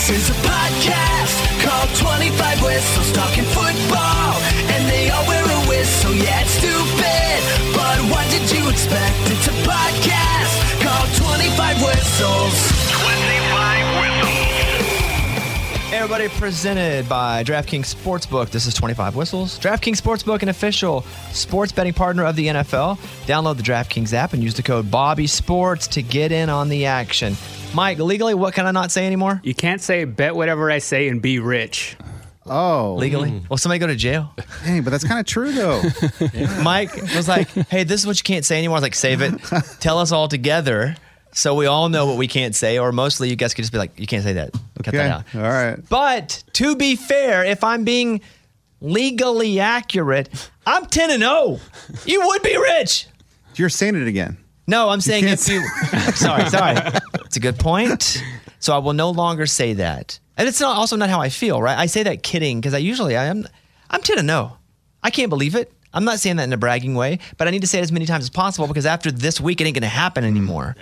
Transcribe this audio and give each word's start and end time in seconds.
This 0.00 0.22
is 0.22 0.30
a 0.30 0.40
podcast 0.40 1.60
called 1.60 1.94
25 1.94 2.62
Whistles 2.62 3.12
Talking 3.12 3.44
Football. 3.44 4.32
And 4.72 4.88
they 4.88 5.10
all 5.10 5.26
wear 5.28 5.44
a 5.44 5.68
whistle, 5.68 6.14
yeah, 6.14 6.40
it's 6.40 6.52
stupid. 6.52 7.40
But 7.76 7.98
what 8.08 8.24
did 8.30 8.50
you 8.50 8.70
expect? 8.70 9.14
It's 9.28 9.48
a 9.48 9.56
podcast 9.60 10.80
called 10.80 11.36
25 11.36 11.82
Whistles. 11.82 12.89
Everybody, 16.00 16.28
presented 16.28 17.06
by 17.10 17.44
DraftKings 17.44 17.94
Sportsbook. 17.94 18.48
This 18.48 18.64
is 18.64 18.72
25 18.72 19.16
Whistles. 19.16 19.58
DraftKings 19.58 20.00
Sportsbook, 20.00 20.40
an 20.40 20.48
official 20.48 21.02
sports 21.32 21.72
betting 21.72 21.92
partner 21.92 22.24
of 22.24 22.36
the 22.36 22.46
NFL. 22.46 22.96
Download 23.26 23.54
the 23.58 23.62
DraftKings 23.62 24.14
app 24.14 24.32
and 24.32 24.42
use 24.42 24.54
the 24.54 24.62
code 24.62 24.90
Bobby 24.90 25.26
Sports 25.26 25.86
to 25.88 26.02
get 26.02 26.32
in 26.32 26.48
on 26.48 26.70
the 26.70 26.86
action. 26.86 27.36
Mike, 27.74 27.98
legally, 27.98 28.32
what 28.32 28.54
can 28.54 28.64
I 28.64 28.70
not 28.70 28.90
say 28.90 29.06
anymore? 29.06 29.42
You 29.44 29.54
can't 29.54 29.82
say 29.82 30.04
bet 30.04 30.34
whatever 30.34 30.70
I 30.70 30.78
say 30.78 31.06
and 31.08 31.20
be 31.20 31.38
rich. 31.38 31.98
Oh, 32.46 32.96
Legally? 32.98 33.32
Mm. 33.32 33.50
Well, 33.50 33.58
somebody 33.58 33.78
go 33.78 33.86
to 33.86 33.94
jail. 33.94 34.32
Dang, 34.64 34.82
but 34.82 34.90
that's 34.90 35.04
kind 35.04 35.20
of 35.20 35.26
true 35.26 35.52
though. 35.52 35.82
Mike 36.62 36.96
was 37.14 37.28
like, 37.28 37.48
hey, 37.68 37.84
this 37.84 38.00
is 38.00 38.06
what 38.06 38.18
you 38.18 38.24
can't 38.24 38.46
say 38.46 38.56
anymore. 38.56 38.76
I 38.76 38.78
was 38.78 38.82
like, 38.84 38.94
save 38.94 39.20
it. 39.20 39.38
Tell 39.80 39.98
us 39.98 40.12
all 40.12 40.28
together 40.28 40.96
so 41.32 41.54
we 41.54 41.66
all 41.66 41.88
know 41.88 42.06
what 42.06 42.16
we 42.16 42.26
can't 42.28 42.54
say, 42.54 42.78
or 42.78 42.92
mostly 42.92 43.28
you 43.30 43.36
guys 43.36 43.54
could 43.54 43.62
just 43.62 43.72
be 43.72 43.78
like, 43.78 43.98
you 43.98 44.06
can't 44.06 44.22
say 44.24 44.32
that. 44.34 44.52
Cut 44.52 44.88
Okay, 44.88 44.96
that 44.98 45.10
out. 45.10 45.24
all 45.34 45.42
right. 45.42 45.76
But 45.88 46.42
to 46.54 46.74
be 46.76 46.96
fair, 46.96 47.44
if 47.44 47.62
I'm 47.64 47.84
being 47.84 48.20
legally 48.80 49.60
accurate, 49.60 50.28
I'm 50.66 50.86
10 50.86 51.10
and 51.10 51.22
0. 51.22 51.58
You 52.06 52.26
would 52.26 52.42
be 52.42 52.56
rich. 52.56 53.06
You're 53.56 53.68
saying 53.68 53.96
it 53.96 54.06
again. 54.08 54.36
No, 54.66 54.88
I'm 54.88 55.00
saying 55.00 55.24
can't 55.24 55.40
if 55.40 55.48
you. 55.48 55.66
sorry, 56.14 56.48
sorry. 56.48 56.76
It's 57.24 57.36
a 57.36 57.40
good 57.40 57.58
point. 57.58 58.22
So 58.60 58.74
I 58.74 58.78
will 58.78 58.92
no 58.92 59.10
longer 59.10 59.46
say 59.46 59.72
that, 59.74 60.18
and 60.36 60.46
it's 60.46 60.60
not 60.60 60.76
also 60.76 60.96
not 60.96 61.10
how 61.10 61.20
I 61.20 61.28
feel. 61.28 61.60
Right? 61.60 61.76
I 61.78 61.86
say 61.86 62.02
that 62.04 62.22
kidding 62.22 62.60
because 62.60 62.74
I 62.74 62.78
usually 62.78 63.16
I 63.16 63.24
am. 63.26 63.46
I'm 63.90 64.00
10 64.02 64.18
and 64.18 64.28
0. 64.28 64.56
I 65.02 65.10
can't 65.10 65.30
believe 65.30 65.54
it. 65.54 65.72
I'm 65.92 66.04
not 66.04 66.20
saying 66.20 66.36
that 66.36 66.44
in 66.44 66.52
a 66.52 66.56
bragging 66.56 66.94
way, 66.94 67.18
but 67.36 67.48
I 67.48 67.50
need 67.50 67.62
to 67.62 67.66
say 67.66 67.78
it 67.78 67.82
as 67.82 67.90
many 67.90 68.06
times 68.06 68.24
as 68.24 68.30
possible 68.30 68.68
because 68.68 68.86
after 68.86 69.10
this 69.10 69.40
week, 69.40 69.60
it 69.60 69.64
ain't 69.64 69.74
going 69.74 69.82
to 69.82 69.88
happen 69.88 70.24
anymore. 70.24 70.76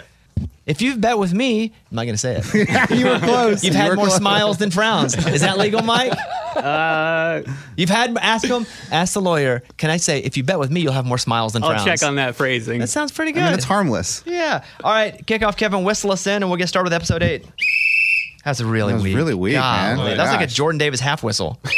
If 0.66 0.82
you've 0.82 1.00
bet 1.00 1.16
with 1.18 1.32
me, 1.32 1.64
I'm 1.90 1.94
not 1.96 2.02
going 2.04 2.14
to 2.14 2.18
say 2.18 2.36
it. 2.42 2.90
you 2.98 3.06
were 3.06 3.18
close. 3.18 3.64
You've 3.64 3.74
You 3.74 3.80
had 3.80 3.94
more 3.96 4.06
close. 4.06 4.16
smiles 4.18 4.58
than 4.58 4.70
frowns. 4.70 5.14
Is 5.26 5.40
that 5.40 5.56
legal, 5.56 5.80
Mike? 5.82 6.12
Uh, 6.54 7.42
You've 7.76 7.88
had 7.88 8.16
ask 8.18 8.46
him, 8.46 8.66
ask 8.90 9.14
the 9.14 9.20
lawyer. 9.20 9.62
Can 9.76 9.90
I 9.90 9.96
say 9.96 10.18
if 10.20 10.36
you 10.36 10.42
bet 10.44 10.58
with 10.58 10.70
me, 10.70 10.80
you'll 10.80 10.92
have 10.92 11.06
more 11.06 11.16
smiles 11.18 11.52
than 11.54 11.62
I'll 11.62 11.70
frowns? 11.70 11.84
check 11.84 12.02
on 12.02 12.16
that 12.16 12.34
phrasing. 12.34 12.80
That 12.80 12.88
sounds 12.88 13.12
pretty 13.12 13.32
good. 13.32 13.42
I 13.44 13.46
mean, 13.46 13.54
it's 13.54 13.64
harmless. 13.64 14.22
Yeah. 14.26 14.64
All 14.84 14.92
right, 14.92 15.24
kick 15.26 15.42
off 15.42 15.56
Kevin, 15.56 15.84
whistle 15.84 16.10
us 16.12 16.26
in, 16.26 16.42
and 16.42 16.48
we'll 16.50 16.56
get 16.58 16.68
started 16.68 16.86
with 16.86 16.92
episode 16.94 17.22
eight. 17.22 17.44
That's 18.48 18.60
really 18.62 18.92
That 18.92 18.96
was 18.96 19.04
weak. 19.04 19.16
really 19.16 19.34
weak, 19.34 19.54
man. 19.54 19.98
Oh, 19.98 20.04
That 20.04 20.16
was 20.18 20.30
like 20.30 20.40
a. 20.40 20.46
Jordan 20.46 20.78
Davis 20.78 21.00
half 21.00 21.22
whistle. 21.22 21.58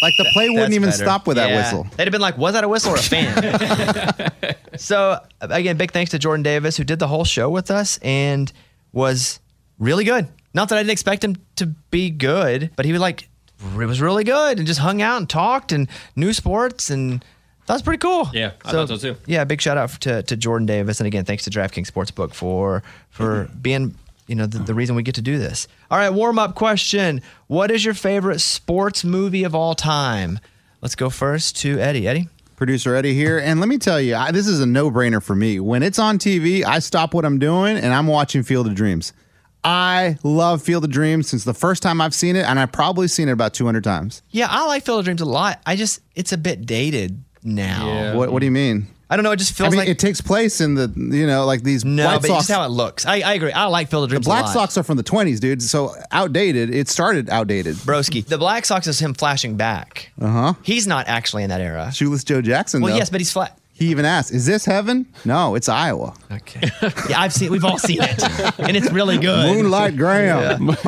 Like 0.00 0.14
the 0.16 0.26
play 0.32 0.48
wouldn't 0.48 0.74
even 0.74 0.90
better. 0.90 1.02
stop 1.04 1.26
with 1.26 1.38
that 1.38 1.50
Yeah. 1.50 1.56
whistle. 1.56 1.82
They'd 1.96 2.04
have 2.04 2.12
been 2.12 2.20
like, 2.20 2.38
was 2.38 2.54
that 2.54 2.62
a 2.62 2.68
whistle 2.68 2.92
or 2.92 2.98
a 2.98 3.02
fan? 3.02 4.30
so, 4.76 5.18
again, 5.40 5.76
big 5.76 5.90
thanks 5.90 6.12
to 6.12 6.20
Jordan 6.20 6.44
Davis, 6.44 6.76
who 6.76 6.84
did 6.84 7.00
the 7.00 7.08
whole 7.08 7.24
show 7.24 7.50
with 7.50 7.68
us 7.68 7.98
and 8.00 8.52
was 8.92 9.40
really 9.80 10.04
good. 10.04 10.28
Not 10.54 10.68
that 10.68 10.76
I 10.78 10.82
didn't 10.82 10.92
expect 10.92 11.24
him 11.24 11.34
to 11.56 11.66
be 11.90 12.10
good, 12.10 12.70
but 12.76 12.84
he 12.86 12.92
was 12.92 13.00
like, 13.00 13.28
it 13.60 13.86
was 13.86 14.00
really 14.00 14.22
good 14.22 14.58
and 14.58 14.68
just 14.68 14.78
hung 14.78 15.02
out 15.02 15.16
and 15.16 15.28
talked 15.28 15.72
and 15.72 15.88
knew 16.14 16.32
sports 16.32 16.90
and 16.90 17.24
that 17.66 17.74
was 17.74 17.82
pretty 17.82 17.98
cool. 17.98 18.30
Yeah, 18.32 18.52
I 18.64 18.70
thought 18.70 18.86
so 18.88 18.96
too. 18.98 19.16
Yeah, 19.26 19.42
big 19.42 19.60
shout 19.60 19.76
out 19.76 19.90
to, 20.02 20.22
to 20.22 20.36
Jordan 20.36 20.66
Davis. 20.66 21.00
And 21.00 21.08
again, 21.08 21.24
thanks 21.24 21.42
to 21.44 21.50
DraftKings 21.50 21.90
Sportsbook 21.90 22.34
for 22.34 22.84
for 23.10 23.46
Mm-hmm. 23.46 23.58
being 23.58 23.94
you 24.28 24.36
know 24.36 24.46
the, 24.46 24.58
the 24.58 24.74
reason 24.74 24.94
we 24.94 25.02
get 25.02 25.16
to 25.16 25.22
do 25.22 25.38
this. 25.38 25.66
All 25.90 25.98
right, 25.98 26.10
warm 26.10 26.38
up 26.38 26.54
question. 26.54 27.22
What 27.48 27.70
is 27.70 27.84
your 27.84 27.94
favorite 27.94 28.40
sports 28.40 29.02
movie 29.04 29.42
of 29.42 29.54
all 29.54 29.74
time? 29.74 30.38
Let's 30.80 30.94
go 30.94 31.10
first 31.10 31.56
to 31.58 31.80
Eddie. 31.80 32.06
Eddie? 32.06 32.28
Producer 32.54 32.94
Eddie 32.94 33.14
here, 33.14 33.38
and 33.38 33.60
let 33.60 33.68
me 33.68 33.78
tell 33.78 34.00
you, 34.00 34.16
I, 34.16 34.32
this 34.32 34.48
is 34.48 34.60
a 34.60 34.66
no-brainer 34.66 35.22
for 35.22 35.36
me. 35.36 35.60
When 35.60 35.82
it's 35.84 35.98
on 35.98 36.18
TV, 36.18 36.64
I 36.64 36.80
stop 36.80 37.14
what 37.14 37.24
I'm 37.24 37.38
doing 37.38 37.76
and 37.76 37.94
I'm 37.94 38.08
watching 38.08 38.42
Field 38.42 38.66
of 38.66 38.74
Dreams. 38.74 39.12
I 39.62 40.18
love 40.24 40.62
Field 40.62 40.84
of 40.84 40.90
Dreams 40.90 41.28
since 41.28 41.44
the 41.44 41.54
first 41.54 41.82
time 41.82 42.00
I've 42.00 42.14
seen 42.14 42.36
it, 42.36 42.44
and 42.44 42.58
I've 42.58 42.72
probably 42.72 43.06
seen 43.08 43.28
it 43.28 43.32
about 43.32 43.54
200 43.54 43.84
times. 43.84 44.22
Yeah, 44.30 44.48
I 44.50 44.66
like 44.66 44.84
Field 44.84 45.00
of 45.00 45.04
Dreams 45.04 45.20
a 45.20 45.24
lot. 45.24 45.60
I 45.66 45.76
just 45.76 46.00
it's 46.14 46.32
a 46.32 46.38
bit 46.38 46.66
dated 46.66 47.22
now. 47.42 47.86
Yeah. 47.86 48.14
What, 48.14 48.32
what 48.32 48.40
do 48.40 48.46
you 48.46 48.52
mean? 48.52 48.88
I 49.10 49.16
don't 49.16 49.24
know. 49.24 49.30
It 49.32 49.36
just 49.38 49.52
I 49.52 49.54
feels 49.54 49.70
mean, 49.70 49.78
like 49.78 49.88
it 49.88 49.98
takes 49.98 50.20
place 50.20 50.60
in 50.60 50.74
the 50.74 50.92
you 50.96 51.26
know 51.26 51.46
like 51.46 51.62
these 51.62 51.84
no, 51.84 52.04
White 52.06 52.20
but 52.22 52.28
Sox. 52.28 52.46
just 52.46 52.50
how 52.50 52.64
it 52.64 52.68
looks. 52.68 53.06
I, 53.06 53.20
I 53.20 53.34
agree. 53.34 53.52
I 53.52 53.64
like 53.66 53.88
Field 53.88 54.04
of 54.04 54.10
the 54.10 54.14
Dreams. 54.14 54.26
a 54.26 54.28
Black. 54.28 54.48
Sox 54.48 54.76
are 54.76 54.82
from 54.82 54.98
the 54.98 55.04
20s, 55.04 55.40
dude. 55.40 55.62
So 55.62 55.94
outdated. 56.12 56.74
It 56.74 56.88
started 56.88 57.30
outdated. 57.30 57.76
Broski. 57.76 58.24
The 58.24 58.38
Black 58.38 58.66
Sox 58.66 58.86
is 58.86 58.98
him 58.98 59.14
flashing 59.14 59.56
back. 59.56 60.12
Uh 60.20 60.28
huh. 60.28 60.54
He's 60.62 60.86
not 60.86 61.08
actually 61.08 61.42
in 61.42 61.50
that 61.50 61.60
era. 61.60 61.90
Shoeless 61.92 62.24
Joe 62.24 62.42
Jackson. 62.42 62.82
Well, 62.82 62.92
though. 62.92 62.98
yes, 62.98 63.08
but 63.08 63.20
he's 63.20 63.32
flat. 63.32 63.58
He 63.78 63.86
even 63.86 64.04
asked, 64.04 64.32
"Is 64.32 64.44
this 64.44 64.64
heaven?" 64.64 65.06
No, 65.24 65.54
it's 65.54 65.68
Iowa. 65.68 66.12
Okay. 66.32 66.68
yeah, 67.08 67.20
I've 67.20 67.32
seen. 67.32 67.52
We've 67.52 67.64
all 67.64 67.78
seen 67.78 68.02
it, 68.02 68.20
and 68.58 68.76
it's 68.76 68.90
really 68.90 69.18
good. 69.18 69.54
Moonlight 69.54 69.96
Graham. 69.96 70.70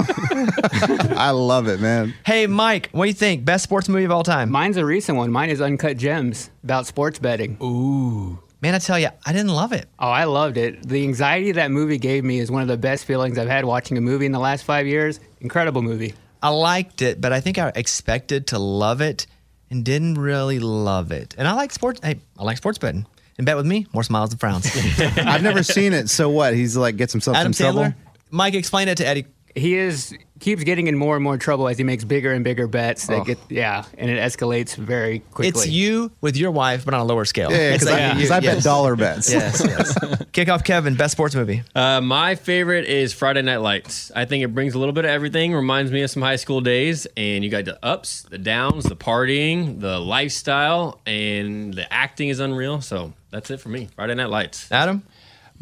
I 1.17 1.31
love 1.31 1.69
it, 1.69 1.81
man. 1.81 2.15
Hey, 2.27 2.49
Mike, 2.49 2.89
what 2.91 3.05
do 3.05 3.09
you 3.09 3.15
think? 3.15 3.45
Best 3.45 3.63
sports 3.63 3.89
movie 3.89 4.05
of 4.05 4.11
all 4.11 4.25
time? 4.25 4.51
Mine's 4.51 4.77
a 4.77 4.85
recent 4.85 5.17
one. 5.17 5.31
Mine 5.31 5.51
is 5.51 5.61
Uncut 5.61 5.99
Gems 5.99 6.51
about 6.65 6.89
sports 6.89 7.21
betting. 7.21 7.57
Ooh. 7.63 8.41
Man, 8.61 8.75
I 8.75 8.79
tell 8.79 8.99
you, 8.99 9.09
I 9.25 9.33
didn't 9.33 9.55
love 9.55 9.73
it. 9.73 9.89
Oh, 10.01 10.09
I 10.09 10.25
loved 10.25 10.57
it. 10.57 10.87
The 10.87 11.03
anxiety 11.05 11.53
that 11.53 11.71
movie 11.71 11.97
gave 11.97 12.25
me 12.25 12.41
is 12.41 12.51
one 12.51 12.61
of 12.61 12.69
the 12.69 12.77
best 12.77 13.05
feelings 13.05 13.39
I've 13.39 13.49
had 13.49 13.65
watching 13.65 13.97
a 13.99 14.01
movie 14.01 14.27
in 14.27 14.33
the 14.33 14.41
last 14.41 14.65
five 14.65 14.87
years. 14.87 15.21
Incredible 15.41 15.81
movie. 15.81 16.15
I 16.43 16.49
liked 16.49 17.03
it, 17.03 17.21
but 17.21 17.33
I 17.33 17.41
think 17.41 17.57
I 17.57 17.71
expected 17.75 18.49
to 18.49 18.59
love 18.59 19.01
it 19.01 19.27
and 19.71 19.85
didn't 19.85 20.17
really 20.17 20.59
love 20.59 21.13
it. 21.13 21.35
And 21.39 21.47
I 21.47 21.53
like 21.53 21.73
sports. 21.73 22.01
Hey, 22.03 22.21
I 22.39 22.43
like 22.43 22.57
sports 22.57 22.79
betting. 22.79 23.07
And 23.39 23.47
bet 23.47 23.57
with 23.57 23.67
me, 23.67 23.87
more 23.95 24.03
smiles 24.03 24.31
than 24.31 24.39
frowns. 24.39 24.67
I've 25.17 25.43
never 25.43 25.63
seen 25.63 25.93
it. 25.95 26.11
So 26.11 26.29
what? 26.29 26.55
He's 26.55 26.77
like 26.77 26.97
gets 26.97 27.13
himself 27.13 27.37
Adam 27.37 27.53
some 27.53 27.73
trouble. 27.73 27.95
Mike, 28.31 28.55
explain 28.55 28.89
it 28.89 28.97
to 28.97 29.07
Eddie. 29.07 29.27
He 29.55 29.77
is 29.77 30.15
keeps 30.39 30.65
getting 30.65 30.87
in 30.87 30.97
more 30.97 31.17
and 31.17 31.23
more 31.23 31.37
trouble 31.37 31.69
as 31.69 31.77
he 31.77 31.85
makes 31.85 32.03
bigger 32.03 32.33
and 32.33 32.43
bigger 32.43 32.67
bets. 32.67 33.07
That 33.09 33.21
Oh. 33.21 33.25
get 33.25 33.39
yeah, 33.51 33.85
and 33.99 34.11
it 34.11 34.19
escalates 34.19 34.75
very 34.75 35.19
quickly. 35.19 35.49
It's 35.49 35.67
you 35.69 36.11
with 36.23 36.37
your 36.37 36.51
wife, 36.51 36.85
but 36.85 36.95
on 36.95 37.01
a 37.01 37.05
lower 37.05 37.25
scale. 37.27 37.51
Yeah, 37.51 37.75
it's 37.75 37.85
because 37.85 37.99
I, 37.99 38.13
you- 38.15 38.21
'cause 38.23 38.31
I 38.31 38.41
bet 38.41 38.55
yes. 38.57 38.65
dollar 38.65 38.97
bets. 38.97 39.31
Yes, 39.33 39.63
yes. 39.65 40.23
Kick 40.33 40.49
off, 40.49 40.65
Kevin. 40.65 40.95
Best 40.95 41.13
sports 41.13 41.35
movie. 41.35 41.63
Uh, 41.75 42.01
my 42.01 42.37
favorite 42.37 42.87
is 42.87 43.13
Friday 43.13 43.43
Night 43.43 43.59
Lights. 43.59 44.11
I 44.15 44.25
think 44.25 44.45
it 44.45 44.55
brings 44.55 44.75
a 44.75 44.79
little 44.79 44.93
bit 44.95 45.05
of 45.05 45.11
everything. 45.11 45.53
Reminds 45.53 45.91
me 45.91 46.03
of 46.03 46.11
some 46.11 46.23
high 46.23 46.37
school 46.37 46.61
days, 46.61 47.07
and 47.17 47.43
you 47.45 47.51
got 47.51 47.65
the 47.65 47.79
ups, 47.85 48.23
the 48.31 48.39
downs, 48.39 48.85
the 48.85 48.97
partying, 48.97 49.81
the 49.81 49.99
lifestyle, 49.99 51.01
and 51.07 51.75
the 51.75 51.93
acting 51.93 52.29
is 52.29 52.39
unreal. 52.41 52.81
So 52.81 53.13
that's 53.31 53.51
it 53.51 53.61
for 53.61 53.69
me. 53.69 53.89
Friday 53.97 54.15
Night 54.15 54.31
Lights. 54.31 54.71
Adam. 54.71 55.03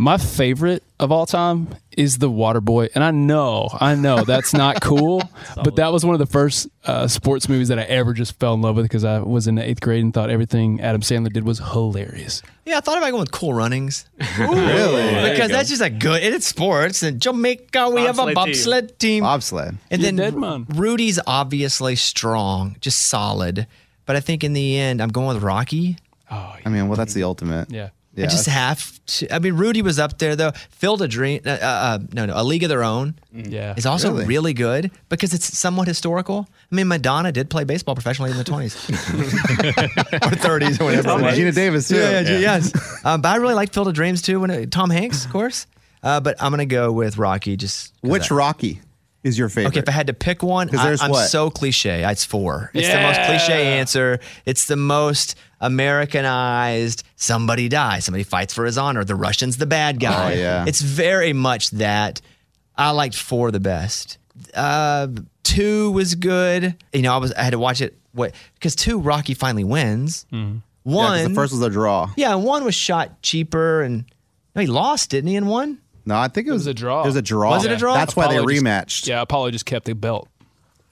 My 0.00 0.16
favorite 0.16 0.84
of 1.00 1.10
all 1.10 1.26
time 1.26 1.66
is 1.90 2.18
The 2.18 2.30
Waterboy, 2.30 2.90
and 2.94 3.02
I 3.02 3.10
know, 3.10 3.68
I 3.80 3.96
know 3.96 4.22
that's 4.22 4.52
not 4.52 4.80
cool, 4.80 5.28
but 5.56 5.74
that 5.74 5.92
was 5.92 6.04
one 6.06 6.14
of 6.14 6.20
the 6.20 6.26
first 6.26 6.68
uh, 6.84 7.08
sports 7.08 7.48
movies 7.48 7.66
that 7.66 7.80
I 7.80 7.82
ever 7.82 8.12
just 8.14 8.38
fell 8.38 8.54
in 8.54 8.62
love 8.62 8.76
with 8.76 8.84
because 8.84 9.02
I 9.02 9.18
was 9.18 9.48
in 9.48 9.56
the 9.56 9.68
eighth 9.68 9.80
grade 9.80 10.04
and 10.04 10.14
thought 10.14 10.30
everything 10.30 10.80
Adam 10.80 11.00
Sandler 11.00 11.32
did 11.32 11.42
was 11.42 11.58
hilarious. 11.58 12.42
Yeah, 12.64 12.76
I 12.78 12.80
thought 12.80 12.98
about 12.98 13.10
going 13.10 13.20
with 13.22 13.32
Cool 13.32 13.54
Runnings. 13.54 14.08
Really? 14.38 15.30
because 15.32 15.50
that's 15.50 15.68
just 15.68 15.82
a 15.82 15.90
good. 15.90 16.22
It's 16.22 16.46
sports. 16.46 17.02
In 17.02 17.18
Jamaica, 17.18 17.90
we 17.90 18.02
have 18.02 18.20
a 18.20 18.32
Bobsled 18.32 18.34
team. 18.34 18.34
bobsled 18.34 18.98
team. 19.00 19.22
Bobsled. 19.24 19.78
And 19.90 20.00
You're 20.00 20.12
then 20.12 20.16
dead, 20.16 20.36
man. 20.36 20.66
Rudy's 20.76 21.18
obviously 21.26 21.96
strong, 21.96 22.76
just 22.80 23.08
solid. 23.08 23.66
But 24.06 24.14
I 24.14 24.20
think 24.20 24.44
in 24.44 24.52
the 24.52 24.78
end, 24.78 25.02
I'm 25.02 25.08
going 25.08 25.34
with 25.34 25.42
Rocky. 25.42 25.96
Oh, 26.30 26.54
I 26.64 26.68
mean, 26.68 26.86
well, 26.86 26.96
that's 26.96 27.14
the 27.14 27.24
ultimate. 27.24 27.70
Yeah. 27.72 27.88
Yeah. 28.19 28.25
I 28.25 28.29
just 28.29 28.47
have 28.47 28.99
to. 29.06 29.32
I 29.35 29.38
mean, 29.38 29.55
Rudy 29.55 29.81
was 29.81 29.99
up 29.99 30.19
there 30.19 30.35
though. 30.35 30.50
Field 30.70 31.03
a 31.03 31.09
Dream, 31.09 31.41
uh, 31.47 31.50
uh, 31.50 31.99
no, 32.12 32.26
no, 32.26 32.32
A 32.37 32.43
League 32.43 32.65
of 32.65 32.69
Their 32.69 32.82
Own 32.82 33.15
Yeah. 33.32 33.75
is 33.76 33.87
also 33.87 34.11
Really? 34.11 34.25
really 34.26 34.53
good 34.55 34.91
because 35.09 35.32
it's 35.35 35.56
somewhat 35.56 35.87
historical. 35.87 36.49
I 36.70 36.75
mean, 36.75 36.88
Madonna 36.88 37.31
did 37.32 37.49
play 37.49 37.65
baseball 37.65 37.94
professionally 37.94 38.31
in 38.32 38.37
the 38.37 38.44
20s 38.44 38.75
or 40.12 40.31
30s 40.37 40.81
or 40.81 40.85
whatever. 40.85 41.11
it. 41.29 41.35
Geena 41.38 41.55
Davis, 41.55 41.88
too. 41.88 41.97
Yeah, 41.97 42.20
yeah, 42.20 42.38
yes. 42.38 42.73
Um, 43.05 43.20
but 43.23 43.29
I 43.29 43.37
really 43.37 43.55
like 43.55 43.73
Field 43.73 43.88
of 43.88 43.94
Dreams 43.94 44.20
too. 44.23 44.41
When 44.41 44.50
it, 44.50 44.70
Tom 44.70 44.91
Hanks, 44.91 45.25
of 45.25 45.31
course. 45.31 45.67
Uh, 46.03 46.20
but 46.20 46.37
I'm 46.41 46.50
gonna 46.53 46.67
go 46.67 46.93
with 46.93 47.19
Rocky. 47.19 47.56
Just 47.56 47.93
Which 48.03 48.31
I- 48.31 48.35
Rocky 48.35 48.81
is 49.25 49.38
your 49.38 49.49
favorite? 49.49 49.70
Okay, 49.73 49.81
if 49.81 49.88
I 49.88 49.93
had 49.93 50.06
to 50.06 50.15
pick 50.15 50.43
one, 50.43 50.75
I, 50.76 50.97
I'm 51.00 51.11
what? 51.11 51.29
so 51.29 51.50
cliche. 51.50 52.05
It's 52.05 52.25
four. 52.25 52.70
It's 52.75 52.88
the 52.88 53.00
most 53.03 53.20
cliche 53.26 53.79
answer. 53.79 54.20
It's 54.47 54.67
the 54.67 54.76
most 54.76 55.35
Americanized. 55.61 57.03
Somebody 57.17 57.69
dies. 57.69 58.05
Somebody 58.05 58.25
fights 58.25 58.55
for 58.55 58.65
his 58.65 58.79
honor. 58.79 59.05
The 59.05 59.15
Russian's 59.15 59.56
the 59.56 59.67
bad 59.67 60.00
guy. 60.00 60.32
Oh, 60.32 60.37
yeah. 60.37 60.65
It's 60.67 60.81
very 60.81 61.32
much 61.32 61.70
that. 61.70 62.20
I 62.76 62.91
liked 62.91 63.17
four 63.17 63.50
the 63.50 63.61
best. 63.61 64.19
Uh, 64.55 65.09
two 65.43 65.91
was 65.91 66.15
good. 66.15 66.76
You 66.93 67.03
know, 67.03 67.12
I 67.12 67.17
was 67.17 67.32
I 67.32 67.43
had 67.43 67.50
to 67.50 67.59
watch 67.59 67.81
it. 67.81 67.99
What? 68.12 68.35
Because 68.55 68.76
two, 68.76 69.00
Rocky 69.00 69.35
finally 69.35 69.65
wins. 69.65 70.26
One. 70.31 71.19
Yeah, 71.19 71.29
the 71.29 71.35
first 71.35 71.53
was 71.53 71.61
a 71.62 71.70
draw. 71.70 72.11
yeah, 72.17 72.35
and 72.35 72.44
one 72.44 72.65
was 72.65 72.75
shot 72.75 73.20
cheaper, 73.20 73.82
and 73.82 74.05
no, 74.55 74.61
he 74.62 74.69
lost, 74.69 75.11
didn't 75.11 75.29
he? 75.29 75.37
In 75.37 75.47
one. 75.47 75.81
No, 76.08 76.16
I 76.19 76.28
think 76.28 76.49
it 76.49 76.52
was, 76.52 76.60
was 76.60 76.66
a 76.69 76.75
draw. 76.75 77.02
It 77.02 77.06
was 77.06 77.16
a 77.16 77.22
draw. 77.22 77.50
Was 77.50 77.64
it 77.66 77.70
a 77.70 77.76
draw? 77.76 77.93
That's 77.94 78.16
why 78.16 78.28
they 78.28 78.37
Apollo 78.38 78.49
just- 78.55 78.64
rematched. 78.64 79.06
Yeah, 79.06 79.20
Apollo 79.20 79.50
just 79.50 79.66
kept 79.66 79.84
the 79.84 79.93
belt. 79.94 80.26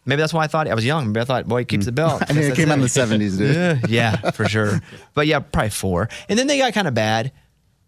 Maybe 0.04 0.20
that's 0.20 0.32
why 0.34 0.44
I 0.44 0.46
thought 0.46 0.68
I 0.68 0.74
was 0.74 0.84
young. 0.84 1.06
Maybe 1.08 1.20
I 1.20 1.24
thought, 1.24 1.48
boy, 1.48 1.60
he 1.60 1.64
keeps 1.64 1.86
the 1.86 1.90
belt. 1.92 2.22
I 2.28 2.32
mean, 2.32 2.44
it 2.44 2.54
came 2.54 2.70
out 2.70 2.74
in 2.74 2.80
the 2.82 2.86
70s, 2.86 3.38
dude. 3.38 3.56
Yeah, 3.56 3.80
yeah, 4.22 4.30
for 4.30 4.46
sure. 4.48 4.80
But 5.14 5.26
yeah, 5.26 5.40
probably 5.40 5.70
four. 5.70 6.08
And 6.28 6.38
then 6.38 6.46
they 6.46 6.58
got 6.58 6.74
kind 6.74 6.86
of 6.86 6.94
bad. 6.94 7.32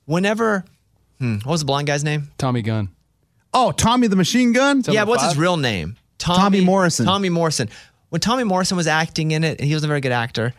Whenever, 0.07 0.65
hmm, 1.19 1.35
what 1.37 1.47
was 1.53 1.61
the 1.61 1.67
blonde 1.67 1.87
guy's 1.87 2.03
name? 2.03 2.29
Tommy 2.39 2.63
Gunn. 2.63 2.89
Oh, 3.55 3.73
Tommy 3.73 4.07
the 4.07 4.17
Machine 4.17 4.53
Gun? 4.53 4.83
yeah, 4.89 5.05
what's 5.05 5.23
his 5.23 5.37
real 5.37 5.57
name? 5.59 5.97
Tommy 6.19 6.61
Morrison. 6.61 7.07
Tommy 7.07 7.29
Morrison. 7.29 7.69
When 8.09 8.21
Tommy 8.21 8.45
Morrison 8.45 8.77
was 8.77 8.87
acting 8.87 9.31
in 9.33 9.45
it, 9.45 9.59
and 9.61 9.69
he 9.69 9.75
was 9.75 9.85
a 9.85 9.87
very 9.87 10.01
good 10.01 10.13
actor, 10.13 10.55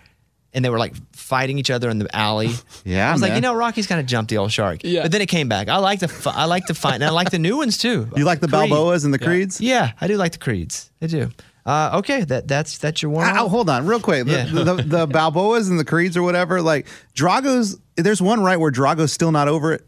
and 0.54 0.64
they 0.66 0.70
were 0.70 0.80
like 0.80 0.94
fighting 1.16 1.58
each 1.60 1.70
other 1.70 1.90
in 1.90 2.00
the 2.00 2.16
alley. 2.16 2.50
Yeah, 2.86 3.10
I 3.10 3.12
was 3.12 3.22
like, 3.22 3.34
you 3.34 3.42
know, 3.42 3.54
Rocky's 3.54 3.86
kind 3.88 4.00
of 4.02 4.08
jumped 4.08 4.30
the 4.32 4.38
old 4.38 4.52
shark. 4.52 4.80
Yeah. 4.84 5.04
But 5.04 5.12
then 5.12 5.22
it 5.22 5.28
came 5.28 5.48
back. 5.50 5.68
I 5.70 5.78
like 5.78 6.00
the, 6.00 6.32
I 6.34 6.46
like 6.46 6.66
the 6.66 6.74
fight, 6.74 6.96
and 6.96 7.04
I 7.04 7.10
like 7.10 7.30
the 7.30 7.38
new 7.40 7.58
ones 7.58 7.78
too. 7.78 8.10
You 8.16 8.24
like 8.26 8.40
the 8.40 8.48
Creed. 8.48 8.72
Balboas 8.72 9.06
and 9.06 9.14
the 9.14 9.20
Creeds? 9.20 9.62
Yeah, 9.62 9.92
I 10.02 10.08
do 10.08 10.18
like 10.18 10.32
the 10.32 10.38
Creeds. 10.40 10.90
I 11.02 11.08
do. 11.08 11.30
Uh, 11.66 11.98
okay, 12.00 12.24
that 12.24 12.48
that's 12.48 12.78
that's 12.80 13.02
your 13.04 13.12
one. 13.12 13.26
Ah, 13.28 13.42
oh, 13.42 13.50
hold 13.50 13.70
on, 13.70 13.86
real 13.86 14.00
quick. 14.00 14.26
The, 14.26 14.32
Yeah. 14.32 14.46
the, 14.46 14.76
the 14.82 15.08
Balboas 15.20 15.70
and 15.70 15.78
the 15.80 15.86
Creeds 15.86 16.18
or 16.18 16.24
whatever, 16.24 16.62
like 16.64 16.88
Drago's, 17.14 17.78
there's 17.96 18.22
one 18.22 18.42
right 18.42 18.58
where 18.58 18.72
Drago's 18.72 19.12
still 19.14 19.32
not 19.32 19.48
over 19.48 19.74
it 19.74 19.86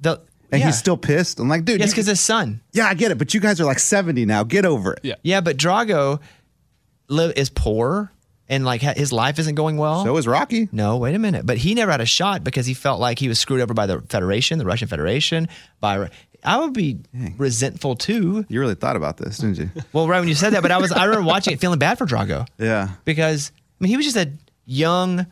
The, 0.00 0.22
and 0.50 0.60
yeah. 0.60 0.66
he's 0.66 0.78
still 0.78 0.96
pissed. 0.96 1.38
I'm 1.40 1.48
like, 1.48 1.64
dude, 1.66 1.80
Yes, 1.80 1.88
you- 1.88 1.94
because 1.94 2.06
his 2.06 2.20
son. 2.20 2.62
yeah, 2.72 2.86
I 2.86 2.94
get 2.94 3.10
it, 3.10 3.18
but 3.18 3.34
you 3.34 3.40
guys 3.40 3.60
are 3.60 3.64
like 3.66 3.80
70 3.80 4.24
now. 4.24 4.44
Get 4.44 4.64
over 4.64 4.94
it. 4.94 5.00
Yeah. 5.02 5.16
Yeah, 5.22 5.40
but 5.42 5.58
Drago 5.58 6.20
live 7.08 7.32
is 7.36 7.50
poor 7.50 8.12
and 8.50 8.64
like 8.64 8.82
his 8.82 9.12
life 9.12 9.38
isn't 9.38 9.54
going 9.54 9.78
well. 9.78 10.04
So 10.04 10.16
is 10.16 10.26
Rocky. 10.26 10.68
no, 10.72 10.98
wait 10.98 11.14
a 11.14 11.18
minute. 11.18 11.46
But 11.46 11.56
he 11.56 11.72
never 11.74 11.90
had 11.90 12.00
a 12.00 12.06
shot 12.06 12.44
because 12.44 12.66
he 12.66 12.74
felt 12.74 13.00
like 13.00 13.18
he 13.18 13.28
was 13.28 13.38
screwed 13.38 13.60
over 13.60 13.72
by 13.72 13.86
the 13.86 14.00
Federation, 14.02 14.58
the 14.58 14.66
Russian 14.66 14.88
Federation. 14.88 15.48
By 15.80 16.10
I 16.42 16.58
would 16.58 16.72
be 16.72 16.98
resentful 17.38 17.94
too. 17.94 18.44
You 18.48 18.60
really 18.60 18.74
thought 18.74 18.96
about 18.96 19.16
this, 19.18 19.38
didn't 19.38 19.58
you? 19.58 19.70
Well, 19.92 20.08
right 20.08 20.18
when 20.18 20.28
you 20.28 20.34
said 20.34 20.50
that, 20.50 20.62
but 20.62 20.72
I 20.72 20.78
was 20.78 20.92
I 20.92 21.04
remember 21.04 21.26
watching 21.26 21.54
it 21.54 21.60
feeling 21.60 21.78
bad 21.78 21.96
for 21.96 22.06
Drago 22.06 22.46
yeah. 22.58 22.90
because 23.04 23.52
I 23.56 23.84
mean 23.84 23.90
he 23.90 23.96
was 23.96 24.04
just 24.04 24.16
a 24.16 24.32
young, 24.66 25.26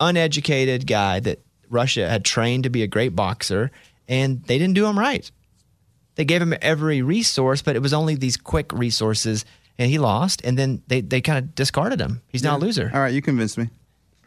uneducated 0.00 0.86
guy 0.86 1.20
that 1.20 1.40
Russia 1.68 2.08
had 2.08 2.24
trained 2.24 2.64
to 2.64 2.70
be 2.70 2.82
a 2.82 2.86
great 2.86 3.14
boxer, 3.14 3.70
and 4.08 4.42
they 4.44 4.58
didn't 4.58 4.74
do 4.74 4.86
him 4.86 4.98
right. 4.98 5.30
They 6.14 6.24
gave 6.24 6.42
him 6.42 6.54
every 6.60 7.02
resource, 7.02 7.62
but 7.62 7.76
it 7.76 7.82
was 7.82 7.92
only 7.92 8.14
these 8.14 8.36
quick 8.36 8.72
resources, 8.72 9.44
and 9.80 9.90
he 9.90 9.98
lost. 9.98 10.42
And 10.44 10.56
then 10.56 10.82
they 10.86 11.00
they 11.00 11.20
kind 11.20 11.38
of 11.38 11.54
discarded 11.56 12.00
him. 12.00 12.20
He's 12.28 12.44
now 12.44 12.56
a 12.56 12.58
loser. 12.58 12.90
All 12.94 13.00
right, 13.00 13.12
you 13.12 13.22
convinced 13.22 13.58
me. 13.58 13.68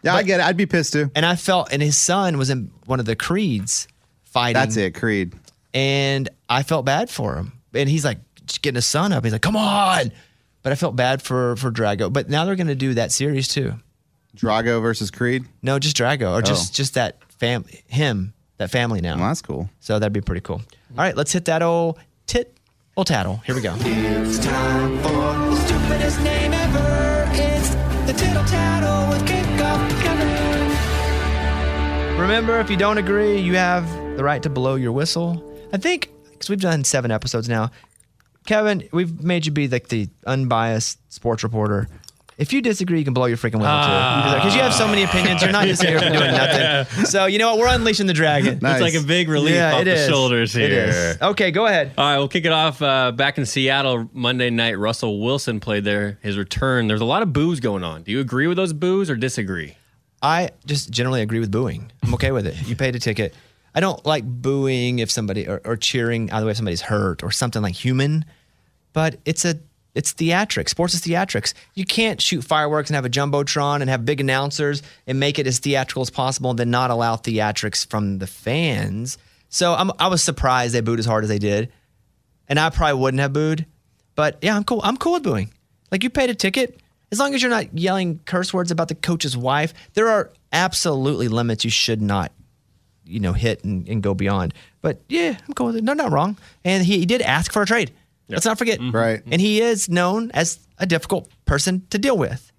Yeah, 0.01 0.15
I 0.15 0.23
get 0.23 0.41
it. 0.41 0.45
I'd 0.45 0.57
be 0.57 0.65
pissed 0.65 0.91
too. 0.91 1.09
And 1.15 1.25
I 1.25 1.37
felt, 1.37 1.71
and 1.71 1.81
his 1.81 1.97
son 1.97 2.37
was 2.37 2.49
in 2.49 2.71
one 2.87 2.99
of 2.99 3.05
the 3.05 3.15
creeds 3.15 3.87
fighting. 4.25 4.55
That's 4.55 4.75
it, 4.75 4.95
Creed. 4.95 5.33
And 5.73 6.27
I 6.49 6.63
felt 6.63 6.83
bad 6.83 7.09
for 7.09 7.37
him. 7.37 7.53
And 7.73 7.87
he's 7.87 8.03
like 8.03 8.17
just 8.45 8.61
getting 8.61 8.75
his 8.75 8.85
son 8.85 9.13
up. 9.13 9.23
He's 9.23 9.31
like, 9.31 9.41
"Come 9.41 9.55
on!" 9.55 10.11
But 10.61 10.73
I 10.73 10.75
felt 10.75 10.95
bad 10.95 11.21
for 11.21 11.55
for 11.55 11.71
Drago. 11.71 12.11
But 12.11 12.29
now 12.29 12.43
they're 12.43 12.57
going 12.57 12.67
to 12.67 12.75
do 12.75 12.95
that 12.95 13.13
series 13.13 13.47
too. 13.47 13.75
Drago 14.35 14.81
versus 14.81 15.11
Creed. 15.11 15.45
No, 15.61 15.79
just 15.79 15.95
Drago, 15.95 16.33
or 16.33 16.41
just 16.41 16.73
oh. 16.73 16.75
just 16.75 16.95
that 16.95 17.19
fam 17.29 17.63
him 17.87 18.33
that 18.57 18.71
family 18.71 18.99
now. 18.99 19.17
Well, 19.17 19.27
that's 19.27 19.41
cool. 19.41 19.69
So 19.79 19.99
that'd 19.99 20.11
be 20.11 20.21
pretty 20.21 20.41
cool. 20.41 20.61
All 20.97 21.03
right, 21.03 21.15
let's 21.15 21.31
hit 21.31 21.45
that 21.45 21.61
old 21.61 21.99
tit 22.27 22.57
old 22.95 23.07
tattle. 23.07 23.37
Here 23.45 23.55
we 23.55 23.61
go. 23.61 23.75
It's 23.79 24.39
time 24.39 24.97
for 24.99 25.09
the 25.09 25.55
stupidest 25.55 26.21
name 26.21 26.53
ever. 26.53 27.27
It's 27.31 27.69
the 28.05 28.13
tittle 28.13 28.43
tattle 28.45 29.09
with 29.09 29.27
kickoff. 29.27 30.03
Remember, 32.19 32.59
if 32.59 32.69
you 32.69 32.77
don't 32.77 32.97
agree, 32.97 33.39
you 33.39 33.55
have 33.55 33.89
the 34.17 34.23
right 34.23 34.41
to 34.43 34.49
blow 34.49 34.75
your 34.75 34.91
whistle. 34.91 35.43
I 35.73 35.77
think 35.77 36.09
because 36.31 36.49
we've 36.49 36.61
done 36.61 36.83
seven 36.83 37.11
episodes 37.11 37.49
now. 37.49 37.71
Kevin, 38.45 38.87
we've 38.91 39.23
made 39.23 39.45
you 39.45 39.51
be 39.51 39.67
like 39.67 39.87
the 39.87 40.09
unbiased 40.25 40.99
sports 41.11 41.43
reporter. 41.43 41.87
If 42.37 42.51
you 42.51 42.61
disagree, 42.61 42.97
you 42.99 43.05
can 43.05 43.13
blow 43.13 43.25
your 43.25 43.37
freaking 43.37 43.59
whistle 43.59 43.83
too. 43.83 44.35
Because 44.37 44.55
you 44.55 44.61
have 44.61 44.73
so 44.73 44.87
many 44.87 45.03
opinions, 45.03 45.41
you're 45.41 45.51
not 45.51 45.65
just 45.67 45.83
here 45.83 45.99
for 45.99 46.09
doing 46.09 46.31
nothing. 46.31 47.05
So 47.05 47.25
you 47.27 47.37
know 47.37 47.51
what? 47.51 47.59
We're 47.59 47.75
unleashing 47.75 48.07
the 48.07 48.13
dragon. 48.13 48.59
Nice. 48.61 48.81
It's 48.81 48.93
like 48.95 49.03
a 49.03 49.05
big 49.05 49.29
relief 49.29 49.61
off 49.61 49.81
it 49.81 49.85
the 49.85 49.93
is. 49.93 50.07
shoulders 50.09 50.55
It 50.55 50.71
here. 50.71 50.85
is. 50.87 51.21
Okay, 51.21 51.51
go 51.51 51.65
ahead. 51.67 51.91
All 51.97 52.05
right, 52.05 52.17
we'll 52.17 52.27
kick 52.27 52.45
it 52.45 52.51
off. 52.51 52.81
Uh, 52.81 53.11
back 53.11 53.37
in 53.37 53.45
Seattle 53.45 54.09
Monday 54.13 54.49
night, 54.49 54.79
Russell 54.79 55.21
Wilson 55.21 55.59
played 55.59 55.83
there. 55.83 56.17
His 56.21 56.37
return. 56.37 56.87
There's 56.87 57.01
a 57.01 57.05
lot 57.05 57.21
of 57.21 57.31
boos 57.33 57.59
going 57.59 57.83
on. 57.83 58.03
Do 58.03 58.11
you 58.11 58.19
agree 58.19 58.47
with 58.47 58.57
those 58.57 58.73
boos 58.73 59.09
or 59.09 59.15
disagree? 59.15 59.77
I 60.21 60.49
just 60.65 60.89
generally 60.89 61.21
agree 61.21 61.39
with 61.39 61.51
booing. 61.51 61.91
I'm 62.01 62.13
okay 62.15 62.31
with 62.31 62.47
it. 62.47 62.55
You 62.67 62.75
paid 62.75 62.95
a 62.95 62.99
ticket. 62.99 63.33
I 63.75 63.79
don't 63.79 64.03
like 64.05 64.23
booing 64.23 64.99
if 64.99 65.11
somebody 65.11 65.47
or, 65.47 65.59
or 65.65 65.75
cheering 65.75 66.31
either 66.31 66.45
way 66.45 66.51
if 66.51 66.57
somebody's 66.57 66.81
hurt 66.81 67.23
or 67.23 67.31
something 67.31 67.61
like 67.61 67.73
human, 67.75 68.23
but 68.93 69.17
it's 69.25 69.45
a 69.45 69.59
it's 69.95 70.13
theatrics. 70.13 70.69
Sports 70.69 70.93
is 70.95 71.01
theatrics. 71.01 71.53
You 71.75 71.85
can't 71.85 72.19
shoot 72.19 72.43
fireworks 72.43 72.89
and 72.89 72.95
have 72.95 73.05
a 73.05 73.09
jumbotron 73.09 73.81
and 73.81 73.89
have 73.89 74.05
big 74.05 74.19
announcers 74.19 74.81
and 75.05 75.19
make 75.19 75.37
it 75.37 75.45
as 75.45 75.59
theatrical 75.59 76.01
as 76.01 76.09
possible 76.09 76.49
and 76.49 76.59
then 76.59 76.71
not 76.71 76.89
allow 76.89 77.15
theatrics 77.15 77.87
from 77.87 78.17
the 78.17 78.27
fans. 78.27 79.17
So 79.49 79.73
I'm, 79.73 79.91
I 79.99 80.07
was 80.07 80.23
surprised 80.23 80.73
they 80.73 80.81
booed 80.81 80.99
as 80.99 81.05
hard 81.05 81.23
as 81.23 81.29
they 81.29 81.37
did, 81.37 81.71
and 82.47 82.59
I 82.59 82.71
probably 82.71 82.99
wouldn't 82.99 83.21
have 83.21 83.33
booed. 83.33 83.67
But 84.15 84.39
yeah, 84.41 84.55
I'm 84.55 84.63
cool. 84.63 84.81
I'm 84.83 84.97
cool 84.97 85.13
with 85.13 85.23
booing. 85.23 85.51
Like 85.91 86.03
you 86.03 86.09
paid 86.09 86.29
a 86.29 86.35
ticket. 86.35 86.79
As 87.11 87.19
long 87.19 87.35
as 87.35 87.43
you're 87.43 87.51
not 87.51 87.77
yelling 87.77 88.19
curse 88.25 88.51
words 88.51 88.71
about 88.71 88.87
the 88.87 88.95
coach's 88.95 89.37
wife, 89.37 89.75
there 89.93 90.09
are 90.09 90.31
absolutely 90.51 91.27
limits 91.27 91.63
you 91.63 91.69
should 91.69 92.01
not, 92.01 92.31
you 93.05 93.19
know, 93.19 93.33
hit 93.33 93.63
and, 93.63 93.87
and 93.87 94.01
go 94.01 94.15
beyond. 94.15 94.55
But 94.81 95.01
yeah, 95.07 95.37
I'm 95.47 95.53
cool 95.53 95.67
with 95.67 95.75
it. 95.75 95.83
No, 95.83 95.93
not 95.93 96.11
wrong. 96.11 96.35
And 96.65 96.83
he, 96.83 96.97
he 96.97 97.05
did 97.05 97.21
ask 97.21 97.51
for 97.53 97.61
a 97.61 97.65
trade. 97.67 97.91
Let's 98.29 98.45
not 98.45 98.57
forget. 98.57 98.79
Right. 98.81 99.21
And 99.29 99.41
he 99.41 99.61
is 99.61 99.89
known 99.89 100.31
as 100.33 100.59
a 100.79 100.85
difficult 100.85 101.29
person 101.45 101.85
to 101.89 101.97
deal 101.97 102.17
with. 102.17 102.51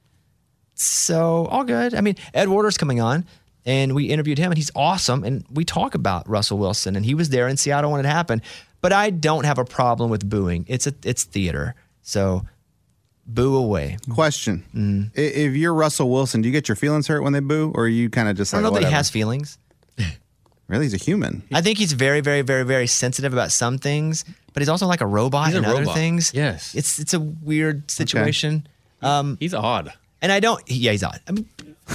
So 0.75 1.47
all 1.47 1.65
good. 1.65 1.95
I 1.95 2.01
mean, 2.01 2.17
Ed 2.33 2.49
Werder's 2.49 2.77
coming 2.77 3.01
on, 3.01 3.25
and 3.65 3.95
we 3.95 4.07
interviewed 4.07 4.39
him, 4.39 4.51
and 4.51 4.59
he's 4.59 4.71
awesome. 4.75 5.25
And 5.25 5.45
we 5.51 5.65
talk 5.65 5.95
about 5.95 6.29
Russell 6.29 6.59
Wilson, 6.59 6.97
and 6.97 7.05
he 7.05 7.15
was 7.15 7.29
there 7.31 7.49
in 7.49 7.57
Seattle 7.57 7.93
when 7.93 8.05
it 8.05 8.09
happened. 8.09 8.43
But 8.81 8.93
I 8.93 9.11
don't 9.11 9.45
have 9.45 9.59
a 9.59 9.65
problem 9.65 10.11
with 10.11 10.29
booing. 10.29 10.65
It's 10.69 10.87
a 10.87 10.95
it's 11.05 11.25
theater. 11.25 11.75
So 12.03 12.43
boo 13.27 13.57
away. 13.57 13.97
Question: 14.11 14.65
Mm-hmm. 14.75 15.03
If 15.15 15.55
you're 15.55 15.75
Russell 15.75 16.11
Wilson, 16.11 16.43
do 16.43 16.49
you 16.49 16.53
get 16.53 16.69
your 16.69 16.77
feelings 16.77 17.07
hurt 17.07 17.23
when 17.23 17.33
they 17.33 17.41
boo, 17.41 17.73
or 17.75 17.85
are 17.85 17.89
you 17.89 18.11
kind 18.11 18.29
of 18.29 18.37
just 18.37 18.53
like? 18.53 18.61
I 18.61 18.63
don't 18.63 18.75
know 18.75 18.81
that 18.81 18.87
he 18.87 18.93
has 18.93 19.11
feelings. 19.11 19.59
Really, 20.67 20.87
he's 20.87 20.95
a 20.95 20.97
human. 20.97 21.43
I 21.53 21.61
think 21.61 21.77
he's 21.77 21.93
very, 21.93 22.23
very, 22.23 22.41
very, 22.41 22.63
very 22.63 22.87
sensitive 22.87 23.35
about 23.35 23.53
some 23.53 23.77
things, 23.77 24.25
but 24.55 24.63
he's 24.63 24.71
also 24.71 24.87
like 24.87 25.03
a 25.03 25.07
robot 25.07 25.47
He's 25.49 25.55
a 25.55 25.59
and 25.59 25.67
other 25.67 25.81
robot. 25.81 25.95
things. 25.95 26.33
Yes. 26.33 26.75
It's 26.75 26.99
it's 26.99 27.13
a 27.13 27.21
weird 27.21 27.91
situation. 27.91 28.67
Um, 29.03 29.37
He's 29.39 29.53
odd. 29.53 29.93
and 30.23 30.33
I 30.33 30.41
don't. 30.41 30.63
Yeah, 30.67 30.93
he's 30.93 31.03
odd. 31.03 31.21
I 31.29 31.33
mean, 31.33 31.47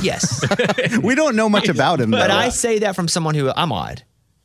yes, 0.04 0.46
we 1.02 1.16
don't 1.16 1.36
know 1.36 1.50
much 1.50 1.68
about 1.70 2.00
him, 2.00 2.12
but 2.12 2.28
though. 2.28 2.36
I 2.36 2.50
say 2.50 2.78
that 2.80 2.96
from 2.96 3.08
someone 3.08 3.34
who 3.34 3.50
I'm 3.50 3.72
odd, 3.72 4.04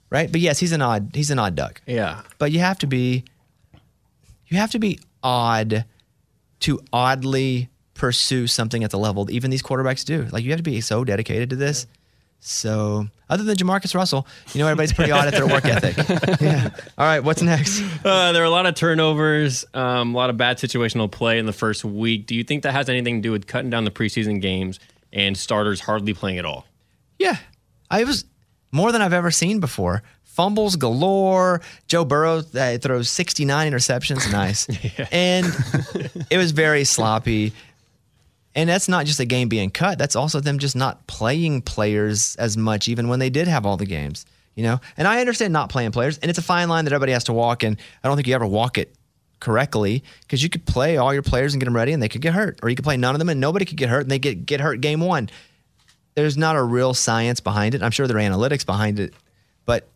right? 0.09 0.33
But 0.33 0.41
yes, 0.41 0.59
he's 0.59 0.73
an 0.73 0.81
odd. 0.81 1.11
He's 1.13 1.31
an 1.31 1.39
odd 1.39 1.55
duck. 1.57 1.83
Yeah. 1.87 2.23
But 2.39 2.53
you 2.53 2.61
have 2.61 2.79
to 2.79 2.87
be. 2.87 3.25
You 4.49 4.57
have 4.59 4.71
to 4.71 4.79
be 4.79 4.99
odd 5.23 5.85
to 6.61 6.81
oddly 6.93 7.69
pursue 7.95 8.47
something 8.47 8.83
at 8.85 8.91
the 8.91 8.99
level 8.99 9.25
that 9.27 9.33
even 9.33 9.51
these 9.51 9.63
quarterbacks 9.63 10.05
do. 10.05 10.27
Like 10.33 10.45
you 10.45 10.51
have 10.51 10.59
to 10.59 10.63
be 10.65 10.81
so 10.81 11.05
dedicated 11.05 11.51
to 11.51 11.57
this. 11.57 11.87
So, 12.41 13.09
other 13.29 13.43
than 13.45 13.57
Jamarcus 13.57 13.95
Russell, 13.95 14.27
you 14.53 14.61
know 14.61 14.67
everybody's 14.67 14.93
pretty 14.93 15.11
odd 15.13 15.29
at 15.29 15.35
their 15.35 15.47
work 15.47 15.65
ethic. 15.65 15.97
Yeah. 16.41 16.71
All 16.99 17.07
right, 17.07 17.21
what's 17.21 17.43
next? 17.43 17.83
Uh, 18.05 18.33
there 18.33 18.43
are 18.43 18.47
a 18.47 18.51
lot 18.51 18.67
of 18.67 18.75
turnovers, 18.75 19.65
um, 19.75 20.15
a 20.15 20.17
lot 20.17 20.31
of 20.31 20.37
bad 20.37 20.59
situational 20.59 21.11
play 21.11 21.39
in 21.39 21.47
the 21.47 21.53
first 21.53 21.85
week. 21.85 22.27
Do 22.27 22.35
you 22.35 22.45
think 22.45 22.63
that 22.65 22.73
has 22.73 22.89
anything 22.89 23.17
to 23.17 23.23
do 23.23 23.33
with 23.33 23.47
cutting 23.47 23.71
down 23.71 23.85
the 23.85 23.91
preseason 23.91 24.41
games 24.41 24.79
and 25.13 25.37
starters 25.37 25.81
hardly 25.81 26.13
playing 26.13 26.39
at 26.39 26.45
all? 26.45 26.67
Yeah, 27.19 27.37
I 27.91 28.05
was 28.05 28.25
more 28.73 28.93
than 28.93 29.01
I've 29.01 29.13
ever 29.13 29.31
seen 29.31 29.61
before. 29.61 30.03
Fumbles 30.25 30.75
galore. 30.77 31.61
Joe 31.87 32.05
Burrow 32.05 32.43
uh, 32.55 32.79
throws 32.79 33.09
69 33.09 33.71
interceptions. 33.73 34.31
Nice. 34.33 34.67
And 35.13 35.47
it 36.29 36.37
was 36.37 36.51
very 36.51 36.85
sloppy. 36.85 37.53
And 38.55 38.69
that's 38.69 38.89
not 38.89 39.07
just 39.07 39.19
a 39.21 39.25
game 39.25 39.49
being 39.49 39.71
cut. 39.71 39.99
That's 39.99 40.15
also 40.15 40.41
them 40.41 40.59
just 40.59 40.77
not 40.77 41.07
playing 41.07 41.63
players 41.63 42.37
as 42.37 42.57
much, 42.57 42.89
even 42.89 43.09
when 43.09 43.19
they 43.19 43.31
did 43.31 43.49
have 43.49 43.67
all 43.67 43.77
the 43.77 43.87
games. 43.87 44.27
You 44.55 44.63
know, 44.63 44.81
and 44.97 45.09
I 45.09 45.19
understand 45.19 45.53
not 45.53 45.69
playing 45.69 45.91
players, 45.91 46.19
and 46.19 46.31
it's 46.31 46.39
a 46.39 46.43
fine 46.43 46.69
line 46.69 46.85
that 46.85 46.93
everybody 46.93 47.11
has 47.11 47.25
to 47.25 47.33
walk. 47.33 47.65
And 47.65 47.77
I 48.03 48.09
don't 48.09 48.17
think 48.17 48.29
you 48.29 48.35
ever 48.37 48.47
walk 48.47 48.79
it 48.79 48.95
correctly 49.41 50.05
because 50.21 50.45
you 50.45 50.49
could 50.49 50.65
play 50.65 50.97
all 50.97 51.13
your 51.13 51.25
players 51.25 51.55
and 51.55 51.61
get 51.61 51.65
them 51.65 51.75
ready, 51.75 51.93
and 51.93 52.01
they 52.01 52.09
could 52.09 52.21
get 52.21 52.35
hurt, 52.35 52.61
or 52.63 52.69
you 52.71 52.77
could 52.77 52.85
play 52.85 52.97
none 52.97 53.17
of 53.17 53.19
them 53.19 53.29
and 53.29 53.41
nobody 53.41 53.65
could 53.65 53.77
get 53.77 53.89
hurt, 53.89 54.03
and 54.03 54.11
they 54.11 54.21
get 54.21 54.47
get 54.47 54.61
hurt 54.61 54.81
game 54.81 55.01
one 55.01 55.29
there's 56.15 56.37
not 56.37 56.57
a 56.57 56.63
real 56.63 56.95
science 56.95 57.41
behind 57.41 57.75
it. 57.75 57.83
I'm 57.83 57.91
sure 57.91 58.07
there 58.07 58.17
are 58.17 58.21
analytics 58.21 58.65
behind 58.65 58.99
it, 59.01 59.15
but 59.65 59.89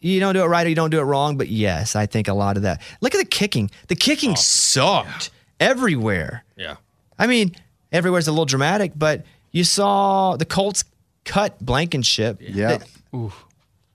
you 0.00 0.20
don't 0.20 0.34
do 0.34 0.42
it 0.42 0.46
right 0.46 0.66
or 0.66 0.70
you 0.70 0.74
don't 0.74 0.90
do 0.90 1.00
it 1.00 1.04
wrong. 1.04 1.36
But 1.36 1.48
yes, 1.48 1.94
I 1.94 2.06
think 2.06 2.28
a 2.28 2.34
lot 2.34 2.56
of 2.56 2.62
that. 2.62 2.80
Look 3.00 3.14
at 3.14 3.18
the 3.18 3.26
kicking. 3.26 3.70
The 3.88 3.96
kicking 3.96 4.32
oh. 4.32 4.36
sucked 4.36 5.30
everywhere. 5.58 6.44
Yeah. 6.56 6.76
I 7.18 7.26
mean, 7.26 7.54
everywhere's 7.92 8.28
a 8.28 8.32
little 8.32 8.44
dramatic, 8.46 8.92
but 8.96 9.24
you 9.52 9.64
saw 9.64 10.36
the 10.36 10.44
Colts 10.44 10.84
cut 11.24 11.58
Blankenship. 11.64 12.38
Yeah. 12.40 12.78
That- 13.12 13.30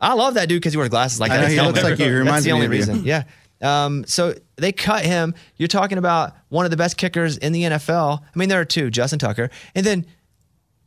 I 0.01 0.13
love 0.13 0.33
that 0.35 0.49
dude 0.49 0.61
because 0.61 0.73
he 0.73 0.77
wears 0.77 0.89
glasses 0.89 1.19
like 1.19 1.31
I 1.31 1.37
that. 1.37 1.41
know, 1.41 1.43
That's 1.43 1.53
he 1.53 1.57
the 1.59 1.63
looks 1.67 1.79
only- 1.79 1.91
like 1.91 1.99
you. 1.99 2.05
He 2.05 2.11
That's 2.11 2.19
reminds 2.25 2.43
the 2.45 2.49
me 2.49 2.53
only 2.53 2.65
of 2.65 2.71
you. 2.73 2.77
reason. 2.79 3.03
Yeah. 3.05 3.23
Um, 3.61 4.03
so 4.05 4.35
they 4.57 4.71
cut 4.73 5.05
him. 5.05 5.33
You're 5.55 5.67
talking 5.69 5.97
about 5.97 6.35
one 6.49 6.65
of 6.65 6.71
the 6.71 6.77
best 6.77 6.97
kickers 6.97 7.37
in 7.37 7.53
the 7.53 7.63
NFL. 7.63 8.21
I 8.21 8.37
mean, 8.37 8.49
there 8.49 8.59
are 8.59 8.65
two, 8.65 8.91
Justin 8.91 9.17
Tucker. 9.19 9.49
And 9.73 9.85
then 9.85 10.05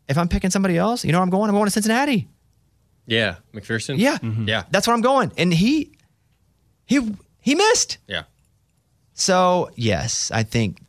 if 0.09 0.19
I'm 0.19 0.29
picking 0.29 0.51
somebody 0.51 0.77
else, 0.77 1.05
you 1.05 1.13
know 1.13 1.19
where 1.19 1.23
I'm 1.25 1.31
going? 1.31 1.49
I'm 1.49 1.57
going 1.57 1.65
to 1.67 1.71
Cincinnati. 1.71 2.29
Yeah. 3.07 3.37
McPherson? 3.55 3.97
Yeah. 3.99 4.19
Yeah. 4.23 4.65
That's 4.71 4.87
where 4.87 4.95
I'm 4.95 5.01
going. 5.01 5.33
And 5.39 5.53
he 5.53 5.93
he 6.85 7.01
he 7.41 7.55
missed. 7.55 7.97
Yeah. 8.07 8.25
So 9.15 9.71
yes, 9.75 10.31
I 10.31 10.43
think 10.43 10.81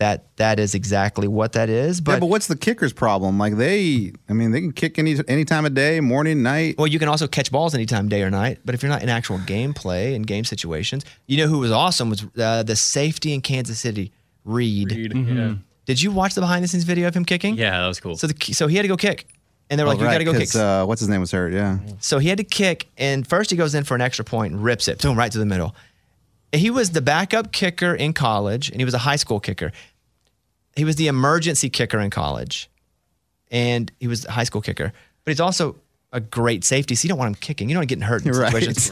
that 0.00 0.34
that 0.36 0.58
is 0.58 0.74
exactly 0.74 1.28
what 1.28 1.52
that 1.52 1.68
is. 1.68 2.00
But, 2.00 2.12
yeah, 2.12 2.18
but 2.20 2.26
what's 2.26 2.46
the 2.48 2.56
kicker's 2.56 2.92
problem? 2.92 3.38
Like 3.38 3.56
they, 3.56 4.12
I 4.28 4.32
mean, 4.32 4.50
they 4.50 4.60
can 4.60 4.72
kick 4.72 4.98
any 4.98 5.16
any 5.28 5.44
time 5.44 5.64
of 5.66 5.74
day, 5.74 6.00
morning, 6.00 6.42
night. 6.42 6.76
well, 6.78 6.86
you 6.86 6.98
can 6.98 7.06
also 7.08 7.28
catch 7.28 7.52
balls 7.52 7.74
anytime, 7.74 8.08
day 8.08 8.22
or 8.22 8.30
night. 8.30 8.58
But 8.64 8.74
if 8.74 8.82
you're 8.82 8.90
not 8.90 9.02
in 9.02 9.08
actual 9.08 9.38
gameplay 9.38 10.16
and 10.16 10.26
game 10.26 10.44
situations, 10.44 11.04
you 11.26 11.36
know 11.36 11.46
who 11.46 11.58
was 11.58 11.70
awesome 11.70 12.10
was 12.10 12.26
uh, 12.38 12.62
the 12.64 12.76
safety 12.76 13.32
in 13.34 13.42
Kansas 13.42 13.78
City, 13.78 14.10
Reed. 14.44 14.90
Reed, 14.90 15.12
Yeah. 15.14 15.54
Did 15.86 16.00
you 16.00 16.10
watch 16.10 16.34
the 16.34 16.40
behind 16.40 16.64
the 16.64 16.68
scenes 16.68 16.84
video 16.84 17.06
of 17.08 17.14
him 17.14 17.24
kicking? 17.24 17.56
Yeah, 17.56 17.80
that 17.80 17.86
was 17.88 18.00
cool. 18.00 18.16
So 18.16 18.26
the 18.26 18.52
so 18.54 18.68
he 18.68 18.76
had 18.76 18.82
to 18.82 18.88
go 18.88 18.96
kick, 18.96 19.26
and 19.68 19.78
they 19.78 19.84
were 19.84 19.88
Oh, 19.88 19.92
like, 19.92 20.00
"You 20.00 20.06
right, 20.06 20.12
got 20.12 20.18
to 20.18 20.24
go 20.24 20.32
kick." 20.32 20.54
Uh, 20.54 20.86
what's 20.86 21.00
his 21.00 21.08
name 21.10 21.20
was 21.20 21.30
hurt? 21.32 21.52
Yeah. 21.52 21.78
So 21.98 22.18
he 22.18 22.28
had 22.28 22.38
to 22.38 22.44
kick, 22.44 22.88
and 22.96 23.26
first 23.26 23.50
he 23.50 23.56
goes 23.56 23.74
in 23.74 23.84
for 23.84 23.96
an 23.96 24.00
extra 24.00 24.24
point 24.24 24.54
and 24.54 24.62
rips 24.64 24.88
it, 24.88 25.02
boom, 25.02 25.18
right 25.18 25.30
to 25.30 25.38
the 25.38 25.46
middle. 25.46 25.74
He 26.52 26.70
was 26.70 26.90
the 26.90 27.00
backup 27.00 27.52
kicker 27.52 27.94
in 27.94 28.12
college, 28.12 28.70
and 28.70 28.80
he 28.80 28.84
was 28.84 28.94
a 28.94 28.98
high 28.98 29.16
school 29.16 29.40
kicker. 29.40 29.72
He 30.76 30.84
was 30.84 30.96
the 30.96 31.08
emergency 31.08 31.70
kicker 31.70 31.98
in 32.00 32.10
college, 32.10 32.68
and 33.50 33.90
he 34.00 34.08
was 34.08 34.24
a 34.24 34.30
high 34.32 34.44
school 34.44 34.60
kicker. 34.60 34.92
But 35.24 35.30
he's 35.30 35.40
also 35.40 35.76
a 36.12 36.20
great 36.20 36.64
safety, 36.64 36.94
so 36.96 37.04
you 37.06 37.08
don't 37.10 37.18
want 37.18 37.28
him 37.28 37.34
kicking. 37.40 37.68
You 37.68 37.74
don't 37.74 37.80
want 37.82 37.90
him 37.92 37.98
getting 38.00 38.08
hurt 38.08 38.26
in 38.26 38.32
Right. 38.38 38.52
situations. 38.52 38.90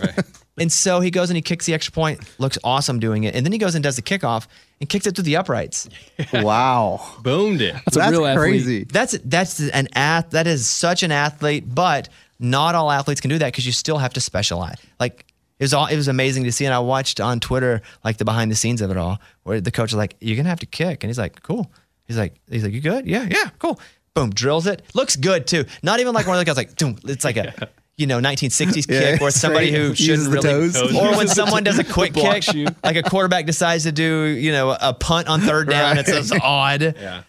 And 0.57 0.73
so 0.73 0.99
he 1.01 1.11
goes 1.13 1.31
and 1.31 1.37
he 1.37 1.43
kicks 1.43 1.67
the 1.67 1.75
extra 1.75 1.93
point, 1.93 2.21
looks 2.39 2.59
awesome 2.65 2.99
doing 2.99 3.25
it, 3.25 3.35
and 3.35 3.45
then 3.47 3.53
he 3.53 3.59
goes 3.59 3.75
and 3.77 3.83
does 3.83 3.95
the 3.97 4.03
kickoff 4.03 4.47
and 4.81 4.89
kicks 4.89 5.07
it 5.07 5.15
through 5.15 5.25
the 5.25 5.37
uprights. 5.37 5.89
wow. 6.33 7.01
Boomed 7.23 7.61
it. 7.61 7.75
That's, 7.85 7.97
a 7.97 8.11
real 8.11 8.27
athlete. 8.27 8.39
crazy. 8.39 8.85
That's 8.85 9.17
that's 9.25 9.61
an 9.61 9.89
ath 9.95 10.31
that 10.31 10.47
is 10.49 10.67
such 10.69 11.03
an 11.05 11.13
athlete, 11.13 11.73
but 11.73 12.09
not 12.41 12.75
all 12.75 12.91
athletes 12.91 13.21
can 13.21 13.31
do 13.31 13.39
that 13.39 13.47
because 13.53 13.67
you 13.67 13.73
still 13.73 13.99
have 13.99 14.13
to 14.15 14.21
specialize. 14.21 14.79
Like 14.99 15.25
it 15.59 15.65
was 15.65 15.75
all 15.75 15.87
it 15.87 15.97
was 15.97 16.09
amazing 16.09 16.45
to 16.45 16.53
see, 16.53 16.65
and 16.65 16.75
I 16.75 16.79
watched 16.79 17.21
on 17.21 17.41
Twitter 17.41 17.83
like 18.05 18.17
the 18.19 18.25
behind 18.25 18.51
the 18.51 18.57
scenes 18.57 18.81
of 18.81 18.91
it 18.91 18.97
all, 18.97 19.21
where 19.43 19.61
the 19.61 19.71
coach 19.71 19.93
was 19.93 19.97
like, 19.97 20.17
"You're 20.21 20.37
gonna 20.37 20.49
have 20.49 20.61
to 20.61 20.67
kick," 20.67 21.03
and 21.03 21.09
he's 21.11 21.19
like, 21.19 21.43
"Cool." 21.43 21.71
He's 22.07 22.17
like, 22.17 22.35
"He's 22.51 22.63
like, 22.65 22.73
you 22.73 22.81
good? 22.81 23.07
Yeah, 23.07 23.27
yeah, 23.31 23.51
cool." 23.59 23.79
Boom, 24.15 24.31
drills 24.31 24.67
it. 24.67 24.83
Looks 24.95 25.17
good 25.17 25.47
too. 25.47 25.65
Not 25.83 26.01
even 26.01 26.15
like 26.15 26.27
one 26.27 26.37
of 26.37 26.41
the 26.41 26.45
guys 26.45 26.57
like, 26.57 26.75
Doom. 26.77 26.97
it's 27.05 27.25
like 27.25 27.37
a. 27.37 27.69
You 28.01 28.07
know, 28.07 28.21
1960s 28.21 28.89
Yeah, 28.89 29.01
kick, 29.15 29.21
or 29.23 29.33
somebody 29.33 29.71
straight. 29.71 29.81
who 29.89 29.95
shouldn't 29.97 30.31
the 30.31 30.37
really, 30.41 30.71
toes. 30.71 30.95
or 30.95 31.17
when 31.17 31.27
someone 31.41 31.65
does 31.65 31.81
a 31.81 31.83
quick 31.85 32.15
kick, 32.15 32.45
shoe. 32.45 32.67
like 32.85 32.95
a 32.95 33.03
quarterback 33.03 33.45
decides 33.45 33.83
to 33.83 33.91
do, 33.91 34.23
you 34.27 34.53
know, 34.53 34.71
a 34.81 34.95
punt 34.95 35.27
on 35.27 35.41
third 35.41 35.69
down. 35.69 35.97
Right. 35.97 36.09
It's, 36.09 36.31
it's 36.31 36.41
odd 36.41 36.81
Yeah. 36.97 37.23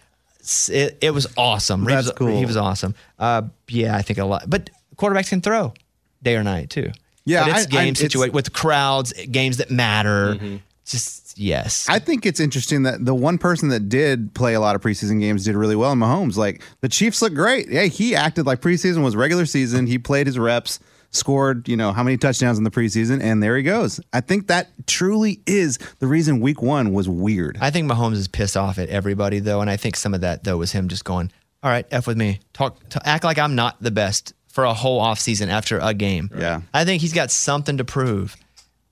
it, 0.68 0.98
it 1.00 1.10
was 1.12 1.26
awesome. 1.36 1.80
he 1.82 1.88
That's 1.88 2.06
was, 2.06 2.12
cool. 2.16 2.38
He 2.38 2.46
was 2.46 2.56
awesome. 2.56 2.94
Uh, 3.18 3.42
yeah, 3.66 3.96
I 3.96 4.02
think 4.02 4.20
a 4.20 4.24
lot. 4.24 4.44
But 4.48 4.70
quarterbacks 4.94 5.30
can 5.30 5.40
throw 5.40 5.74
day 6.22 6.36
or 6.36 6.44
night 6.44 6.70
too. 6.70 6.92
Yeah, 7.30 7.46
but 7.46 7.56
it's 7.56 7.66
I- 7.66 7.70
game 7.70 7.94
situation 7.94 8.34
with 8.34 8.52
crowds, 8.52 9.12
games 9.30 9.58
that 9.58 9.70
matter. 9.70 10.34
Mm-hmm. 10.34 10.56
Just 10.84 11.38
yes. 11.38 11.86
I 11.88 12.00
think 12.00 12.26
it's 12.26 12.40
interesting 12.40 12.82
that 12.82 13.04
the 13.04 13.14
one 13.14 13.38
person 13.38 13.68
that 13.68 13.88
did 13.88 14.34
play 14.34 14.54
a 14.54 14.60
lot 14.60 14.74
of 14.74 14.82
preseason 14.82 15.20
games 15.20 15.44
did 15.44 15.54
really 15.54 15.76
well 15.76 15.92
in 15.92 15.98
Mahomes. 15.98 16.36
Like 16.36 16.62
the 16.80 16.88
Chiefs 16.88 17.22
look 17.22 17.32
great. 17.34 17.68
Yeah, 17.68 17.84
he 17.84 18.16
acted 18.16 18.44
like 18.46 18.60
preseason 18.60 19.04
was 19.04 19.14
regular 19.14 19.46
season. 19.46 19.86
He 19.86 19.98
played 19.98 20.26
his 20.26 20.36
reps, 20.38 20.80
scored, 21.10 21.68
you 21.68 21.76
know, 21.76 21.92
how 21.92 22.02
many 22.02 22.16
touchdowns 22.16 22.58
in 22.58 22.64
the 22.64 22.70
preseason, 22.72 23.22
and 23.22 23.40
there 23.40 23.56
he 23.56 23.62
goes. 23.62 24.00
I 24.12 24.20
think 24.20 24.48
that 24.48 24.70
truly 24.88 25.40
is 25.46 25.78
the 26.00 26.08
reason 26.08 26.40
week 26.40 26.60
one 26.60 26.92
was 26.92 27.08
weird. 27.08 27.56
I 27.60 27.70
think 27.70 27.88
Mahomes 27.90 28.14
is 28.14 28.26
pissed 28.26 28.56
off 28.56 28.78
at 28.78 28.88
everybody 28.88 29.38
though, 29.38 29.60
and 29.60 29.70
I 29.70 29.76
think 29.76 29.94
some 29.96 30.12
of 30.14 30.22
that 30.22 30.42
though 30.42 30.56
was 30.56 30.72
him 30.72 30.88
just 30.88 31.04
going, 31.04 31.30
"All 31.62 31.70
right, 31.70 31.86
f 31.92 32.08
with 32.08 32.16
me. 32.16 32.40
Talk, 32.52 32.88
to 32.88 33.08
act 33.08 33.22
like 33.22 33.38
I'm 33.38 33.54
not 33.54 33.80
the 33.80 33.92
best 33.92 34.34
for 34.60 34.64
a 34.64 34.74
whole 34.74 35.00
off 35.00 35.18
season 35.18 35.48
after 35.48 35.78
a 35.78 35.94
game." 35.94 36.30
Yeah. 36.36 36.60
I 36.74 36.84
think 36.84 37.00
he's 37.00 37.12
got 37.12 37.30
something 37.30 37.78
to 37.78 37.84
prove, 37.84 38.36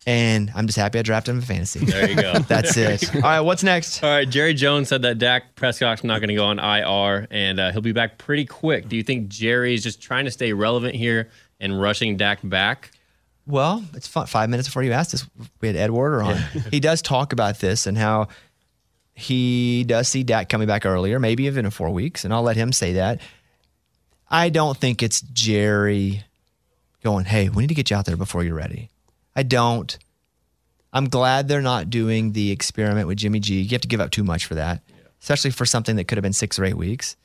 and 0.07 0.51
I'm 0.55 0.67
just 0.67 0.79
happy 0.79 0.99
I 0.99 1.03
drafted 1.03 1.33
him 1.33 1.39
in 1.41 1.45
fantasy. 1.45 1.85
There 1.85 2.09
you 2.09 2.17
go. 2.17 2.33
That's 2.49 2.77
it. 2.77 3.15
All 3.15 3.21
right, 3.21 3.41
what's 3.41 3.63
next? 3.63 4.03
All 4.03 4.11
right, 4.11 4.29
Jerry 4.29 4.55
Jones 4.55 4.89
said 4.89 5.03
that 5.03 5.19
Dak 5.19 5.55
Prescott's 5.55 6.03
not 6.03 6.21
going 6.21 6.29
to 6.31 6.35
go 6.35 6.45
on 6.47 6.59
IR 6.59 7.27
and 7.31 7.61
uh, 7.61 7.73
he'll 7.73 7.83
be 7.83 7.93
back 7.93 8.17
pretty 8.19 8.45
quick. 8.47 8.89
Do 8.89 8.97
you 8.97 9.03
think 9.03 9.29
Jerry 9.29 9.75
is 9.75 9.83
just 9.83 10.01
trying 10.01 10.25
to 10.25 10.31
stay 10.31 10.53
relevant 10.53 10.95
here 10.95 11.29
and 11.61 11.81
rushing 11.81 12.17
Dak 12.17 12.39
back? 12.43 12.91
Well, 13.47 13.85
it's 13.95 14.07
fun. 14.07 14.27
Five 14.27 14.51
minutes 14.51 14.69
before 14.69 14.83
you 14.83 14.93
asked 14.93 15.13
this, 15.13 15.27
we 15.61 15.69
had 15.69 15.77
Ed 15.77 15.91
Werder 15.91 16.23
on. 16.23 16.37
he 16.71 16.81
does 16.81 17.01
talk 17.03 17.33
about 17.33 17.61
this 17.61 17.87
and 17.87 17.97
how 17.97 18.29
he 19.15 19.85
does 19.85 20.07
see 20.07 20.23
Dak 20.23 20.49
coming 20.49 20.69
back 20.69 20.87
earlier, 20.87 21.19
maybe 21.19 21.45
even 21.45 21.65
in 21.65 21.71
four 21.71 21.91
weeks, 21.91 22.25
and 22.25 22.33
I'll 22.33 22.43
let 22.43 22.57
him 22.57 22.73
say 22.73 22.93
that. 22.95 23.21
I 24.31 24.51
don't 24.51 24.77
think 24.77 25.03
it's 25.03 25.21
Jerry 25.21 26.25
going, 27.03 27.25
hey, 27.25 27.49
we 27.49 27.63
need 27.63 27.69
to 27.69 27.75
get 27.75 27.91
you 27.91 27.97
out 27.97 28.05
there 28.05 28.17
before 28.17 28.45
you're 28.45 28.55
ready. 28.55 28.91
I 29.35 29.43
don't. 29.43 29.97
I'm 30.93 31.09
glad 31.09 31.49
they're 31.49 31.61
not 31.61 31.91
doing 31.91 32.33
the 32.33 32.51
experiment 32.51 33.07
with 33.07 33.19
Jimmy 33.19 33.41
G. 33.41 33.61
You 33.61 33.69
have 33.71 33.83
to 33.83 33.89
give 33.89 34.01
up 34.01 34.11
too 34.11 34.25
much 34.25 34.47
for 34.47 34.55
that, 34.55 34.83
especially 35.21 35.51
for 35.51 35.67
something 35.67 35.97
that 35.97 36.05
could 36.05 36.19
have 36.19 36.23
been 36.23 36.33
six 36.33 36.59
or 36.59 36.65
eight 36.65 36.77
weeks. 36.77 37.17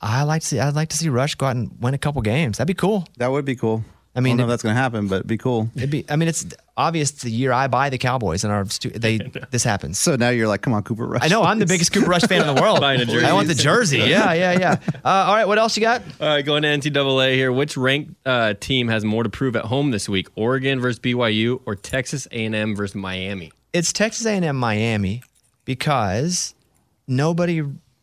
I 0.00 0.22
like 0.22 0.42
to 0.42 0.46
see. 0.46 0.60
I'd 0.60 0.74
like 0.74 0.90
to 0.90 0.96
see 0.96 1.08
Rush 1.08 1.34
go 1.34 1.46
out 1.46 1.56
and 1.56 1.70
win 1.80 1.94
a 1.94 1.98
couple 1.98 2.20
games. 2.22 2.58
That'd 2.58 2.68
be 2.68 2.78
cool. 2.78 3.06
That 3.16 3.30
would 3.30 3.44
be 3.44 3.56
cool. 3.56 3.84
I 4.16 4.20
mean, 4.20 4.36
don't 4.36 4.46
know 4.46 4.52
if 4.52 4.54
that's 4.54 4.62
going 4.62 4.76
to 4.76 4.80
happen, 4.80 5.08
but 5.08 5.16
it'd 5.16 5.26
be 5.26 5.36
cool. 5.38 5.68
It'd 5.74 5.90
be. 5.90 6.04
I 6.08 6.14
mean, 6.14 6.28
it's 6.28 6.46
obvious. 6.76 7.10
The 7.10 7.30
year 7.30 7.52
I 7.52 7.66
buy 7.66 7.90
the 7.90 7.98
Cowboys 7.98 8.44
and 8.44 8.52
our 8.52 8.64
stu- 8.66 8.90
they 8.90 9.18
this 9.50 9.64
happens. 9.64 9.98
So 9.98 10.14
now 10.14 10.28
you're 10.28 10.46
like, 10.46 10.62
come 10.62 10.72
on, 10.72 10.84
Cooper 10.84 11.06
Rush. 11.06 11.22
I 11.24 11.28
know 11.28 11.42
I'm 11.42 11.58
the 11.58 11.66
biggest 11.66 11.92
Cooper 11.92 12.08
Rush 12.08 12.22
fan 12.22 12.46
in 12.46 12.54
the 12.54 12.60
world. 12.60 12.80
Buying 12.80 13.00
a 13.00 13.06
jersey. 13.06 13.26
I 13.26 13.32
want 13.32 13.48
the 13.48 13.54
jersey. 13.54 13.98
Yeah, 14.14 14.32
yeah, 14.34 14.52
yeah. 14.58 14.76
Uh, 15.04 15.08
all 15.08 15.34
right, 15.34 15.46
what 15.46 15.58
else 15.58 15.76
you 15.76 15.80
got? 15.80 16.02
All 16.20 16.28
right, 16.28 16.44
going 16.44 16.62
to 16.62 16.68
NCAA 16.68 17.34
here. 17.34 17.50
Which 17.50 17.76
ranked 17.76 18.14
uh, 18.26 18.54
team 18.54 18.86
has 18.88 19.04
more 19.04 19.22
to 19.24 19.28
prove 19.30 19.56
at 19.56 19.64
home 19.64 19.90
this 19.90 20.08
week? 20.08 20.28
Oregon 20.36 20.78
versus 20.78 21.00
BYU 21.00 21.60
or 21.66 21.74
Texas 21.74 22.28
A&M 22.30 22.76
versus 22.76 22.94
Miami? 22.94 23.50
It's 23.72 23.92
Texas 23.92 24.26
A&M 24.26 24.54
Miami 24.56 25.22
because 25.64 26.54
nobody. 27.08 27.62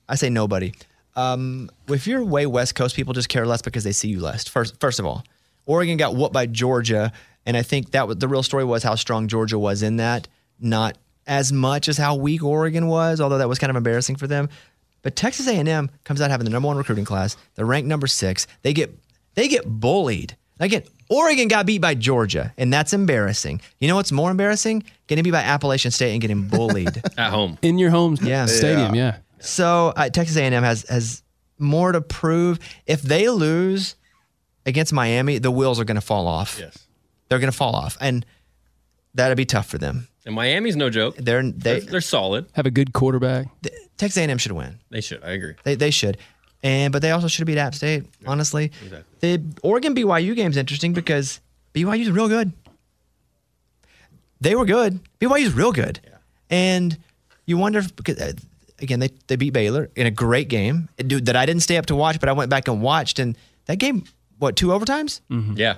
I 0.10 0.16
say 0.16 0.30
nobody. 0.30 0.74
Um, 1.16 1.70
if 1.88 2.08
you're 2.08 2.24
way 2.24 2.46
West 2.46 2.76
Coast, 2.76 2.96
people 2.96 3.14
just 3.14 3.30
care 3.30 3.46
less 3.46 3.62
because 3.62 3.84
they 3.84 3.92
see 3.92 4.10
you 4.10 4.20
less. 4.20 4.48
First, 4.48 4.80
first 4.80 5.00
of 5.00 5.06
all, 5.06 5.24
Oregon 5.72 5.98
got 5.98 6.16
whooped 6.16 6.34
by 6.34 6.46
Georgia, 6.46 7.12
and 7.46 7.56
I 7.56 7.64
think 7.64 7.92
that 7.92 8.08
was, 8.08 8.18
the 8.18 8.28
real 8.28 8.44
story 8.44 8.64
was 8.66 8.84
how 8.84 8.96
strong 8.96 9.28
Georgia 9.28 9.58
was 9.58 9.82
in 9.84 9.98
that, 9.98 10.28
not 10.60 10.98
as 11.26 11.52
much 11.54 11.88
as 11.88 11.98
how 11.98 12.16
weak 12.16 12.44
Oregon 12.44 12.88
was. 12.88 13.22
Although 13.22 13.38
that 13.38 13.48
was 13.50 13.58
kind 13.60 13.70
of 13.70 13.76
embarrassing 13.78 14.18
for 14.18 14.28
them. 14.28 14.50
But 15.02 15.16
Texas 15.16 15.48
A&M 15.48 15.90
comes 16.04 16.22
out 16.22 16.30
having 16.30 16.46
the 16.46 16.52
number 16.52 16.68
one 16.68 16.78
recruiting 16.78 17.06
class. 17.06 17.36
They're 17.56 17.66
ranked 17.66 17.88
number 17.88 18.06
six. 18.08 18.46
They 18.64 18.74
get 18.74 18.96
they 19.34 19.48
get 19.48 19.64
bullied. 19.66 20.36
Again, 20.60 20.84
Oregon 21.10 21.48
got 21.48 21.66
beat 21.66 21.82
by 21.82 21.96
Georgia, 21.96 22.54
and 22.58 22.72
that's 22.72 22.94
embarrassing. 22.94 23.62
You 23.80 23.88
know 23.88 23.96
what's 23.96 24.12
more 24.12 24.30
embarrassing? 24.30 24.84
Getting 25.08 25.24
beat 25.24 25.32
by 25.32 25.42
Appalachian 25.42 25.90
State 25.92 26.12
and 26.12 26.22
getting 26.22 26.48
bullied. 26.48 27.02
At 27.18 27.32
home. 27.32 27.58
In 27.64 27.80
your 27.80 27.90
home 27.90 28.16
Yeah. 28.22 28.46
stadium, 28.46 28.94
yeah. 28.94 29.18
So 29.40 29.92
uh, 29.96 30.10
Texas 30.10 30.38
A&M 30.38 30.62
has 30.64 30.84
has 30.90 31.24
more 31.58 31.92
to 31.94 32.02
prove. 32.02 32.60
If 32.86 33.02
they 33.02 33.28
lose 33.30 33.96
against 34.66 34.94
Miami, 34.94 35.38
the 35.38 35.52
wheels 35.52 35.80
are 35.80 35.86
going 35.86 35.96
to 35.96 36.02
fall 36.02 36.28
off. 36.28 36.58
Yes. 36.60 36.88
They're 37.30 37.40
going 37.40 37.52
to 37.52 37.58
fall 37.58 37.76
off, 37.76 37.98
and 38.02 38.26
that'd 39.16 39.38
be 39.38 39.46
tough 39.46 39.68
for 39.68 39.78
them. 39.78 40.08
And 40.26 40.36
Miami's 40.36 40.76
no 40.76 40.90
joke. 40.90 41.16
They're 41.18 41.42
they 41.42 41.52
They're, 41.52 41.80
they're 41.80 42.02
solid. 42.02 42.46
Have 42.54 42.66
a 42.66 42.72
good 42.72 42.94
quarterback. 42.94 43.48
Texas 43.98 44.18
A&M 44.18 44.38
should 44.38 44.52
win. 44.52 44.80
They 44.90 45.02
should. 45.02 45.24
I 45.24 45.32
agree. 45.32 45.56
They 45.64 45.76
they 45.76 45.92
should. 45.92 46.18
And 46.64 46.92
but 46.92 47.02
they 47.02 47.12
also 47.12 47.28
should 47.28 47.40
have 47.40 47.48
beat 47.48 47.58
App 47.58 47.74
State, 47.74 48.06
honestly. 48.28 48.72
The 49.20 49.42
Oregon 49.64 49.96
BYU 49.96 50.36
game's 50.36 50.58
interesting 50.58 50.94
because 50.94 51.40
BYU's 51.74 52.12
real 52.12 52.28
good. 52.28 52.52
They 54.42 54.56
were 54.56 54.66
good. 54.66 55.00
BYU's 55.20 55.54
real 55.54 55.72
good. 55.72 56.00
Yeah. 56.04 56.18
And 56.50 56.98
you 57.46 57.58
wonder 57.58 57.80
if 57.80 57.96
because 57.96 58.20
uh, 58.20 58.34
again 58.80 59.00
they, 59.00 59.10
they 59.28 59.36
beat 59.36 59.54
Baylor 59.54 59.90
in 59.96 60.06
a 60.06 60.12
great 60.12 60.50
game. 60.50 60.90
Dude, 60.98 61.26
that 61.28 61.36
I 61.36 61.46
didn't 61.46 61.64
stay 61.64 61.78
up 61.78 61.88
to 61.88 61.96
watch, 61.96 62.20
but 62.20 62.30
I 62.30 62.34
went 62.34 62.50
back 62.50 62.68
and 62.68 62.82
watched 62.82 63.20
and 63.20 63.38
that 63.66 63.78
game 63.78 64.04
what, 64.42 64.56
two 64.56 64.68
overtimes? 64.68 65.22
Yeah. 65.58 65.78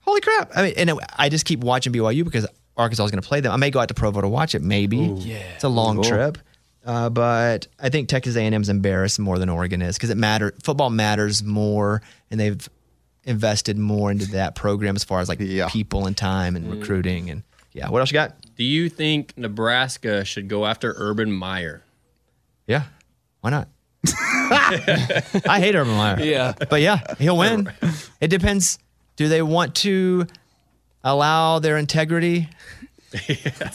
Holy 0.00 0.20
crap. 0.20 0.52
I 0.54 0.62
mean, 0.62 0.74
and 0.76 0.90
it- 0.90 0.96
I 1.16 1.28
just 1.28 1.44
keep 1.46 1.60
watching 1.60 1.92
BYU 1.92 2.24
because 2.24 2.46
Arkansas 2.76 3.04
is 3.06 3.10
going 3.10 3.22
to 3.22 3.26
play 3.26 3.40
them. 3.40 3.52
I 3.52 3.56
may 3.56 3.70
go 3.70 3.80
out 3.80 3.88
to 3.88 3.94
Provo 3.94 4.20
to 4.20 4.28
watch 4.28 4.54
it, 4.54 4.62
maybe. 4.62 4.98
Yeah. 4.98 5.36
It's 5.54 5.64
a 5.64 5.68
long 5.68 6.02
trip. 6.02 6.38
Uh, 6.84 7.08
but 7.10 7.66
I 7.80 7.88
think 7.88 8.08
Texas 8.08 8.36
A&M 8.36 8.62
is 8.62 8.68
embarrassed 8.68 9.18
more 9.18 9.38
than 9.38 9.48
Oregon 9.48 9.82
is 9.82 9.96
because 9.96 10.10
it 10.10 10.16
matter. 10.16 10.54
Football 10.62 10.90
matters 10.90 11.42
more, 11.42 12.00
and 12.30 12.38
they've 12.38 12.68
invested 13.24 13.76
more 13.76 14.10
into 14.12 14.26
that 14.32 14.54
program 14.54 14.94
as 14.94 15.02
far 15.02 15.18
as 15.20 15.28
like 15.28 15.40
Yeah. 15.40 15.68
people 15.68 16.06
and 16.06 16.16
time 16.16 16.54
and 16.54 16.70
recruiting 16.70 17.28
and 17.30 17.42
yeah. 17.72 17.88
What 17.88 17.98
else 18.00 18.10
you 18.10 18.14
got? 18.14 18.36
Do 18.56 18.62
you 18.64 18.88
think 18.88 19.34
Nebraska 19.36 20.24
should 20.24 20.48
go 20.48 20.64
after 20.64 20.94
Urban 20.96 21.32
Meyer? 21.32 21.82
Yeah, 22.68 22.84
why 23.40 23.50
not? 23.50 23.68
I 25.48 25.58
hate 25.60 25.74
Urban 25.74 25.94
Meyer. 25.96 26.20
Yeah. 26.20 26.52
But 26.70 26.80
yeah, 26.80 27.00
he'll 27.18 27.36
win. 27.38 27.70
It 28.20 28.28
depends. 28.28 28.78
Do 29.16 29.28
they 29.28 29.42
want 29.42 29.74
to 29.76 30.26
allow 31.04 31.58
their 31.58 31.76
integrity, 31.78 32.48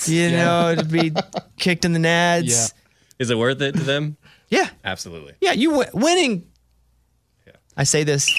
you 0.05 0.31
know, 0.31 0.75
to 0.75 0.85
be 0.85 1.13
kicked 1.57 1.85
in 1.85 1.93
the 1.93 2.00
nads? 2.00 2.73
Is 3.19 3.29
it 3.29 3.38
worth 3.38 3.61
it 3.61 3.73
to 3.75 3.81
them? 3.83 4.17
Yeah. 4.51 4.67
Absolutely. 4.83 5.31
Yeah. 5.39 5.53
You 5.53 5.77
win- 5.77 5.89
winning. 5.93 6.45
I 7.77 7.85
say 7.85 8.03
this. 8.03 8.29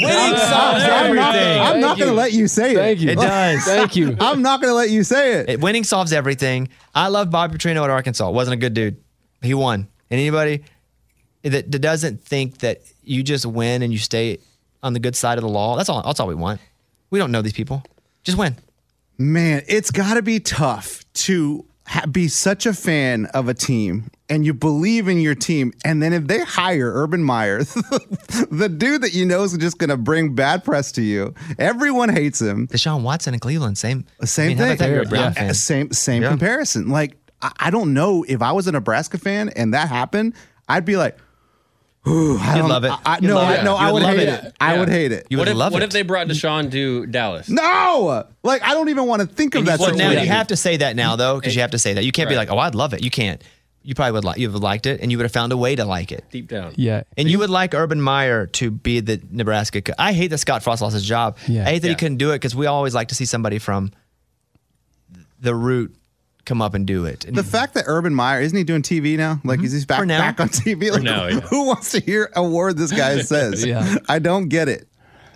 Winning 0.00 0.38
solves 0.38 0.82
everything. 0.82 1.60
I'm 1.60 1.80
not 1.82 1.98
going 1.98 2.08
to 2.08 2.14
let 2.16 2.32
you 2.32 2.48
say 2.48 2.72
it. 2.72 2.76
Thank 2.76 3.00
you. 3.00 3.10
It 3.10 3.16
does. 3.18 3.62
Thank 3.64 3.94
you. 3.94 4.16
I'm 4.20 4.40
not 4.40 4.62
going 4.62 4.70
to 4.70 4.74
let 4.74 4.88
you 4.88 5.04
say 5.04 5.34
it. 5.34 5.50
It- 5.50 5.60
winning 5.60 5.84
solves 5.84 6.14
everything. 6.14 6.70
I 6.94 7.08
love 7.08 7.28
Bob 7.30 7.52
Petrino 7.52 7.84
at 7.84 7.90
Arkansas. 7.90 8.30
Wasn't 8.30 8.54
a 8.54 8.56
good 8.56 8.72
dude. 8.72 8.96
He 9.42 9.52
won. 9.52 9.80
And 10.10 10.18
anybody 10.18 10.64
that, 11.42 11.70
that 11.70 11.78
doesn't 11.78 12.22
think 12.22 12.58
that 12.58 12.82
you 13.02 13.22
just 13.22 13.46
win 13.46 13.82
and 13.82 13.92
you 13.92 13.98
stay 13.98 14.38
on 14.82 14.92
the 14.92 15.00
good 15.00 15.16
side 15.16 15.38
of 15.38 15.42
the 15.42 15.48
law, 15.48 15.76
that's 15.76 15.88
all. 15.88 16.02
That's 16.02 16.20
all 16.20 16.26
we 16.28 16.34
want. 16.34 16.60
We 17.10 17.18
don't 17.18 17.32
know 17.32 17.42
these 17.42 17.52
people. 17.52 17.82
Just 18.24 18.38
win. 18.38 18.56
Man, 19.18 19.62
it's 19.68 19.90
got 19.90 20.14
to 20.14 20.22
be 20.22 20.40
tough 20.40 21.04
to 21.14 21.64
ha- 21.86 22.06
be 22.06 22.28
such 22.28 22.64
a 22.66 22.72
fan 22.72 23.26
of 23.26 23.48
a 23.48 23.54
team 23.54 24.10
and 24.30 24.46
you 24.46 24.54
believe 24.54 25.08
in 25.08 25.20
your 25.20 25.34
team. 25.34 25.72
And 25.84 26.02
then 26.02 26.12
if 26.14 26.26
they 26.26 26.38
hire 26.40 26.90
Urban 26.94 27.22
Meyer, 27.22 27.58
the 27.64 28.72
dude 28.74 29.02
that 29.02 29.12
you 29.12 29.26
know 29.26 29.42
is 29.42 29.56
just 29.58 29.76
going 29.78 29.90
to 29.90 29.96
bring 29.96 30.34
bad 30.34 30.64
press 30.64 30.92
to 30.92 31.02
you, 31.02 31.34
everyone 31.58 32.08
hates 32.08 32.40
him. 32.40 32.68
Deshaun 32.68 33.02
Watson 33.02 33.34
in 33.34 33.40
Cleveland, 33.40 33.76
same. 33.76 34.06
Uh, 34.22 34.26
same 34.26 34.44
I 34.44 34.48
mean, 34.48 34.58
thing. 34.58 34.76
that? 34.78 34.88
You're 34.90 35.02
a 35.02 35.06
Brown 35.06 35.22
Yeah, 35.24 35.30
fan. 35.32 35.54
Same 35.54 35.92
same 35.92 36.22
Yeah. 36.22 36.30
comparison. 36.30 36.88
Like 36.88 37.16
I, 37.42 37.52
I 37.58 37.70
don't 37.70 37.92
know 37.92 38.24
if 38.28 38.40
I 38.40 38.52
was 38.52 38.66
a 38.66 38.72
Nebraska 38.72 39.18
fan 39.18 39.50
and 39.50 39.74
that 39.74 39.88
happened, 39.88 40.34
I'd 40.68 40.84
be 40.84 40.96
like, 40.96 41.18
Ooh, 42.08 42.38
I 42.38 42.56
You'd 42.56 42.64
love 42.66 42.84
it. 42.84 42.90
I, 42.92 42.98
I- 43.04 43.14
You'd 43.16 43.28
no, 43.28 43.34
love 43.34 43.48
I, 43.48 43.54
it. 43.56 43.64
no, 43.64 43.76
I 43.76 43.86
You'd 43.86 43.92
would 43.94 44.02
love 44.02 44.16
hate 44.16 44.28
it. 44.28 44.44
it. 44.44 44.54
I 44.60 44.78
would 44.78 44.88
hate 44.88 45.12
it. 45.12 45.26
You 45.28 45.36
what 45.36 45.42
would 45.48 45.50
if, 45.52 45.56
love 45.56 45.72
what 45.74 45.82
it. 45.82 45.86
if 45.86 45.90
they 45.90 46.02
brought 46.02 46.28
Deshaun 46.28 46.70
to 46.72 47.04
Dallas? 47.06 47.48
No, 47.50 48.24
like 48.42 48.62
I 48.62 48.70
don't 48.72 48.88
even 48.88 49.06
want 49.06 49.20
to 49.20 49.28
think 49.28 49.54
of 49.54 49.60
And 49.60 49.68
that. 49.68 49.78
you- 49.80 49.84
Well, 49.86 49.94
now 49.96 50.08
situation. 50.08 50.24
you 50.24 50.32
have 50.32 50.46
to 50.48 50.56
say 50.56 50.78
that 50.78 50.96
now 50.96 51.16
though, 51.16 51.36
because 51.38 51.54
you 51.54 51.60
have 51.60 51.72
to 51.72 51.78
say 51.78 51.92
that. 51.94 52.04
You 52.04 52.12
can't 52.12 52.28
be 52.30 52.36
like, 52.36 52.50
"Oh, 52.50 52.58
I'd 52.58 52.74
love 52.74 52.94
it." 52.94 53.04
You 53.04 53.10
can't. 53.10 53.42
You 53.82 53.94
probably 53.94 54.12
would 54.12 54.24
like. 54.24 54.38
You 54.38 54.48
would 54.48 54.54
have 54.54 54.62
liked 54.62 54.86
it, 54.86 55.00
and 55.02 55.10
you 55.10 55.18
would 55.18 55.24
have 55.24 55.32
found 55.32 55.52
a 55.52 55.56
way 55.56 55.74
to 55.76 55.84
like 55.84 56.10
it. 56.12 56.24
Deep 56.30 56.48
down. 56.48 56.72
Yeah. 56.76 57.02
And 57.18 57.30
you 57.30 57.38
would 57.38 57.48
like 57.50 57.74
Urban 57.74 58.00
Meyer 58.00 58.46
to 58.46 58.70
be 58.70 59.00
the 59.00 59.20
Nebraska. 59.30 59.80
co- 59.82 59.92
I 59.98 60.12
hate 60.12 60.28
that 60.28 60.38
Scott 60.38 60.62
Frost 60.62 60.80
lost 60.82 60.94
his 60.94 61.04
job. 61.06 61.36
Yeah. 61.48 61.62
I 61.62 61.72
hate 61.72 61.78
that 61.80 61.88
he 61.88 61.92
Yeah. 61.92 61.96
couldn't 61.96 62.18
do 62.18 62.30
it 62.30 62.36
because 62.36 62.54
we 62.54 62.66
always 62.66 62.94
like 62.94 63.08
to 63.08 63.14
see 63.14 63.24
somebody 63.26 63.58
from 63.58 63.90
the 65.40 65.54
root 65.54 65.94
come 66.44 66.60
up 66.62 66.74
and 66.74 66.86
do 66.86 67.04
it. 67.04 67.24
And 67.24 67.36
The 67.36 67.44
fact 67.44 67.74
that 67.74 67.84
Urban 67.86 68.14
Meyer 68.14 68.40
isn't 68.40 68.56
he 68.56 68.64
doing 68.64 68.82
TV 68.82 69.16
now? 69.16 69.40
Like 69.44 69.62
is 69.62 69.72
he 69.72 69.84
back 69.84 70.06
now. 70.06 70.18
back 70.18 70.40
on 70.40 70.48
TV? 70.48 70.90
Like, 70.90 71.02
now, 71.02 71.26
yeah. 71.26 71.40
Who 71.40 71.66
wants 71.66 71.92
to 71.92 72.00
hear 72.00 72.30
a 72.34 72.42
word 72.42 72.76
this 72.76 72.92
guy 72.92 73.20
says? 73.22 73.64
Yeah. 73.64 73.96
I 74.08 74.18
don't 74.18 74.48
get 74.48 74.68
it. 74.68 74.88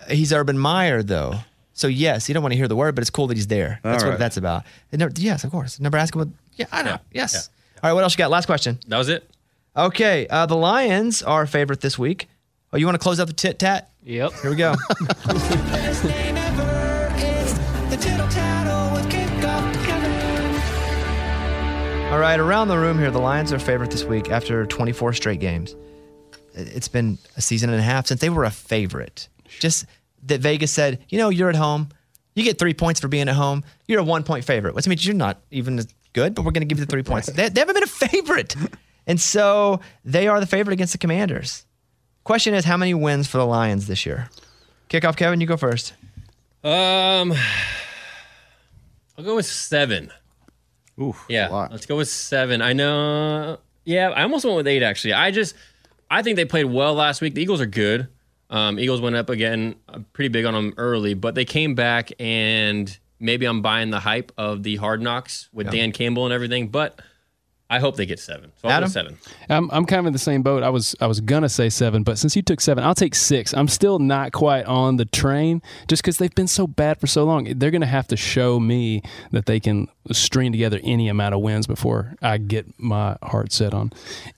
he's 0.09 0.33
Urban 0.33 0.57
Meyer 0.57 1.03
though. 1.03 1.35
So 1.73 1.87
yes, 1.87 2.27
you 2.29 2.33
don't 2.33 2.41
want 2.43 2.53
to 2.53 2.57
hear 2.57 2.67
the 2.69 2.75
word, 2.75 2.95
but 2.95 3.01
it's 3.01 3.09
cool 3.09 3.27
that 3.27 3.35
he's 3.35 3.47
there. 3.47 3.79
That's 3.83 4.03
All 4.03 4.07
what 4.09 4.13
right. 4.13 4.19
that's 4.19 4.37
about. 4.37 4.63
And 4.91 5.01
ne- 5.01 5.09
yes, 5.17 5.43
of 5.43 5.51
course, 5.51 5.79
Never 5.79 5.91
Nebraska 5.97 6.17
would. 6.19 6.33
Yeah, 6.55 6.67
I 6.71 6.83
know. 6.83 6.91
Yeah. 6.91 6.97
Yes. 7.11 7.49
All 7.83 7.89
right, 7.89 7.93
what 7.93 8.03
else 8.03 8.13
you 8.13 8.17
got? 8.17 8.31
Last 8.31 8.45
question. 8.45 8.79
That 8.87 8.97
was 8.97 9.09
it. 9.09 9.29
Okay, 9.75 10.25
uh, 10.29 10.45
the 10.45 10.55
Lions 10.55 11.21
are 11.21 11.41
a 11.41 11.47
favorite 11.47 11.81
this 11.81 11.99
week. 11.99 12.29
Oh, 12.71 12.77
you 12.77 12.85
want 12.85 12.95
to 12.95 13.03
close 13.03 13.19
out 13.19 13.27
the 13.27 13.33
tit 13.33 13.59
tat? 13.59 13.89
Yep. 14.03 14.31
Here 14.41 14.49
we 14.51 14.55
go. 14.55 14.73
All 22.11 22.19
right, 22.21 22.39
around 22.39 22.69
the 22.69 22.77
room 22.77 22.97
here, 22.97 23.11
the 23.11 23.19
Lions 23.19 23.51
are 23.51 23.59
favorite 23.59 23.91
this 23.91 24.03
week 24.03 24.29
after 24.29 24.65
24 24.65 25.13
straight 25.13 25.39
games. 25.39 25.75
It's 26.53 26.87
been 26.87 27.17
a 27.35 27.41
season 27.41 27.69
and 27.71 27.79
a 27.79 27.83
half 27.83 28.07
since 28.07 28.21
they 28.21 28.29
were 28.29 28.45
a 28.45 28.51
favorite. 28.51 29.27
Just 29.59 29.85
that 30.23 30.39
Vegas 30.39 30.71
said, 30.71 30.99
you 31.09 31.17
know, 31.17 31.29
you're 31.29 31.49
at 31.49 31.55
home. 31.55 31.89
You 32.35 32.43
get 32.43 32.57
three 32.57 32.73
points 32.73 32.99
for 32.99 33.07
being 33.07 33.27
at 33.27 33.35
home. 33.35 33.63
You're 33.87 33.99
a 33.99 34.03
one 34.03 34.23
point 34.23 34.45
favorite, 34.45 34.75
which 34.75 34.87
means 34.87 35.05
you're 35.05 35.15
not 35.15 35.41
even 35.51 35.77
as 35.79 35.87
good, 36.13 36.35
but 36.35 36.45
we're 36.45 36.51
going 36.51 36.61
to 36.61 36.67
give 36.67 36.79
you 36.79 36.85
the 36.85 36.89
three 36.91 37.03
points. 37.03 37.27
They, 37.27 37.49
they 37.49 37.59
haven't 37.59 37.73
been 37.75 37.83
a 37.83 37.87
favorite. 37.87 38.55
And 39.07 39.19
so 39.19 39.81
they 40.05 40.27
are 40.27 40.39
the 40.39 40.47
favorite 40.47 40.73
against 40.73 40.93
the 40.93 40.99
Commanders. 40.99 41.65
Question 42.23 42.53
is, 42.53 42.65
how 42.65 42.77
many 42.77 42.93
wins 42.93 43.27
for 43.27 43.39
the 43.39 43.45
Lions 43.45 43.87
this 43.87 44.05
year? 44.05 44.29
Kickoff, 44.89 45.17
Kevin, 45.17 45.41
you 45.41 45.47
go 45.47 45.57
first. 45.57 45.93
Um, 46.63 47.33
I'll 49.17 49.23
go 49.25 49.35
with 49.35 49.45
seven. 49.47 50.11
Ooh, 50.99 51.15
Yeah, 51.27 51.67
let's 51.71 51.85
go 51.85 51.97
with 51.97 52.07
seven. 52.09 52.61
I 52.61 52.73
know. 52.73 53.59
Yeah, 53.83 54.09
I 54.09 54.23
almost 54.23 54.45
went 54.45 54.57
with 54.57 54.67
eight 54.67 54.81
actually. 54.83 55.13
I 55.13 55.31
just, 55.31 55.55
I 56.09 56.21
think 56.21 56.37
they 56.37 56.45
played 56.45 56.65
well 56.65 56.93
last 56.93 57.21
week. 57.21 57.33
The 57.35 57.41
Eagles 57.41 57.61
are 57.61 57.65
good. 57.65 58.07
Um, 58.49 58.79
Eagles 58.79 59.01
went 59.01 59.15
up 59.15 59.29
again, 59.29 59.75
I'm 59.89 60.05
pretty 60.13 60.29
big 60.29 60.45
on 60.45 60.53
them 60.53 60.73
early, 60.77 61.13
but 61.15 61.35
they 61.35 61.45
came 61.45 61.73
back 61.75 62.11
and 62.19 62.95
maybe 63.19 63.45
I'm 63.45 63.61
buying 63.61 63.89
the 63.89 63.99
hype 63.99 64.31
of 64.37 64.63
the 64.63 64.75
hard 64.75 65.01
knocks 65.01 65.49
with 65.51 65.71
Dan 65.71 65.91
Campbell 65.91 66.25
and 66.25 66.33
everything. 66.33 66.67
But 66.69 66.99
I 67.75 67.79
hope 67.79 67.97
they 67.97 68.05
get 68.05 68.19
seven. 68.19 68.53
So 68.61 68.69
I'll 68.69 68.75
Adam? 68.75 68.89
seven. 68.89 69.17
I'm 69.49 69.69
I'm 69.69 69.85
kind 69.85 69.99
of 69.99 70.05
in 70.05 70.13
the 70.13 70.19
same 70.19 70.43
boat. 70.43 70.63
I 70.63 70.69
was 70.69 70.95
I 71.01 71.07
was 71.07 71.19
gonna 71.19 71.49
say 71.49 71.69
seven, 71.69 72.03
but 72.03 72.17
since 72.17 72.33
you 72.35 72.41
took 72.41 72.61
seven, 72.61 72.85
I'll 72.85 72.95
take 72.95 73.15
six. 73.15 73.53
I'm 73.53 73.67
still 73.67 73.99
not 73.99 74.31
quite 74.31 74.65
on 74.65 74.95
the 74.95 75.03
train 75.03 75.61
just 75.89 76.01
because 76.01 76.17
they've 76.17 76.33
been 76.33 76.47
so 76.47 76.67
bad 76.67 76.99
for 77.01 77.07
so 77.07 77.25
long. 77.25 77.43
They're 77.59 77.71
gonna 77.71 77.85
have 77.85 78.07
to 78.07 78.15
show 78.17 78.61
me 78.61 79.01
that 79.31 79.45
they 79.45 79.59
can 79.59 79.89
string 80.11 80.53
together 80.53 80.79
any 80.83 81.09
amount 81.09 81.35
of 81.35 81.41
wins 81.41 81.67
before 81.67 82.15
I 82.21 82.37
get 82.37 82.65
my 82.79 83.17
heart 83.21 83.51
set 83.51 83.73
on 83.73 83.91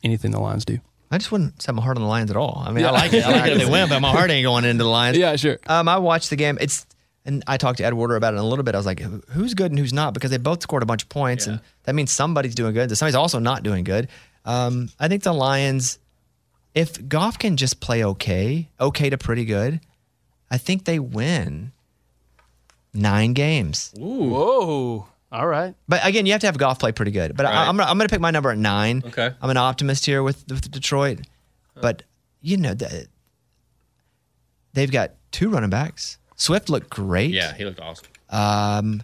anything 0.04 0.32
the 0.32 0.40
Lions 0.40 0.66
do. 0.66 0.80
I 1.12 1.20
just 1.20 1.32
wouldn't 1.32 1.62
set 1.62 1.76
my 1.76 1.84
heart 1.84 1.96
on 1.98 2.04
the 2.04 2.10
Lions 2.10 2.32
at 2.32 2.38
all. 2.38 2.64
I 2.66 2.72
mean, 2.72 2.86
I 2.86 2.90
like 2.90 3.14
it. 3.14 3.24
I 3.24 3.32
like 3.32 3.52
it 3.52 3.58
if 3.58 3.66
they 3.66 3.72
win, 3.72 3.88
but 3.88 4.00
my 4.02 4.12
heart 4.12 4.32
ain't 4.32 4.44
going 4.46 4.66
into 4.66 4.84
the 4.84 4.90
Lions. 4.90 5.18
Yeah, 5.18 5.36
sure. 5.36 5.60
Um, 5.68 5.88
I 5.88 6.00
watched 6.00 6.32
the 6.32 6.36
game. 6.36 6.58
It's 6.60 6.86
and 7.28 7.44
I 7.46 7.58
talked 7.58 7.78
to 7.78 7.84
Ed 7.86 7.94
Werder 7.94 8.16
about 8.16 8.34
it 8.34 8.38
in 8.38 8.42
a 8.42 8.48
little 8.48 8.64
bit. 8.64 8.74
I 8.74 8.78
was 8.80 8.86
like, 8.88 9.00
who's 9.02 9.54
good 9.54 9.72
and 9.72 9.78
who's 9.78 9.94
not? 9.94 10.14
Because 10.16 10.32
they 10.32 10.38
both 10.38 10.64
scored 10.64 10.82
a 10.82 10.86
bunch 10.88 11.04
of 11.04 11.10
points, 11.10 11.46
and 11.46 11.60
that 11.84 11.94
means 11.94 12.12
somebody's 12.12 12.56
doing 12.56 12.74
good. 12.74 12.90
Somebody's 12.98 13.16
also 13.16 13.38
not 13.40 13.62
doing 13.64 13.84
good. 13.84 14.08
Um, 14.46 14.90
I 15.00 15.08
think 15.10 15.24
the 15.24 15.34
Lions, 15.34 16.00
if 16.74 17.08
Goff 17.08 17.38
can 17.38 17.58
just 17.58 17.80
play 17.82 18.04
okay, 18.04 18.70
okay 18.80 19.10
to 19.10 19.18
pretty 19.18 19.44
good, 19.46 19.82
I 20.50 20.58
think 20.58 20.86
they 20.86 21.00
win 21.00 21.74
nine 22.94 23.34
games. 23.34 23.94
Ooh. 24.00 24.30
Whoa. 24.30 25.08
All 25.30 25.48
right. 25.48 25.76
But 25.90 26.06
again, 26.06 26.26
you 26.26 26.32
have 26.32 26.40
to 26.42 26.48
have 26.48 26.58
Goff 26.58 26.80
play 26.80 26.94
pretty 26.94 27.12
good. 27.12 27.36
But 27.36 27.46
I, 27.46 27.50
Right. 27.52 27.68
I'm 27.68 27.76
gonna, 27.78 27.90
I'm 27.92 27.98
gonna 27.98 28.08
pick 28.10 28.22
my 28.22 28.32
number 28.32 28.50
at 28.52 28.58
nine. 28.58 29.04
Okay. 29.06 29.32
I'm 29.42 29.50
an 29.50 29.58
optimist 29.58 30.06
here 30.06 30.24
with, 30.24 30.46
with 30.48 30.72
Detroit, 30.72 31.20
but 31.76 32.04
you 32.42 32.56
know 32.56 32.74
the, 32.74 33.08
they've 34.74 34.90
got 34.92 35.12
two 35.32 35.50
running 35.50 35.70
backs. 35.70 36.18
Swift 36.38 36.70
looked 36.70 36.90
great. 36.90 37.32
Yeah, 37.32 37.54
he 37.54 37.66
looked 37.66 37.80
awesome. 37.82 38.06
Um, 38.30 39.04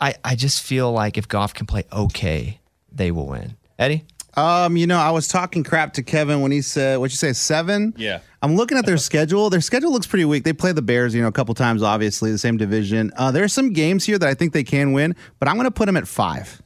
I 0.00 0.14
I 0.24 0.34
just 0.34 0.62
feel 0.62 0.90
like 0.92 1.18
if 1.18 1.28
Goff 1.28 1.52
can 1.52 1.66
play 1.66 1.84
okay, 1.92 2.60
they 2.90 3.10
will 3.10 3.26
win. 3.26 3.56
Eddie, 3.78 4.04
Um, 4.34 4.76
you 4.76 4.86
know, 4.86 4.98
I 4.98 5.10
was 5.10 5.26
talking 5.26 5.64
crap 5.64 5.94
to 5.94 6.02
Kevin 6.02 6.40
when 6.40 6.52
he 6.52 6.62
said, 6.62 6.98
"What'd 6.98 7.12
you 7.12 7.16
say, 7.16 7.32
seven? 7.32 7.94
Yeah. 7.96 8.20
I'm 8.42 8.56
looking 8.56 8.78
at 8.78 8.86
their 8.86 8.96
schedule. 8.96 9.50
Their 9.50 9.60
schedule 9.60 9.92
looks 9.92 10.06
pretty 10.06 10.24
weak. 10.24 10.44
They 10.44 10.52
play 10.54 10.72
the 10.72 10.82
Bears, 10.82 11.14
you 11.14 11.20
know, 11.20 11.28
a 11.28 11.32
couple 11.32 11.54
times, 11.54 11.82
obviously, 11.82 12.30
the 12.30 12.38
same 12.38 12.56
division. 12.56 13.10
Uh, 13.16 13.32
are 13.34 13.48
some 13.48 13.72
games 13.72 14.04
here 14.04 14.18
that 14.18 14.28
I 14.28 14.34
think 14.34 14.52
they 14.54 14.64
can 14.64 14.92
win, 14.92 15.14
but 15.38 15.48
I'm 15.48 15.56
going 15.56 15.66
to 15.66 15.70
put 15.70 15.86
them 15.86 15.96
at 15.96 16.08
five. 16.08 16.62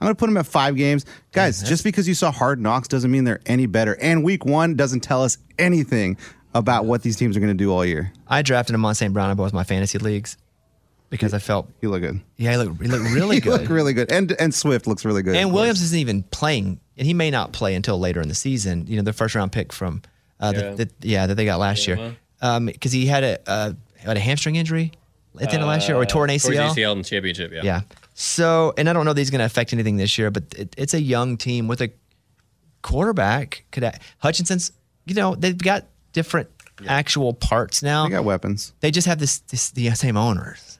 I'm 0.00 0.06
going 0.06 0.14
to 0.14 0.18
put 0.18 0.26
them 0.26 0.36
at 0.36 0.46
five 0.46 0.76
games. 0.76 1.04
Guys, 1.32 1.62
just 1.62 1.82
because 1.82 2.06
you 2.06 2.14
saw 2.14 2.30
hard 2.30 2.60
knocks 2.60 2.86
doesn't 2.86 3.10
mean 3.10 3.24
they're 3.24 3.40
any 3.46 3.66
better. 3.66 3.96
And 4.00 4.22
week 4.22 4.44
one 4.44 4.74
doesn't 4.76 5.00
tell 5.00 5.22
us 5.24 5.38
anything 5.58 6.18
about 6.58 6.84
what 6.84 7.02
these 7.02 7.16
teams 7.16 7.36
are 7.36 7.40
going 7.40 7.52
to 7.56 7.64
do 7.64 7.72
all 7.72 7.84
year. 7.84 8.12
I 8.28 8.42
drafted 8.42 8.74
him 8.74 8.84
on 8.84 8.94
St. 8.94 9.12
Brown 9.12 9.30
in 9.30 9.36
both 9.36 9.52
my 9.52 9.64
fantasy 9.64 9.98
leagues 9.98 10.36
because 11.10 11.32
I 11.34 11.38
felt 11.38 11.68
he 11.80 11.86
looked 11.86 12.02
good. 12.02 12.20
yeah 12.36 12.52
he 12.52 12.56
looked, 12.56 12.82
he 12.82 12.88
looked 12.88 13.10
really 13.14 13.36
You 13.40 13.42
good. 13.42 13.60
look 13.62 13.70
really 13.70 13.92
good. 13.92 14.10
And 14.10 14.32
and 14.40 14.54
Swift 14.54 14.86
looks 14.86 15.04
really 15.04 15.22
good. 15.22 15.36
And 15.36 15.52
Williams 15.52 15.78
course. 15.78 15.86
isn't 15.86 15.98
even 15.98 16.22
playing, 16.24 16.80
and 16.96 17.06
he 17.06 17.14
may 17.14 17.30
not 17.30 17.52
play 17.52 17.74
until 17.74 17.98
later 17.98 18.20
in 18.20 18.28
the 18.28 18.34
season. 18.34 18.86
You 18.88 18.96
know, 18.96 19.02
the 19.02 19.12
first 19.12 19.34
round 19.34 19.52
pick 19.52 19.72
from, 19.72 20.02
uh, 20.40 20.52
Yeah. 20.54 20.70
The, 20.74 20.84
the, 20.86 20.90
yeah, 21.08 21.26
that 21.26 21.34
they 21.36 21.44
got 21.44 21.58
last 21.60 21.86
year, 21.86 22.16
because 22.40 22.92
he 22.92 23.06
had 23.06 23.22
a 23.24 23.38
uh, 23.48 23.72
had 23.98 24.16
a 24.16 24.20
hamstring 24.20 24.56
injury 24.56 24.92
at 25.40 25.48
the 25.50 25.54
end 25.54 25.62
of 25.62 25.68
last 25.68 25.86
year, 25.88 25.96
or 25.96 26.00
he 26.00 26.06
tore 26.06 26.24
an 26.24 26.30
Uh, 26.30 26.38
Tore 26.38 26.52
his 26.52 26.58
ACL. 26.60 26.74
ACL 26.74 26.92
in 26.92 26.98
the 26.98 27.04
championship. 27.04 27.52
Yeah. 27.52 27.60
Yeah. 27.62 27.80
So, 28.14 28.72
and 28.78 28.88
I 28.88 28.94
don't 28.94 29.04
know 29.04 29.12
that 29.12 29.20
he's 29.20 29.28
going 29.30 29.40
to 29.40 29.44
affect 29.44 29.74
anything 29.74 29.96
this 29.98 30.16
year, 30.16 30.30
but 30.30 30.44
it, 30.56 30.74
it's 30.78 30.94
a 30.94 31.00
young 31.00 31.36
team 31.36 31.68
with 31.68 31.82
a 31.82 31.90
quarterback. 32.82 33.64
Could 33.72 33.84
I, 33.84 33.98
Hutchinson's, 34.18 34.72
you 35.04 35.14
know, 35.14 35.34
they've 35.34 35.56
got 35.56 35.84
different 36.16 36.48
actual 36.88 37.32
parts 37.34 37.82
now. 37.82 38.04
They 38.04 38.10
got 38.10 38.24
weapons. 38.24 38.72
They 38.80 38.90
just 38.90 39.06
have 39.06 39.18
this, 39.18 39.38
this 39.50 39.70
the 39.70 39.90
same 39.90 40.16
owners. 40.16 40.78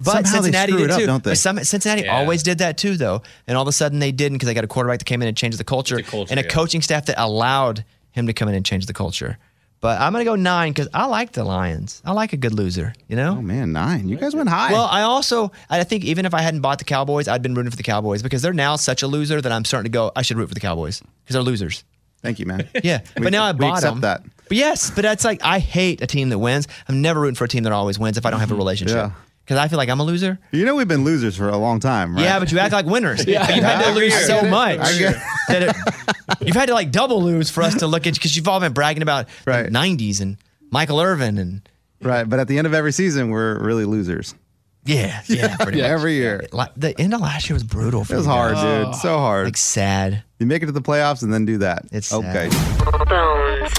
But 0.00 0.04
Somehow 0.04 0.22
they 0.22 0.36
Cincinnati 0.52 0.72
screw 0.72 0.78
did 0.80 0.84
it 0.84 0.90
up, 0.94 0.98
too. 1.00 1.06
don't 1.06 1.24
they? 1.24 1.34
Some, 1.34 1.58
Cincinnati 1.64 2.02
Yeah. 2.02 2.16
always 2.16 2.42
did 2.42 2.58
that 2.58 2.76
too, 2.78 2.96
though. 2.96 3.22
And 3.46 3.56
all 3.56 3.62
of 3.62 3.68
a 3.68 3.72
sudden 3.72 3.98
they 3.98 4.10
didn't 4.12 4.36
because 4.38 4.46
they 4.48 4.54
got 4.54 4.64
a 4.64 4.68
quarterback 4.68 4.98
that 5.00 5.04
came 5.04 5.20
in 5.22 5.28
and 5.28 5.36
changed 5.36 5.58
the 5.58 5.64
culture, 5.64 5.96
The 5.96 6.02
culture, 6.02 6.32
and 6.32 6.40
a 6.40 6.44
yeah. 6.44 6.48
coaching 6.48 6.80
staff 6.82 7.06
that 7.06 7.20
allowed 7.22 7.84
him 8.12 8.26
to 8.26 8.32
come 8.32 8.48
in 8.48 8.54
and 8.54 8.64
change 8.64 8.86
the 8.86 8.92
culture. 8.92 9.38
But 9.80 10.00
I'm 10.00 10.12
going 10.12 10.24
to 10.24 10.30
go 10.30 10.36
nine 10.36 10.72
because 10.72 10.88
I 10.94 11.06
like 11.06 11.32
the 11.32 11.42
Lions. 11.44 12.00
I 12.04 12.12
like 12.12 12.32
a 12.32 12.36
good 12.36 12.54
loser, 12.54 12.94
you 13.08 13.16
know? 13.16 13.36
Oh 13.38 13.42
man, 13.42 13.72
nine. 13.72 14.08
You 14.08 14.16
guys 14.16 14.34
went 14.34 14.48
high. 14.48 14.70
Well, 14.72 14.86
I 14.90 15.02
also 15.02 15.50
I 15.70 15.82
think 15.84 16.04
even 16.04 16.24
if 16.26 16.34
I 16.34 16.40
hadn't 16.40 16.60
bought 16.60 16.78
the 16.78 16.84
Cowboys, 16.84 17.26
I'd 17.28 17.42
been 17.42 17.54
rooting 17.54 17.70
for 17.70 17.76
the 17.76 17.82
Cowboys 17.82 18.22
because 18.22 18.42
they're 18.42 18.52
now 18.52 18.76
such 18.76 19.02
a 19.02 19.06
loser 19.08 19.40
that 19.40 19.50
I'm 19.52 19.64
starting 19.64 19.90
to 19.90 19.94
go. 19.96 20.10
I 20.16 20.22
should 20.22 20.36
root 20.36 20.48
for 20.48 20.54
the 20.54 20.60
Cowboys 20.60 21.00
because 21.24 21.34
they're 21.34 21.42
losers. 21.42 21.82
Thank 22.22 22.38
you, 22.38 22.46
man. 22.46 22.68
Yeah, 22.84 23.00
We- 23.16 23.24
but 23.24 23.32
now 23.32 23.42
I 23.44 23.52
we 23.52 23.58
bought 23.58 23.78
accept 23.78 23.94
them. 23.94 24.00
that. 24.02 24.22
But 24.52 24.58
yes, 24.58 24.90
but 24.90 25.00
that's 25.00 25.24
like 25.24 25.40
I 25.42 25.60
hate 25.60 26.02
a 26.02 26.06
team 26.06 26.28
that 26.28 26.38
wins. 26.38 26.68
I'm 26.86 27.00
never 27.00 27.20
rooting 27.22 27.36
for 27.36 27.44
a 27.44 27.48
team 27.48 27.62
that 27.62 27.72
always 27.72 27.98
wins 27.98 28.18
if 28.18 28.26
I 28.26 28.30
don't 28.30 28.38
have 28.40 28.50
a 28.50 28.52
mm-hmm. 28.52 28.58
relationship 28.58 28.96
Yeah. 28.96 29.10
because 29.46 29.56
I 29.56 29.66
feel 29.68 29.78
like 29.78 29.88
I'm 29.88 29.98
a 29.98 30.02
loser. 30.04 30.38
You 30.50 30.66
know 30.66 30.74
we've 30.74 30.86
been 30.86 31.04
losers 31.04 31.34
for 31.38 31.48
a 31.48 31.56
long 31.56 31.80
time, 31.80 32.14
right? 32.14 32.22
Yeah, 32.22 32.38
but 32.38 32.52
you 32.52 32.58
act 32.58 32.74
like 32.74 32.84
winners. 32.84 33.26
yeah. 33.26 33.50
You've 33.50 33.64
had 33.64 33.82
to 33.82 33.92
lose 33.98 34.26
so 34.26 34.42
much 34.42 34.76
that 35.48 35.62
it, 35.62 36.46
you've 36.46 36.54
had 36.54 36.66
to 36.66 36.74
like 36.74 36.90
double 36.90 37.22
lose 37.22 37.48
for 37.48 37.62
us 37.62 37.76
to 37.76 37.86
look 37.86 38.06
at 38.06 38.12
because 38.12 38.36
you've 38.36 38.46
all 38.46 38.60
been 38.60 38.74
bragging 38.74 39.02
about 39.02 39.26
Right. 39.46 39.62
the 39.62 39.70
90s 39.70 40.20
and 40.20 40.36
Michael 40.70 41.00
Irvin 41.00 41.38
and 41.38 41.66
right. 42.02 42.28
But 42.28 42.38
at 42.38 42.46
the 42.46 42.58
end 42.58 42.66
of 42.66 42.74
every 42.74 42.92
season, 42.92 43.30
we're 43.30 43.58
really 43.58 43.86
losers. 43.86 44.34
yeah, 44.84 45.22
yeah, 45.28 45.56
pretty 45.60 45.78
Yeah, 45.78 45.84
much. 45.84 45.92
every 45.92 46.12
year. 46.16 46.46
The 46.76 46.94
end 46.98 47.14
of 47.14 47.22
last 47.22 47.48
year 47.48 47.54
was 47.54 47.64
brutal. 47.64 48.04
For 48.04 48.12
It 48.12 48.16
was 48.18 48.26
hard, 48.26 48.56
guys. 48.56 48.84
dude. 48.86 48.94
So 48.96 49.16
hard. 49.16 49.46
Like 49.46 49.56
sad. 49.56 50.24
you 50.38 50.44
make 50.44 50.62
it 50.62 50.66
to 50.66 50.72
the 50.72 50.82
playoffs 50.82 51.22
and 51.22 51.32
then 51.32 51.46
do 51.46 51.56
that. 51.56 51.86
It's 51.90 52.12
okay. 52.12 52.50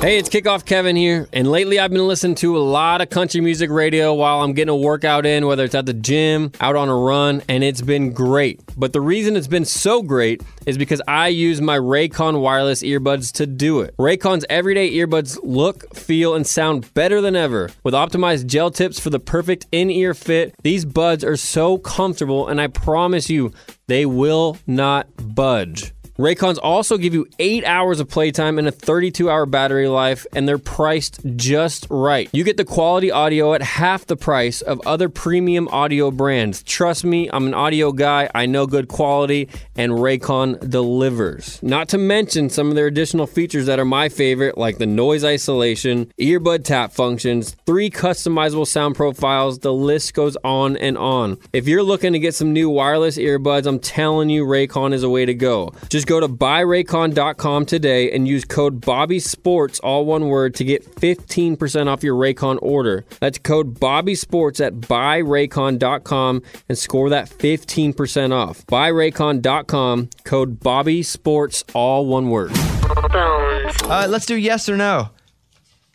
Hey, 0.04 0.18
it's 0.18 0.28
Kickoff 0.28 0.66
Kevin 0.66 0.98
here, 0.98 1.30
and 1.32 1.50
lately 1.50 1.80
I've 1.80 1.92
been 1.92 2.06
listening 2.06 2.36
to 2.36 2.58
a 2.58 2.60
lot 2.60 3.00
of 3.00 3.10
country 3.10 3.40
music 3.40 3.70
radio 3.70 4.14
while 4.14 4.42
I'm 4.42 4.52
getting 4.52 4.70
a 4.70 4.76
workout 4.76 5.26
in, 5.26 5.48
whether 5.48 5.64
it's 5.64 5.76
at 5.76 5.86
the 5.86 5.94
gym, 5.94 6.52
out 6.60 6.76
on 6.76 6.90
a 6.90 6.96
run, 6.96 7.42
and 7.48 7.64
it's 7.64 7.82
been 7.82 8.12
great. 8.12 8.62
But 8.76 8.92
the 8.92 9.00
reason 9.00 9.38
it's 9.38 9.48
been 9.48 9.64
so 9.64 10.02
great 10.02 10.44
is 10.66 10.78
because 10.78 11.02
I 11.08 11.30
use 11.30 11.62
my 11.62 11.78
Raycon 11.78 12.42
wireless 12.42 12.84
earbuds 12.84 13.32
to 13.34 13.46
do 13.48 13.80
it. 13.80 13.96
Raycon's 13.98 14.46
everyday 14.50 14.92
earbuds 14.92 15.40
look, 15.42 15.96
feel, 15.96 16.36
and 16.36 16.46
sound 16.46 16.94
better 16.94 17.22
than 17.22 17.38
ever. 17.38 17.70
With 17.84 17.94
optimized 17.94 18.48
gel 18.48 18.72
tips 18.72 19.00
for 19.00 19.10
the 19.10 19.20
perfect 19.20 19.68
in-ear 19.72 20.14
fit, 20.14 20.54
these 20.64 20.84
buds 20.84 21.24
are 21.24 21.38
so 21.38 21.78
comfortable, 21.78 22.50
and 22.50 22.60
I 22.60 22.68
promise 22.68 23.30
you, 23.30 23.54
they 23.88 24.06
will 24.06 24.58
not 24.68 25.08
budge. 25.34 25.93
Raycons 26.20 26.60
also 26.62 26.98
give 26.98 27.16
you 27.16 27.28
8 27.40 27.66
hours 27.66 28.00
of 28.00 28.08
playtime 28.08 28.60
and 28.60 28.68
a 28.68 28.72
32 28.72 29.32
hour 29.32 29.48
battery 29.48 29.88
life, 29.88 30.28
and 30.34 30.48
they're 30.48 30.60
priced 30.60 31.20
just 31.36 31.88
right. 31.90 32.30
You 32.32 32.44
get 32.44 32.58
the 32.58 32.66
quality 32.66 33.10
audio 33.10 33.56
at 33.56 33.64
half 33.64 34.06
the 34.06 34.16
price 34.16 34.62
of 34.62 34.80
other 34.86 35.10
premium 35.10 35.68
audio 35.70 36.12
brands. 36.12 36.62
Trust 36.62 37.04
me, 37.04 37.32
I'm 37.34 37.48
an 37.48 37.56
audio 37.56 37.92
guy, 37.92 38.30
I 38.36 38.46
know 38.46 38.68
good 38.68 38.90
quality, 38.90 39.50
and 39.76 39.94
Raycon 39.94 40.70
delivers. 40.70 41.62
Not 41.64 41.90
to 41.90 41.98
mention 41.98 42.52
some 42.52 42.70
of 42.70 42.76
their 42.76 42.86
additional 42.86 43.26
features 43.26 43.66
that 43.66 43.80
are 43.80 43.86
my 43.86 44.08
favorite, 44.08 44.56
like 44.56 44.78
the 44.78 44.86
noise 44.86 45.26
isolation, 45.26 46.14
earbud 46.20 46.64
tap 46.64 46.92
functions, 46.92 47.56
three 47.66 47.90
customizable 47.90 48.68
sound 48.68 48.96
profiles, 48.96 49.60
the 49.60 49.74
list 49.74 50.14
goes 50.14 50.38
on 50.44 50.78
and 50.78 50.96
on. 50.96 51.40
If 51.54 51.68
you're 51.68 51.82
looking 51.82 52.14
to 52.14 52.20
get 52.20 52.36
some 52.36 52.54
new 52.54 52.70
wireless 52.70 53.18
earbuds, 53.18 53.66
I'm 53.66 53.80
telling 53.80 54.30
you, 54.30 54.46
Raycon 54.46 54.94
is 54.94 55.02
a 55.02 55.10
way 55.10 55.26
to 55.26 55.34
go. 55.34 55.74
Just 55.90 56.03
go 56.06 56.20
to 56.20 56.28
buyraycon.com 56.28 57.66
today 57.66 58.12
and 58.12 58.28
use 58.28 58.46
code 58.46 58.82
Bobby 58.82 59.20
Sports, 59.20 59.80
all 59.80 60.06
one 60.06 60.28
word, 60.28 60.56
to 60.56 60.64
get 60.64 60.84
15% 60.96 61.88
off 61.88 62.04
your 62.04 62.16
Raycon 62.16 62.60
order. 62.62 63.06
That's 63.20 63.38
code 63.38 63.80
Bobby 63.80 64.16
Sports 64.16 64.60
at 64.60 64.76
buyraycon.com 64.76 66.42
and 66.70 66.78
score 66.78 67.10
that 67.10 67.30
15% 67.30 68.34
off. 68.34 68.66
Buyraycon.com, 68.68 70.10
code 70.24 70.60
Bobby 70.60 71.04
Sports, 71.04 71.64
all 71.74 72.06
one 72.06 72.30
word. 72.30 72.52
All 72.58 73.90
right, 73.90 74.10
let's 74.10 74.26
do 74.26 74.36
yes 74.36 74.70
or 74.70 74.78
no. 74.78 75.10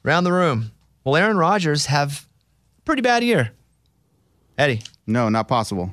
Round 0.02 0.24
the 0.24 0.32
room. 0.32 0.72
Will 1.04 1.16
Aaron 1.16 1.36
Rodgers 1.36 1.86
have 1.86 2.26
a 2.78 2.82
pretty 2.82 3.02
bad 3.02 3.24
year? 3.24 3.52
Eddie. 4.56 4.82
No, 5.06 5.28
not 5.28 5.48
possible. 5.48 5.92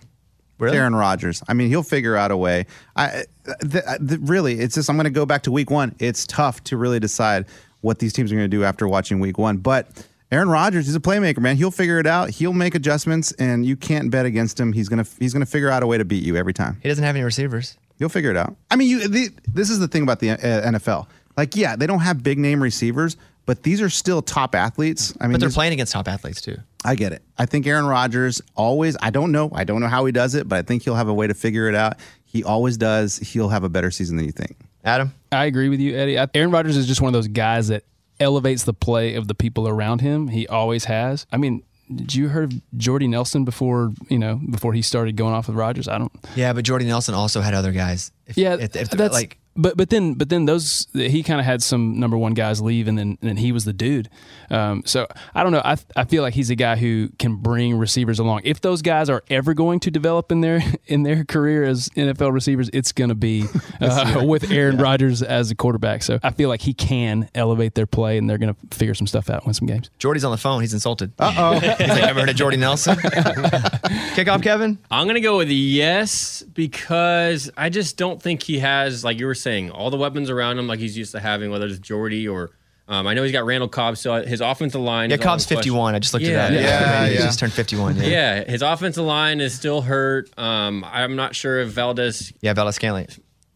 Really? 0.58 0.78
Aaron 0.78 0.96
Rodgers. 0.96 1.44
I 1.48 1.54
mean, 1.54 1.68
he'll 1.70 1.84
figure 1.84 2.16
out 2.16 2.32
a 2.32 2.38
way. 2.38 2.66
I 2.96 3.24
th- 3.62 3.84
th- 4.08 4.20
really, 4.22 4.60
it's 4.60 4.76
just 4.76 4.90
I'm 4.90 4.96
going 4.96 5.04
to 5.06 5.10
go 5.10 5.26
back 5.26 5.44
to 5.44 5.52
week 5.52 5.70
one. 5.70 5.96
It's 6.00 6.26
tough 6.26 6.64
to 6.66 6.78
really 6.78 7.00
decide 7.00 7.46
what 7.82 8.00
these 8.00 8.14
teams 8.14 8.32
are 8.32 8.36
going 8.36 8.50
to 8.50 8.58
do 8.58 8.64
after 8.64 8.88
watching 8.88 9.20
week 9.20 9.38
one. 9.38 9.58
But 9.58 9.90
Aaron 10.32 10.50
Rodgers 10.50 10.88
is 10.88 10.96
a 10.96 11.00
playmaker, 11.00 11.40
man. 11.40 11.56
He'll 11.56 11.72
figure 11.72 12.00
it 12.00 12.08
out. 12.08 12.30
He'll 12.30 12.54
make 12.54 12.74
adjustments, 12.74 13.32
and 13.34 13.66
you 13.66 13.76
can't 13.76 14.10
bet 14.10 14.26
against 14.26 14.60
him. 14.60 14.74
He's 14.74 14.90
gonna 14.90 15.06
he's 15.20 15.34
gonna 15.34 15.46
figure 15.46 15.70
out 15.70 15.84
a 15.84 15.88
way 15.88 15.98
to 15.98 16.06
beat 16.06 16.24
you 16.24 16.36
every 16.36 16.54
time. 16.54 16.78
He 16.82 16.90
doesn't 16.90 17.04
have 17.04 17.16
any 17.16 17.24
receivers. 17.24 17.78
You'll 17.98 18.10
figure 18.10 18.32
it 18.32 18.38
out. 18.38 18.56
I 18.72 18.76
mean, 18.76 18.90
you. 18.90 19.08
The, 19.08 19.30
this 19.54 19.70
is 19.70 19.80
the 19.80 19.88
thing 19.88 20.04
about 20.04 20.20
the 20.20 20.32
uh, 20.32 20.38
NFL. 20.38 21.08
Like, 21.38 21.56
yeah, 21.56 21.76
they 21.76 21.88
don't 21.88 22.00
have 22.00 22.24
big 22.24 22.40
name 22.40 22.62
receivers, 22.62 23.18
but 23.46 23.64
these 23.64 23.82
are 23.82 23.90
still 23.90 24.22
top 24.22 24.56
athletes. 24.56 25.14
I 25.20 25.28
mean, 25.28 25.34
But 25.34 25.42
they're 25.42 25.50
playing 25.50 25.74
against 25.74 25.94
top 25.94 26.08
athletes 26.08 26.42
too. 26.42 26.58
I 26.86 26.96
get 26.96 27.12
it. 27.12 27.24
I 27.38 27.46
think 27.46 27.66
Aaron 27.68 27.86
Rodgers 27.86 28.42
always, 28.56 28.96
I 29.02 29.10
don't 29.10 29.32
know. 29.32 29.50
I 29.54 29.64
don't 29.64 29.82
know 29.82 29.88
how 29.88 30.06
he 30.06 30.12
does 30.12 30.36
it, 30.36 30.48
but 30.48 30.58
I 30.60 30.62
think 30.62 30.84
he'll 30.84 30.96
have 30.96 31.08
a 31.08 31.14
way 31.14 31.28
to 31.28 31.34
figure 31.34 31.68
it 31.68 31.76
out. 31.76 31.98
He 32.26 32.44
always 32.44 32.78
does. 32.78 33.18
He'll 33.18 33.50
have 33.50 33.64
a 33.64 33.70
better 33.70 33.90
season 33.92 34.18
than 34.18 34.26
you 34.26 34.32
think. 34.32 34.56
Adam? 34.84 35.14
I 35.32 35.46
agree 35.46 35.70
with 35.70 35.80
you, 35.80 35.96
Eddie. 35.98 36.20
I- 36.20 36.28
Aaron 36.36 36.52
Rodgers 36.52 36.78
is 36.78 36.86
just 36.86 37.02
one 37.02 37.10
of 37.10 37.14
those 37.14 37.28
guys 37.28 37.70
that 37.70 37.84
elevates 38.20 38.64
the 38.64 38.74
play 38.74 39.16
of 39.16 39.28
the 39.28 39.34
people 39.36 39.68
around 39.68 40.02
him. 40.02 40.28
He 40.28 40.48
always 40.48 40.86
has. 40.86 41.26
I 41.32 41.38
mean, 41.38 41.64
did 41.94 42.14
you 42.16 42.30
heard 42.30 42.54
of 42.54 42.62
Jordy 42.78 43.08
Nelson 43.08 43.46
before? 43.46 43.94
You 44.10 44.20
know, 44.20 44.40
before 44.50 44.74
he 44.74 44.82
started 44.82 45.16
going 45.16 45.34
off 45.34 45.48
with 45.48 45.56
Rodgers? 45.56 45.88
I 45.88 45.98
don't. 45.98 46.12
Yeah, 46.36 46.54
but 46.54 46.64
Jordy 46.66 46.86
Nelson 46.86 47.14
also 47.14 47.42
had 47.42 47.54
other 47.54 47.72
guys. 47.72 48.12
If, 48.26 48.38
Yeah, 48.38 48.56
if, 48.56 48.76
if 48.76 48.90
that's 48.92 49.14
like 49.14 49.38
but 49.56 49.78
but 49.78 49.90
then 49.90 50.16
but 50.16 50.30
then 50.30 50.46
those 50.46 50.88
he 50.94 51.24
kind 51.24 51.40
of 51.40 51.46
had 51.46 51.64
some 51.64 52.00
number 52.00 52.18
one 52.18 52.34
guys 52.34 52.62
leave 52.62 52.88
and 52.88 52.98
then 52.98 53.18
and 53.22 53.30
then 53.30 53.38
he 53.38 53.52
was 53.52 53.66
the 53.66 53.74
dude. 53.74 54.10
Um, 54.50 54.84
so 54.86 55.08
I 55.34 55.44
don't 55.44 55.52
know. 55.52 55.62
I 55.64 55.78
I 55.96 56.04
feel 56.04 56.24
like 56.24 56.34
he's 56.34 56.50
a 56.50 56.56
guy 56.56 56.76
who 56.76 57.10
can 57.20 57.38
bring 57.38 57.78
receivers 57.78 58.20
along. 58.20 58.42
If 58.44 58.62
those 58.62 58.82
guys 58.82 59.10
are 59.10 59.24
ever 59.30 59.54
going 59.54 59.80
to 59.82 59.92
develop 59.92 60.32
in 60.32 60.42
their 60.42 60.62
in 60.86 61.04
their 61.04 61.24
career 61.24 61.64
as 61.64 61.88
NFL 61.90 62.34
receivers, 62.34 62.70
it's 62.74 62.92
going 62.92 63.10
to 63.10 63.16
be 63.16 63.46
uh, 63.82 64.24
with 64.26 64.52
Aaron 64.52 64.78
Rodgers 64.78 65.22
as 65.22 65.52
a 65.52 65.56
quarterback. 65.56 66.04
So 66.04 66.20
I 66.22 66.32
feel 66.32 66.50
like 66.50 66.62
he 66.62 66.74
can 66.74 67.30
elevate 67.34 67.76
their 67.76 67.88
play 67.88 68.18
and 68.18 68.30
they're 68.30 68.38
going 68.38 68.54
to 68.54 68.78
figure 68.78 68.94
some 68.94 69.08
stuff 69.08 69.30
out, 69.30 69.46
win 69.46 69.54
some 69.54 69.68
games. 69.68 69.90
Jordy's 70.00 70.26
on 70.26 70.32
the 70.32 70.38
phone. 70.38 70.62
He's 70.62 70.74
insulted. 70.74 71.14
Uh 71.18 71.34
oh. 71.38 71.60
He's 71.60 71.90
like, 71.90 72.04
ever 72.04 72.22
heard 72.22 72.30
of 72.30 72.36
Jordy 72.36 72.58
Nelson? 72.58 72.98
Kick 74.16 74.28
off, 74.28 74.42
Kevin. 74.42 74.78
I'm 74.92 75.08
gonna 75.08 75.22
go 75.22 75.38
with 75.38 75.50
yes 75.50 76.44
because 76.44 77.50
I 77.56 77.70
just 77.70 77.96
don't 77.96 78.22
think 78.22 78.44
he 78.44 78.60
has, 78.60 79.04
like 79.04 79.20
you 79.20 79.26
were 79.26 79.36
saying, 79.46 79.70
all 79.72 79.90
the 79.90 79.98
weapons 79.98 80.30
around 80.30 80.60
him 80.60 80.68
like 80.68 80.80
he's 80.80 80.98
used 80.98 81.12
to 81.14 81.20
having, 81.20 81.52
whether 81.52 81.68
it's 81.68 81.80
Jordy 81.80 82.28
or 82.28 82.52
um, 82.88 83.08
I 83.08 83.14
know 83.16 83.24
he's 83.24 83.32
got 83.32 83.46
Randall 83.46 83.68
Cobb. 83.70 83.98
So 83.98 84.24
his 84.24 84.42
offensive 84.42 84.82
line. 84.82 85.10
Yeah, 85.10 85.16
is 85.18 85.24
Cobb's 85.24 85.46
51. 85.46 85.96
I 85.96 86.00
just 86.00 86.14
looked 86.14 86.26
Yeah. 86.26 86.46
at 86.46 86.52
that. 86.52 86.62
Yeah, 86.62 87.08
he 87.08 87.16
yeah. 87.16 87.22
just 87.22 87.40
turned 87.40 87.54
51. 87.54 87.96
Yeah. 87.98 88.04
Yeah, 88.04 88.44
his 88.44 88.62
offensive 88.62 89.06
line 89.06 89.40
is 89.42 89.54
still 89.54 89.82
hurt. 89.82 90.30
Um, 90.38 90.84
I'm 90.88 91.16
not 91.16 91.36
sure 91.36 91.60
if 91.62 91.70
Valdez, 91.70 92.32
Yeah, 92.42 92.54
Valdes-Scantling. 92.54 93.08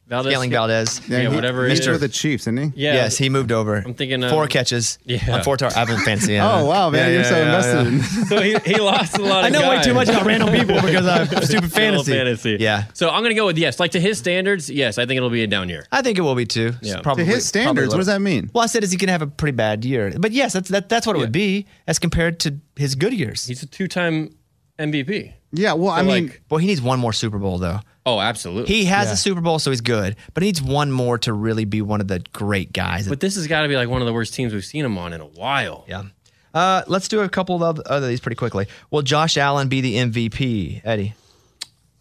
Valdez, 0.10 0.32
Scaling 0.32 0.50
Valdez. 0.50 1.02
yeah, 1.08 1.19
he- 1.22 1.28
whatever 1.28 1.65
it 1.67 1.69
He's 1.69 1.80
is. 1.82 1.88
with 1.88 2.02
the 2.02 2.10
Chiefs, 2.10 2.43
isn't 2.43 2.58
he? 2.58 2.72
Yeah, 2.84 2.95
Yes, 2.95 3.17
he 3.17 3.30
moved 3.30 3.52
over. 3.52 3.76
I'm 3.78 3.93
thinking 3.93 4.24
of- 4.24 4.32
four 4.32 4.48
catches. 4.48 4.98
Yeah. 5.06 5.19
On 5.36 5.43
four 5.43 5.56
tar- 5.56 5.72
I 5.76 5.80
haven't 5.80 6.00
fancy. 6.00 6.34
Yeah. 6.34 6.50
Oh 6.60 6.65
wow, 6.65 6.89
man, 6.89 7.00
Yeah, 7.08 7.13
you're 7.13 7.22
yeah, 7.22 7.30
so 7.30 7.38
yeah, 7.38 7.84
invested. 7.86 7.88
in 7.93 8.26
So 8.26 8.41
he, 8.41 8.74
he 8.74 8.80
lost 8.82 9.17
a 9.17 9.22
lot. 9.22 9.39
Of 9.39 9.45
I 9.45 9.50
know 9.50 9.69
way 9.69 9.76
guys. 9.78 9.86
too 9.86 9.93
much 9.93 10.10
about 10.10 10.26
random 10.26 10.50
people 10.52 10.82
because 10.82 11.06
I'm 11.06 11.28
stupid 11.43 11.72
fantasy. 11.72 12.12
fantasy. 12.12 12.58
Yeah. 12.60 12.86
So 12.95 13.10
I'm 13.10 13.22
gonna 13.22 13.36
go 13.36 13.45
with 13.45 13.58
yes. 13.60 13.80
Like 13.80 13.91
to 13.91 14.00
his 14.00 14.17
standards, 14.17 14.67
yes. 14.69 14.98
I 14.98 15.06
think 15.06 15.17
it'll 15.17 15.30
be 15.30 15.43
a 15.43 15.48
down 15.48 15.69
year. 15.69 15.86
I 15.91 16.02
think 16.02 16.17
it 16.17 16.22
will 16.22 16.36
be 16.36 16.45
too. 16.45 16.74
It's 16.82 16.89
Yeah. 16.89 17.02
Probably, 17.02 17.26
To 17.26 17.30
his 17.32 17.45
standards, 17.45 17.89
what 17.93 17.98
does 17.98 18.08
that 18.08 18.19
mean? 18.22 18.50
Well, 18.54 18.63
I 18.63 18.67
said 18.67 18.84
is 18.84 18.91
he 18.91 18.98
going 18.98 19.08
to 19.08 19.12
have 19.13 19.22
a 19.22 19.28
pretty 19.28 19.56
bad 19.56 19.86
year, 19.86 20.12
but 20.17 20.32
yes, 20.32 20.54
that's 20.54 20.69
that, 20.69 20.89
that's 20.89 21.06
what 21.06 21.15
it 21.15 21.19
would 21.19 21.32
be 21.32 21.67
as 21.86 22.00
compared 22.00 22.39
to 22.41 22.56
his 22.76 22.95
good 22.95 23.13
years. 23.13 23.45
He's 23.45 23.62
a 23.62 23.67
two-time 23.67 24.34
MVP. 24.80 25.34
Yeah, 25.52 25.74
well, 25.74 25.90
I 25.92 26.02
mean, 26.04 26.28
like- 26.28 26.42
well, 26.50 26.60
he 26.60 26.68
needs 26.68 26.82
one 26.82 27.00
more 27.00 27.14
Super 27.14 27.40
Bowl 27.40 27.58
though. 27.58 27.80
Oh, 28.06 28.20
absolutely. 28.20 28.74
He 28.74 28.86
has 28.86 29.12
a 29.12 29.18
Super 29.18 29.42
Bowl, 29.42 29.60
so 29.60 29.70
he's 29.72 29.82
good, 29.82 30.16
but 30.34 30.42
he 30.44 30.48
needs 30.50 30.62
one 30.62 30.92
more 30.92 31.18
to 31.20 31.34
really 31.34 31.66
be 31.66 31.82
one 31.82 32.02
of 32.02 32.08
the 32.08 32.24
great 32.34 32.74
guys. 32.74 33.08
but 33.08 33.20
this 33.20 33.36
has 33.36 33.46
got 33.48 33.62
to 33.64 33.68
be 33.68 33.76
like 33.76 33.90
one 33.90 34.02
of 34.02 34.08
the 34.08 34.14
worst 34.14 34.34
teams 34.34 34.54
we've 34.54 34.66
seen 34.66 34.84
him 34.86 34.98
on 34.98 35.14
in 35.14 35.22
a 35.22 35.26
while. 35.26 35.86
yeah. 35.88 36.04
Uh, 36.52 36.82
let's 36.88 37.08
do 37.08 37.20
a 37.22 37.30
couple 37.30 37.56
of 37.56 37.62
other- 37.62 37.84
other 37.86 38.08
these 38.08 38.20
pretty 38.20 38.36
quickly. 38.36 38.66
Will 38.90 39.04
Josh 39.04 39.38
Allen 39.38 39.68
be 39.70 39.82
the 39.82 39.96
MVP, 39.98 40.82
Eddie? 40.84 41.14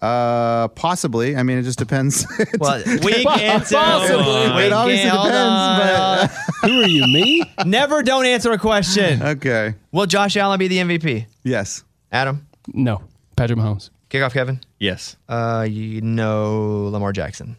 uh, 0.00 0.68
possibly. 0.68 1.36
I 1.36 1.42
mean, 1.42 1.58
it 1.58 1.62
just 1.64 1.78
depends. 1.78 2.24
Well, 2.58 2.82
we 3.04 3.24
can't 3.24 3.66
tell. 3.66 4.00
Possibly. 4.00 4.64
It 4.66 4.72
obviously 4.72 5.10
can't- 5.10 5.24
depends, 5.24 6.32
on. 6.62 6.70
Who 6.70 6.82
are 6.82 6.88
you, 6.88 7.02
me? 7.12 7.42
Never 7.66 8.02
don't 8.02 8.24
answer 8.24 8.52
a 8.52 8.58
question. 8.58 9.22
okay. 9.22 9.74
Will 9.92 10.06
Josh 10.06 10.36
Allen 10.36 10.58
be 10.58 10.68
the 10.68 10.78
MVP? 10.78 11.26
Yes. 11.44 11.82
Adam, 12.12 12.46
No, 12.72 13.02
Patrick 13.38 13.58
Mahomes. 13.58 13.90
kick 14.08 14.22
off, 14.22 14.32
Kevin. 14.32 14.60
Yes. 14.78 15.16
Uh, 15.28 15.66
you 15.68 16.00
know 16.00 16.88
Lamar 16.92 17.12
Jackson. 17.12 17.56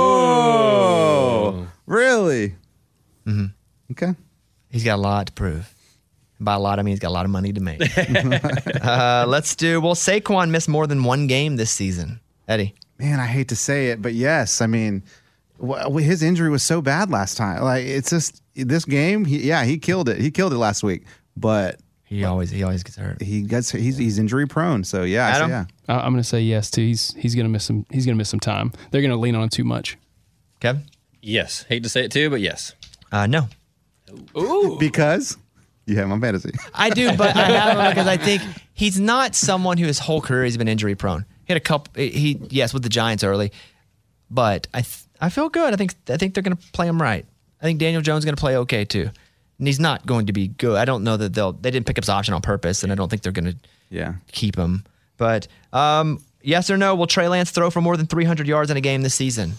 Oh, 0.00 1.66
really? 1.86 2.54
Mm-hmm. 3.26 3.46
Okay. 3.92 4.14
He's 4.70 4.84
got 4.84 4.94
a 4.96 5.02
lot 5.02 5.26
to 5.26 5.32
prove. 5.32 5.74
By 6.38 6.54
a 6.54 6.58
lot, 6.58 6.78
I 6.78 6.82
mean 6.82 6.92
he's 6.92 7.00
got 7.00 7.08
a 7.08 7.10
lot 7.10 7.24
of 7.26 7.30
money 7.30 7.52
to 7.52 7.60
make. 7.60 7.82
uh, 8.82 9.26
let's 9.28 9.54
do. 9.56 9.80
Well, 9.80 9.94
Saquon 9.94 10.50
missed 10.50 10.68
more 10.68 10.86
than 10.86 11.04
one 11.04 11.26
game 11.26 11.56
this 11.56 11.70
season. 11.70 12.20
Eddie, 12.48 12.74
Man, 12.98 13.20
I 13.20 13.26
hate 13.26 13.48
to 13.48 13.56
say 13.56 13.88
it, 13.88 14.00
but 14.00 14.14
yes. 14.14 14.60
I 14.60 14.66
mean, 14.66 15.02
wh- 15.62 15.98
his 15.98 16.22
injury 16.22 16.48
was 16.50 16.62
so 16.62 16.80
bad 16.80 17.10
last 17.10 17.36
time. 17.36 17.62
Like, 17.62 17.84
it's 17.84 18.10
just 18.10 18.42
this 18.54 18.84
game. 18.84 19.24
He, 19.24 19.42
yeah, 19.48 19.64
he 19.64 19.78
killed 19.78 20.08
it. 20.08 20.20
He 20.20 20.30
killed 20.30 20.52
it 20.52 20.58
last 20.58 20.82
week, 20.82 21.04
but 21.36 21.80
he 22.10 22.24
always 22.24 22.50
he 22.50 22.62
always 22.62 22.82
gets 22.82 22.96
hurt. 22.98 23.22
he 23.22 23.42
gets 23.42 23.70
he's 23.70 23.96
he's 23.96 24.18
injury 24.18 24.46
prone. 24.46 24.84
So 24.84 25.04
yeah, 25.04 25.28
I 25.28 25.30
say 25.32 25.36
Adam? 25.38 25.50
yeah. 25.50 25.64
I- 25.88 26.00
I'm 26.00 26.12
going 26.12 26.22
to 26.22 26.28
say 26.28 26.40
yes 26.42 26.70
too. 26.70 26.82
He's 26.82 27.14
he's 27.14 27.34
going 27.34 27.46
to 27.46 27.50
miss 27.50 27.64
some. 27.64 27.86
He's 27.90 28.04
going 28.04 28.14
to 28.16 28.18
miss 28.18 28.28
some 28.28 28.40
time. 28.40 28.72
They're 28.90 29.00
going 29.00 29.10
to 29.12 29.16
lean 29.16 29.34
on 29.34 29.42
him 29.44 29.48
too 29.48 29.64
much. 29.64 29.96
Kevin, 30.60 30.82
Yes. 31.22 31.64
Hate 31.68 31.82
to 31.84 31.88
say 31.88 32.04
it 32.04 32.10
too, 32.12 32.28
but 32.28 32.40
yes. 32.40 32.74
uh, 33.12 33.26
no, 33.26 33.48
Because 34.78 35.36
you 35.86 35.96
have 35.96 36.08
my 36.08 36.18
fantasy. 36.18 36.52
I 36.74 36.90
do, 36.90 37.16
but 37.16 37.34
I 37.36 37.42
have 37.44 37.78
him 37.78 37.90
because 37.90 38.06
I 38.06 38.16
think 38.16 38.42
he's 38.74 38.98
not 39.00 39.34
someone 39.34 39.78
who 39.78 39.86
his 39.86 39.98
whole 39.98 40.20
career 40.20 40.44
has 40.44 40.56
been 40.56 40.68
injury 40.68 40.94
prone. 40.94 41.24
He 41.46 41.52
had 41.52 41.56
a 41.56 41.60
couple. 41.60 41.92
He 42.02 42.40
yes 42.50 42.72
with 42.74 42.82
the 42.82 42.88
Giants 42.88 43.24
early, 43.24 43.52
but 44.30 44.66
I 44.74 44.82
th- 44.82 45.04
I 45.20 45.28
feel 45.30 45.48
good. 45.48 45.72
I 45.72 45.76
think 45.76 45.94
I 46.08 46.16
think 46.16 46.34
they're 46.34 46.42
going 46.42 46.56
to 46.56 46.62
play 46.72 46.86
him 46.86 47.00
right. 47.00 47.26
I 47.60 47.64
think 47.64 47.78
Daniel 47.78 48.02
Jones 48.02 48.20
is 48.20 48.24
going 48.24 48.36
to 48.36 48.40
play 48.40 48.56
okay 48.58 48.84
too, 48.84 49.10
and 49.60 49.68
he's 49.68 49.78
not 49.78 50.04
going 50.06 50.26
to 50.26 50.32
be 50.32 50.48
good. 50.48 50.76
I 50.76 50.84
don't 50.84 51.04
know 51.04 51.16
that 51.16 51.32
they'll 51.34 51.52
they 51.52 51.70
didn't 51.70 51.86
pick 51.86 51.96
up 51.98 52.02
his 52.04 52.08
option 52.08 52.34
on 52.34 52.40
purpose, 52.42 52.82
and 52.82 52.90
I 52.90 52.96
don't 52.96 53.08
think 53.08 53.22
they're 53.22 53.30
going 53.30 53.52
to 53.52 53.56
Yeah. 53.90 54.14
keep 54.32 54.56
him. 54.56 54.82
But 55.18 55.46
um, 55.72 56.20
yes 56.42 56.68
or 56.70 56.76
no? 56.76 56.96
Will 56.96 57.06
Trey 57.06 57.28
Lance 57.28 57.52
throw 57.52 57.70
for 57.70 57.80
more 57.80 57.96
than 57.96 58.06
300 58.06 58.48
yards 58.48 58.70
in 58.72 58.76
a 58.76 58.80
game 58.80 59.02
this 59.02 59.14
season? 59.14 59.52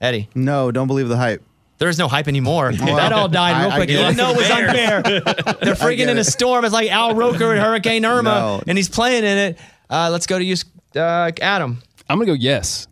Eddie, 0.00 0.28
No, 0.34 0.70
don't 0.72 0.88
believe 0.88 1.08
the 1.08 1.16
hype. 1.16 1.42
there 1.78 1.88
is 1.88 1.98
no 1.98 2.08
hype 2.08 2.26
anymore. 2.28 2.72
that 2.72 3.12
all 3.12 3.28
died 3.28 3.62
real 3.62 3.70
I- 3.70 3.74
I 3.74 3.76
quick. 3.78 3.88
get 3.88 4.00
You 4.00 4.06
it. 4.08 4.16
know 4.16 4.30
it 4.32 4.36
was 4.36 4.50
unfair. 4.50 5.02
They're 5.02 5.74
freaking 5.76 6.08
in 6.08 6.18
a 6.18 6.24
storm. 6.24 6.64
It's 6.64 6.74
like 6.74 6.90
Al 6.90 7.14
Roker 7.14 7.52
and 7.52 7.60
Hurricane 7.60 8.04
Irma, 8.04 8.30
No. 8.30 8.62
and 8.66 8.76
he's 8.76 8.88
playing 8.88 9.22
in 9.24 9.38
it. 9.38 9.58
Uh, 9.88 10.08
let's 10.10 10.26
go 10.26 10.38
to 10.38 10.44
you, 10.44 10.56
uh, 10.96 11.30
Adam. 11.40 11.80
I'm 12.10 12.18
going 12.18 12.26
to 12.26 12.32
go 12.32 12.38
yes. 12.40 12.88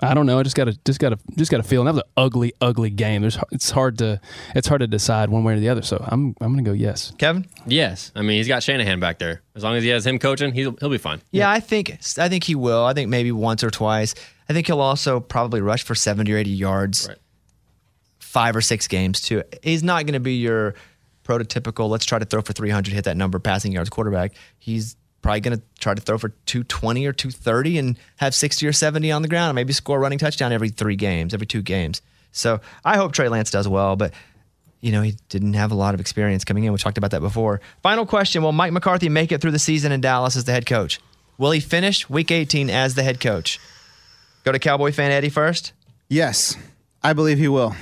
I 0.00 0.14
don't 0.14 0.26
know. 0.26 0.38
I 0.38 0.42
just 0.42 0.56
got 0.56 0.64
to 0.64 0.78
just 0.84 1.00
got 1.00 1.10
to 1.10 1.18
just 1.36 1.50
got 1.50 1.56
to 1.58 1.62
feel. 1.62 1.80
And 1.80 1.88
that 1.88 1.94
was 1.94 2.02
an 2.02 2.10
ugly, 2.16 2.52
ugly 2.60 2.90
game. 2.90 3.22
There's 3.22 3.38
it's 3.50 3.70
hard 3.70 3.98
to 3.98 4.20
it's 4.54 4.68
hard 4.68 4.80
to 4.80 4.86
decide 4.86 5.30
one 5.30 5.44
way 5.44 5.54
or 5.54 5.60
the 5.60 5.68
other. 5.68 5.82
So 5.82 6.02
I'm 6.06 6.34
I'm 6.40 6.52
going 6.52 6.64
to 6.64 6.70
go 6.70 6.74
yes. 6.74 7.12
Kevin? 7.18 7.46
Yes. 7.66 8.12
I 8.14 8.22
mean, 8.22 8.36
he's 8.36 8.48
got 8.48 8.62
Shanahan 8.62 9.00
back 9.00 9.18
there. 9.18 9.42
As 9.54 9.64
long 9.64 9.76
as 9.76 9.82
he 9.82 9.88
has 9.90 10.06
him 10.06 10.18
coaching, 10.18 10.52
he'll 10.52 10.76
he'll 10.78 10.90
be 10.90 10.98
fine. 10.98 11.20
Yeah, 11.30 11.50
I 11.50 11.60
think 11.60 11.98
I 12.18 12.28
think 12.28 12.44
he 12.44 12.54
will. 12.54 12.84
I 12.84 12.94
think 12.94 13.08
maybe 13.08 13.32
once 13.32 13.64
or 13.64 13.70
twice. 13.70 14.14
I 14.48 14.52
think 14.52 14.66
he'll 14.66 14.80
also 14.80 15.20
probably 15.20 15.60
rush 15.60 15.82
for 15.82 15.94
70 15.94 16.32
or 16.32 16.38
80 16.38 16.50
yards. 16.50 17.08
Right. 17.08 17.18
Five 18.18 18.56
or 18.56 18.60
six 18.60 18.88
games 18.88 19.20
too. 19.20 19.42
He's 19.62 19.82
not 19.82 20.04
going 20.04 20.14
to 20.14 20.20
be 20.20 20.34
your 20.34 20.74
prototypical. 21.24 21.88
Let's 21.88 22.06
try 22.06 22.18
to 22.18 22.24
throw 22.24 22.40
for 22.40 22.52
300, 22.52 22.92
hit 22.92 23.04
that 23.04 23.16
number, 23.16 23.38
passing 23.38 23.72
yards 23.72 23.90
quarterback. 23.90 24.32
He's 24.58 24.96
probably 25.22 25.40
going 25.40 25.56
to 25.58 25.62
try 25.80 25.94
to 25.94 26.00
throw 26.00 26.18
for 26.18 26.28
220 26.46 27.06
or 27.06 27.12
230 27.12 27.78
and 27.78 27.98
have 28.16 28.34
60 28.34 28.66
or 28.66 28.72
70 28.72 29.10
on 29.12 29.22
the 29.22 29.28
ground, 29.28 29.50
and 29.50 29.54
maybe 29.56 29.72
score 29.72 29.96
a 29.98 30.00
running 30.00 30.18
touchdown 30.18 30.52
every 30.52 30.68
three 30.68 30.96
games, 30.96 31.34
every 31.34 31.46
two 31.46 31.62
games. 31.62 32.02
So 32.32 32.60
I 32.84 32.96
hope 32.96 33.12
Trey 33.12 33.28
Lance 33.28 33.50
does 33.50 33.66
well, 33.66 33.96
but 33.96 34.12
you 34.80 34.92
know, 34.92 35.02
he 35.02 35.16
didn't 35.28 35.54
have 35.54 35.72
a 35.72 35.74
lot 35.74 35.94
of 35.94 36.00
experience 36.00 36.44
coming 36.44 36.62
in. 36.64 36.72
We 36.72 36.78
talked 36.78 36.98
about 36.98 37.10
that 37.10 37.20
before. 37.20 37.60
Final 37.82 38.06
question 38.06 38.42
Will 38.44 38.52
Mike 38.52 38.72
McCarthy 38.72 39.08
make 39.08 39.32
it 39.32 39.40
through 39.40 39.50
the 39.50 39.58
season 39.58 39.90
in 39.90 40.00
Dallas 40.00 40.36
as 40.36 40.44
the 40.44 40.52
head 40.52 40.66
coach? 40.66 41.00
Will 41.36 41.50
he 41.50 41.58
finish 41.60 42.08
week 42.08 42.30
18 42.30 42.70
as 42.70 42.94
the 42.94 43.02
head 43.02 43.18
coach? 43.20 43.58
Go 44.44 44.52
to 44.52 44.58
Cowboy 44.60 44.92
fan 44.92 45.10
Eddie 45.10 45.30
first. 45.30 45.72
Yes, 46.08 46.56
I 47.02 47.12
believe 47.12 47.38
he 47.38 47.48
will. 47.48 47.74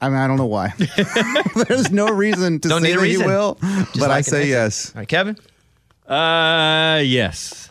I 0.00 0.08
mean, 0.08 0.18
I 0.18 0.26
don't 0.26 0.36
know 0.38 0.46
why. 0.46 0.72
There's 1.68 1.90
no 1.90 2.08
reason 2.08 2.58
to 2.60 2.68
Don't 2.68 2.82
say 2.82 2.88
need 2.88 2.94
a 2.94 2.96
that 2.96 3.02
reason. 3.02 3.22
he 3.22 3.26
will, 3.28 3.58
Just 3.60 3.94
but 3.94 4.04
I 4.04 4.06
like 4.08 4.18
an 4.18 4.24
say 4.24 4.38
answer. 4.40 4.48
yes. 4.48 4.92
All 4.94 5.00
right, 5.00 5.08
Kevin. 5.08 5.36
Uh, 6.06 7.00
yes. 7.04 7.70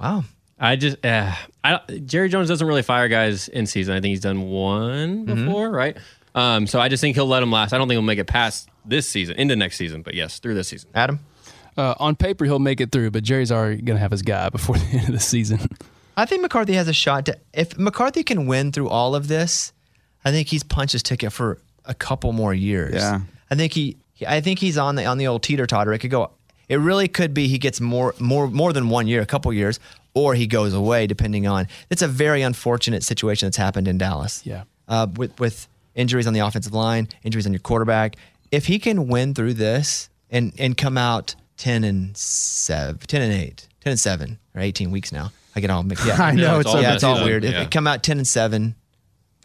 Wow. 0.00 0.24
I 0.58 0.76
just, 0.76 1.04
uh, 1.04 1.32
I 1.62 1.70
don't- 1.70 2.06
Jerry 2.06 2.28
Jones 2.28 2.48
doesn't 2.48 2.66
really 2.66 2.82
fire 2.82 3.08
guys 3.08 3.48
in 3.48 3.66
season. 3.66 3.94
I 3.94 4.00
think 4.00 4.10
he's 4.10 4.20
done 4.20 4.42
one 4.48 5.26
Mm-hmm. 5.26 5.46
before, 5.46 5.70
right? 5.70 5.96
Um, 6.34 6.66
so 6.66 6.80
I 6.80 6.88
just 6.88 7.00
think 7.00 7.14
he'll 7.16 7.26
let 7.26 7.42
him 7.42 7.50
last. 7.52 7.72
I 7.72 7.78
don't 7.78 7.86
think 7.88 7.94
he'll 7.96 8.02
make 8.02 8.18
it 8.18 8.26
past 8.26 8.68
this 8.84 9.08
season, 9.08 9.36
into 9.36 9.54
next 9.56 9.76
season, 9.76 10.02
but 10.02 10.14
yes, 10.14 10.38
through 10.38 10.54
this 10.54 10.68
season. 10.68 10.90
Adam. 10.94 11.20
Uh, 11.76 11.94
on 12.00 12.16
paper, 12.16 12.44
he'll 12.44 12.58
make 12.58 12.80
it 12.80 12.90
through, 12.90 13.10
but 13.12 13.22
Jerry's 13.22 13.52
already 13.52 13.80
going 13.82 13.96
to 13.96 14.00
have 14.00 14.10
his 14.10 14.22
guy 14.22 14.48
before 14.50 14.76
the 14.76 14.86
end 14.98 15.06
of 15.08 15.12
the 15.14 15.20
season. 15.20 15.60
I 16.16 16.26
think 16.26 16.42
McCarthy 16.42 16.72
has 16.74 16.88
a 16.88 16.92
shot 16.92 17.26
to. 17.26 17.38
If 17.54 17.78
McCarthy 17.78 18.24
can 18.24 18.46
win 18.48 18.72
through 18.72 18.88
all 18.88 19.14
of 19.14 19.28
this, 19.28 19.72
I 20.24 20.32
think 20.32 20.48
he's 20.48 20.64
punched 20.64 20.92
his 20.92 21.02
ticket 21.04 21.32
for 21.32 21.60
a 21.84 21.94
couple 21.94 22.32
more 22.32 22.52
years. 22.52 22.94
Yeah. 22.96 23.20
I 23.50 23.54
think 23.54 23.72
he. 23.72 23.96
I 24.26 24.40
think 24.40 24.58
he's 24.58 24.76
on 24.76 24.96
the 24.96 25.04
on 25.06 25.18
the 25.18 25.28
old 25.28 25.44
teeter 25.44 25.66
totter. 25.66 25.92
It 25.92 26.00
could 26.00 26.10
go. 26.10 26.32
It 26.68 26.76
really 26.76 27.08
could 27.08 27.32
be 27.34 27.48
he 27.48 27.58
gets 27.58 27.80
more 27.80 28.14
more 28.18 28.48
more 28.48 28.72
than 28.72 28.88
one 28.90 29.06
year, 29.06 29.20
a 29.22 29.26
couple 29.26 29.52
years, 29.52 29.80
or 30.14 30.34
he 30.34 30.46
goes 30.46 30.74
away 30.74 31.06
depending 31.06 31.46
on. 31.46 31.66
It's 31.90 32.02
a 32.02 32.08
very 32.08 32.42
unfortunate 32.42 33.02
situation 33.02 33.46
that's 33.46 33.56
happened 33.56 33.88
in 33.88 33.98
Dallas. 33.98 34.44
Yeah. 34.44 34.64
Uh, 34.86 35.06
with 35.16 35.38
with 35.40 35.66
injuries 35.94 36.26
on 36.26 36.32
the 36.34 36.40
offensive 36.40 36.72
line, 36.74 37.08
injuries 37.22 37.46
on 37.46 37.52
your 37.52 37.60
quarterback. 37.60 38.16
If 38.50 38.66
he 38.66 38.78
can 38.78 39.08
win 39.08 39.34
through 39.34 39.54
this 39.54 40.08
and 40.30 40.52
and 40.58 40.76
come 40.76 40.96
out 40.98 41.34
ten 41.56 41.84
and 41.84 42.16
seven, 42.16 42.98
10 43.06 43.22
and 43.22 43.32
eight, 43.32 43.66
10 43.82 43.90
and 43.92 44.00
seven, 44.00 44.38
or 44.54 44.60
eighteen 44.60 44.90
weeks 44.90 45.10
now. 45.12 45.32
I 45.56 45.60
get 45.60 45.70
all 45.70 45.82
mixed. 45.82 46.06
Yeah, 46.06 46.16
I 46.22 46.32
know, 46.34 46.60
it's 46.60 46.66
it's 46.66 46.74
all 46.74 46.82
yeah, 46.82 46.94
it's 46.94 47.02
all 47.04 47.14
season. 47.16 47.26
weird. 47.28 47.44
If 47.44 47.52
Yeah. 47.52 47.62
it 47.62 47.70
come 47.70 47.86
out 47.86 48.02
ten 48.02 48.18
and 48.18 48.26
seven, 48.28 48.74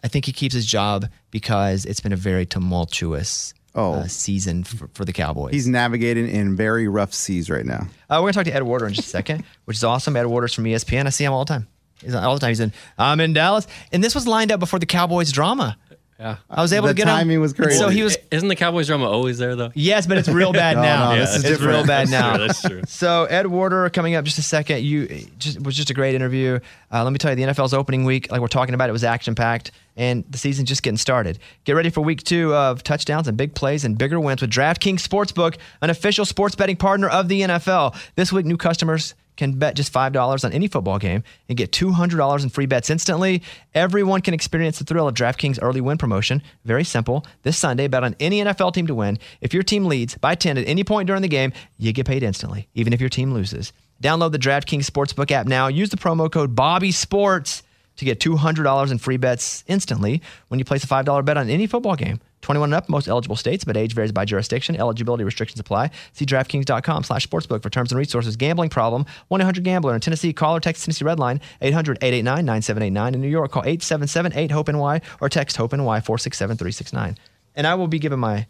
I 0.04 0.08
think 0.08 0.26
he 0.26 0.32
keeps 0.32 0.54
his 0.54 0.64
job 0.66 1.06
because 1.30 1.84
it's 1.86 2.00
been 2.00 2.12
a 2.12 2.16
very 2.16 2.46
tumultuous 2.46 3.52
Oh. 3.76 3.94
uh, 3.94 4.06
season 4.06 4.62
for, 4.64 4.88
for 4.94 5.04
the 5.04 5.12
Cowboys. 5.12 5.52
He's 5.52 5.66
navigating 5.66 6.28
in 6.28 6.54
very 6.56 6.86
rough 6.88 7.12
seas 7.12 7.50
right 7.50 7.66
now. 7.66 7.88
uh, 8.08 8.18
we're 8.22 8.30
gonna 8.30 8.32
talk 8.34 8.44
to 8.44 8.54
Ed 8.54 8.62
Werder 8.62 8.86
in 8.86 8.94
just 8.94 9.08
a 9.08 9.10
second, 9.10 9.44
which 9.64 9.76
is 9.76 9.84
awesome. 9.84 10.16
Ed 10.16 10.26
Werder's 10.26 10.54
from 10.54 10.64
ESPN. 10.64 11.06
I 11.06 11.10
see 11.10 11.24
him 11.24 11.32
all 11.32 11.44
the 11.44 11.48
time. 11.52 11.66
He's 12.00 12.14
all 12.14 12.34
the 12.34 12.40
time. 12.40 12.50
He's 12.50 12.60
in. 12.60 12.72
I'm 12.98 13.20
in 13.20 13.32
Dallas, 13.32 13.66
and 13.92 14.02
this 14.04 14.14
was 14.14 14.26
lined 14.26 14.52
up 14.52 14.60
before 14.60 14.78
the 14.78 14.86
Cowboys 14.86 15.32
drama. 15.32 15.76
Yeah. 16.20 16.36
I 16.48 16.62
was 16.62 16.72
able 16.72 16.86
The 16.86 16.92
to 16.94 16.96
get 16.96 17.08
him. 17.08 17.16
timing 17.16 17.40
was 17.40 17.52
crazy. 17.52 17.76
So 17.76 17.88
he 17.88 18.04
was. 18.04 18.16
Isn't 18.30 18.46
the 18.48 18.54
Cowboys 18.54 18.86
drama 18.86 19.10
always 19.10 19.38
there 19.38 19.56
though? 19.56 19.72
Yes, 19.74 20.06
but 20.06 20.16
it's 20.18 20.28
real 20.28 20.52
bad 20.62 20.76
No, 20.76 20.82
now. 20.82 21.10
no, 21.12 21.18
this 21.18 21.30
is 21.30 21.36
it's 21.36 21.44
different. 21.48 21.72
real 21.72 21.86
bad 21.86 22.06
That's 22.06 22.10
now. 22.12 22.36
true, 22.36 22.46
that's 22.46 22.62
true. 22.62 22.82
So 22.86 23.24
Ed 23.24 23.48
Werder 23.48 23.90
coming 23.90 24.14
up 24.14 24.24
just 24.24 24.38
a 24.38 24.42
second. 24.42 24.84
You 24.84 25.08
just 25.38 25.60
was 25.62 25.74
just 25.76 25.90
a 25.90 25.94
great 25.94 26.14
interview. 26.14 26.60
Uh, 26.92 27.02
let 27.02 27.12
me 27.12 27.18
tell 27.18 27.32
you, 27.32 27.36
the 27.44 27.52
NFL's 27.52 27.74
opening 27.74 28.04
week, 28.04 28.30
like 28.30 28.40
we're 28.40 28.46
talking 28.46 28.74
about, 28.76 28.88
it 28.88 28.92
was 28.92 29.02
action 29.02 29.34
packed, 29.34 29.72
and 29.96 30.24
the 30.30 30.38
season's 30.38 30.68
just 30.68 30.82
getting 30.82 30.96
started. 30.98 31.38
Get 31.64 31.74
ready 31.74 31.90
for 31.90 32.00
week 32.00 32.22
two 32.22 32.54
of 32.54 32.82
touchdowns 32.82 33.28
and 33.28 33.36
big 33.36 33.54
plays 33.54 33.84
and 33.84 33.96
bigger 33.96 34.20
wins 34.20 34.40
with 34.40 34.50
DraftKings 34.50 35.06
Sportsbook, 35.06 35.56
an 35.80 35.90
official 35.90 36.24
sports 36.24 36.54
betting 36.54 36.76
partner 36.76 37.08
of 37.08 37.28
the 37.28 37.42
NFL. 37.42 37.96
This 38.16 38.32
week, 38.32 38.46
new 38.46 38.56
customers 38.56 39.14
can 39.36 39.52
bet 39.52 39.74
just 39.74 39.92
$5 39.92 40.44
on 40.44 40.52
any 40.52 40.68
football 40.68 40.98
game 40.98 41.22
and 41.48 41.58
get 41.58 41.72
$200 41.72 42.42
in 42.42 42.48
free 42.48 42.66
bets 42.66 42.90
instantly. 42.90 43.42
Everyone 43.74 44.20
can 44.20 44.34
experience 44.34 44.78
the 44.78 44.84
thrill 44.84 45.08
of 45.08 45.14
DraftKings 45.14 45.58
early 45.60 45.80
win 45.80 45.98
promotion. 45.98 46.42
Very 46.64 46.84
simple. 46.84 47.26
This 47.42 47.58
Sunday, 47.58 47.88
bet 47.88 48.04
on 48.04 48.14
any 48.20 48.42
NFL 48.42 48.74
team 48.74 48.86
to 48.86 48.94
win. 48.94 49.18
If 49.40 49.52
your 49.52 49.62
team 49.62 49.86
leads 49.86 50.16
by 50.16 50.34
10 50.34 50.58
at 50.58 50.68
any 50.68 50.84
point 50.84 51.06
during 51.06 51.22
the 51.22 51.28
game, 51.28 51.52
you 51.78 51.92
get 51.92 52.06
paid 52.06 52.22
instantly, 52.22 52.68
even 52.74 52.92
if 52.92 53.00
your 53.00 53.10
team 53.10 53.32
loses. 53.32 53.72
Download 54.02 54.32
the 54.32 54.38
DraftKings 54.38 54.88
Sportsbook 54.88 55.30
app 55.30 55.46
now. 55.46 55.68
Use 55.68 55.90
the 55.90 55.96
promo 55.96 56.30
code 56.30 56.54
Bobby 56.54 56.92
Sports 56.92 57.62
to 57.96 58.04
get 58.04 58.20
$200 58.20 58.90
in 58.90 58.98
free 58.98 59.16
bets 59.16 59.64
instantly 59.66 60.22
when 60.48 60.58
you 60.58 60.64
place 60.64 60.84
a 60.84 60.86
$5 60.86 61.24
bet 61.24 61.36
on 61.36 61.48
any 61.48 61.66
football 61.66 61.96
game. 61.96 62.20
21 62.44 62.68
and 62.68 62.74
up, 62.74 62.90
most 62.90 63.08
eligible 63.08 63.36
states, 63.36 63.64
but 63.64 63.74
age 63.74 63.94
varies 63.94 64.12
by 64.12 64.24
jurisdiction. 64.26 64.76
Eligibility 64.76 65.24
restrictions 65.24 65.58
apply. 65.58 65.90
See 66.12 66.26
DraftKings.com 66.26 67.02
slash 67.02 67.26
sportsbook 67.26 67.62
for 67.62 67.70
terms 67.70 67.90
and 67.90 67.98
resources. 67.98 68.36
Gambling 68.36 68.68
problem, 68.68 69.06
1-800-GAMBLER. 69.30 69.94
In 69.94 70.00
Tennessee, 70.00 70.34
call 70.34 70.56
or 70.56 70.60
text 70.60 70.84
Tennessee 70.84 71.06
Red 71.06 71.18
Line, 71.18 71.40
800-889-9789. 71.62 73.14
In 73.14 73.20
New 73.22 73.28
York, 73.28 73.50
call 73.50 73.62
877-8-HOPE-NY 73.62 75.00
or 75.22 75.28
text 75.30 75.56
HOPE-NY 75.56 76.00
467-369. 76.00 77.16
And 77.56 77.66
I 77.66 77.74
will 77.76 77.88
be 77.88 77.98
giving 77.98 78.18
my 78.18 78.46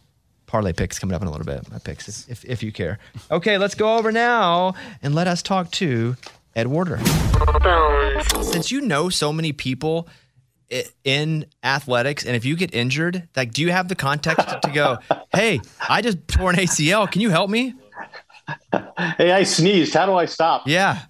parlay 0.47 0.73
picks 0.73 0.99
coming 0.99 1.15
up 1.15 1.23
in 1.23 1.29
a 1.29 1.31
little 1.31 1.47
bit. 1.47 1.71
My 1.71 1.79
picks, 1.79 2.29
if, 2.29 2.45
if 2.45 2.63
you 2.65 2.73
care. 2.73 2.99
Okay, 3.31 3.59
let's 3.59 3.77
go 3.77 3.97
over 3.97 4.11
now 4.11 4.75
and 5.03 5.15
let 5.15 5.29
us 5.29 5.41
talk 5.41 5.71
to 5.73 6.17
Ed 6.57 6.69
Werder. 6.69 7.01
Since 8.43 8.71
you 8.71 8.81
know 8.81 9.09
so 9.09 9.33
many 9.33 9.53
people 9.53 10.09
in 11.05 11.47
athletics, 11.63 12.25
and 12.25 12.35
if 12.37 12.45
you 12.45 12.57
get 12.57 12.75
injured, 12.75 13.29
like, 13.37 13.53
do 13.53 13.63
you 13.63 13.71
have 13.71 13.89
the 13.89 13.95
context 13.95 14.47
to 14.63 14.71
go, 14.71 14.99
"Hey, 15.35 15.61
I 15.89 16.03
just 16.03 16.27
tore 16.29 16.51
an 16.51 16.57
ACL. 16.57 17.11
Can 17.11 17.21
you 17.21 17.31
help 17.31 17.51
me?" 17.51 17.75
Hey, 19.19 19.33
I 19.33 19.43
sneezed. 19.45 19.95
How 19.95 20.07
do 20.07 20.15
I 20.15 20.27
stop? 20.27 20.67
Yeah. 20.67 21.01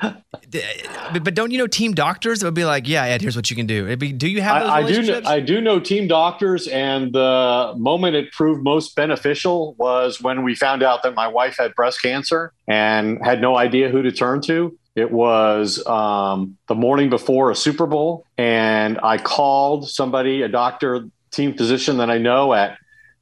But, 0.00 1.34
don't 1.34 1.50
you 1.50 1.58
know 1.58 1.66
team 1.66 1.92
doctors 1.92 2.42
It 2.42 2.46
would 2.46 2.54
be 2.54 2.64
like, 2.64 2.88
"Yeah, 2.88 3.04
Ed, 3.04 3.20
here's 3.20 3.36
what 3.36 3.50
you 3.50 3.56
can 3.56 3.66
do." 3.66 3.86
It'd 3.86 3.98
be, 3.98 4.12
do 4.12 4.28
you 4.28 4.40
have 4.40 4.62
those 4.62 4.70
I, 4.70 4.76
I 4.76 4.82
do. 4.82 5.02
Know. 5.02 5.20
I 5.24 5.40
do 5.40 5.60
know 5.60 5.80
team 5.80 6.08
doctors, 6.08 6.68
and 6.68 7.12
the 7.12 7.74
moment 7.76 8.16
it 8.16 8.32
proved 8.32 8.62
most 8.62 8.94
beneficial 8.94 9.74
was 9.78 10.20
when 10.20 10.44
we 10.44 10.54
found 10.54 10.82
out 10.82 11.02
that 11.02 11.14
my 11.14 11.26
wife 11.26 11.56
had 11.58 11.74
breast 11.74 12.02
cancer 12.02 12.52
and 12.66 13.18
had 13.24 13.40
no 13.40 13.56
idea 13.56 13.88
who 13.88 14.02
to 14.02 14.12
turn 14.12 14.40
to. 14.42 14.76
It 14.94 15.10
was 15.12 15.84
um, 15.86 16.56
the 16.66 16.74
morning 16.74 17.10
before 17.10 17.50
a 17.50 17.56
Super 17.56 17.86
Bowl, 17.86 18.24
and 18.36 18.98
I 19.02 19.18
called 19.18 19.88
somebody, 19.88 20.42
a 20.42 20.48
doctor, 20.48 21.08
team 21.30 21.54
physician 21.54 21.98
that 21.98 22.10
I 22.10 22.18
know 22.18 22.54
at 22.54 22.78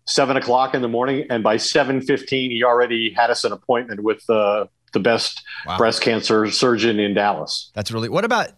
seven 0.07 0.37
o'clock 0.37 0.75
in 0.75 0.83
the 0.83 0.89
morning, 0.89 1.27
and 1.31 1.43
by 1.43 1.57
seven 1.57 2.01
fifteen, 2.01 2.51
he 2.51 2.63
already 2.63 3.13
had 3.13 3.31
us 3.31 3.45
an 3.45 3.53
appointment 3.53 4.03
with 4.03 4.25
the 4.27 4.69
the 4.97 5.01
best 5.01 5.43
Wow. 5.67 5.77
breast 5.79 6.01
cancer 6.01 6.49
surgeon 6.51 6.99
in 7.01 7.13
Dallas. 7.15 7.71
That's 7.75 7.91
really. 7.93 8.09
What 8.09 8.25
about 8.25 8.49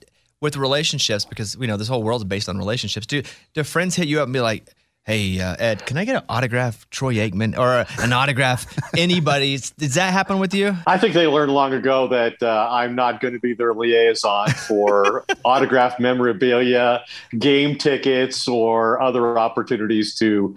with 0.41 0.57
relationships? 0.57 1.25
Because 1.25 1.57
we 1.59 1.67
know 1.67 1.77
this 1.77 1.89
whole 1.89 2.03
world 2.03 2.21
is 2.21 2.25
based 2.27 2.49
on 2.49 2.59
relationships. 2.59 3.07
Do 3.07 3.23
do 3.55 3.65
friends 3.65 3.97
hit 3.97 4.07
you 4.09 4.21
up 4.21 4.25
and 4.27 4.33
be 4.33 4.41
like, 4.41 4.69
"Hey, 5.05 5.41
uh, 5.41 5.57
Ed, 5.59 5.87
can 5.87 5.97
I 5.97 6.05
get 6.05 6.17
an 6.17 6.23
autograph 6.29 6.89
Troy 6.91 7.15
Aikman 7.15 7.57
or 7.59 7.87
an 8.03 8.13
autograph 8.13 8.67
anybody?" 8.97 9.57
Does 9.79 9.95
that 9.95 10.13
happen 10.13 10.39
with 10.39 10.53
you? 10.55 10.77
I 10.87 10.99
think 10.99 11.15
they 11.15 11.27
learned 11.27 11.51
long 11.53 11.73
ago 11.73 12.09
that 12.09 12.43
uh, 12.43 12.69
I'm 12.71 12.95
not 12.95 13.21
going 13.23 13.33
to 13.35 13.41
be 13.41 13.55
their 13.55 13.73
liaison 13.75 14.51
for 14.51 15.25
autographed 15.45 15.99
memorabilia, 15.99 17.05
game 17.39 17.77
tickets, 17.79 18.47
or 18.47 19.01
other 19.01 19.39
opportunities 19.39 20.15
to 20.19 20.55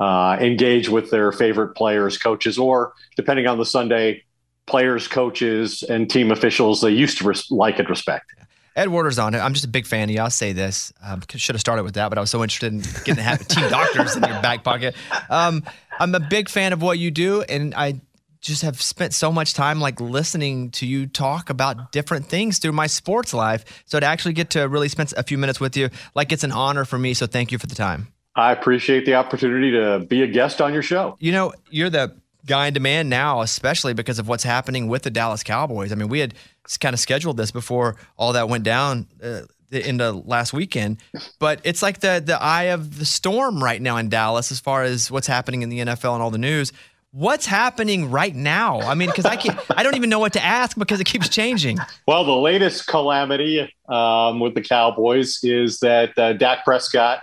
uh, 0.00 0.38
engage 0.40 0.88
with 0.88 1.10
their 1.10 1.30
favorite 1.30 1.74
players, 1.74 2.16
coaches, 2.16 2.58
or 2.58 2.94
depending 3.16 3.46
on 3.46 3.58
the 3.58 3.66
Sunday, 3.66 4.24
players, 4.70 5.08
coaches, 5.08 5.82
and 5.82 6.08
team 6.08 6.30
officials 6.30 6.80
they 6.80 6.90
used 6.90 7.18
to 7.18 7.24
res- 7.24 7.50
like 7.50 7.78
and 7.78 7.90
respect. 7.90 8.32
Ed 8.76 8.88
Werder's 8.88 9.18
on 9.18 9.34
it. 9.34 9.38
I'm 9.38 9.52
just 9.52 9.64
a 9.64 9.68
big 9.68 9.84
fan 9.84 10.08
of 10.08 10.14
you. 10.14 10.20
I'll 10.20 10.30
say 10.30 10.52
this. 10.52 10.92
Um, 11.02 11.22
should 11.34 11.54
have 11.54 11.60
started 11.60 11.82
with 11.82 11.94
that, 11.94 12.08
but 12.08 12.18
I 12.18 12.20
was 12.20 12.30
so 12.30 12.42
interested 12.42 12.72
in 12.72 12.80
getting 13.04 13.16
to 13.16 13.22
have 13.22 13.46
team 13.46 13.68
doctors 13.68 14.16
in 14.16 14.22
your 14.22 14.40
back 14.42 14.62
pocket. 14.62 14.94
Um, 15.28 15.64
I'm 15.98 16.14
a 16.14 16.20
big 16.20 16.48
fan 16.48 16.72
of 16.72 16.80
what 16.80 16.98
you 16.98 17.10
do, 17.10 17.42
and 17.42 17.74
I 17.74 18.00
just 18.40 18.62
have 18.62 18.80
spent 18.80 19.12
so 19.12 19.30
much 19.30 19.54
time 19.54 19.80
like 19.80 20.00
listening 20.00 20.70
to 20.70 20.86
you 20.86 21.06
talk 21.06 21.50
about 21.50 21.92
different 21.92 22.26
things 22.26 22.58
through 22.58 22.72
my 22.72 22.86
sports 22.86 23.34
life. 23.34 23.64
So 23.84 24.00
to 24.00 24.06
actually 24.06 24.32
get 24.32 24.50
to 24.50 24.62
really 24.68 24.88
spend 24.88 25.12
a 25.16 25.22
few 25.22 25.36
minutes 25.36 25.60
with 25.60 25.76
you, 25.76 25.90
like 26.14 26.32
it's 26.32 26.44
an 26.44 26.52
honor 26.52 26.84
for 26.84 26.98
me. 26.98 27.12
So 27.12 27.26
thank 27.26 27.52
you 27.52 27.58
for 27.58 27.66
the 27.66 27.74
time. 27.74 28.08
I 28.36 28.52
appreciate 28.52 29.04
the 29.04 29.16
opportunity 29.16 29.72
to 29.72 30.06
be 30.08 30.22
a 30.22 30.26
guest 30.26 30.62
on 30.62 30.72
your 30.72 30.82
show. 30.82 31.16
You 31.18 31.32
know, 31.32 31.52
you're 31.68 31.90
the 31.90 32.16
guy 32.46 32.68
in 32.68 32.74
demand 32.74 33.10
now, 33.10 33.40
especially 33.40 33.94
because 33.94 34.18
of 34.18 34.28
what's 34.28 34.44
happening 34.44 34.88
with 34.88 35.02
the 35.02 35.10
Dallas 35.10 35.42
Cowboys. 35.42 35.92
I 35.92 35.94
mean, 35.94 36.08
we 36.08 36.20
had 36.20 36.34
kind 36.80 36.94
of 36.94 37.00
scheduled 37.00 37.36
this 37.36 37.50
before 37.50 37.96
all 38.16 38.32
that 38.32 38.48
went 38.48 38.64
down 38.64 39.06
uh, 39.22 39.42
the 39.70 40.22
last 40.24 40.52
weekend, 40.52 40.98
but 41.38 41.60
it's 41.64 41.82
like 41.82 42.00
the 42.00 42.22
the 42.24 42.40
eye 42.40 42.64
of 42.64 42.98
the 42.98 43.04
storm 43.04 43.62
right 43.62 43.80
now 43.80 43.96
in 43.96 44.08
Dallas 44.08 44.50
as 44.50 44.60
far 44.60 44.82
as 44.82 45.10
what's 45.10 45.26
happening 45.26 45.62
in 45.62 45.68
the 45.68 45.80
NFL 45.80 46.14
and 46.14 46.22
all 46.22 46.30
the 46.30 46.38
news. 46.38 46.72
What's 47.12 47.46
happening 47.46 48.08
right 48.12 48.34
now? 48.34 48.80
I 48.82 48.94
mean, 48.94 49.08
because 49.08 49.24
I 49.24 49.34
can't, 49.34 49.58
I 49.76 49.82
don't 49.82 49.96
even 49.96 50.10
know 50.10 50.20
what 50.20 50.32
to 50.34 50.44
ask 50.44 50.78
because 50.78 51.00
it 51.00 51.06
keeps 51.06 51.28
changing. 51.28 51.78
Well, 52.06 52.24
the 52.24 52.36
latest 52.36 52.86
calamity 52.86 53.74
um, 53.88 54.38
with 54.38 54.54
the 54.54 54.62
Cowboys 54.62 55.40
is 55.42 55.80
that 55.80 56.16
uh, 56.16 56.34
Dak 56.34 56.64
Prescott 56.64 57.22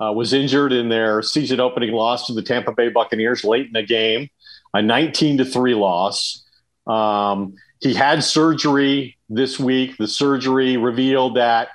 uh, 0.00 0.12
was 0.12 0.32
injured 0.32 0.72
in 0.72 0.88
their 0.88 1.22
season 1.22 1.60
opening 1.60 1.92
loss 1.92 2.26
to 2.26 2.32
the 2.32 2.42
Tampa 2.42 2.72
Bay 2.72 2.88
Buccaneers 2.88 3.44
late 3.44 3.66
in 3.66 3.72
the 3.72 3.82
game, 3.82 4.28
a 4.74 4.82
19 4.82 5.38
to 5.38 5.44
3 5.44 5.74
loss. 5.74 6.44
Um, 6.86 7.54
he 7.80 7.94
had 7.94 8.22
surgery 8.22 9.16
this 9.28 9.58
week. 9.58 9.96
The 9.96 10.08
surgery 10.08 10.76
revealed 10.76 11.36
that 11.36 11.68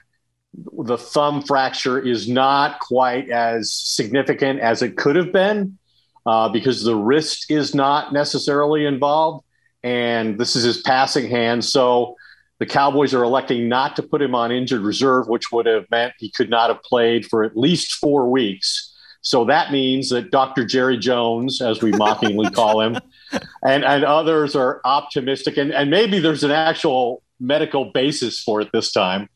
the 0.54 0.98
thumb 0.98 1.42
fracture 1.42 2.00
is 2.00 2.30
not 2.30 2.80
quite 2.80 3.30
as 3.30 3.74
significant 3.74 4.60
as 4.60 4.82
it 4.82 4.96
could 4.96 5.16
have 5.16 5.34
been 5.34 5.78
uh, 6.26 6.50
because 6.50 6.84
the 6.84 6.96
wrist 6.96 7.50
is 7.50 7.76
not 7.76 8.14
necessarily 8.14 8.86
involved. 8.86 9.46
And 9.84 10.40
this 10.40 10.56
is 10.56 10.64
his 10.64 10.82
passing 10.82 11.30
hand. 11.30 11.64
So 11.64 12.16
the 12.60 12.66
Cowboys 12.66 13.14
are 13.14 13.24
electing 13.24 13.68
not 13.68 13.96
to 13.98 14.04
put 14.04 14.22
him 14.22 14.34
on 14.34 14.52
injured 14.52 14.82
reserve, 14.82 15.28
which 15.28 15.52
would 15.52 15.66
have 15.66 15.86
meant 15.92 16.14
he 16.18 16.32
could 16.32 16.50
not 16.50 16.70
have 16.70 16.82
played 16.84 17.26
for 17.26 17.44
at 17.44 17.58
least 17.58 17.96
four 17.96 18.30
weeks. 18.30 18.95
So 19.26 19.44
that 19.46 19.72
means 19.72 20.10
that 20.12 20.30
Dr. 20.30 20.66
Jerry 20.66 20.98
Jones, 20.98 21.60
as 21.60 21.82
we 21.82 21.92
mockingly 21.92 22.52
call 22.52 22.80
him, 22.82 23.00
and, 23.64 23.84
and 23.84 24.04
others 24.04 24.56
are 24.56 24.82
optimistic, 24.86 25.58
and, 25.58 25.74
and 25.74 25.90
maybe 25.90 26.20
there's 26.20 26.44
an 26.44 26.52
actual 26.52 27.24
medical 27.40 27.86
basis 27.86 28.40
for 28.40 28.62
it 28.62 28.70
this 28.72 28.92
time. 28.92 29.28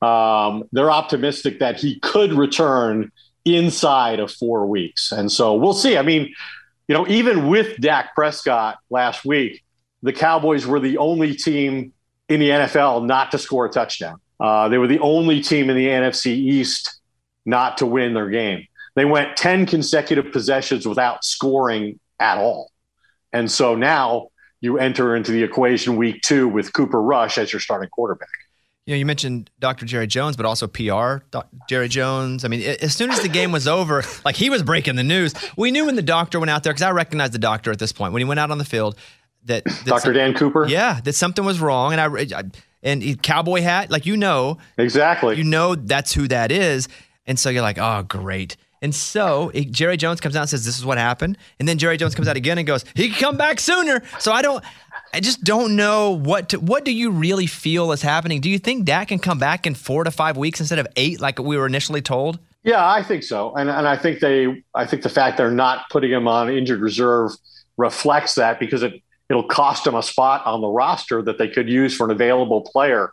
Um, 0.00 0.62
they're 0.70 0.92
optimistic 0.92 1.58
that 1.58 1.78
he 1.80 1.98
could 1.98 2.32
return 2.32 3.10
inside 3.44 4.20
of 4.20 4.30
four 4.30 4.64
weeks. 4.66 5.10
And 5.10 5.30
so 5.30 5.54
we'll 5.54 5.72
see. 5.72 5.96
I 5.96 6.02
mean, 6.02 6.32
you 6.86 6.94
know, 6.94 7.06
even 7.08 7.48
with 7.48 7.76
Dak 7.78 8.14
Prescott 8.14 8.78
last 8.90 9.24
week, 9.24 9.64
the 10.04 10.12
Cowboys 10.12 10.66
were 10.66 10.78
the 10.78 10.98
only 10.98 11.34
team 11.34 11.92
in 12.28 12.38
the 12.38 12.50
NFL 12.50 13.06
not 13.06 13.32
to 13.32 13.38
score 13.38 13.66
a 13.66 13.70
touchdown. 13.70 14.20
Uh, 14.38 14.68
they 14.68 14.78
were 14.78 14.86
the 14.86 15.00
only 15.00 15.40
team 15.40 15.68
in 15.68 15.76
the 15.76 15.86
NFC 15.86 16.26
East 16.28 17.00
not 17.44 17.78
to 17.78 17.86
win 17.86 18.14
their 18.14 18.30
game. 18.30 18.66
They 18.94 19.04
went 19.04 19.36
10 19.36 19.66
consecutive 19.66 20.32
possessions 20.32 20.86
without 20.86 21.24
scoring 21.24 21.98
at 22.20 22.38
all. 22.38 22.70
And 23.32 23.50
so 23.50 23.74
now 23.74 24.28
you 24.60 24.78
enter 24.78 25.16
into 25.16 25.32
the 25.32 25.42
equation 25.42 25.96
week 25.96 26.22
two 26.22 26.46
with 26.48 26.72
Cooper 26.72 27.00
Rush 27.00 27.38
as 27.38 27.52
your 27.52 27.60
starting 27.60 27.88
quarterback. 27.88 28.28
You 28.86 28.94
know, 28.94 28.98
you 28.98 29.06
mentioned 29.06 29.48
Dr. 29.60 29.86
Jerry 29.86 30.08
Jones, 30.08 30.36
but 30.36 30.44
also 30.44 30.66
PR, 30.66 31.24
Doc, 31.30 31.48
Jerry 31.68 31.88
Jones. 31.88 32.44
I 32.44 32.48
mean, 32.48 32.62
as 32.62 32.94
soon 32.94 33.10
as 33.10 33.20
the 33.20 33.28
game 33.28 33.52
was 33.52 33.68
over, 33.68 34.02
like 34.24 34.34
he 34.34 34.50
was 34.50 34.62
breaking 34.62 34.96
the 34.96 35.04
news. 35.04 35.34
We 35.56 35.70
knew 35.70 35.86
when 35.86 35.94
the 35.96 36.02
doctor 36.02 36.40
went 36.40 36.50
out 36.50 36.64
there 36.64 36.72
because 36.72 36.82
I 36.82 36.90
recognized 36.90 37.32
the 37.32 37.38
doctor 37.38 37.70
at 37.70 37.78
this 37.78 37.92
point 37.92 38.12
when 38.12 38.20
he 38.20 38.24
went 38.24 38.40
out 38.40 38.50
on 38.50 38.58
the 38.58 38.64
field 38.64 38.96
that, 39.44 39.64
that 39.64 39.84
Dr. 39.84 40.12
Dan 40.12 40.34
Cooper? 40.34 40.66
yeah, 40.66 41.00
that 41.02 41.14
something 41.14 41.44
was 41.44 41.60
wrong, 41.60 41.92
and 41.92 42.00
I, 42.00 42.38
I 42.38 42.42
and 42.82 43.02
he, 43.02 43.14
cowboy 43.14 43.62
hat, 43.62 43.90
like 43.90 44.06
you 44.06 44.16
know, 44.16 44.58
Exactly. 44.76 45.36
you 45.36 45.44
know 45.44 45.74
that's 45.74 46.12
who 46.12 46.26
that 46.28 46.50
is, 46.50 46.88
and 47.26 47.38
so 47.38 47.50
you're 47.50 47.62
like, 47.62 47.78
oh, 47.78 48.02
great. 48.02 48.56
And 48.82 48.94
so 48.94 49.50
it- 49.54 49.70
Jerry 49.70 49.96
Jones 49.96 50.20
comes 50.20 50.36
out 50.36 50.42
and 50.42 50.50
says, 50.50 50.64
This 50.64 50.78
is 50.78 50.84
what 50.84 50.98
happened. 50.98 51.38
And 51.58 51.66
then 51.66 51.78
Jerry 51.78 51.96
Jones 51.96 52.14
comes 52.14 52.28
out 52.28 52.36
again 52.36 52.58
and 52.58 52.66
goes, 52.66 52.84
He 52.94 53.08
can 53.08 53.18
come 53.18 53.36
back 53.36 53.60
sooner. 53.60 54.02
So 54.18 54.32
I 54.32 54.42
don't, 54.42 54.62
I 55.14 55.20
just 55.20 55.44
don't 55.44 55.76
know 55.76 56.10
what 56.10 56.50
to, 56.50 56.60
what 56.60 56.84
do 56.84 56.92
you 56.92 57.10
really 57.10 57.46
feel 57.46 57.92
is 57.92 58.02
happening? 58.02 58.40
Do 58.40 58.50
you 58.50 58.58
think 58.58 58.84
Dak 58.84 59.08
can 59.08 59.18
come 59.18 59.38
back 59.38 59.66
in 59.66 59.74
four 59.74 60.04
to 60.04 60.10
five 60.10 60.36
weeks 60.36 60.60
instead 60.60 60.78
of 60.78 60.86
eight, 60.96 61.20
like 61.20 61.38
we 61.38 61.56
were 61.56 61.66
initially 61.66 62.02
told? 62.02 62.38
Yeah, 62.64 62.88
I 62.88 63.02
think 63.02 63.24
so, 63.24 63.52
and 63.56 63.68
and 63.68 63.88
I 63.88 63.96
think 63.96 64.20
they, 64.20 64.62
I 64.72 64.86
think 64.86 65.02
the 65.02 65.08
fact 65.08 65.36
they're 65.36 65.50
not 65.50 65.90
putting 65.90 66.12
him 66.12 66.28
on 66.28 66.48
injured 66.48 66.80
reserve 66.80 67.32
reflects 67.76 68.36
that 68.36 68.60
because 68.60 68.84
it 68.84 69.02
it'll 69.28 69.48
cost 69.48 69.84
them 69.84 69.96
a 69.96 70.02
spot 70.02 70.46
on 70.46 70.60
the 70.60 70.68
roster 70.68 71.22
that 71.22 71.38
they 71.38 71.48
could 71.48 71.68
use 71.68 71.96
for 71.96 72.04
an 72.04 72.10
available 72.12 72.60
player, 72.60 73.12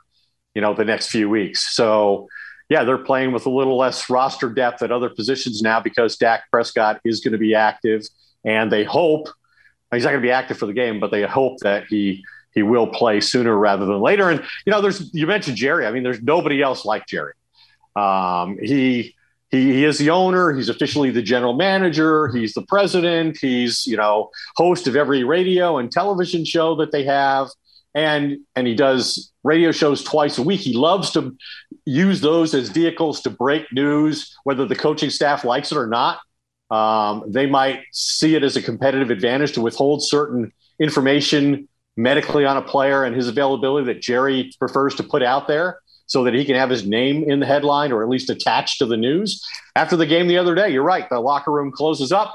you 0.53 0.61
know, 0.61 0.73
the 0.75 0.85
next 0.85 1.07
few 1.07 1.29
weeks. 1.29 1.73
So, 1.75 2.27
yeah, 2.69 2.83
they're 2.83 2.99
playing 2.99 3.31
with 3.31 3.45
a 3.45 3.49
little 3.49 3.77
less 3.77 4.09
roster 4.09 4.49
depth 4.49 4.83
at 4.83 4.91
other 4.91 5.09
positions 5.09 5.61
now 5.61 5.79
because 5.79 6.17
Dak 6.17 6.43
Prescott 6.51 7.01
is 7.03 7.19
going 7.19 7.31
to 7.31 7.39
be 7.39 7.55
active, 7.55 8.07
and 8.45 8.71
they 8.71 8.83
hope 8.83 9.27
he's 9.91 10.03
not 10.03 10.11
going 10.11 10.21
to 10.21 10.27
be 10.27 10.31
active 10.31 10.57
for 10.57 10.67
the 10.67 10.73
game, 10.73 10.99
but 10.99 11.11
they 11.11 11.23
hope 11.23 11.59
that 11.59 11.85
he 11.87 12.23
he 12.51 12.63
will 12.63 12.87
play 12.87 13.21
sooner 13.21 13.57
rather 13.57 13.85
than 13.85 13.99
later. 14.01 14.29
And 14.29 14.41
you 14.65 14.71
know, 14.71 14.81
there's 14.81 15.13
you 15.13 15.27
mentioned 15.27 15.57
Jerry. 15.57 15.85
I 15.85 15.91
mean, 15.91 16.03
there's 16.03 16.21
nobody 16.21 16.61
else 16.61 16.85
like 16.85 17.05
Jerry. 17.07 17.33
Um, 17.95 18.57
he 18.61 19.15
he 19.49 19.73
he 19.73 19.83
is 19.83 19.97
the 19.97 20.11
owner. 20.11 20.53
He's 20.53 20.69
officially 20.69 21.09
the 21.09 21.21
general 21.21 21.53
manager. 21.53 22.27
He's 22.27 22.53
the 22.53 22.61
president. 22.61 23.37
He's 23.39 23.85
you 23.87 23.97
know 23.97 24.29
host 24.55 24.87
of 24.87 24.95
every 24.95 25.23
radio 25.23 25.77
and 25.77 25.91
television 25.91 26.45
show 26.45 26.75
that 26.75 26.91
they 26.91 27.03
have, 27.03 27.49
and 27.95 28.37
and 28.55 28.67
he 28.67 28.75
does 28.75 29.31
radio 29.43 29.71
shows 29.71 30.03
twice 30.03 30.37
a 30.37 30.43
week. 30.43 30.61
He 30.61 30.73
loves 30.73 31.11
to 31.11 31.35
use 31.85 32.21
those 32.21 32.53
as 32.53 32.69
vehicles 32.69 33.21
to 33.21 33.29
break 33.29 33.71
news, 33.71 34.35
whether 34.43 34.65
the 34.65 34.75
coaching 34.75 35.09
staff 35.09 35.43
likes 35.43 35.71
it 35.71 35.77
or 35.77 35.87
not. 35.87 36.19
Um, 36.69 37.23
they 37.27 37.47
might 37.47 37.81
see 37.91 38.35
it 38.35 38.43
as 38.43 38.55
a 38.55 38.61
competitive 38.61 39.09
advantage 39.09 39.53
to 39.53 39.61
withhold 39.61 40.03
certain 40.03 40.51
information 40.79 41.67
medically 41.97 42.45
on 42.45 42.57
a 42.57 42.61
player 42.61 43.03
and 43.03 43.15
his 43.15 43.27
availability 43.27 43.85
that 43.91 44.01
Jerry 44.01 44.51
prefers 44.59 44.95
to 44.95 45.03
put 45.03 45.23
out 45.23 45.47
there 45.47 45.79
so 46.05 46.23
that 46.23 46.33
he 46.33 46.45
can 46.45 46.55
have 46.55 46.69
his 46.69 46.85
name 46.87 47.29
in 47.29 47.39
the 47.39 47.45
headline 47.45 47.91
or 47.91 48.01
at 48.03 48.09
least 48.09 48.29
attached 48.29 48.79
to 48.79 48.85
the 48.85 48.97
news. 48.97 49.45
After 49.75 49.95
the 49.95 50.05
game 50.05 50.27
the 50.27 50.37
other 50.37 50.55
day, 50.55 50.69
you're 50.69 50.83
right, 50.83 51.07
the 51.09 51.19
locker 51.19 51.51
room 51.51 51.71
closes 51.71 52.11
up. 52.11 52.33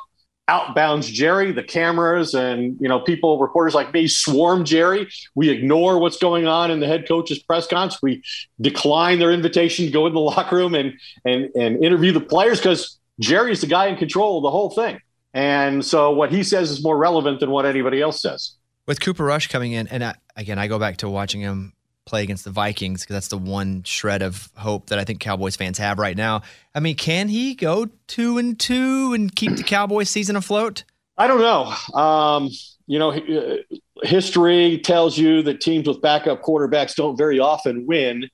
Outbounds 0.49 1.11
Jerry, 1.11 1.53
the 1.53 1.63
cameras 1.63 2.35
and 2.35 2.77
you 2.79 2.89
know 2.89 3.01
people, 3.01 3.39
reporters 3.39 3.75
like 3.75 3.95
me, 3.95 4.07
swarm 4.07 4.65
Jerry. 4.65 5.09
We 5.35 5.49
ignore 5.49 5.99
what's 5.99 6.19
going 6.19 6.47
on 6.47 6.71
in 6.71 6.81
the 6.81 6.87
head 6.87 7.09
coach's 7.09 7.43
press 7.43 7.67
conference. 7.67 8.03
We 8.03 8.23
decline 8.61 9.19
their 9.19 9.33
invitation 9.33 9.87
to 9.87 9.91
go 9.91 10.07
in 10.07 10.13
the 10.13 10.21
locker 10.21 10.57
room 10.57 10.75
and 10.75 10.93
and 11.25 11.51
and 11.55 11.83
interview 11.83 12.13
the 12.13 12.21
players 12.21 12.59
because 12.59 12.99
Jerry's 13.21 13.61
the 13.61 13.67
guy 13.67 13.87
in 13.87 13.97
control 13.97 14.39
of 14.39 14.43
the 14.43 14.51
whole 14.51 14.71
thing. 14.71 15.01
And 15.35 15.85
so 15.85 16.13
what 16.13 16.31
he 16.31 16.43
says 16.43 16.71
is 16.71 16.83
more 16.83 16.97
relevant 16.97 17.41
than 17.41 17.51
what 17.51 17.67
anybody 17.67 18.01
else 18.01 18.23
says. 18.23 18.53
With 18.87 19.01
Cooper 19.01 19.25
Rush 19.25 19.49
coming 19.49 19.73
in, 19.73 19.89
and 19.89 20.05
I, 20.05 20.15
again, 20.37 20.59
I 20.59 20.69
go 20.69 20.79
back 20.79 20.99
to 20.99 21.09
watching 21.09 21.41
him 21.41 21.74
play 22.07 22.23
against 22.23 22.45
the 22.45 22.51
Vikings 22.51 23.03
because 23.03 23.15
that's 23.15 23.29
the 23.29 23.39
one 23.39 23.83
shred 23.83 24.23
of 24.23 24.51
hope 24.57 24.89
that 24.89 24.99
I 24.99 25.05
think 25.05 25.21
Cowboys 25.21 25.57
fans 25.57 25.79
have 25.79 25.99
right 25.99 26.17
now. 26.17 26.43
I 26.75 26.81
mean, 26.81 26.97
can 26.97 27.29
he 27.29 27.55
go 27.55 27.89
two 28.07 28.39
and 28.39 28.59
two 28.59 29.13
and 29.15 29.35
keep 29.35 29.57
the 29.57 29.63
Cowboys 29.63 30.11
season 30.11 30.37
afloat? 30.37 30.85
I 31.17 31.27
don't 31.27 31.41
know. 31.41 31.99
Um, 31.99 32.51
you 32.87 32.99
know, 32.99 33.13
uh, 33.13 33.57
history 34.03 34.79
tells 34.79 35.17
you 35.17 35.43
that 35.43 35.61
teams 35.61 35.89
with 35.89 36.03
backup 36.03 36.43
quarterbacks 36.43 36.95
don't 36.95 37.17
very 37.17 37.39
often 37.39 37.87
win. 37.87 38.29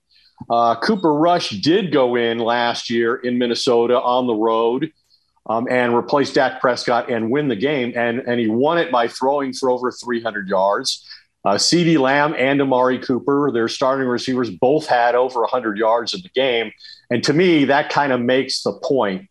Uh, 0.49 0.75
Cooper 0.77 1.12
Rush 1.12 1.51
did 1.51 1.93
go 1.93 2.16
in 2.16 2.39
last 2.39 2.91
year 2.91 3.16
in 3.16 3.39
Minnesota 3.39 4.01
on 4.01 4.27
the 4.27 4.35
road 4.35 4.91
um, 5.47 5.66
and 5.71 5.95
replace 5.95 6.33
Dak 6.33 6.61
Prescott 6.61 7.11
and 7.11 7.31
win 7.31 7.49
the 7.49 7.57
game, 7.57 7.93
and 7.97 8.21
and 8.21 8.41
he 8.41 8.49
won 8.49 8.79
it 8.79 8.91
by 8.91 9.09
throwing 9.09 9.53
for 9.53 9.71
over 9.71 9.91
300 9.93 10.49
yards. 10.49 11.07
Uh, 11.45 11.55
CeeDee 11.55 11.99
Lamb 11.99 12.34
and 12.36 12.61
Amari 12.61 12.99
Cooper, 12.99 13.51
their 13.53 13.68
starting 13.68 14.07
receivers, 14.07 14.51
both 14.51 14.86
had 14.86 15.14
over 15.14 15.41
100 15.41 15.78
yards 15.78 16.12
in 16.12 16.20
the 16.22 16.28
game, 16.30 16.70
and 17.11 17.24
to 17.24 17.32
me, 17.32 17.64
that 17.64 17.91
kind 17.91 18.12
of 18.12 18.20
makes 18.20 18.62
the 18.62 18.72
point. 18.72 19.28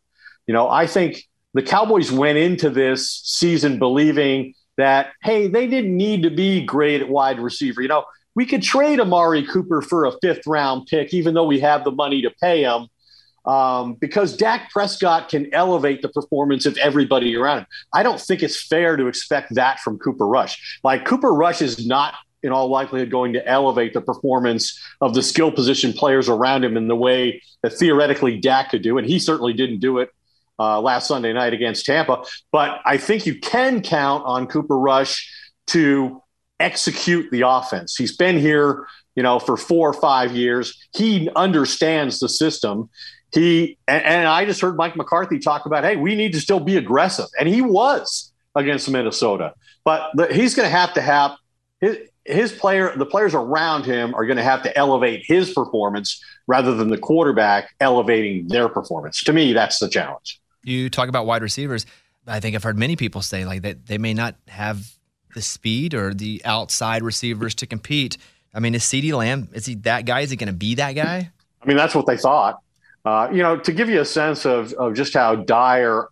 You 0.47 0.53
know, 0.53 0.69
I 0.69 0.87
think 0.87 1.23
the 1.53 1.61
Cowboys 1.61 2.11
went 2.11 2.37
into 2.37 2.69
this 2.69 3.21
season 3.23 3.79
believing 3.79 4.53
that 4.77 5.11
hey, 5.21 5.47
they 5.47 5.67
didn't 5.67 5.95
need 5.95 6.23
to 6.23 6.29
be 6.29 6.65
great 6.65 7.01
at 7.01 7.09
wide 7.09 7.39
receiver. 7.39 7.81
You 7.81 7.89
know, 7.89 8.05
we 8.33 8.45
could 8.45 8.63
trade 8.63 8.99
Amari 8.99 9.45
Cooper 9.45 9.81
for 9.81 10.05
a 10.05 10.13
fifth 10.21 10.47
round 10.47 10.87
pick, 10.87 11.13
even 11.13 11.33
though 11.33 11.45
we 11.45 11.59
have 11.59 11.83
the 11.83 11.91
money 11.91 12.21
to 12.21 12.31
pay 12.41 12.63
him 12.63 12.87
um, 13.49 13.95
because 13.95 14.37
Dak 14.37 14.69
Prescott 14.69 15.27
can 15.27 15.51
elevate 15.55 16.03
the 16.03 16.09
performance 16.09 16.67
of 16.67 16.77
everybody 16.77 17.35
around 17.35 17.59
him. 17.59 17.65
I 17.91 18.03
don't 18.03 18.21
think 18.21 18.43
it's 18.43 18.61
fair 18.61 18.95
to 18.95 19.07
expect 19.07 19.55
that 19.55 19.79
from 19.79 19.97
Cooper 19.97 20.27
Rush. 20.27 20.79
Like 20.83 21.03
Cooper 21.03 21.33
Rush 21.33 21.59
is 21.63 21.87
not 21.87 22.13
in 22.43 22.51
all 22.51 22.69
likelihood 22.69 23.09
going 23.09 23.33
to 23.33 23.45
elevate 23.47 23.95
the 23.95 24.01
performance 24.01 24.79
of 25.01 25.15
the 25.15 25.23
skill 25.23 25.51
position 25.51 25.93
players 25.93 26.29
around 26.29 26.63
him 26.63 26.77
in 26.77 26.87
the 26.87 26.95
way 26.95 27.41
that 27.63 27.71
theoretically 27.71 28.37
Dak 28.37 28.69
could 28.69 28.83
do, 28.83 28.99
and 28.99 29.07
he 29.07 29.17
certainly 29.17 29.53
didn't 29.53 29.79
do 29.79 29.97
it 29.97 30.11
uh, 30.59 30.79
last 30.79 31.07
Sunday 31.07 31.33
night 31.33 31.51
against 31.51 31.87
Tampa. 31.87 32.23
But 32.51 32.81
I 32.85 32.97
think 32.97 33.25
you 33.25 33.39
can 33.39 33.81
count 33.81 34.23
on 34.25 34.45
Cooper 34.45 34.77
Rush 34.77 35.27
to 35.67 36.21
execute 36.59 37.31
the 37.31 37.47
offense. 37.47 37.95
He's 37.95 38.15
been 38.15 38.37
here, 38.37 38.85
you 39.15 39.23
know, 39.23 39.39
for 39.39 39.57
four 39.57 39.89
or 39.89 39.93
five 39.93 40.35
years. 40.35 40.77
He 40.93 41.31
understands 41.35 42.19
the 42.19 42.29
system 42.29 42.91
he 43.31 43.77
and, 43.87 44.03
and, 44.03 44.27
I 44.27 44.45
just 44.45 44.61
heard 44.61 44.75
Mike 44.75 44.95
McCarthy 44.95 45.39
talk 45.39 45.65
about, 45.65 45.83
hey, 45.83 45.95
we 45.95 46.15
need 46.15 46.33
to 46.33 46.41
still 46.41 46.59
be 46.59 46.77
aggressive, 46.77 47.27
and 47.39 47.47
he 47.47 47.61
was 47.61 48.31
against 48.55 48.89
Minnesota. 48.89 49.53
But 49.83 50.09
the, 50.15 50.33
he's 50.33 50.55
going 50.55 50.65
to 50.65 50.75
have 50.75 50.93
to 50.95 51.01
have 51.01 51.35
his, 51.79 51.97
his 52.25 52.51
player, 52.51 52.95
the 52.95 53.05
players 53.05 53.33
around 53.33 53.85
him 53.85 54.13
are 54.13 54.25
going 54.25 54.37
to 54.37 54.43
have 54.43 54.63
to 54.63 54.77
elevate 54.77 55.23
his 55.25 55.53
performance 55.53 56.23
rather 56.47 56.73
than 56.75 56.89
the 56.89 56.97
quarterback 56.97 57.73
elevating 57.79 58.47
their 58.47 58.69
performance. 58.69 59.23
To 59.23 59.33
me, 59.33 59.53
that's 59.53 59.79
the 59.79 59.89
challenge. 59.89 60.39
You 60.63 60.89
talk 60.89 61.09
about 61.09 61.25
wide 61.25 61.41
receivers. 61.41 61.85
I 62.27 62.39
think 62.39 62.55
I've 62.55 62.63
heard 62.63 62.77
many 62.77 62.95
people 62.95 63.21
say 63.21 63.45
like 63.45 63.63
that 63.63 63.87
they 63.87 63.97
may 63.97 64.13
not 64.13 64.35
have 64.47 64.95
the 65.33 65.41
speed 65.41 65.93
or 65.93 66.13
the 66.13 66.41
outside 66.45 67.01
receivers 67.01 67.55
to 67.55 67.65
compete. 67.65 68.17
I 68.53 68.59
mean, 68.59 68.75
is 68.75 68.83
CeeDee 68.83 69.13
Lamb, 69.13 69.49
is 69.53 69.65
he 69.65 69.75
that 69.75 70.05
guy? 70.05 70.21
Is 70.21 70.29
he 70.31 70.35
going 70.35 70.47
to 70.47 70.53
be 70.53 70.75
that 70.75 70.93
guy? 70.93 71.31
I 71.61 71.67
mean, 71.67 71.77
that's 71.77 71.95
what 71.95 72.05
they 72.05 72.17
thought. 72.17 72.59
Uh, 73.05 73.29
you 73.31 73.41
know, 73.41 73.57
to 73.57 73.71
give 73.71 73.89
you 73.89 74.01
a 74.01 74.05
sense 74.05 74.45
of, 74.45 74.73
of 74.73 74.93
just 74.93 75.13
how 75.13 75.35
dire 75.35 76.09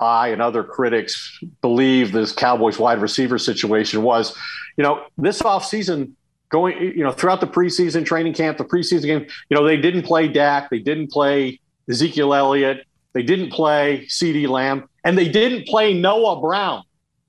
I 0.00 0.28
and 0.28 0.40
other 0.40 0.64
critics 0.64 1.38
believe 1.60 2.12
this 2.12 2.32
Cowboys 2.32 2.78
wide 2.78 3.00
receiver 3.00 3.38
situation 3.38 4.02
was, 4.02 4.36
you 4.76 4.82
know, 4.82 5.04
this 5.18 5.42
offseason 5.42 6.12
going, 6.48 6.80
you 6.80 7.04
know, 7.04 7.12
throughout 7.12 7.40
the 7.40 7.46
preseason 7.46 8.04
training 8.04 8.34
camp, 8.34 8.58
the 8.58 8.64
preseason 8.64 9.02
game, 9.02 9.26
you 9.48 9.56
know, 9.56 9.64
they 9.64 9.76
didn't 9.76 10.02
play 10.02 10.26
Dak, 10.26 10.70
they 10.70 10.78
didn't 10.78 11.10
play 11.10 11.60
Ezekiel 11.88 12.34
Elliott, 12.34 12.86
they 13.12 13.22
didn't 13.22 13.50
play 13.50 14.06
CeeDee 14.06 14.48
Lamb, 14.48 14.88
and 15.04 15.18
they 15.18 15.28
didn't 15.28 15.66
play 15.66 15.92
Noah 15.92 16.40
Brown 16.40 16.82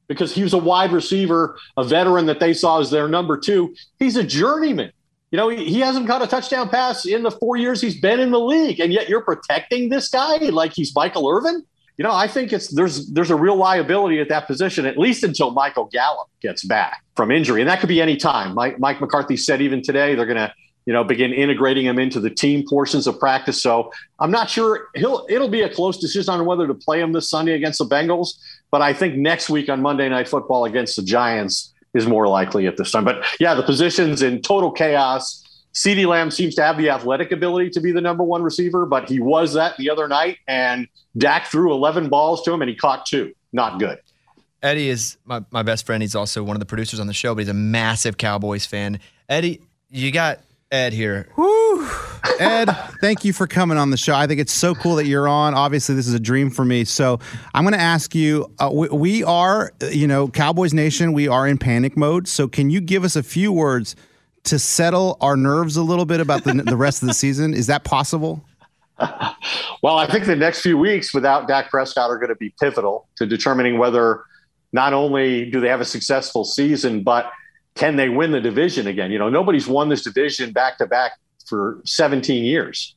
because 0.07 0.33
he 0.33 0.43
was 0.43 0.53
a 0.53 0.57
wide 0.57 0.91
receiver, 0.91 1.57
a 1.77 1.83
veteran 1.83 2.25
that 2.25 2.39
they 2.39 2.53
saw 2.53 2.79
as 2.79 2.89
their 2.89 3.07
number 3.07 3.37
two. 3.37 3.75
He's 3.99 4.15
a 4.15 4.23
journeyman. 4.23 4.91
You 5.31 5.37
know, 5.37 5.47
he, 5.47 5.79
hasn't 5.79 6.07
caught 6.07 6.21
a 6.21 6.27
touchdown 6.27 6.67
pass 6.67 7.05
in 7.05 7.23
the 7.23 7.31
four 7.31 7.55
years 7.55 7.79
he's 7.79 7.99
been 7.99 8.19
in 8.19 8.31
the 8.31 8.39
league, 8.39 8.81
and 8.81 8.91
yet 8.91 9.07
you're 9.07 9.21
protecting 9.21 9.87
this 9.87 10.09
guy 10.09 10.37
like 10.37 10.73
he's 10.73 10.93
Michael 10.93 11.29
Irvin. 11.29 11.63
You 11.97 12.03
know, 12.03 12.11
I 12.11 12.27
think 12.27 12.51
it's 12.51 12.67
there's 12.67 13.07
there's 13.11 13.29
a 13.29 13.35
real 13.35 13.55
liability 13.55 14.19
at 14.19 14.27
that 14.27 14.45
position, 14.45 14.85
at 14.85 14.97
least 14.97 15.23
until 15.23 15.51
Michael 15.51 15.85
Gallup 15.85 16.27
gets 16.41 16.65
back 16.65 17.03
from 17.15 17.31
injury, 17.31 17.61
and 17.61 17.69
that 17.69 17.79
could 17.79 17.89
be 17.89 18.01
any 18.01 18.17
time. 18.17 18.55
Mike, 18.55 18.79
Mike 18.79 18.99
McCarthy 18.99 19.37
said 19.37 19.61
even 19.61 19.81
today 19.81 20.15
they're 20.15 20.25
going 20.25 20.37
to 20.37 20.53
you 20.85 20.91
know 20.91 21.03
begin 21.03 21.31
integrating 21.31 21.85
him 21.85 21.97
into 21.97 22.19
the 22.19 22.29
team 22.29 22.65
portions 22.67 23.07
of 23.07 23.17
practice. 23.17 23.61
So 23.61 23.91
I'm 24.19 24.31
not 24.31 24.49
sure 24.49 24.89
he'll 24.95 25.25
it'll 25.29 25.49
be 25.49 25.61
a 25.61 25.69
close 25.69 25.97
decision 25.97 26.33
on 26.33 26.45
whether 26.45 26.67
to 26.67 26.73
play 26.73 26.99
him 26.99 27.13
this 27.13 27.29
Sunday 27.29 27.53
against 27.53 27.79
the 27.79 27.85
Bengals, 27.85 28.33
but 28.69 28.81
I 28.81 28.93
think 28.93 29.15
next 29.15 29.49
week 29.49 29.69
on 29.69 29.81
Monday 29.81 30.09
Night 30.09 30.27
Football 30.27 30.65
against 30.65 30.97
the 30.97 31.03
Giants 31.03 31.70
is 31.93 32.07
more 32.07 32.27
likely 32.27 32.67
at 32.67 32.77
this 32.77 32.91
time. 32.91 33.03
But 33.03 33.25
yeah, 33.39 33.53
the 33.53 33.63
positions 33.63 34.21
in 34.21 34.41
total 34.41 34.71
chaos. 34.71 35.39
CeeDee 35.73 36.05
Lamb 36.05 36.31
seems 36.31 36.55
to 36.55 36.61
have 36.61 36.77
the 36.77 36.89
athletic 36.89 37.31
ability 37.31 37.69
to 37.69 37.79
be 37.79 37.93
the 37.93 38.01
number 38.01 38.23
one 38.23 38.43
receiver, 38.43 38.85
but 38.85 39.07
he 39.07 39.21
was 39.21 39.53
that 39.53 39.77
the 39.77 39.89
other 39.89 40.05
night, 40.07 40.37
and 40.45 40.85
Dak 41.17 41.47
threw 41.47 41.71
11 41.71 42.09
balls 42.09 42.43
to 42.43 42.51
him 42.51 42.61
and 42.61 42.69
he 42.69 42.75
caught 42.75 43.05
two. 43.05 43.33
Not 43.53 43.79
good. 43.79 43.99
Eddie 44.61 44.89
is 44.89 45.17
my, 45.25 45.43
my 45.49 45.63
best 45.63 45.85
friend. 45.85 46.03
He's 46.03 46.15
also 46.15 46.43
one 46.43 46.55
of 46.55 46.59
the 46.59 46.65
producers 46.65 46.99
on 46.99 47.07
the 47.07 47.13
show, 47.13 47.33
but 47.33 47.39
he's 47.39 47.49
a 47.49 47.53
massive 47.53 48.17
Cowboys 48.17 48.65
fan. 48.65 48.99
Eddie, 49.27 49.61
you 49.89 50.11
got 50.11 50.39
Ed 50.71 50.93
here. 50.93 51.27
Woo. 51.35 51.87
Ed, 52.39 52.67
thank 53.01 53.25
you 53.25 53.33
for 53.33 53.45
coming 53.45 53.77
on 53.77 53.89
the 53.89 53.97
show. 53.97 54.15
I 54.15 54.25
think 54.25 54.39
it's 54.39 54.53
so 54.53 54.73
cool 54.73 54.95
that 54.95 55.05
you're 55.05 55.27
on. 55.27 55.53
Obviously, 55.53 55.95
this 55.95 56.07
is 56.07 56.13
a 56.13 56.19
dream 56.19 56.49
for 56.49 56.63
me. 56.63 56.85
So 56.85 57.19
I'm 57.53 57.63
going 57.63 57.73
to 57.73 57.81
ask 57.81 58.15
you. 58.15 58.51
Uh, 58.57 58.69
we, 58.71 58.87
we 58.89 59.23
are, 59.23 59.73
you 59.91 60.07
know, 60.07 60.29
Cowboys 60.29 60.73
Nation. 60.73 61.13
We 61.13 61.27
are 61.27 61.47
in 61.47 61.57
panic 61.57 61.97
mode. 61.97 62.27
So 62.27 62.47
can 62.47 62.69
you 62.69 62.79
give 62.79 63.03
us 63.03 63.15
a 63.15 63.23
few 63.23 63.51
words 63.51 63.95
to 64.45 64.57
settle 64.57 65.17
our 65.19 65.35
nerves 65.35 65.75
a 65.75 65.83
little 65.83 66.05
bit 66.05 66.19
about 66.19 66.45
the, 66.45 66.53
the 66.53 66.77
rest 66.77 67.01
of 67.03 67.07
the 67.07 67.13
season? 67.13 67.53
Is 67.53 67.67
that 67.67 67.83
possible? 67.83 68.43
Well, 69.83 69.97
I 69.97 70.05
think 70.05 70.25
the 70.25 70.35
next 70.35 70.61
few 70.61 70.77
weeks 70.77 71.11
without 71.11 71.47
Dak 71.47 71.71
Prescott 71.71 72.11
are 72.11 72.17
going 72.17 72.29
to 72.29 72.35
be 72.35 72.53
pivotal 72.61 73.07
to 73.15 73.25
determining 73.25 73.79
whether 73.79 74.23
not 74.73 74.93
only 74.93 75.49
do 75.49 75.59
they 75.59 75.69
have 75.69 75.81
a 75.81 75.85
successful 75.85 76.45
season, 76.45 77.01
but 77.01 77.31
can 77.75 77.95
they 77.95 78.09
win 78.09 78.31
the 78.31 78.41
division 78.41 78.87
again? 78.87 79.11
You 79.11 79.19
know, 79.19 79.29
nobody's 79.29 79.67
won 79.67 79.89
this 79.89 80.03
division 80.03 80.51
back 80.51 80.77
to 80.79 80.85
back 80.85 81.13
for 81.45 81.81
17 81.85 82.43
years. 82.43 82.95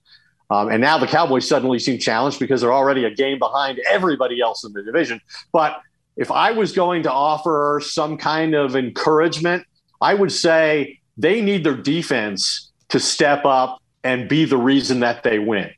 Um, 0.50 0.70
and 0.70 0.80
now 0.80 0.98
the 0.98 1.06
Cowboys 1.06 1.48
suddenly 1.48 1.78
seem 1.78 1.98
challenged 1.98 2.38
because 2.38 2.60
they're 2.60 2.72
already 2.72 3.04
a 3.04 3.10
game 3.10 3.38
behind 3.38 3.80
everybody 3.90 4.40
else 4.40 4.64
in 4.64 4.72
the 4.72 4.82
division. 4.82 5.20
But 5.52 5.80
if 6.16 6.30
I 6.30 6.52
was 6.52 6.72
going 6.72 7.02
to 7.04 7.12
offer 7.12 7.80
some 7.82 8.18
kind 8.18 8.54
of 8.54 8.76
encouragement, 8.76 9.66
I 10.00 10.14
would 10.14 10.32
say 10.32 11.00
they 11.16 11.40
need 11.40 11.64
their 11.64 11.76
defense 11.76 12.72
to 12.90 13.00
step 13.00 13.44
up 13.44 13.80
and 14.02 14.28
be 14.28 14.44
the 14.44 14.58
reason 14.58 15.00
that 15.00 15.22
they 15.22 15.38
win. 15.38 15.70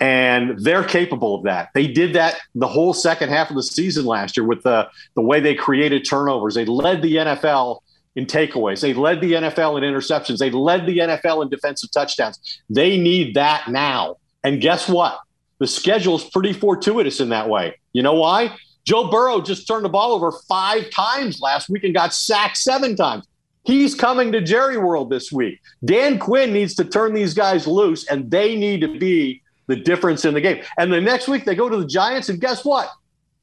And 0.00 0.58
they're 0.58 0.84
capable 0.84 1.34
of 1.34 1.44
that. 1.44 1.70
They 1.74 1.86
did 1.88 2.14
that 2.14 2.36
the 2.54 2.68
whole 2.68 2.92
second 2.92 3.30
half 3.30 3.50
of 3.50 3.56
the 3.56 3.62
season 3.62 4.04
last 4.04 4.36
year 4.36 4.46
with 4.46 4.62
the, 4.62 4.88
the 5.14 5.22
way 5.22 5.40
they 5.40 5.54
created 5.54 6.04
turnovers. 6.04 6.54
They 6.54 6.64
led 6.64 7.02
the 7.02 7.16
NFL 7.16 7.80
in 8.18 8.26
takeaways. 8.26 8.80
They 8.80 8.94
led 8.94 9.20
the 9.20 9.34
NFL 9.34 9.78
in 9.78 9.84
interceptions. 9.84 10.38
They 10.38 10.50
led 10.50 10.86
the 10.86 10.98
NFL 10.98 11.40
in 11.40 11.48
defensive 11.50 11.92
touchdowns. 11.92 12.60
They 12.68 12.98
need 12.98 13.34
that 13.34 13.68
now. 13.68 14.16
And 14.42 14.60
guess 14.60 14.88
what? 14.88 15.20
The 15.60 15.68
schedule 15.68 16.16
is 16.16 16.24
pretty 16.24 16.52
fortuitous 16.52 17.20
in 17.20 17.28
that 17.28 17.48
way. 17.48 17.78
You 17.92 18.02
know 18.02 18.14
why? 18.14 18.56
Joe 18.84 19.08
Burrow 19.08 19.40
just 19.40 19.68
turned 19.68 19.84
the 19.84 19.88
ball 19.88 20.10
over 20.10 20.32
five 20.48 20.90
times 20.90 21.40
last 21.40 21.68
week 21.68 21.84
and 21.84 21.94
got 21.94 22.12
sacked 22.12 22.56
seven 22.56 22.96
times. 22.96 23.24
He's 23.62 23.94
coming 23.94 24.32
to 24.32 24.40
Jerry 24.40 24.78
World 24.78 25.10
this 25.10 25.30
week. 25.30 25.60
Dan 25.84 26.18
Quinn 26.18 26.52
needs 26.52 26.74
to 26.74 26.84
turn 26.84 27.14
these 27.14 27.34
guys 27.34 27.68
loose, 27.68 28.04
and 28.08 28.28
they 28.28 28.56
need 28.56 28.80
to 28.80 28.98
be 28.98 29.42
the 29.68 29.76
difference 29.76 30.24
in 30.24 30.34
the 30.34 30.40
game. 30.40 30.64
And 30.76 30.92
the 30.92 31.00
next 31.00 31.28
week 31.28 31.44
they 31.44 31.54
go 31.54 31.68
to 31.68 31.76
the 31.76 31.86
Giants, 31.86 32.30
and 32.30 32.40
guess 32.40 32.64
what? 32.64 32.90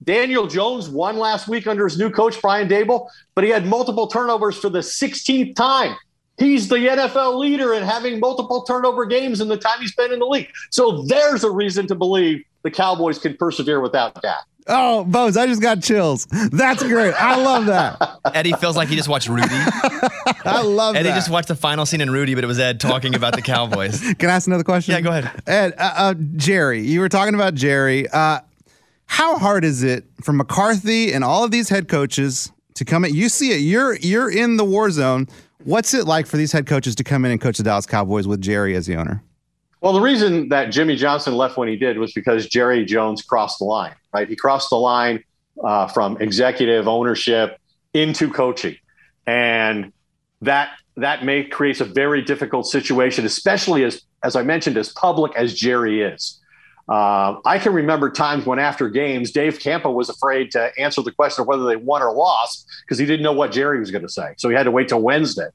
Daniel 0.04 0.48
Jones 0.48 0.90
won 0.90 1.18
last 1.18 1.48
week 1.48 1.68
under 1.68 1.86
his 1.86 1.98
new 1.98 2.10
coach, 2.10 2.42
Brian 2.42 2.68
Daboll, 2.68 3.08
but 3.34 3.44
he 3.44 3.50
had 3.50 3.66
multiple 3.66 4.08
turnovers 4.08 4.58
for 4.58 4.70
the 4.70 4.80
16th 4.80 5.56
time. 5.56 5.96
He's 6.38 6.68
the 6.68 6.76
NFL 6.76 7.38
leader 7.40 7.74
in 7.74 7.84
having 7.84 8.20
multiple 8.20 8.64
turnover 8.64 9.06
games 9.06 9.40
in 9.40 9.48
the 9.48 9.58
time 9.58 9.80
he's 9.80 9.96
been 9.96 10.12
in 10.12 10.20
the 10.20 10.26
league. 10.26 10.50
So 10.70 11.04
there's 11.04 11.44
a 11.44 11.50
reason 11.50 11.88
to 11.88 11.96
believe 11.96 12.44
the 12.64 12.72
Cowboys 12.72 13.20
can 13.20 13.38
persevere 13.38 13.80
without 13.80 14.22
Dak. 14.22 14.42
Oh, 14.68 15.04
Bose, 15.04 15.38
I 15.38 15.46
just 15.46 15.62
got 15.62 15.82
chills. 15.84 16.26
That's 16.52 16.82
great. 16.82 17.14
I 17.14 17.36
love 17.36 17.68
that. 17.68 18.20
Eddie 18.34 18.54
feels 18.54 18.76
like 18.76 18.88
he 18.90 18.96
just 18.96 19.08
watched 19.08 19.30
Rudy. 19.30 19.46
I 20.44 20.64
love 20.64 20.96
Eddie 20.96 21.10
that. 21.10 21.16
just 21.16 21.30
watched 21.30 21.50
the 21.50 21.56
final 21.56 21.86
scene 21.86 22.02
in 22.02 22.10
Rudy, 22.10 22.34
but 22.34 22.44
it 22.44 22.48
was 22.48 22.60
Ed 22.60 22.80
talking 22.80 23.14
about 23.14 23.36
the 23.36 23.44
Cowboys. 23.44 24.00
Can 24.18 24.30
I 24.30 24.34
ask 24.34 24.48
another 24.48 24.64
question? 24.64 24.94
Yeah, 24.94 25.02
go 25.02 25.12
ahead. 25.12 25.44
Ed, 25.46 25.76
uh, 25.78 25.94
uh, 25.96 26.14
Jerry, 26.36 26.82
you 26.82 27.00
were 27.00 27.10
talking 27.10 27.36
about 27.36 27.54
Jerry. 27.54 28.08
Uh, 28.10 28.40
how 29.06 29.38
hard 29.38 29.64
is 29.64 29.84
it 29.84 30.06
for 30.22 30.34
McCarthy 30.34 31.14
and 31.14 31.24
all 31.24 31.44
of 31.44 31.52
these 31.52 31.70
head 31.70 31.88
coaches 31.88 32.52
to 32.76 32.86
come 32.86 33.06
in? 33.06 33.14
You 33.14 33.30
see 33.30 33.52
it. 33.52 33.58
You're 33.60 33.96
you're 33.98 34.32
in 34.32 34.58
the 34.58 34.66
war 34.66 34.90
zone. 34.92 35.28
What's 35.64 35.94
it 35.94 36.06
like 36.06 36.28
for 36.28 36.38
these 36.38 36.52
head 36.52 36.68
coaches 36.68 36.96
to 36.96 37.04
come 37.04 37.26
in 37.26 37.32
and 37.32 37.42
coach 37.42 37.58
the 37.58 37.64
Dallas 37.64 37.86
Cowboys 37.86 38.28
with 38.28 38.42
Jerry 38.42 38.76
as 38.76 38.86
the 38.86 38.96
owner? 38.96 39.24
Well, 39.82 39.94
the 39.94 40.02
reason 40.02 40.50
that 40.50 40.72
Jimmy 40.72 40.96
Johnson 40.96 41.36
left 41.36 41.58
when 41.58 41.68
he 41.68 41.76
did 41.76 41.98
was 41.98 42.12
because 42.14 42.48
Jerry 42.48 42.86
Jones 42.86 43.22
crossed 43.22 43.60
the 43.60 43.66
line, 43.66 43.94
right? 44.14 44.28
He 44.28 44.36
crossed 44.36 44.70
the 44.70 44.78
line 44.78 45.24
uh, 45.64 45.88
from 45.88 46.18
executive 46.22 46.88
ownership 46.88 47.60
into 47.94 48.30
coaching. 48.30 48.76
And 49.28 49.92
that 50.42 50.72
that 50.98 51.24
may 51.24 51.44
creates 51.44 51.82
a 51.82 51.86
very 51.86 52.22
difficult 52.22 52.68
situation, 52.68 53.26
especially 53.26 53.84
as 53.84 54.02
as 54.24 54.36
I 54.36 54.44
mentioned, 54.44 54.78
as 54.78 54.90
public 54.90 55.36
as 55.36 55.54
Jerry 55.54 56.02
is. 56.02 56.40
Uh, 56.88 57.40
I 57.46 57.58
can 57.58 57.74
remember 57.74 58.12
times 58.12 58.46
when 58.46 58.60
after 58.60 58.90
games, 58.90 59.32
Dave 59.32 59.60
Campo 59.60 59.92
was 59.92 60.08
afraid 60.08 60.52
to 60.52 60.72
answer 60.78 61.02
the 61.02 61.12
question 61.12 61.42
of 61.42 61.48
whether 61.48 61.66
they 61.66 61.76
won 61.76 62.04
or 62.04 62.14
lost 62.14 62.68
because 62.86 63.00
he 63.00 63.06
didn't 63.06 63.24
know 63.24 63.34
what 63.34 63.52
Jerry 63.52 63.80
was 63.80 63.90
going 63.90 64.04
to 64.04 64.10
say. 64.10 64.36
So 64.38 64.50
he 64.50 64.56
had 64.56 64.64
to 64.64 64.72
wait 64.72 64.90
till 64.90 65.02
Wednesday. 65.02 65.50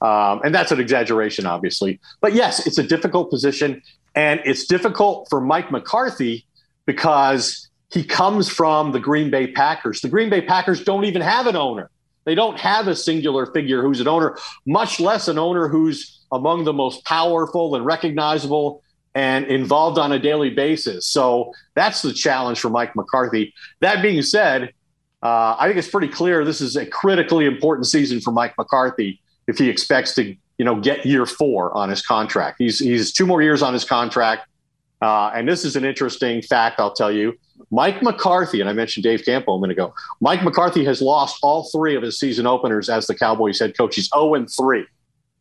Um, 0.00 0.40
and 0.44 0.54
that's 0.54 0.70
an 0.70 0.78
exaggeration, 0.78 1.46
obviously. 1.46 1.98
But 2.20 2.32
yes, 2.32 2.64
it's 2.64 2.78
a 2.78 2.84
difficult 2.84 3.30
position. 3.30 3.82
And 4.14 4.40
it's 4.44 4.66
difficult 4.66 5.28
for 5.28 5.40
Mike 5.40 5.72
McCarthy 5.72 6.46
because 6.86 7.68
he 7.90 8.04
comes 8.04 8.48
from 8.48 8.92
the 8.92 9.00
Green 9.00 9.30
Bay 9.30 9.48
Packers. 9.48 10.00
The 10.00 10.08
Green 10.08 10.30
Bay 10.30 10.40
Packers 10.40 10.84
don't 10.84 11.04
even 11.04 11.22
have 11.22 11.46
an 11.46 11.56
owner. 11.56 11.90
They 12.24 12.34
don't 12.34 12.58
have 12.58 12.86
a 12.88 12.94
singular 12.94 13.46
figure 13.46 13.82
who's 13.82 14.00
an 14.00 14.08
owner, 14.08 14.36
much 14.66 15.00
less 15.00 15.28
an 15.28 15.38
owner 15.38 15.66
who's 15.66 16.20
among 16.30 16.64
the 16.64 16.72
most 16.72 17.04
powerful 17.04 17.74
and 17.74 17.84
recognizable 17.84 18.82
and 19.18 19.46
involved 19.46 19.98
on 19.98 20.12
a 20.12 20.18
daily 20.18 20.48
basis. 20.48 21.04
So 21.04 21.52
that's 21.74 22.02
the 22.02 22.12
challenge 22.12 22.60
for 22.60 22.70
Mike 22.70 22.94
McCarthy. 22.94 23.52
That 23.80 24.00
being 24.00 24.22
said, 24.22 24.72
uh, 25.24 25.56
I 25.58 25.66
think 25.66 25.76
it's 25.76 25.88
pretty 25.88 26.06
clear 26.06 26.44
this 26.44 26.60
is 26.60 26.76
a 26.76 26.86
critically 26.86 27.44
important 27.44 27.88
season 27.88 28.20
for 28.20 28.30
Mike 28.30 28.54
McCarthy 28.56 29.20
if 29.48 29.58
he 29.58 29.68
expects 29.68 30.14
to, 30.14 30.36
you 30.58 30.64
know, 30.64 30.76
get 30.76 31.04
year 31.04 31.26
four 31.26 31.76
on 31.76 31.88
his 31.88 32.00
contract. 32.00 32.56
He's 32.60 32.78
he's 32.78 33.12
two 33.12 33.26
more 33.26 33.42
years 33.42 33.60
on 33.60 33.72
his 33.72 33.84
contract, 33.84 34.46
uh, 35.02 35.32
and 35.34 35.48
this 35.48 35.64
is 35.64 35.74
an 35.74 35.84
interesting 35.84 36.40
fact. 36.40 36.78
I'll 36.78 36.94
tell 36.94 37.10
you, 37.10 37.36
Mike 37.72 38.00
McCarthy, 38.04 38.60
and 38.60 38.70
I 38.70 38.72
mentioned 38.72 39.02
Dave 39.02 39.24
Campo 39.24 39.56
a 39.56 39.60
minute 39.60 39.76
ago. 39.76 39.94
Mike 40.20 40.44
McCarthy 40.44 40.84
has 40.84 41.02
lost 41.02 41.40
all 41.42 41.68
three 41.72 41.96
of 41.96 42.04
his 42.04 42.20
season 42.20 42.46
openers 42.46 42.88
as 42.88 43.08
the 43.08 43.16
Cowboys 43.16 43.58
head 43.58 43.76
coach. 43.76 43.96
He's 43.96 44.08
zero 44.14 44.34
and 44.34 44.48
three. 44.48 44.86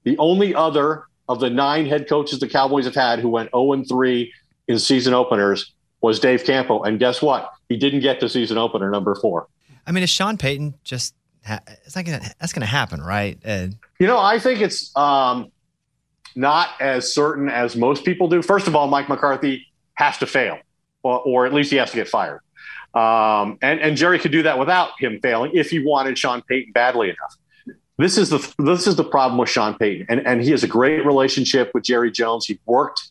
The 0.03 0.17
only 0.17 0.55
other 0.55 1.03
of 1.29 1.39
the 1.39 1.49
nine 1.49 1.85
head 1.85 2.07
coaches 2.07 2.39
the 2.39 2.47
Cowboys 2.47 2.85
have 2.85 2.95
had 2.95 3.19
who 3.19 3.29
went 3.29 3.49
0 3.51 3.73
and 3.73 3.87
3 3.87 4.31
in 4.67 4.79
season 4.79 5.13
openers 5.13 5.73
was 6.01 6.19
Dave 6.19 6.43
Campo. 6.43 6.83
And 6.83 6.99
guess 6.99 7.21
what? 7.21 7.51
He 7.69 7.77
didn't 7.77 8.01
get 8.01 8.19
to 8.19 8.29
season 8.29 8.57
opener 8.57 8.89
number 8.89 9.15
four. 9.15 9.47
I 9.85 9.91
mean, 9.91 10.03
is 10.03 10.09
Sean 10.09 10.37
Payton 10.37 10.75
just? 10.83 11.15
Ha- 11.45 11.59
it's 11.85 11.95
not 11.95 12.05
gonna. 12.05 12.21
That's 12.39 12.53
gonna 12.53 12.65
happen, 12.65 13.01
right? 13.01 13.37
Ed? 13.43 13.77
You 13.99 14.07
know, 14.07 14.19
I 14.19 14.39
think 14.39 14.61
it's 14.61 14.95
um, 14.95 15.51
not 16.35 16.69
as 16.79 17.13
certain 17.13 17.49
as 17.49 17.75
most 17.75 18.05
people 18.05 18.27
do. 18.27 18.41
First 18.41 18.67
of 18.67 18.75
all, 18.75 18.87
Mike 18.87 19.09
McCarthy 19.09 19.65
has 19.95 20.17
to 20.19 20.27
fail, 20.27 20.59
or, 21.03 21.19
or 21.21 21.45
at 21.45 21.53
least 21.53 21.71
he 21.71 21.77
has 21.77 21.89
to 21.91 21.95
get 21.95 22.07
fired. 22.07 22.41
Um, 22.93 23.57
and, 23.61 23.79
and 23.79 23.97
Jerry 23.97 24.17
could 24.19 24.31
do 24.31 24.43
that 24.43 24.57
without 24.57 24.91
him 24.99 25.19
failing 25.21 25.51
if 25.53 25.69
he 25.69 25.83
wanted 25.83 26.17
Sean 26.17 26.41
Payton 26.41 26.71
badly 26.73 27.09
enough. 27.09 27.35
This 27.97 28.17
is 28.17 28.29
the 28.29 28.53
this 28.59 28.85
is 28.85 28.95
the 28.95 29.03
problem 29.03 29.39
with 29.39 29.49
Sean 29.49 29.75
Payton, 29.75 30.05
and 30.09 30.25
and 30.25 30.41
he 30.41 30.51
has 30.51 30.63
a 30.63 30.67
great 30.67 31.03
relationship 31.05 31.71
with 31.73 31.83
Jerry 31.83 32.11
Jones. 32.11 32.45
He 32.45 32.59
worked 32.65 33.01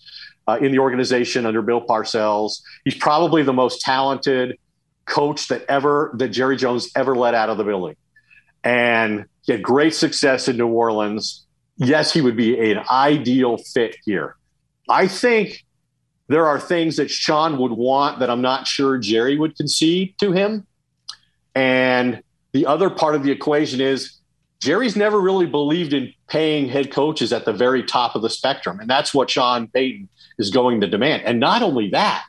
uh, 0.47 0.59
in 0.61 0.70
the 0.70 0.78
organization 0.78 1.45
under 1.45 1.61
Bill 1.61 1.80
Parcells. 1.80 2.61
He's 2.84 2.95
probably 2.95 3.43
the 3.43 3.53
most 3.53 3.80
talented 3.80 4.59
coach 5.05 5.49
that 5.49 5.64
ever 5.68 6.12
that 6.14 6.28
Jerry 6.28 6.57
Jones 6.57 6.91
ever 6.95 7.16
let 7.16 7.34
out 7.34 7.51
of 7.51 7.59
the 7.59 7.64
building, 7.64 7.97
and 8.62 9.24
he 9.43 9.53
had 9.53 9.62
great 9.62 9.95
success 9.95 10.47
in 10.47 10.57
New 10.57 10.68
Orleans. 10.68 11.45
Yes, 11.78 12.12
he 12.12 12.20
would 12.20 12.37
be 12.37 12.70
an 12.70 12.84
ideal 12.89 13.59
fit 13.59 13.97
here. 14.05 14.37
I 14.89 15.09
think 15.09 15.64
there 16.28 16.47
are 16.47 16.61
things 16.61 16.97
that 16.97 17.11
Sean 17.11 17.59
would 17.59 17.72
want 17.72 18.20
that 18.20 18.30
I'm 18.30 18.41
not 18.41 18.68
sure 18.68 18.99
Jerry 18.99 19.37
would 19.37 19.57
concede 19.57 20.14
to 20.18 20.30
him, 20.30 20.64
and 21.57 22.22
the 22.53 22.66
other 22.66 22.89
part 22.89 23.16
of 23.16 23.24
the 23.24 23.32
equation 23.32 23.80
is 23.80 24.15
Jerry's 24.66 24.96
never 24.96 25.20
really 25.20 25.46
believed 25.46 25.92
in 25.92 26.12
paying 26.26 26.68
head 26.68 26.90
coaches 26.90 27.32
at 27.32 27.44
the 27.44 27.52
very 27.52 27.84
top 27.84 28.16
of 28.16 28.22
the 28.22 28.28
spectrum. 28.28 28.80
And 28.80 28.90
that's 28.90 29.14
what 29.14 29.30
Sean 29.30 29.68
Payton 29.68 30.08
is 30.40 30.50
going 30.50 30.80
to 30.80 30.88
demand. 30.88 31.22
And 31.22 31.38
not 31.38 31.62
only 31.62 31.88
that, 31.90 32.24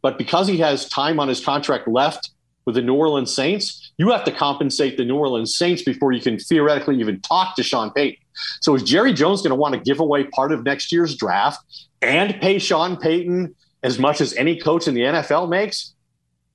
but 0.00 0.16
because 0.16 0.48
he 0.48 0.56
has 0.60 0.88
time 0.88 1.20
on 1.20 1.28
his 1.28 1.44
contract 1.44 1.86
left 1.86 2.30
with 2.64 2.76
the 2.76 2.80
New 2.80 2.94
Orleans 2.94 3.34
Saints, 3.34 3.92
you 3.98 4.10
have 4.12 4.24
to 4.24 4.32
compensate 4.32 4.96
the 4.96 5.04
New 5.04 5.16
Orleans 5.16 5.54
Saints 5.54 5.82
before 5.82 6.12
you 6.12 6.22
can 6.22 6.38
theoretically 6.38 6.98
even 7.00 7.20
talk 7.20 7.54
to 7.56 7.62
Sean 7.62 7.90
Payton. 7.90 8.24
So 8.62 8.74
is 8.74 8.82
Jerry 8.82 9.12
Jones 9.12 9.42
going 9.42 9.50
to 9.50 9.54
want 9.54 9.74
to 9.74 9.80
give 9.82 10.00
away 10.00 10.24
part 10.24 10.52
of 10.52 10.64
next 10.64 10.90
year's 10.90 11.14
draft 11.14 11.62
and 12.00 12.40
pay 12.40 12.58
Sean 12.58 12.96
Payton 12.96 13.54
as 13.82 13.98
much 13.98 14.22
as 14.22 14.32
any 14.36 14.58
coach 14.58 14.88
in 14.88 14.94
the 14.94 15.02
NFL 15.02 15.50
makes? 15.50 15.92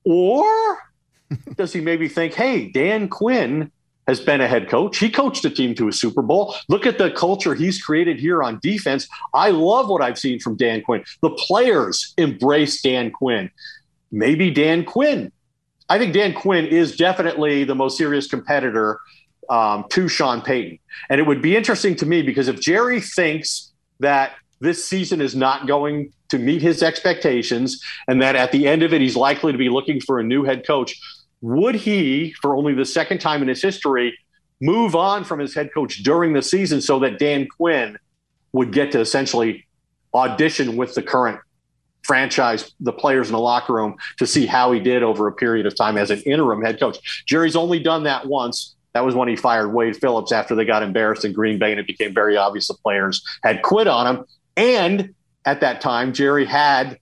Or 0.04 0.78
does 1.54 1.72
he 1.72 1.80
maybe 1.80 2.08
think, 2.08 2.34
hey, 2.34 2.66
Dan 2.66 3.08
Quinn 3.08 3.70
has 4.10 4.20
been 4.20 4.40
a 4.40 4.48
head 4.48 4.68
coach. 4.68 4.98
He 4.98 5.08
coached 5.08 5.44
a 5.44 5.50
team 5.50 5.74
to 5.76 5.86
a 5.88 5.92
Super 5.92 6.20
Bowl. 6.20 6.54
Look 6.68 6.84
at 6.84 6.98
the 6.98 7.12
culture 7.12 7.54
he's 7.54 7.80
created 7.80 8.18
here 8.18 8.42
on 8.42 8.58
defense. 8.60 9.08
I 9.32 9.50
love 9.50 9.88
what 9.88 10.02
I've 10.02 10.18
seen 10.18 10.40
from 10.40 10.56
Dan 10.56 10.82
Quinn. 10.82 11.04
The 11.22 11.30
players 11.30 12.12
embrace 12.18 12.82
Dan 12.82 13.12
Quinn. 13.12 13.50
Maybe 14.10 14.50
Dan 14.50 14.84
Quinn. 14.84 15.30
I 15.88 15.98
think 15.98 16.12
Dan 16.12 16.34
Quinn 16.34 16.66
is 16.66 16.96
definitely 16.96 17.62
the 17.62 17.76
most 17.76 17.96
serious 17.96 18.26
competitor 18.26 19.00
um, 19.48 19.84
to 19.90 20.08
Sean 20.08 20.42
Payton. 20.42 20.80
And 21.08 21.20
it 21.20 21.24
would 21.24 21.40
be 21.40 21.56
interesting 21.56 21.94
to 21.96 22.06
me 22.06 22.22
because 22.22 22.48
if 22.48 22.60
Jerry 22.60 23.00
thinks 23.00 23.70
that 24.00 24.32
this 24.60 24.84
season 24.84 25.20
is 25.20 25.36
not 25.36 25.68
going 25.68 26.12
to 26.30 26.38
meet 26.38 26.62
his 26.62 26.82
expectations 26.82 27.80
and 28.08 28.20
that 28.22 28.34
at 28.34 28.50
the 28.50 28.66
end 28.66 28.82
of 28.82 28.92
it, 28.92 29.00
he's 29.00 29.16
likely 29.16 29.52
to 29.52 29.58
be 29.58 29.68
looking 29.68 30.00
for 30.00 30.18
a 30.18 30.24
new 30.24 30.42
head 30.42 30.66
coach, 30.66 31.00
would 31.40 31.74
he, 31.74 32.32
for 32.40 32.54
only 32.54 32.74
the 32.74 32.84
second 32.84 33.18
time 33.18 33.42
in 33.42 33.48
his 33.48 33.62
history, 33.62 34.16
move 34.60 34.94
on 34.94 35.24
from 35.24 35.38
his 35.38 35.54
head 35.54 35.70
coach 35.72 36.02
during 36.02 36.32
the 36.32 36.42
season 36.42 36.80
so 36.80 36.98
that 36.98 37.18
Dan 37.18 37.48
Quinn 37.48 37.98
would 38.52 38.72
get 38.72 38.92
to 38.92 39.00
essentially 39.00 39.66
audition 40.12 40.76
with 40.76 40.94
the 40.94 41.02
current 41.02 41.40
franchise 42.02 42.72
the 42.80 42.92
players 42.92 43.28
in 43.28 43.32
the 43.32 43.38
locker 43.38 43.74
room 43.74 43.96
to 44.18 44.26
see 44.26 44.46
how 44.46 44.72
he 44.72 44.80
did 44.80 45.02
over 45.02 45.26
a 45.26 45.32
period 45.32 45.66
of 45.66 45.76
time 45.76 45.96
as 45.96 46.10
an 46.10 46.20
interim 46.22 46.62
head 46.62 46.80
coach. 46.80 47.24
Jerry's 47.26 47.56
only 47.56 47.78
done 47.78 48.04
that 48.04 48.26
once. 48.26 48.74
That 48.92 49.04
was 49.04 49.14
when 49.14 49.28
he 49.28 49.36
fired 49.36 49.72
Wade 49.72 49.96
Phillips 49.96 50.32
after 50.32 50.54
they 50.54 50.64
got 50.64 50.82
embarrassed 50.82 51.24
in 51.24 51.32
Green 51.32 51.58
Bay 51.58 51.70
and 51.70 51.78
it 51.78 51.86
became 51.86 52.12
very 52.12 52.36
obvious 52.36 52.68
the 52.68 52.74
players 52.74 53.24
had 53.44 53.62
quit 53.62 53.86
on 53.86 54.06
him. 54.06 54.24
And 54.56 55.14
at 55.44 55.60
that 55.60 55.80
time, 55.80 56.12
Jerry 56.12 56.44
had 56.44 56.98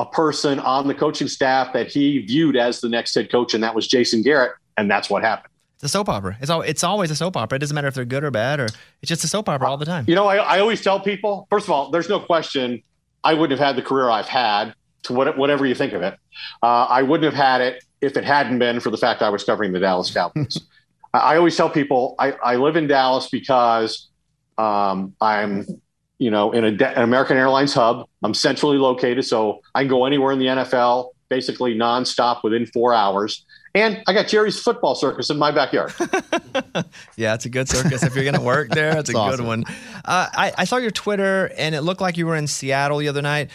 a 0.00 0.06
person 0.06 0.58
on 0.60 0.88
the 0.88 0.94
coaching 0.94 1.28
staff 1.28 1.72
that 1.74 1.88
he 1.88 2.18
viewed 2.20 2.56
as 2.56 2.80
the 2.80 2.88
next 2.88 3.14
head 3.14 3.30
coach, 3.30 3.52
and 3.52 3.62
that 3.62 3.74
was 3.74 3.86
Jason 3.86 4.22
Garrett. 4.22 4.52
And 4.78 4.90
that's 4.90 5.10
what 5.10 5.22
happened. 5.22 5.52
It's 5.74 5.84
a 5.84 5.88
soap 5.88 6.08
opera. 6.08 6.38
It's 6.40 6.50
all, 6.50 6.62
it's 6.62 6.82
always 6.82 7.10
a 7.10 7.16
soap 7.16 7.36
opera. 7.36 7.56
It 7.56 7.60
doesn't 7.60 7.74
matter 7.74 7.88
if 7.88 7.94
they're 7.94 8.06
good 8.06 8.24
or 8.24 8.30
bad, 8.30 8.60
or 8.60 8.64
it's 8.64 9.08
just 9.08 9.24
a 9.24 9.28
soap 9.28 9.48
opera 9.48 9.68
all 9.68 9.76
the 9.76 9.84
time. 9.84 10.06
You 10.08 10.14
know, 10.14 10.26
I, 10.26 10.36
I 10.36 10.60
always 10.60 10.80
tell 10.80 11.00
people, 11.00 11.46
first 11.50 11.66
of 11.66 11.70
all, 11.70 11.90
there's 11.90 12.08
no 12.08 12.18
question 12.18 12.82
I 13.22 13.34
wouldn't 13.34 13.58
have 13.58 13.66
had 13.66 13.76
the 13.76 13.86
career 13.86 14.08
I've 14.08 14.28
had 14.28 14.74
to 15.02 15.12
what, 15.12 15.36
whatever 15.36 15.66
you 15.66 15.74
think 15.74 15.92
of 15.92 16.02
it. 16.02 16.18
Uh, 16.62 16.86
I 16.88 17.02
wouldn't 17.02 17.24
have 17.24 17.34
had 17.34 17.60
it 17.60 17.84
if 18.00 18.16
it 18.16 18.24
hadn't 18.24 18.58
been 18.58 18.80
for 18.80 18.90
the 18.90 18.96
fact 18.96 19.20
I 19.20 19.28
was 19.28 19.44
covering 19.44 19.72
the 19.72 19.80
Dallas 19.80 20.10
Cowboys. 20.10 20.58
I, 21.14 21.18
I 21.18 21.36
always 21.36 21.56
tell 21.56 21.68
people 21.68 22.14
I, 22.18 22.32
I 22.32 22.56
live 22.56 22.76
in 22.76 22.86
Dallas 22.86 23.28
because 23.28 24.08
um, 24.56 25.14
I'm, 25.20 25.66
you 26.20 26.30
know, 26.30 26.52
in 26.52 26.64
a, 26.64 26.70
De- 26.70 26.96
an 26.96 27.02
American 27.02 27.36
Airlines 27.36 27.74
hub. 27.74 28.06
I'm 28.22 28.34
centrally 28.34 28.76
located, 28.76 29.24
so 29.24 29.62
I 29.74 29.80
can 29.80 29.88
go 29.88 30.04
anywhere 30.04 30.30
in 30.32 30.38
the 30.38 30.46
NFL 30.46 31.10
basically 31.30 31.74
nonstop 31.74 32.44
within 32.44 32.66
four 32.66 32.92
hours. 32.92 33.44
And 33.74 34.02
I 34.06 34.12
got 34.12 34.28
Jerry's 34.28 34.60
football 34.60 34.94
circus 34.94 35.30
in 35.30 35.38
my 35.38 35.50
backyard. 35.50 35.92
Yeah, 37.16 37.34
it's 37.34 37.44
a 37.44 37.48
good 37.48 37.68
circus. 37.68 38.02
if 38.02 38.14
you're 38.14 38.24
going 38.24 38.34
to 38.34 38.40
work 38.40 38.70
there, 38.70 38.98
it's 38.98 39.10
a 39.10 39.12
It's 39.12 39.36
good 39.36 39.46
one. 39.46 39.64
Uh, 40.04 40.28
I, 40.32 40.52
I 40.58 40.64
saw 40.64 40.78
your 40.78 40.90
Twitter, 40.90 41.50
and 41.56 41.74
it 41.74 41.82
looked 41.82 42.00
like 42.00 42.16
you 42.16 42.26
were 42.26 42.36
in 42.36 42.46
Seattle 42.46 42.98
the 42.98 43.08
other 43.08 43.22
night. 43.22 43.50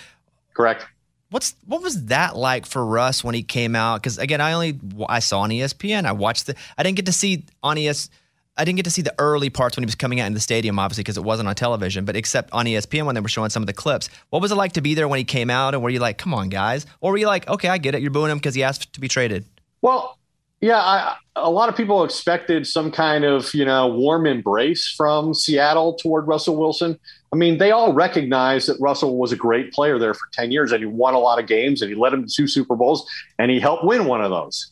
Correct. 0.53 0.85
What's 1.31 1.55
what 1.65 1.81
was 1.81 2.05
that 2.05 2.37
like 2.37 2.65
for 2.65 2.85
Russ 2.85 3.23
when 3.23 3.35
he 3.35 3.43
came 3.43 3.75
out? 3.75 4.01
Because 4.01 4.17
again, 4.17 4.39
I 4.41 4.53
only 4.53 4.79
I 5.09 5.19
saw 5.19 5.41
on 5.41 5.49
ESPN. 5.49 6.05
I 6.05 6.11
watched 6.13 6.45
the. 6.45 6.55
I 6.77 6.83
didn't 6.83 6.95
get 6.97 7.07
to 7.07 7.11
see 7.11 7.43
on 7.63 7.77
ES. 7.77 8.09
I 8.57 8.63
didn't 8.63 8.77
get 8.77 8.85
to 8.85 8.91
see 8.91 9.01
the 9.01 9.13
early 9.19 9.49
parts 9.49 9.75
when 9.75 9.83
he 9.83 9.85
was 9.85 9.95
coming 9.95 10.21
out 10.21 10.27
in 10.27 10.33
the 10.33 10.39
stadium, 10.39 10.79
obviously, 10.79 11.03
because 11.03 11.17
it 11.17 11.23
wasn't 11.23 11.49
on 11.49 11.55
television. 11.55 12.05
But 12.05 12.15
except 12.15 12.53
on 12.53 12.65
ESPN 12.65 13.05
when 13.05 13.13
they 13.13 13.21
were 13.21 13.27
showing 13.27 13.49
some 13.49 13.61
of 13.61 13.67
the 13.67 13.73
clips, 13.73 14.09
what 14.29 14.41
was 14.41 14.51
it 14.51 14.55
like 14.55 14.71
to 14.73 14.81
be 14.81 14.93
there 14.93 15.07
when 15.07 15.17
he 15.17 15.25
came 15.25 15.49
out? 15.49 15.73
And 15.73 15.83
were 15.83 15.89
you 15.89 15.99
like, 15.99 16.17
"Come 16.17 16.33
on, 16.33 16.49
guys," 16.49 16.85
or 17.01 17.11
were 17.11 17.17
you 17.17 17.27
like, 17.27 17.47
"Okay, 17.49 17.67
I 17.67 17.77
get 17.77 17.95
it. 17.95 18.01
You're 18.01 18.11
booing 18.11 18.31
him 18.31 18.37
because 18.37 18.55
he 18.55 18.63
asked 18.63 18.93
to 18.93 19.01
be 19.01 19.09
traded." 19.09 19.45
Well, 19.81 20.17
yeah, 20.61 20.79
I, 20.79 21.17
a 21.35 21.49
lot 21.49 21.67
of 21.67 21.75
people 21.75 22.05
expected 22.05 22.65
some 22.65 22.91
kind 22.91 23.25
of 23.25 23.53
you 23.53 23.65
know 23.65 23.87
warm 23.87 24.25
embrace 24.25 24.87
from 24.87 25.33
Seattle 25.33 25.93
toward 25.95 26.25
Russell 26.25 26.55
Wilson. 26.55 26.97
I 27.33 27.35
mean, 27.35 27.57
they 27.57 27.71
all 27.71 27.91
recognize 27.91 28.67
that 28.67 28.77
Russell 28.79 29.17
was 29.17 29.33
a 29.33 29.35
great 29.35 29.73
player 29.73 29.99
there 29.99 30.13
for 30.13 30.29
ten 30.31 30.51
years, 30.51 30.71
and 30.71 30.79
he 30.79 30.85
won 30.85 31.13
a 31.13 31.19
lot 31.19 31.39
of 31.39 31.47
games, 31.47 31.81
and 31.81 31.89
he 31.89 31.95
led 31.95 32.13
them 32.13 32.25
to 32.25 32.33
two 32.33 32.47
Super 32.47 32.77
Bowls, 32.77 33.05
and 33.37 33.51
he 33.51 33.59
helped 33.59 33.83
win 33.83 34.05
one 34.05 34.21
of 34.21 34.31
those. 34.31 34.71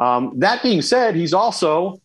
Um, 0.00 0.32
that 0.38 0.64
being 0.64 0.82
said, 0.82 1.14
he's 1.14 1.32
also 1.32 2.00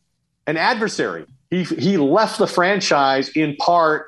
an 0.48 0.58
adversary. 0.58 1.26
He 1.50 1.64
he 1.64 1.98
left 1.98 2.38
the 2.38 2.48
franchise 2.48 3.30
in 3.30 3.56
part 3.58 4.08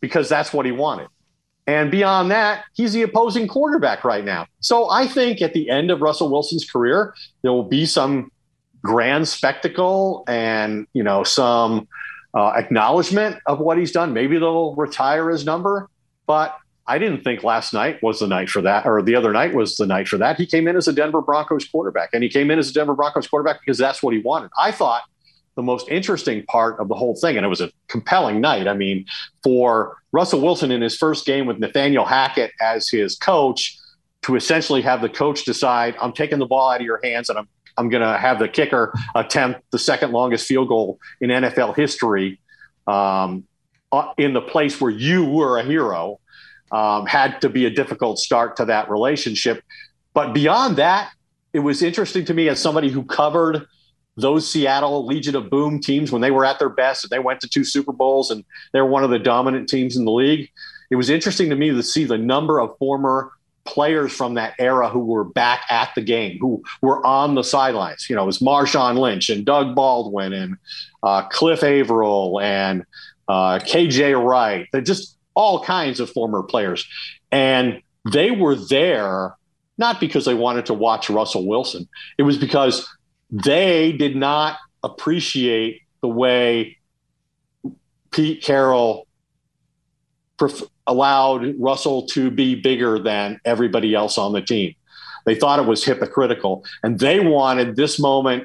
because 0.00 0.28
that's 0.28 0.52
what 0.52 0.66
he 0.66 0.72
wanted. 0.72 1.08
And 1.66 1.90
beyond 1.90 2.30
that, 2.30 2.64
he's 2.74 2.92
the 2.92 3.02
opposing 3.02 3.48
quarterback 3.48 4.04
right 4.04 4.24
now. 4.24 4.46
So 4.60 4.88
I 4.88 5.08
think 5.08 5.42
at 5.42 5.52
the 5.52 5.68
end 5.68 5.90
of 5.90 6.00
Russell 6.00 6.30
Wilson's 6.30 6.68
career, 6.68 7.12
there 7.42 7.52
will 7.52 7.64
be 7.64 7.86
some 7.86 8.30
grand 8.82 9.26
spectacle 9.26 10.22
and 10.28 10.86
you 10.92 11.02
know 11.02 11.24
some 11.24 11.88
uh, 12.34 12.52
acknowledgement 12.56 13.38
of 13.46 13.58
what 13.58 13.78
he's 13.78 13.90
done. 13.92 14.12
Maybe 14.12 14.38
they'll 14.38 14.74
retire 14.74 15.30
his 15.30 15.44
number, 15.44 15.88
but 16.26 16.56
I 16.86 16.98
didn't 16.98 17.24
think 17.24 17.42
last 17.42 17.72
night 17.72 18.00
was 18.02 18.20
the 18.20 18.28
night 18.28 18.48
for 18.48 18.62
that, 18.62 18.86
or 18.86 19.02
the 19.02 19.16
other 19.16 19.32
night 19.32 19.54
was 19.54 19.76
the 19.76 19.86
night 19.86 20.06
for 20.06 20.18
that. 20.18 20.36
He 20.36 20.46
came 20.46 20.68
in 20.68 20.76
as 20.76 20.86
a 20.86 20.92
Denver 20.92 21.20
Broncos 21.20 21.66
quarterback, 21.66 22.10
and 22.12 22.22
he 22.22 22.28
came 22.28 22.50
in 22.50 22.58
as 22.60 22.70
a 22.70 22.72
Denver 22.72 22.94
Broncos 22.94 23.26
quarterback 23.26 23.60
because 23.60 23.78
that's 23.78 24.02
what 24.02 24.14
he 24.14 24.20
wanted. 24.20 24.50
I 24.56 24.70
thought 24.70 25.02
the 25.56 25.62
most 25.62 25.88
interesting 25.88 26.44
part 26.46 26.78
of 26.78 26.88
the 26.88 26.94
whole 26.94 27.16
thing, 27.16 27.36
and 27.36 27.44
it 27.44 27.48
was 27.48 27.60
a 27.60 27.70
compelling 27.88 28.40
night. 28.40 28.68
I 28.68 28.74
mean, 28.74 29.06
for 29.42 29.96
Russell 30.12 30.40
Wilson 30.40 30.70
in 30.70 30.82
his 30.82 30.96
first 30.96 31.26
game 31.26 31.46
with 31.46 31.58
Nathaniel 31.58 32.04
Hackett 32.04 32.52
as 32.60 32.88
his 32.88 33.16
coach, 33.16 33.78
to 34.22 34.34
essentially 34.34 34.82
have 34.82 35.00
the 35.02 35.08
coach 35.08 35.44
decide, 35.44 35.94
I'm 36.00 36.12
taking 36.12 36.38
the 36.38 36.46
ball 36.46 36.70
out 36.70 36.80
of 36.80 36.86
your 36.86 37.00
hands 37.02 37.28
and 37.28 37.38
I'm 37.38 37.48
I'm 37.78 37.88
going 37.88 38.02
to 38.02 38.18
have 38.18 38.38
the 38.38 38.48
kicker 38.48 38.92
attempt 39.14 39.60
the 39.70 39.78
second 39.78 40.12
longest 40.12 40.46
field 40.46 40.68
goal 40.68 40.98
in 41.20 41.30
NFL 41.30 41.76
history 41.76 42.40
um, 42.86 43.44
uh, 43.92 44.12
in 44.16 44.32
the 44.32 44.40
place 44.40 44.80
where 44.80 44.90
you 44.90 45.24
were 45.24 45.58
a 45.58 45.62
hero 45.62 46.18
um, 46.72 47.06
had 47.06 47.40
to 47.42 47.48
be 47.48 47.66
a 47.66 47.70
difficult 47.70 48.18
start 48.18 48.56
to 48.56 48.64
that 48.64 48.90
relationship. 48.90 49.62
But 50.14 50.32
beyond 50.32 50.76
that, 50.76 51.12
it 51.52 51.60
was 51.60 51.82
interesting 51.82 52.24
to 52.24 52.34
me 52.34 52.48
as 52.48 52.60
somebody 52.60 52.88
who 52.88 53.04
covered 53.04 53.66
those 54.16 54.50
Seattle 54.50 55.06
Legion 55.06 55.36
of 55.36 55.50
Boom 55.50 55.80
teams 55.80 56.10
when 56.10 56.22
they 56.22 56.30
were 56.30 56.44
at 56.44 56.58
their 56.58 56.68
best 56.68 57.04
and 57.04 57.10
they 57.10 57.18
went 57.18 57.40
to 57.40 57.48
two 57.48 57.64
Super 57.64 57.92
Bowls 57.92 58.30
and 58.30 58.44
they're 58.72 58.86
one 58.86 59.04
of 59.04 59.10
the 59.10 59.18
dominant 59.18 59.68
teams 59.68 59.96
in 59.96 60.04
the 60.04 60.12
league. 60.12 60.50
It 60.90 60.96
was 60.96 61.10
interesting 61.10 61.50
to 61.50 61.56
me 61.56 61.70
to 61.70 61.82
see 61.82 62.04
the 62.04 62.18
number 62.18 62.60
of 62.60 62.76
former 62.78 63.32
players 63.64 64.12
from 64.12 64.34
that 64.34 64.54
era 64.58 64.88
who 64.88 65.00
were 65.00 65.24
back 65.24 65.64
at 65.68 65.90
the 65.94 66.00
game, 66.00 66.38
who 66.40 66.62
were 66.80 67.04
on 67.04 67.34
the 67.34 67.42
sidelines. 67.42 68.08
You 68.08 68.16
know, 68.16 68.22
it 68.22 68.26
was 68.26 68.38
Marshawn 68.38 68.96
Lynch 68.96 69.28
and 69.28 69.44
Doug 69.44 69.74
Baldwin 69.74 70.32
and 70.32 70.56
uh, 71.02 71.28
Cliff 71.28 71.62
Avril 71.62 72.40
and 72.40 72.86
uh, 73.28 73.58
KJ 73.58 74.24
Wright. 74.24 74.68
They're 74.72 74.80
just 74.80 75.18
all 75.34 75.62
kinds 75.62 76.00
of 76.00 76.08
former 76.10 76.42
players. 76.42 76.88
And 77.32 77.82
they 78.12 78.30
were 78.30 78.54
there 78.54 79.36
not 79.78 80.00
because 80.00 80.24
they 80.24 80.34
wanted 80.34 80.66
to 80.66 80.74
watch 80.74 81.10
Russell 81.10 81.46
Wilson, 81.46 81.88
it 82.18 82.22
was 82.22 82.38
because 82.38 82.88
they 83.30 83.92
did 83.92 84.16
not 84.16 84.58
appreciate 84.82 85.82
the 86.00 86.08
way 86.08 86.76
Pete 88.10 88.42
Carroll 88.42 89.06
pref- 90.36 90.62
allowed 90.86 91.58
Russell 91.58 92.06
to 92.08 92.30
be 92.30 92.54
bigger 92.54 92.98
than 92.98 93.40
everybody 93.44 93.94
else 93.94 94.18
on 94.18 94.32
the 94.32 94.40
team. 94.40 94.74
They 95.24 95.34
thought 95.34 95.58
it 95.58 95.66
was 95.66 95.84
hypocritical, 95.84 96.64
and 96.82 96.98
they 97.00 97.20
wanted 97.20 97.74
this 97.74 97.98
moment. 97.98 98.44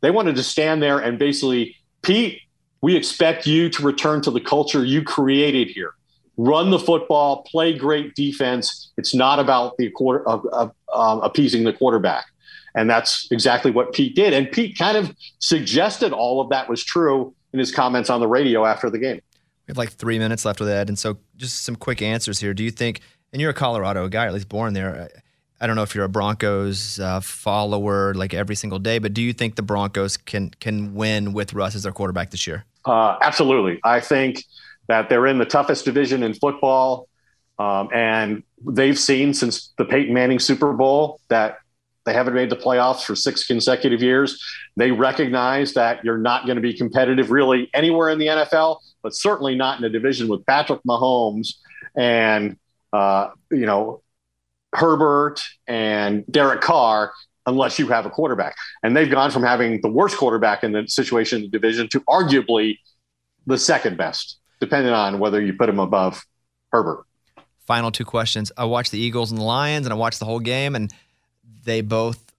They 0.00 0.10
wanted 0.10 0.36
to 0.36 0.42
stand 0.42 0.82
there 0.82 0.98
and 0.98 1.18
basically, 1.18 1.76
Pete, 2.02 2.40
we 2.80 2.96
expect 2.96 3.46
you 3.46 3.68
to 3.70 3.82
return 3.82 4.22
to 4.22 4.30
the 4.30 4.40
culture 4.40 4.84
you 4.84 5.02
created 5.02 5.68
here. 5.68 5.94
Run 6.36 6.70
the 6.70 6.78
football, 6.78 7.42
play 7.42 7.76
great 7.76 8.14
defense. 8.14 8.92
It's 8.96 9.14
not 9.14 9.38
about 9.38 9.76
the 9.76 9.90
quarter 9.90 10.28
um, 10.28 10.72
appeasing 11.20 11.64
the 11.64 11.72
quarterback. 11.72 12.24
And 12.74 12.88
that's 12.88 13.28
exactly 13.30 13.70
what 13.70 13.92
Pete 13.92 14.16
did. 14.16 14.32
And 14.32 14.50
Pete 14.50 14.78
kind 14.78 14.96
of 14.96 15.14
suggested 15.38 16.12
all 16.12 16.40
of 16.40 16.48
that 16.50 16.68
was 16.68 16.82
true 16.82 17.34
in 17.52 17.58
his 17.58 17.70
comments 17.70 18.08
on 18.08 18.20
the 18.20 18.28
radio 18.28 18.64
after 18.64 18.88
the 18.88 18.98
game. 18.98 19.20
We 19.66 19.72
have 19.72 19.76
like 19.76 19.90
three 19.90 20.18
minutes 20.18 20.44
left 20.44 20.58
with 20.58 20.68
Ed, 20.68 20.88
and 20.88 20.98
so 20.98 21.18
just 21.36 21.64
some 21.64 21.76
quick 21.76 22.02
answers 22.02 22.40
here. 22.40 22.54
Do 22.54 22.64
you 22.64 22.70
think? 22.70 23.00
And 23.32 23.40
you're 23.40 23.50
a 23.50 23.54
Colorado 23.54 24.08
guy, 24.08 24.26
at 24.26 24.32
least 24.32 24.48
born 24.48 24.74
there. 24.74 25.08
I 25.60 25.66
don't 25.66 25.76
know 25.76 25.82
if 25.82 25.94
you're 25.94 26.04
a 26.04 26.08
Broncos 26.08 26.98
uh, 26.98 27.20
follower 27.20 28.14
like 28.14 28.34
every 28.34 28.56
single 28.56 28.80
day, 28.80 28.98
but 28.98 29.14
do 29.14 29.22
you 29.22 29.32
think 29.32 29.54
the 29.54 29.62
Broncos 29.62 30.16
can 30.16 30.50
can 30.60 30.94
win 30.94 31.32
with 31.32 31.54
Russ 31.54 31.74
as 31.74 31.84
their 31.84 31.92
quarterback 31.92 32.30
this 32.30 32.46
year? 32.46 32.64
Uh, 32.84 33.16
absolutely. 33.22 33.78
I 33.84 34.00
think 34.00 34.44
that 34.88 35.08
they're 35.08 35.26
in 35.26 35.38
the 35.38 35.44
toughest 35.44 35.84
division 35.84 36.22
in 36.22 36.34
football. 36.34 37.08
Um, 37.58 37.88
and 37.92 38.42
they've 38.66 38.98
seen 38.98 39.34
since 39.34 39.72
the 39.78 39.84
Peyton 39.84 40.12
Manning 40.12 40.40
Super 40.40 40.72
Bowl 40.72 41.20
that 41.28 41.58
they 42.04 42.12
haven't 42.12 42.34
made 42.34 42.50
the 42.50 42.56
playoffs 42.56 43.04
for 43.04 43.14
six 43.14 43.46
consecutive 43.46 44.02
years. 44.02 44.42
They 44.76 44.90
recognize 44.90 45.74
that 45.74 46.04
you're 46.04 46.18
not 46.18 46.46
going 46.46 46.56
to 46.56 46.62
be 46.62 46.74
competitive 46.74 47.30
really 47.30 47.70
anywhere 47.74 48.08
in 48.10 48.18
the 48.18 48.26
NFL, 48.26 48.78
but 49.02 49.14
certainly 49.14 49.54
not 49.54 49.78
in 49.78 49.84
a 49.84 49.88
division 49.88 50.28
with 50.28 50.44
Patrick 50.46 50.80
Mahomes 50.86 51.54
and, 51.96 52.56
uh, 52.92 53.28
you 53.50 53.66
know, 53.66 54.02
Herbert 54.74 55.40
and 55.66 56.24
Derek 56.30 56.60
Carr 56.60 57.12
unless 57.46 57.78
you 57.78 57.88
have 57.88 58.06
a 58.06 58.10
quarterback. 58.10 58.56
And 58.82 58.96
they've 58.96 59.10
gone 59.10 59.30
from 59.30 59.42
having 59.42 59.80
the 59.82 59.90
worst 59.90 60.16
quarterback 60.16 60.64
in 60.64 60.72
the 60.72 60.86
situation 60.86 61.38
in 61.38 61.42
the 61.44 61.50
division 61.50 61.88
to 61.88 62.00
arguably 62.02 62.78
the 63.46 63.58
second 63.58 63.96
best, 63.96 64.38
depending 64.60 64.92
on 64.92 65.18
whether 65.18 65.40
you 65.40 65.52
put 65.52 65.68
him 65.68 65.78
above 65.78 66.24
Herbert. 66.70 67.04
Final 67.66 67.92
two 67.92 68.04
questions. 68.04 68.50
I 68.56 68.64
watched 68.64 68.92
the 68.92 68.98
Eagles 68.98 69.30
and 69.30 69.40
the 69.40 69.44
Lions, 69.44 69.86
and 69.86 69.92
I 69.92 69.96
watched 69.96 70.18
the 70.18 70.24
whole 70.24 70.40
game, 70.40 70.74
and 70.74 70.92
they 71.64 71.80
both 71.80 72.32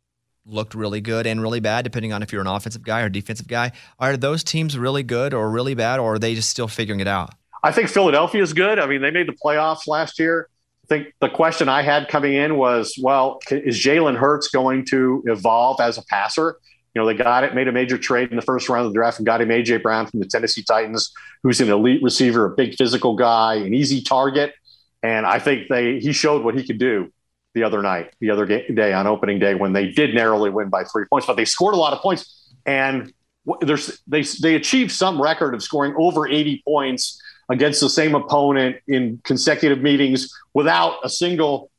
looked 0.45 0.76
really 0.76 1.01
good 1.01 1.26
and 1.26 1.41
really 1.41 1.59
bad, 1.59 1.84
depending 1.84 2.14
on 2.14 2.22
if 2.22 2.32
you're 2.32 2.41
an 2.41 2.47
offensive 2.47 2.84
guy 2.84 3.01
or 3.01 3.09
defensive 3.09 3.47
guy. 3.47 3.72
Are 3.99 4.18
those 4.18 4.43
teams 4.43 4.78
really 4.78 5.03
good 5.03 5.34
or 5.34 5.49
really 5.49 5.74
bad, 5.74 5.99
or 5.99 6.16
are 6.16 6.20
they 6.20 6.36
just 6.36 6.49
still 6.49 6.68
figuring 6.68 6.99
it 6.99 7.07
out? 7.07 7.34
I 7.64 7.72
think 7.72 7.89
Philadelphia 7.89 8.41
is 8.41 8.53
good. 8.53 8.78
I 8.78 8.88
mean, 8.88 9.01
they 9.01 9.11
made 9.11 9.28
the 9.28 9.34
playoffs 9.34 9.88
last 9.88 10.20
year. 10.20 10.49
I 10.84 10.88
think 10.88 11.14
the 11.22 11.30
question 11.30 11.70
I 11.70 11.82
had 11.82 12.09
coming 12.09 12.34
in 12.34 12.57
was, 12.57 12.99
well, 13.01 13.39
is 13.49 13.80
Jalen 13.80 14.18
Hurts 14.18 14.49
going 14.49 14.86
to 14.88 15.24
evolve 15.28 15.80
as 15.80 15.97
a 15.97 16.03
passer? 16.03 16.57
You 16.93 17.01
know, 17.01 17.07
they 17.07 17.14
got 17.14 17.45
it, 17.45 17.55
made 17.55 17.70
a 17.70 17.72
major 17.72 17.97
trade 17.97 18.30
in 18.30 18.36
the 18.36 18.41
first 18.41 18.68
round 18.68 18.86
of 18.86 18.91
the 18.91 18.95
draft 18.95 19.18
and 19.18 19.26
got 19.26 19.41
him 19.41 19.47
AJ 19.47 19.82
Brown 19.82 20.07
from 20.07 20.20
the 20.20 20.28
Tennessee 20.28 20.61
Titans, 20.61 21.11
who's 21.41 21.61
an 21.61 21.70
elite 21.70 22.03
receiver, 22.03 22.45
a 22.45 22.49
big 22.49 22.76
physical 22.76 23.16
guy, 23.16 23.55
an 23.55 23.74
easy 23.74 24.01
target. 24.01 24.53
And 25.01 25.26
I 25.26 25.39
think 25.39 25.70
they 25.70 25.99
he 25.99 26.11
showed 26.11 26.43
what 26.43 26.55
he 26.55 26.68
could 26.68 26.78
do 26.78 27.11
the 27.54 27.64
other 27.64 27.82
night, 27.82 28.14
the 28.20 28.30
other 28.30 28.45
day 28.45 28.93
on 28.93 29.08
opening 29.08 29.39
day 29.39 29.56
when 29.56 29.74
they 29.74 29.88
did 29.89 30.14
narrowly 30.14 30.49
win 30.49 30.70
by 30.70 30.84
three 30.84 31.06
points, 31.06 31.28
but 31.28 31.36
they 31.36 31.45
scored 31.45 31.76
a 31.76 31.78
lot 31.78 31.93
of 31.93 31.99
points 31.99 32.54
and 32.66 33.14
there's 33.62 34.01
they 34.08 34.22
they 34.41 34.56
achieved 34.56 34.91
some 34.91 35.22
record 35.22 35.54
of 35.54 35.62
scoring 35.62 35.93
over 35.97 36.28
80 36.28 36.64
points 36.66 37.22
against 37.49 37.82
the 37.82 37.89
same 37.89 38.16
opponent 38.16 38.78
in 38.88 39.20
consecutive 39.24 39.82
meetings 39.82 40.34
without 40.54 40.97
a 41.04 41.10
single 41.10 41.70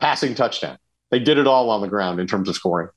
passing 0.00 0.34
touchdown. 0.34 0.78
They 1.10 1.18
did 1.18 1.36
it 1.36 1.46
all 1.46 1.70
on 1.70 1.80
the 1.80 1.88
ground 1.88 2.20
in 2.20 2.26
terms 2.26 2.48
of 2.48 2.54
scoring. 2.54 2.88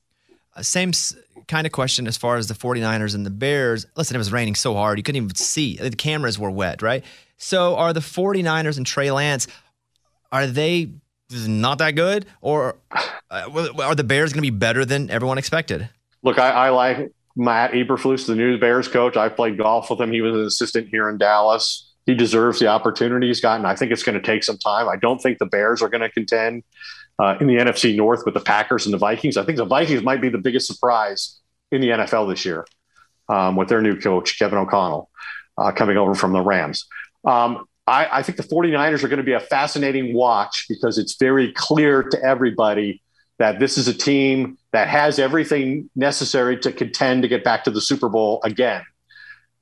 Uh, 0.54 0.62
same 0.62 0.90
s- 0.90 1.16
kind 1.48 1.66
of 1.66 1.72
question 1.72 2.06
as 2.06 2.16
far 2.16 2.36
as 2.36 2.46
the 2.46 2.54
49ers 2.54 3.14
and 3.16 3.26
the 3.26 3.30
Bears. 3.30 3.84
Listen, 3.96 4.14
it 4.14 4.18
was 4.18 4.32
raining 4.32 4.54
so 4.54 4.74
hard, 4.74 4.98
you 4.98 5.02
couldn't 5.02 5.22
even 5.22 5.34
see. 5.34 5.76
The 5.76 5.90
cameras 5.90 6.38
were 6.38 6.50
wet, 6.50 6.80
right? 6.80 7.04
So 7.36 7.74
are 7.76 7.92
the 7.92 8.00
49ers 8.00 8.76
and 8.76 8.86
Trey 8.86 9.10
Lance, 9.10 9.48
are 10.30 10.46
they 10.46 10.90
not 11.34 11.78
that 11.78 11.92
good? 11.92 12.26
Or 12.40 12.76
uh, 13.30 13.72
are 13.82 13.94
the 13.94 14.04
Bears 14.04 14.32
going 14.32 14.42
to 14.44 14.50
be 14.50 14.56
better 14.56 14.84
than 14.84 15.10
everyone 15.10 15.38
expected? 15.38 15.88
Look, 16.22 16.38
I, 16.38 16.50
I 16.50 16.70
like 16.70 17.12
Matt 17.36 17.72
Eberflus, 17.72 18.26
the 18.26 18.34
new 18.34 18.58
Bears 18.58 18.88
coach. 18.88 19.16
I 19.16 19.28
played 19.28 19.58
golf 19.58 19.90
with 19.90 20.00
him. 20.00 20.12
He 20.12 20.20
was 20.20 20.34
an 20.34 20.44
assistant 20.44 20.88
here 20.88 21.08
in 21.08 21.18
Dallas. 21.18 21.92
He 22.06 22.14
deserves 22.14 22.58
the 22.58 22.66
opportunity 22.66 23.28
he's 23.28 23.40
gotten. 23.40 23.64
I 23.64 23.74
think 23.74 23.90
it's 23.90 24.02
going 24.02 24.20
to 24.20 24.24
take 24.24 24.44
some 24.44 24.58
time. 24.58 24.88
I 24.88 24.96
don't 24.96 25.20
think 25.20 25.38
the 25.38 25.46
Bears 25.46 25.82
are 25.82 25.88
going 25.88 26.02
to 26.02 26.10
contend 26.10 26.62
uh, 27.18 27.36
in 27.40 27.46
the 27.46 27.56
NFC 27.56 27.96
North 27.96 28.24
with 28.24 28.34
the 28.34 28.40
Packers 28.40 28.86
and 28.86 28.92
the 28.92 28.98
Vikings. 28.98 29.36
I 29.36 29.44
think 29.44 29.56
the 29.56 29.64
Vikings 29.64 30.02
might 30.02 30.20
be 30.20 30.28
the 30.28 30.38
biggest 30.38 30.66
surprise 30.66 31.40
in 31.70 31.80
the 31.80 31.88
NFL 31.88 32.30
this 32.30 32.44
year 32.44 32.66
um, 33.28 33.56
with 33.56 33.68
their 33.68 33.80
new 33.80 33.98
coach, 33.98 34.38
Kevin 34.38 34.58
O'Connell, 34.58 35.10
uh, 35.56 35.72
coming 35.72 35.96
over 35.96 36.14
from 36.14 36.32
the 36.32 36.40
Rams. 36.40 36.86
Um, 37.24 37.66
I, 37.86 38.18
I 38.18 38.22
think 38.22 38.36
the 38.38 38.44
49ers 38.44 39.02
are 39.02 39.08
going 39.08 39.18
to 39.18 39.24
be 39.24 39.32
a 39.32 39.40
fascinating 39.40 40.14
watch 40.14 40.66
because 40.68 40.98
it's 40.98 41.16
very 41.16 41.52
clear 41.52 42.02
to 42.02 42.22
everybody 42.24 43.02
that 43.38 43.58
this 43.58 43.76
is 43.76 43.88
a 43.88 43.94
team 43.94 44.58
that 44.72 44.88
has 44.88 45.18
everything 45.18 45.90
necessary 45.96 46.56
to 46.58 46.72
contend 46.72 47.22
to 47.22 47.28
get 47.28 47.44
back 47.44 47.64
to 47.64 47.70
the 47.70 47.80
Super 47.80 48.08
Bowl 48.08 48.40
again. 48.44 48.82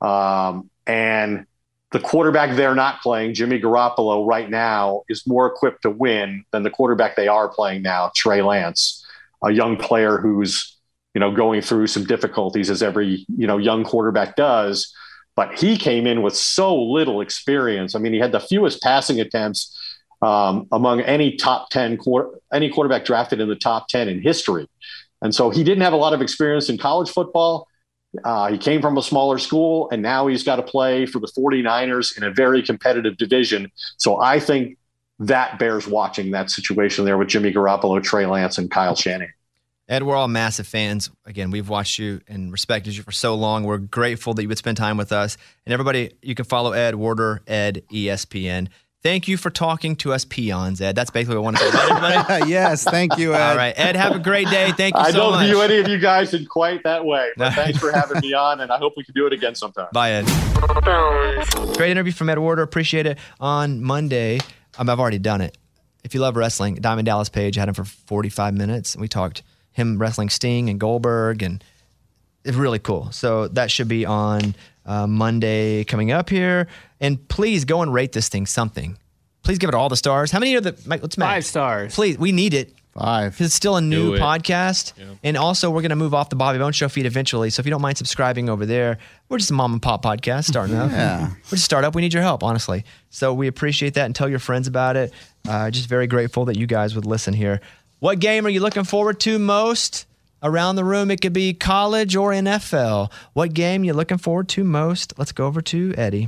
Um, 0.01 0.69
and 0.85 1.45
the 1.91 1.99
quarterback 1.99 2.55
they're 2.55 2.75
not 2.75 3.01
playing, 3.01 3.33
Jimmy 3.33 3.59
Garoppolo, 3.59 4.27
right 4.27 4.49
now 4.49 5.03
is 5.09 5.25
more 5.27 5.47
equipped 5.47 5.83
to 5.83 5.89
win 5.89 6.43
than 6.51 6.63
the 6.63 6.69
quarterback 6.69 7.15
they 7.15 7.27
are 7.27 7.47
playing 7.47 7.81
now, 7.83 8.11
Trey 8.15 8.41
Lance, 8.41 9.05
a 9.43 9.51
young 9.51 9.77
player 9.77 10.17
who's 10.17 10.75
you 11.13 11.19
know 11.19 11.31
going 11.31 11.61
through 11.61 11.85
some 11.87 12.03
difficulties 12.05 12.71
as 12.71 12.81
every 12.81 13.25
you 13.37 13.47
know 13.47 13.57
young 13.57 13.83
quarterback 13.83 14.35
does. 14.35 14.93
But 15.35 15.57
he 15.59 15.77
came 15.77 16.05
in 16.05 16.21
with 16.21 16.35
so 16.35 16.79
little 16.79 17.21
experience. 17.21 17.95
I 17.95 17.99
mean, 17.99 18.13
he 18.13 18.19
had 18.19 18.31
the 18.31 18.39
fewest 18.39 18.81
passing 18.81 19.19
attempts 19.19 19.75
um, 20.21 20.67
among 20.71 21.01
any 21.01 21.35
top 21.35 21.69
10 21.69 21.97
quar- 21.97 22.31
any 22.51 22.69
quarterback 22.69 23.05
drafted 23.05 23.41
in 23.41 23.49
the 23.49 23.55
top 23.55 23.87
10 23.87 24.07
in 24.07 24.21
history. 24.21 24.69
And 25.21 25.33
so 25.33 25.49
he 25.49 25.63
didn't 25.63 25.83
have 25.83 25.93
a 25.93 25.97
lot 25.97 26.13
of 26.13 26.21
experience 26.21 26.69
in 26.69 26.77
college 26.77 27.09
football. 27.09 27.67
Uh, 28.23 28.51
he 28.51 28.57
came 28.57 28.81
from 28.81 28.97
a 28.97 29.01
smaller 29.01 29.39
school 29.39 29.89
and 29.91 30.01
now 30.01 30.27
he's 30.27 30.43
got 30.43 30.57
to 30.57 30.63
play 30.63 31.05
for 31.05 31.19
the 31.19 31.27
49ers 31.27 32.15
in 32.15 32.23
a 32.23 32.31
very 32.31 32.61
competitive 32.61 33.17
division. 33.17 33.71
So 33.97 34.21
I 34.21 34.39
think 34.39 34.77
that 35.19 35.57
bears 35.57 35.87
watching 35.87 36.31
that 36.31 36.49
situation 36.49 37.05
there 37.05 37.17
with 37.17 37.27
Jimmy 37.27 37.51
Garoppolo, 37.51 38.01
Trey 38.03 38.25
Lance, 38.25 38.57
and 38.57 38.69
Kyle 38.69 38.95
Shanahan. 38.95 39.33
Ed, 39.89 40.03
we're 40.03 40.15
all 40.15 40.29
massive 40.29 40.65
fans. 40.65 41.09
Again, 41.25 41.51
we've 41.51 41.67
watched 41.67 41.99
you 41.99 42.21
and 42.27 42.51
respected 42.51 42.95
you 42.95 43.03
for 43.03 43.11
so 43.11 43.35
long. 43.35 43.65
We're 43.65 43.79
grateful 43.79 44.33
that 44.33 44.41
you 44.41 44.47
would 44.47 44.57
spend 44.57 44.77
time 44.77 44.95
with 44.95 45.11
us. 45.11 45.37
And 45.65 45.73
everybody, 45.73 46.11
you 46.21 46.35
can 46.35 46.45
follow 46.45 46.71
Ed 46.71 46.95
Werder, 46.95 47.41
Ed 47.47 47.83
E 47.91 48.05
ESPN. 48.07 48.69
Thank 49.01 49.27
you 49.27 49.35
for 49.35 49.49
talking 49.49 49.97
to 49.97 50.13
us 50.13 50.23
peons, 50.23 50.79
Ed. 50.79 50.95
That's 50.95 51.11
basically 51.11 51.35
what 51.35 51.41
I 51.41 51.43
want 51.43 51.57
to 51.57 51.63
say. 51.63 51.77
Right, 51.89 52.15
everybody? 52.15 52.49
yes, 52.51 52.85
thank 52.85 53.17
you, 53.17 53.33
Ed. 53.33 53.41
All 53.41 53.57
right, 53.57 53.73
Ed, 53.77 53.97
have 53.97 54.15
a 54.15 54.19
great 54.19 54.47
day. 54.47 54.71
Thank 54.71 54.95
you 54.95 55.01
I 55.01 55.11
so 55.11 55.17
don't 55.17 55.31
much. 55.33 55.47
view 55.47 55.59
any 55.61 55.79
of 55.79 55.89
you 55.89 55.97
guys 55.97 56.33
in 56.33 56.45
quite 56.45 56.81
that 56.83 57.03
way, 57.03 57.31
but 57.35 57.51
thanks 57.55 57.79
for 57.79 57.91
having 57.91 58.21
me 58.21 58.33
on, 58.33 58.61
and 58.61 58.71
I 58.71 58.77
hope 58.77 58.93
we 58.95 59.03
can 59.03 59.13
do 59.13 59.27
it 59.27 59.33
again 59.33 59.55
sometime. 59.55 59.87
Bye, 59.91 60.11
Ed. 60.11 61.75
Great 61.75 61.91
interview 61.91 62.13
from 62.13 62.29
Ed 62.29 62.39
Werder. 62.39 62.61
Appreciate 62.61 63.05
it. 63.05 63.17
On 63.41 63.83
Monday, 63.83 64.39
um, 64.77 64.89
I've 64.89 65.01
already 65.01 65.19
done 65.19 65.41
it. 65.41 65.57
If 66.05 66.13
you 66.13 66.21
love 66.21 66.37
wrestling, 66.37 66.75
Diamond 66.75 67.05
Dallas 67.05 67.27
Page 67.27 67.57
had 67.57 67.67
him 67.67 67.73
for 67.73 67.83
45 67.83 68.53
minutes, 68.53 68.93
and 68.93 69.01
we 69.01 69.09
talked 69.09 69.43
him 69.73 69.99
wrestling 69.99 70.29
Sting 70.29 70.69
and 70.69 70.79
Goldberg, 70.79 71.43
and 71.43 71.63
it's 72.43 72.57
really 72.57 72.79
cool. 72.79 73.11
So 73.11 73.47
that 73.49 73.69
should 73.69 73.87
be 73.87 74.05
on 74.05 74.55
uh, 74.85 75.07
Monday 75.07 75.83
coming 75.83 76.11
up 76.11 76.29
here. 76.29 76.67
And 76.99 77.27
please 77.27 77.65
go 77.65 77.81
and 77.81 77.93
rate 77.93 78.11
this 78.13 78.29
thing 78.29 78.45
something. 78.45 78.97
Please 79.43 79.57
give 79.57 79.67
it 79.67 79.75
all 79.75 79.89
the 79.89 79.97
stars. 79.97 80.31
How 80.31 80.39
many 80.39 80.55
are 80.55 80.61
the? 80.61 80.79
Mike, 80.85 81.01
Let's 81.01 81.15
Five 81.15 81.45
stars. 81.45 81.95
Please, 81.95 82.17
we 82.17 82.31
need 82.31 82.53
it. 82.53 82.73
Five. 82.93 83.41
It's 83.41 83.55
still 83.55 83.75
a 83.75 83.81
new 83.81 84.09
Do 84.09 84.13
it. 84.13 84.19
podcast. 84.21 84.93
And 85.23 85.35
also, 85.35 85.71
we're 85.71 85.81
going 85.81 85.89
to 85.89 85.95
move 85.95 86.13
off 86.13 86.29
the 86.29 86.35
Bobby 86.35 86.59
Bones 86.59 86.75
Show 86.75 86.87
feed 86.89 87.07
eventually. 87.07 87.49
So 87.49 87.59
if 87.59 87.65
you 87.65 87.71
don't 87.71 87.81
mind 87.81 87.97
subscribing 87.97 88.49
over 88.49 88.67
there, 88.67 88.99
we're 89.29 89.39
just 89.39 89.49
a 89.49 89.55
mom 89.55 89.73
and 89.73 89.81
pop 89.81 90.03
podcast 90.03 90.43
starting 90.45 90.75
up. 90.75 90.91
Yeah. 90.91 91.29
We're 91.29 91.35
just 91.49 91.53
a 91.53 91.57
startup. 91.57 91.95
We 91.95 92.03
need 92.03 92.13
your 92.13 92.21
help, 92.21 92.43
honestly. 92.43 92.85
So 93.09 93.33
we 93.33 93.47
appreciate 93.47 93.95
that 93.95 94.05
and 94.05 94.15
tell 94.15 94.29
your 94.29 94.37
friends 94.37 94.67
about 94.67 94.95
it. 94.95 95.11
Uh, 95.47 95.71
just 95.71 95.89
very 95.89 96.05
grateful 96.05 96.45
that 96.45 96.55
you 96.55 96.67
guys 96.67 96.93
would 96.93 97.07
listen 97.07 97.33
here. 97.33 97.61
What 98.03 98.19
game 98.19 98.45
are 98.45 98.49
you 98.49 98.59
looking 98.59 98.83
forward 98.83 99.21
to 99.21 99.39
most? 99.39 100.07
Around 100.41 100.75
the 100.75 100.83
room, 100.83 101.09
it 101.09 101.21
could 101.21 101.31
be 101.31 101.53
college 101.53 102.17
or 102.17 102.31
NFL. 102.31 103.09
What 103.31 103.53
game 103.53 103.85
you 103.85 103.93
looking 103.93 104.17
forward 104.17 104.49
to 104.49 104.65
most? 104.65 105.13
Let's 105.17 105.31
go 105.31 105.45
over 105.47 105.61
to 105.61 105.93
Eddie. 105.97 106.27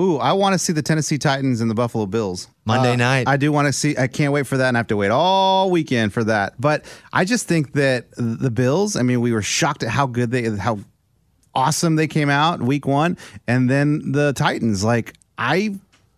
Ooh, 0.00 0.16
I 0.16 0.32
want 0.32 0.54
to 0.54 0.58
see 0.58 0.72
the 0.72 0.82
Tennessee 0.82 1.18
Titans 1.18 1.60
and 1.60 1.70
the 1.70 1.76
Buffalo 1.76 2.06
Bills. 2.06 2.48
Monday 2.64 2.94
Uh, 2.94 2.96
night. 2.96 3.28
I 3.28 3.36
do 3.36 3.52
want 3.52 3.66
to 3.68 3.72
see. 3.72 3.96
I 3.96 4.08
can't 4.08 4.32
wait 4.32 4.48
for 4.48 4.56
that, 4.56 4.66
and 4.66 4.76
I 4.76 4.80
have 4.80 4.88
to 4.88 4.96
wait 4.96 5.12
all 5.12 5.70
weekend 5.70 6.12
for 6.12 6.24
that. 6.24 6.60
But 6.60 6.86
I 7.12 7.24
just 7.24 7.46
think 7.46 7.74
that 7.74 8.06
the 8.16 8.50
Bills. 8.50 8.96
I 8.96 9.02
mean, 9.02 9.20
we 9.20 9.32
were 9.32 9.42
shocked 9.42 9.84
at 9.84 9.90
how 9.90 10.08
good 10.08 10.32
they, 10.32 10.50
how 10.56 10.80
awesome 11.54 11.94
they 11.94 12.08
came 12.08 12.30
out 12.30 12.60
week 12.60 12.84
one, 12.84 13.16
and 13.46 13.70
then 13.70 14.10
the 14.10 14.32
Titans. 14.32 14.82
Like, 14.82 15.14
I 15.38 15.76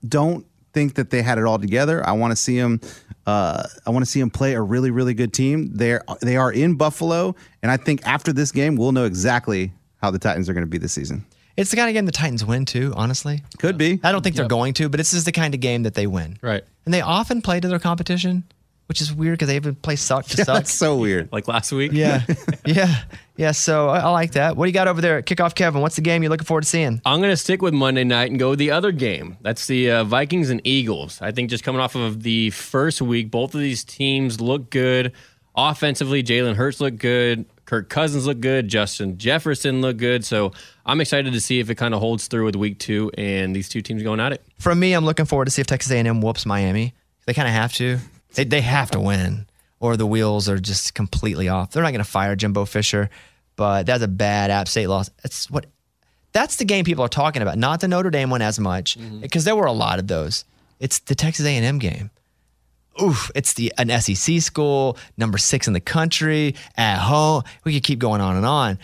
don't 0.08 0.46
think 0.74 0.94
that 0.94 1.10
they 1.10 1.22
had 1.22 1.38
it 1.38 1.44
all 1.44 1.58
together. 1.58 2.06
I 2.06 2.12
want 2.12 2.32
to 2.32 2.36
see 2.36 2.58
them. 2.60 2.80
Uh, 3.26 3.62
I 3.86 3.90
want 3.90 4.04
to 4.04 4.10
see 4.10 4.20
them 4.20 4.28
play 4.28 4.52
a 4.54 4.60
really, 4.60 4.90
really 4.90 5.14
good 5.14 5.32
team. 5.32 5.70
They're 5.74 6.02
they 6.20 6.36
are 6.36 6.52
in 6.52 6.74
Buffalo, 6.74 7.34
and 7.62 7.70
I 7.72 7.78
think 7.78 8.06
after 8.06 8.32
this 8.32 8.52
game, 8.52 8.76
we'll 8.76 8.92
know 8.92 9.04
exactly 9.06 9.72
how 10.02 10.10
the 10.10 10.18
Titans 10.18 10.48
are 10.48 10.52
going 10.52 10.64
to 10.66 10.70
be 10.70 10.76
this 10.76 10.92
season. 10.92 11.24
It's 11.56 11.70
the 11.70 11.76
kind 11.76 11.88
of 11.88 11.94
game 11.94 12.04
the 12.04 12.12
Titans 12.12 12.44
win 12.44 12.64
too, 12.66 12.92
honestly. 12.96 13.42
Could 13.58 13.78
be. 13.78 14.00
I 14.02 14.10
don't 14.12 14.22
think 14.22 14.34
they're 14.36 14.48
going 14.48 14.74
to, 14.74 14.88
but 14.88 14.98
this 14.98 15.14
is 15.14 15.24
the 15.24 15.32
kind 15.32 15.54
of 15.54 15.60
game 15.60 15.84
that 15.84 15.94
they 15.94 16.06
win. 16.08 16.36
Right. 16.42 16.64
And 16.84 16.92
they 16.92 17.00
often 17.00 17.40
play 17.42 17.60
to 17.60 17.68
their 17.68 17.78
competition, 17.78 18.42
which 18.86 19.00
is 19.00 19.12
weird 19.14 19.34
because 19.38 19.46
they 19.48 19.56
even 19.56 19.76
play 19.76 19.94
suck 19.96 20.26
to 20.26 20.36
Yeah, 20.38 20.44
suck. 20.44 20.54
that's 20.56 20.74
so 20.74 20.96
weird. 20.96 21.32
Like 21.32 21.46
last 21.46 21.70
week. 21.72 21.92
Yeah. 21.92 22.22
yeah. 22.66 22.94
Yeah. 23.36 23.52
So 23.52 23.88
I, 23.88 24.00
I 24.00 24.10
like 24.10 24.32
that. 24.32 24.56
What 24.56 24.66
do 24.66 24.68
you 24.68 24.74
got 24.74 24.88
over 24.88 25.00
there 25.00 25.18
at 25.18 25.26
Kickoff 25.26 25.54
Kevin? 25.54 25.80
What's 25.80 25.96
the 25.96 26.02
game 26.02 26.22
you're 26.22 26.30
looking 26.30 26.46
forward 26.46 26.62
to 26.62 26.68
seeing? 26.68 27.00
I'm 27.04 27.20
going 27.20 27.30
to 27.32 27.36
stick 27.36 27.62
with 27.62 27.74
Monday 27.74 28.04
night 28.04 28.30
and 28.30 28.38
go 28.38 28.50
with 28.50 28.58
the 28.58 28.70
other 28.70 28.92
game. 28.92 29.36
That's 29.40 29.66
the 29.66 29.90
uh, 29.90 30.04
Vikings 30.04 30.50
and 30.50 30.60
Eagles. 30.64 31.20
I 31.20 31.32
think 31.32 31.50
just 31.50 31.64
coming 31.64 31.80
off 31.80 31.94
of 31.94 32.22
the 32.22 32.50
first 32.50 33.02
week, 33.02 33.30
both 33.30 33.54
of 33.54 33.60
these 33.60 33.84
teams 33.84 34.40
look 34.40 34.70
good. 34.70 35.12
Offensively, 35.56 36.22
Jalen 36.22 36.56
Hurts 36.56 36.80
looked 36.80 36.98
good. 36.98 37.46
Kirk 37.64 37.88
Cousins 37.88 38.26
looked 38.26 38.40
good. 38.40 38.68
Justin 38.68 39.18
Jefferson 39.18 39.80
looked 39.80 39.98
good. 39.98 40.24
So 40.24 40.52
I'm 40.84 41.00
excited 41.00 41.32
to 41.32 41.40
see 41.40 41.60
if 41.60 41.70
it 41.70 41.76
kind 41.76 41.94
of 41.94 42.00
holds 42.00 42.26
through 42.26 42.44
with 42.44 42.56
week 42.56 42.78
two 42.78 43.10
and 43.16 43.54
these 43.54 43.68
two 43.68 43.80
teams 43.80 44.02
going 44.02 44.20
at 44.20 44.32
it. 44.32 44.42
From 44.58 44.78
me, 44.78 44.92
I'm 44.92 45.04
looking 45.04 45.26
forward 45.26 45.46
to 45.46 45.50
see 45.50 45.60
if 45.60 45.66
Texas 45.66 45.90
A&M 45.92 46.20
whoops 46.20 46.44
Miami. 46.44 46.94
They 47.26 47.34
kind 47.34 47.48
of 47.48 47.54
have 47.54 47.72
to. 47.74 47.98
They, 48.34 48.44
they 48.44 48.60
have 48.60 48.90
to 48.90 49.00
win, 49.00 49.46
or 49.84 49.98
the 49.98 50.06
wheels 50.06 50.48
are 50.48 50.58
just 50.58 50.94
completely 50.94 51.50
off. 51.50 51.70
They're 51.70 51.82
not 51.82 51.90
going 51.90 52.02
to 52.02 52.10
fire 52.10 52.34
Jimbo 52.34 52.64
Fisher, 52.64 53.10
but 53.54 53.84
that's 53.84 54.02
a 54.02 54.08
bad 54.08 54.50
App 54.50 54.66
State 54.66 54.86
loss. 54.86 55.10
That's 55.22 55.50
what. 55.50 55.66
That's 56.32 56.56
the 56.56 56.64
game 56.64 56.86
people 56.86 57.04
are 57.04 57.08
talking 57.08 57.42
about, 57.42 57.58
not 57.58 57.80
the 57.80 57.86
Notre 57.86 58.10
Dame 58.10 58.30
one 58.30 58.40
as 58.42 58.58
much, 58.58 58.98
mm-hmm. 58.98 59.20
because 59.20 59.44
there 59.44 59.54
were 59.54 59.66
a 59.66 59.72
lot 59.72 59.98
of 59.98 60.08
those. 60.08 60.46
It's 60.80 61.00
the 61.00 61.14
Texas 61.14 61.44
A&M 61.44 61.78
game. 61.78 62.10
Oof! 63.00 63.30
It's 63.34 63.52
the 63.52 63.74
an 63.76 63.90
SEC 64.00 64.40
school, 64.40 64.96
number 65.18 65.36
six 65.36 65.68
in 65.68 65.74
the 65.74 65.80
country, 65.80 66.54
at 66.76 66.98
home. 66.98 67.42
We 67.64 67.74
could 67.74 67.84
keep 67.84 67.98
going 67.98 68.22
on 68.22 68.36
and 68.36 68.46
on 68.46 68.78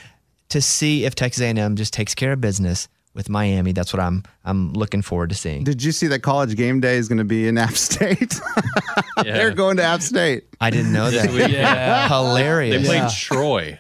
to 0.51 0.61
see 0.61 1.07
if 1.07 1.15
Texas 1.15 1.43
A&M 1.43 1.77
just 1.77 1.95
takes 1.95 2.15
care 2.15 2.33
of 2.33 2.43
business 2.43 2.89
with 3.15 3.29
Miami. 3.29 3.73
That's 3.73 3.93
what 3.93 4.01
I'm 4.01 4.23
I'm 4.45 4.73
looking 4.73 5.03
forward 5.03 5.31
to 5.31 5.35
seeing. 5.35 5.65
Did 5.65 5.83
you 5.83 5.93
see 5.93 6.07
that 6.09 6.21
college 6.21 6.57
game 6.57 6.81
day 6.81 6.97
is 6.97 7.09
going 7.09 7.19
to 7.19 7.25
be 7.25 7.49
in 7.49 7.59
App 7.59 7.73
State? 7.73 8.41
They're 9.23 9.53
going 9.53 9.77
to 9.79 9.83
App 9.83 10.03
State. 10.03 10.45
I 10.61 10.71
didn't 10.71 10.93
know 10.93 11.11
that. 11.11 11.51
Yeah. 11.51 12.09
Hilarious. 12.09 12.83
They 12.83 12.87
played 12.87 12.97
Yeah. 13.03 13.11
Troy. 13.13 13.79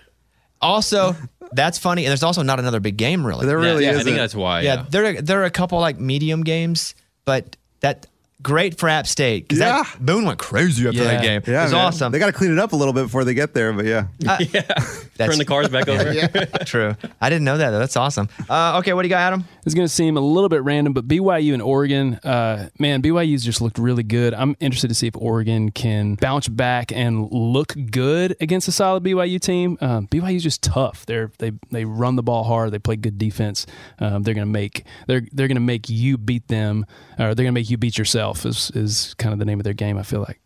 Also, 0.60 1.16
that's 1.52 1.78
funny. 1.78 2.04
And 2.04 2.10
there's 2.10 2.22
also 2.22 2.42
not 2.42 2.58
another 2.58 2.80
big 2.80 2.96
game, 2.96 3.26
really. 3.26 3.46
There 3.46 3.58
really 3.58 3.84
yeah, 3.84 3.90
I 3.90 3.94
isn't. 3.94 4.04
think 4.04 4.16
that's 4.18 4.34
why. 4.34 4.60
yeah, 4.60 4.74
Yeah. 4.74 4.84
there 4.90 5.04
are, 5.06 5.22
there 5.22 5.40
are 5.40 5.44
a 5.44 5.50
couple 5.50 5.78
like 5.80 5.98
medium 5.98 6.42
games, 6.42 6.94
but 7.24 7.56
that 7.80 8.06
great 8.42 8.78
for 8.78 8.88
App 8.88 9.06
State. 9.06 9.48
'cause 9.48 9.58
that- 9.58 9.86
Yeah. 9.86 9.90
Boone 10.00 10.24
went 10.24 10.38
crazy 10.38 10.86
after 10.86 11.04
that 11.04 11.22
game. 11.22 11.42
Yeah, 11.46 11.60
it 11.60 11.64
was 11.64 11.72
man. 11.72 11.84
awesome. 11.86 12.12
They 12.12 12.18
got 12.18 12.26
to 12.26 12.32
clean 12.32 12.52
it 12.52 12.58
up 12.58 12.72
a 12.72 12.76
little 12.76 12.92
bit 12.94 13.02
before 13.04 13.24
they 13.24 13.34
get 13.34 13.54
there, 13.54 13.72
but 13.72 13.84
yeah. 13.86 14.06
yeah. 14.20 14.36
Turn 15.18 15.36
the 15.38 15.44
cars 15.44 15.68
back 15.68 15.88
over. 15.88 16.12
yeah. 16.12 16.26
True. 16.64 16.96
I 17.20 17.28
didn't 17.28 17.44
know 17.44 17.58
that. 17.58 17.70
though. 17.70 17.78
That's 17.78 17.96
awesome. 17.96 18.28
Uh, 18.48 18.78
okay, 18.78 18.92
what 18.94 19.02
do 19.02 19.08
you 19.08 19.10
got, 19.10 19.20
Adam? 19.20 19.44
It's 19.66 19.74
going 19.74 19.86
to 19.86 19.92
seem 19.92 20.16
a 20.16 20.20
little 20.20 20.48
bit 20.48 20.62
random, 20.62 20.92
but 20.94 21.06
BYU 21.06 21.52
and 21.52 21.62
Oregon, 21.62 22.14
uh, 22.24 22.68
man, 22.78 23.02
BYU's 23.02 23.44
just 23.44 23.60
looked 23.60 23.78
really 23.78 24.02
good. 24.02 24.32
I'm 24.32 24.56
interested 24.60 24.88
to 24.88 24.94
see 24.94 25.06
if 25.06 25.14
Oregon 25.16 25.70
can 25.70 26.14
bounce 26.14 26.48
back 26.48 26.90
and 26.92 27.30
look 27.30 27.74
good 27.90 28.34
against 28.40 28.66
a 28.68 28.72
solid 28.72 29.02
BYU 29.04 29.38
team. 29.38 29.76
Um, 29.82 30.06
BYU's 30.08 30.42
just 30.42 30.62
tough. 30.62 31.04
They're 31.06 31.30
they 31.38 31.52
they 31.70 31.84
run 31.84 32.16
the 32.16 32.22
ball 32.22 32.44
hard. 32.44 32.70
They 32.72 32.78
play 32.78 32.96
good 32.96 33.18
defense. 33.18 33.66
Um, 33.98 34.22
they're 34.22 34.34
going 34.34 34.46
to 34.46 34.52
make 34.52 34.84
they're 35.06 35.22
they're 35.32 35.48
going 35.48 35.56
to 35.56 35.60
make 35.60 35.90
you 35.90 36.16
beat 36.16 36.48
them, 36.48 36.86
or 37.18 37.34
they're 37.34 37.44
going 37.44 37.46
to 37.46 37.52
make 37.52 37.68
you 37.70 37.76
beat 37.76 37.98
yourself. 37.98 38.29
Is 38.46 38.70
is 38.74 39.14
kind 39.18 39.32
of 39.32 39.38
the 39.38 39.44
name 39.44 39.58
of 39.60 39.64
their 39.64 39.74
game. 39.74 39.96
I 39.98 40.02
feel 40.02 40.20
like. 40.20 40.40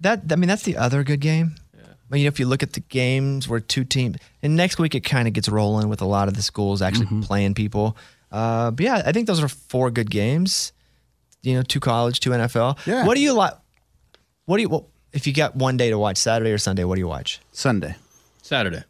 That 0.00 0.22
I 0.30 0.36
mean, 0.36 0.48
that's 0.48 0.62
the 0.64 0.76
other 0.76 1.04
good 1.04 1.20
game. 1.20 1.54
I 1.74 2.14
mean, 2.14 2.22
you 2.22 2.26
know, 2.26 2.28
if 2.34 2.38
you 2.40 2.46
look 2.46 2.62
at 2.62 2.72
the 2.74 2.80
games 2.80 3.48
where 3.48 3.60
two 3.60 3.84
teams, 3.84 4.16
and 4.42 4.54
next 4.56 4.78
week 4.78 4.94
it 4.94 5.00
kind 5.00 5.26
of 5.26 5.32
gets 5.34 5.48
rolling 5.48 5.88
with 5.88 6.02
a 6.02 6.04
lot 6.04 6.28
of 6.28 6.34
the 6.34 6.42
schools 6.42 6.82
actually 6.82 7.06
Mm-hmm. 7.06 7.20
playing 7.22 7.54
people. 7.54 7.96
Uh, 8.30 8.70
but 8.70 8.84
yeah, 8.84 9.02
I 9.06 9.12
think 9.12 9.26
those 9.26 9.42
are 9.42 9.48
four 9.48 9.90
good 9.90 10.10
games. 10.10 10.72
You 11.42 11.54
know, 11.54 11.62
two 11.62 11.80
college, 11.80 12.20
two 12.20 12.30
NFL. 12.30 12.84
Yeah. 12.86 13.06
What 13.06 13.14
do 13.14 13.20
you 13.20 13.32
like? 13.32 13.54
What 14.46 14.56
do 14.58 14.62
you? 14.62 14.68
Well, 14.68 14.88
if 15.12 15.26
you 15.26 15.32
got 15.32 15.56
one 15.56 15.76
day 15.76 15.90
to 15.90 15.98
watch, 15.98 16.16
Saturday 16.18 16.50
or 16.50 16.58
Sunday, 16.58 16.84
what 16.84 16.96
do 16.96 17.00
you 17.00 17.08
watch? 17.08 17.40
Sunday. 17.52 17.94
Saturday. 18.42 18.82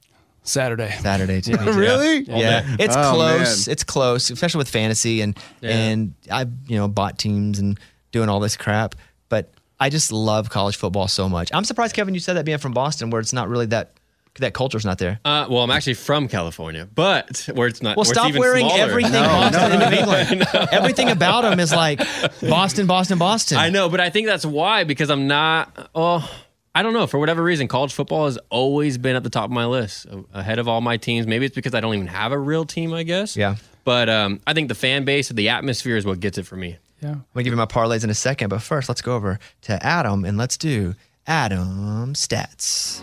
Saturday. 0.45 0.91
Saturday. 1.01 1.41
too. 1.41 1.57
Really? 1.59 2.23
Yeah, 2.23 2.65
it's 2.79 2.97
Oh, 2.97 3.13
close. 3.15 3.67
man. 3.69 3.73
It's 3.73 3.85
close, 3.85 4.31
especially 4.31 4.59
with 4.59 4.69
fantasy 4.69 5.21
and 5.21 5.39
and 5.63 6.15
I 6.31 6.43
you 6.67 6.77
know 6.77 6.89
bought 6.89 7.19
teams 7.19 7.59
and 7.61 7.79
doing 8.13 8.29
all 8.29 8.41
this 8.41 8.57
crap. 8.57 8.95
But 9.29 9.51
I 9.81 9.91
just 9.91 10.13
love 10.13 10.49
college 10.49 10.77
football 10.77 11.09
so 11.09 11.29
much. 11.29 11.51
I'm 11.53 11.65
surprised, 11.65 11.95
Kevin, 11.95 12.15
you 12.15 12.21
said 12.21 12.35
that 12.35 12.45
being 12.45 12.59
from 12.59 12.73
Boston, 12.73 13.11
where 13.11 13.21
it's 13.21 13.33
not 13.33 13.49
really 13.49 13.67
that 13.67 13.93
that 14.39 14.55
culture's 14.55 14.85
not 14.85 14.99
there. 14.99 15.21
Uh, 15.25 15.47
well, 15.51 15.63
I'm 15.63 15.71
actually 15.71 15.95
from 15.95 16.27
California, 16.27 16.89
but 16.95 17.49
where 17.53 17.69
it's 17.69 17.83
not. 17.83 17.97
Well, 17.97 18.05
stop 18.05 18.35
wearing 18.35 18.67
smaller. 18.67 18.83
everything 18.83 19.13
Boston 19.13 19.73
and 19.73 19.91
New 19.91 19.99
England. 19.99 20.45
Everything 20.73 21.11
about 21.11 21.43
them 21.43 21.61
is 21.61 21.73
like 21.73 21.99
Boston, 22.41 22.87
Boston, 22.87 23.19
Boston. 23.19 23.59
I 23.59 23.69
know, 23.69 23.89
but 23.89 24.01
I 24.01 24.11
think 24.11 24.27
that's 24.27 24.47
why 24.47 24.85
because 24.85 25.11
I'm 25.11 25.27
not. 25.27 25.91
Oh, 25.95 26.29
I 26.75 26.83
don't 26.83 26.95
know. 26.95 27.07
For 27.07 27.19
whatever 27.19 27.43
reason, 27.43 27.69
college 27.69 27.93
football 27.93 28.25
has 28.25 28.39
always 28.49 28.97
been 28.97 29.17
at 29.17 29.23
the 29.23 29.31
top 29.31 29.45
of 29.45 29.51
my 29.51 29.67
list, 29.67 30.07
ahead 30.33 30.59
of 30.59 30.67
all 30.69 30.81
my 30.81 30.97
teams. 30.97 31.27
Maybe 31.27 31.45
it's 31.45 31.55
because 31.55 31.75
I 31.75 31.81
don't 31.81 31.95
even 31.95 32.07
have 32.07 32.33
a 32.33 32.39
real 32.39 32.65
team. 32.65 32.95
I 32.95 33.03
guess. 33.03 33.37
Yeah. 33.37 33.57
But 33.85 34.09
um, 34.09 34.41
I 34.47 34.55
think 34.55 34.69
the 34.69 34.77
fan 34.77 35.05
base, 35.05 35.29
and 35.29 35.39
the 35.39 35.49
atmosphere, 35.49 35.97
is 35.97 36.07
what 36.07 36.21
gets 36.21 36.39
it 36.39 36.47
for 36.47 36.57
me. 36.57 36.79
Yeah. 37.03 37.11
I'm 37.11 37.25
gonna 37.35 37.45
give 37.45 37.53
you 37.53 37.57
my 37.57 37.67
parlays 37.67 38.05
in 38.05 38.11
a 38.11 38.15
second, 38.15 38.49
but 38.49 38.63
first 38.63 38.89
let's 38.89 39.03
go 39.03 39.17
over 39.17 39.41
to 39.63 39.85
Adam 39.85 40.25
and 40.25 40.39
let's 40.39 40.57
do 40.57 40.95
Adam 41.27 42.15
stats. 42.15 43.03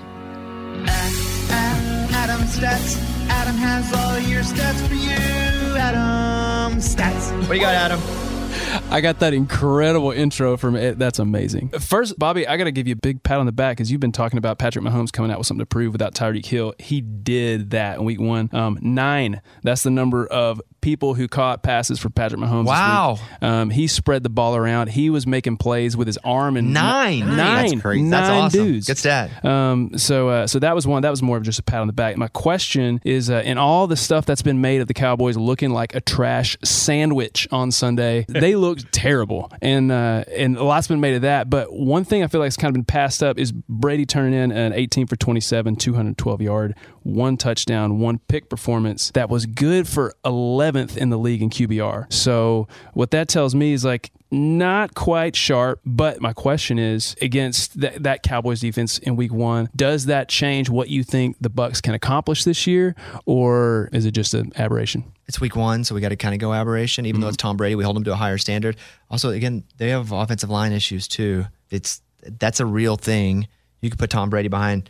Adam 0.87 2.41
stats. 2.41 2.97
Adam 3.29 3.55
has 3.55 3.93
all 3.93 4.17
your 4.19 4.41
stats 4.41 4.87
for 4.87 4.93
you. 4.95 5.77
Adam 5.77 6.79
stats. 6.79 7.37
What 7.39 7.49
do 7.49 7.55
you 7.55 7.61
got, 7.61 7.75
Adam? 7.75 8.38
I 8.91 9.01
got 9.01 9.19
that 9.19 9.33
incredible 9.33 10.11
intro 10.11 10.57
from 10.57 10.75
it. 10.75 10.99
That's 10.99 11.19
amazing. 11.19 11.69
First, 11.69 12.17
Bobby, 12.19 12.47
I 12.47 12.57
got 12.57 12.65
to 12.65 12.71
give 12.71 12.87
you 12.87 12.93
a 12.93 12.97
big 12.97 13.23
pat 13.23 13.39
on 13.39 13.45
the 13.45 13.51
back 13.51 13.77
because 13.77 13.91
you've 13.91 14.01
been 14.01 14.11
talking 14.11 14.37
about 14.37 14.57
Patrick 14.59 14.83
Mahomes 14.83 15.11
coming 15.11 15.31
out 15.31 15.37
with 15.37 15.47
something 15.47 15.61
to 15.61 15.65
prove 15.65 15.93
without 15.93 16.13
Tyreek 16.13 16.45
Hill. 16.45 16.73
He 16.79 17.01
did 17.01 17.71
that 17.71 17.97
in 17.97 18.05
week 18.05 18.19
one. 18.19 18.49
Um, 18.53 18.77
nine. 18.81 19.41
That's 19.63 19.83
the 19.83 19.89
number 19.89 20.25
of 20.27 20.61
people 20.81 21.13
who 21.13 21.27
caught 21.27 21.61
passes 21.61 21.99
for 21.99 22.09
Patrick 22.09 22.39
Mahomes. 22.41 22.65
Wow. 22.65 23.17
Um, 23.41 23.69
he 23.69 23.87
spread 23.87 24.23
the 24.23 24.29
ball 24.29 24.55
around. 24.55 24.89
He 24.89 25.09
was 25.09 25.27
making 25.27 25.57
plays 25.57 25.97
with 25.97 26.07
his 26.07 26.17
arm 26.23 26.57
and 26.57 26.73
Nine. 26.73 27.19
Nine. 27.19 27.35
That's 27.35 27.81
crazy. 27.81 28.01
Nine 28.03 28.09
That's 28.11 28.29
awesome. 28.29 28.63
dudes. 28.65 28.87
Good 28.87 28.97
stat. 28.97 29.45
Um, 29.45 29.97
so, 29.97 30.29
uh, 30.29 30.47
so 30.47 30.59
that 30.59 30.75
was 30.75 30.87
one. 30.87 31.01
That 31.01 31.09
was 31.09 31.21
more 31.21 31.37
of 31.37 31.43
just 31.43 31.59
a 31.59 31.63
pat 31.63 31.81
on 31.81 31.87
the 31.87 31.93
back. 31.93 32.15
My 32.17 32.27
question 32.27 33.01
is, 33.03 33.29
uh, 33.29 33.41
in 33.45 33.57
all 33.57 33.87
the 33.87 33.97
stuff 33.97 34.25
that's 34.25 34.41
been 34.41 34.61
made 34.61 34.81
of 34.81 34.87
the 34.87 34.93
Cowboys 34.93 35.37
looking 35.37 35.71
like 35.71 35.95
a 35.95 36.01
trash 36.01 36.57
sandwich 36.63 37.47
on 37.51 37.71
Sunday, 37.71 38.25
they 38.29 38.55
looked 38.59 38.91
terrible, 38.91 39.51
and 39.61 39.91
uh, 39.91 40.23
and 40.31 40.57
a 40.57 40.63
lot's 40.63 40.87
been 40.87 40.99
made 40.99 41.15
of 41.15 41.21
that. 41.23 41.49
But 41.49 41.73
one 41.73 42.03
thing 42.03 42.23
I 42.23 42.27
feel 42.27 42.41
like 42.41 42.47
has 42.47 42.57
kind 42.57 42.69
of 42.69 42.73
been 42.73 42.85
passed 42.85 43.23
up 43.23 43.37
is 43.39 43.51
Brady 43.51 44.05
turning 44.05 44.33
in 44.33 44.51
an 44.51 44.73
18 44.73 45.07
for 45.07 45.15
27, 45.15 45.75
212 45.75 46.41
yard, 46.41 46.75
one 47.03 47.37
touchdown, 47.37 47.99
one 47.99 48.19
pick 48.27 48.49
performance 48.49 49.11
that 49.11 49.29
was 49.29 49.45
good 49.45 49.87
for 49.87 50.13
11th 50.25 50.97
in 50.97 51.09
the 51.09 51.17
league 51.17 51.41
in 51.41 51.49
QBR. 51.49 52.11
So 52.11 52.67
what 52.93 53.11
that 53.11 53.27
tells 53.27 53.55
me 53.55 53.73
is 53.73 53.83
like 53.83 54.11
not 54.31 54.93
quite 54.93 55.35
sharp, 55.35 55.81
but 55.85 56.21
my 56.21 56.33
question 56.33 56.77
is 56.77 57.15
against 57.21 57.79
th- 57.79 57.95
that 57.99 58.23
Cowboys 58.23 58.59
defense 58.59 58.99
in 58.99 59.15
week 59.15 59.33
one, 59.33 59.69
does 59.75 60.05
that 60.05 60.29
change 60.29 60.69
what 60.69 60.89
you 60.89 61.03
think 61.03 61.37
the 61.41 61.49
Bucks 61.49 61.81
can 61.81 61.93
accomplish 61.93 62.43
this 62.43 62.67
year, 62.67 62.95
or 63.25 63.89
is 63.91 64.05
it 64.05 64.11
just 64.11 64.33
an 64.33 64.51
aberration? 64.55 65.03
It's 65.29 65.39
week 65.39 65.55
one, 65.55 65.83
so 65.83 65.93
we 65.95 66.01
got 66.01 66.09
to 66.09 66.15
kind 66.15 66.33
of 66.33 66.39
go 66.41 66.51
aberration. 66.53 67.05
Even 67.05 67.21
though 67.21 67.27
it's 67.27 67.37
Tom 67.37 67.55
Brady, 67.55 67.75
we 67.75 67.83
hold 67.83 67.95
him 67.95 68.03
to 68.05 68.11
a 68.13 68.15
higher 68.15 68.39
standard. 68.39 68.75
Also, 69.11 69.29
again, 69.29 69.63
they 69.77 69.89
have 69.89 70.11
offensive 70.11 70.49
line 70.49 70.71
issues 70.73 71.07
too. 71.07 71.45
It's 71.69 72.01
that's 72.39 72.59
a 72.59 72.65
real 72.65 72.95
thing. 72.97 73.47
You 73.81 73.89
could 73.91 73.99
put 73.99 74.09
Tom 74.09 74.29
Brady 74.31 74.49
behind 74.49 74.89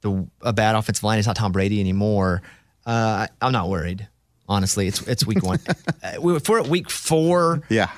the 0.00 0.26
a 0.40 0.52
bad 0.54 0.74
offensive 0.74 1.04
line. 1.04 1.18
It's 1.18 1.26
not 1.28 1.36
Tom 1.36 1.52
Brady 1.52 1.80
anymore. 1.80 2.40
Uh, 2.86 3.26
I'm 3.42 3.52
not 3.52 3.68
worried. 3.68 4.08
Honestly, 4.48 4.88
it's 4.88 5.06
it's 5.06 5.26
week 5.26 5.42
one. 5.42 5.58
Uh, 6.02 6.20
we- 6.20 6.34
if 6.36 6.48
we're 6.48 6.60
at 6.60 6.66
week 6.68 6.90
four, 6.90 7.62
Yeah, 7.70 7.90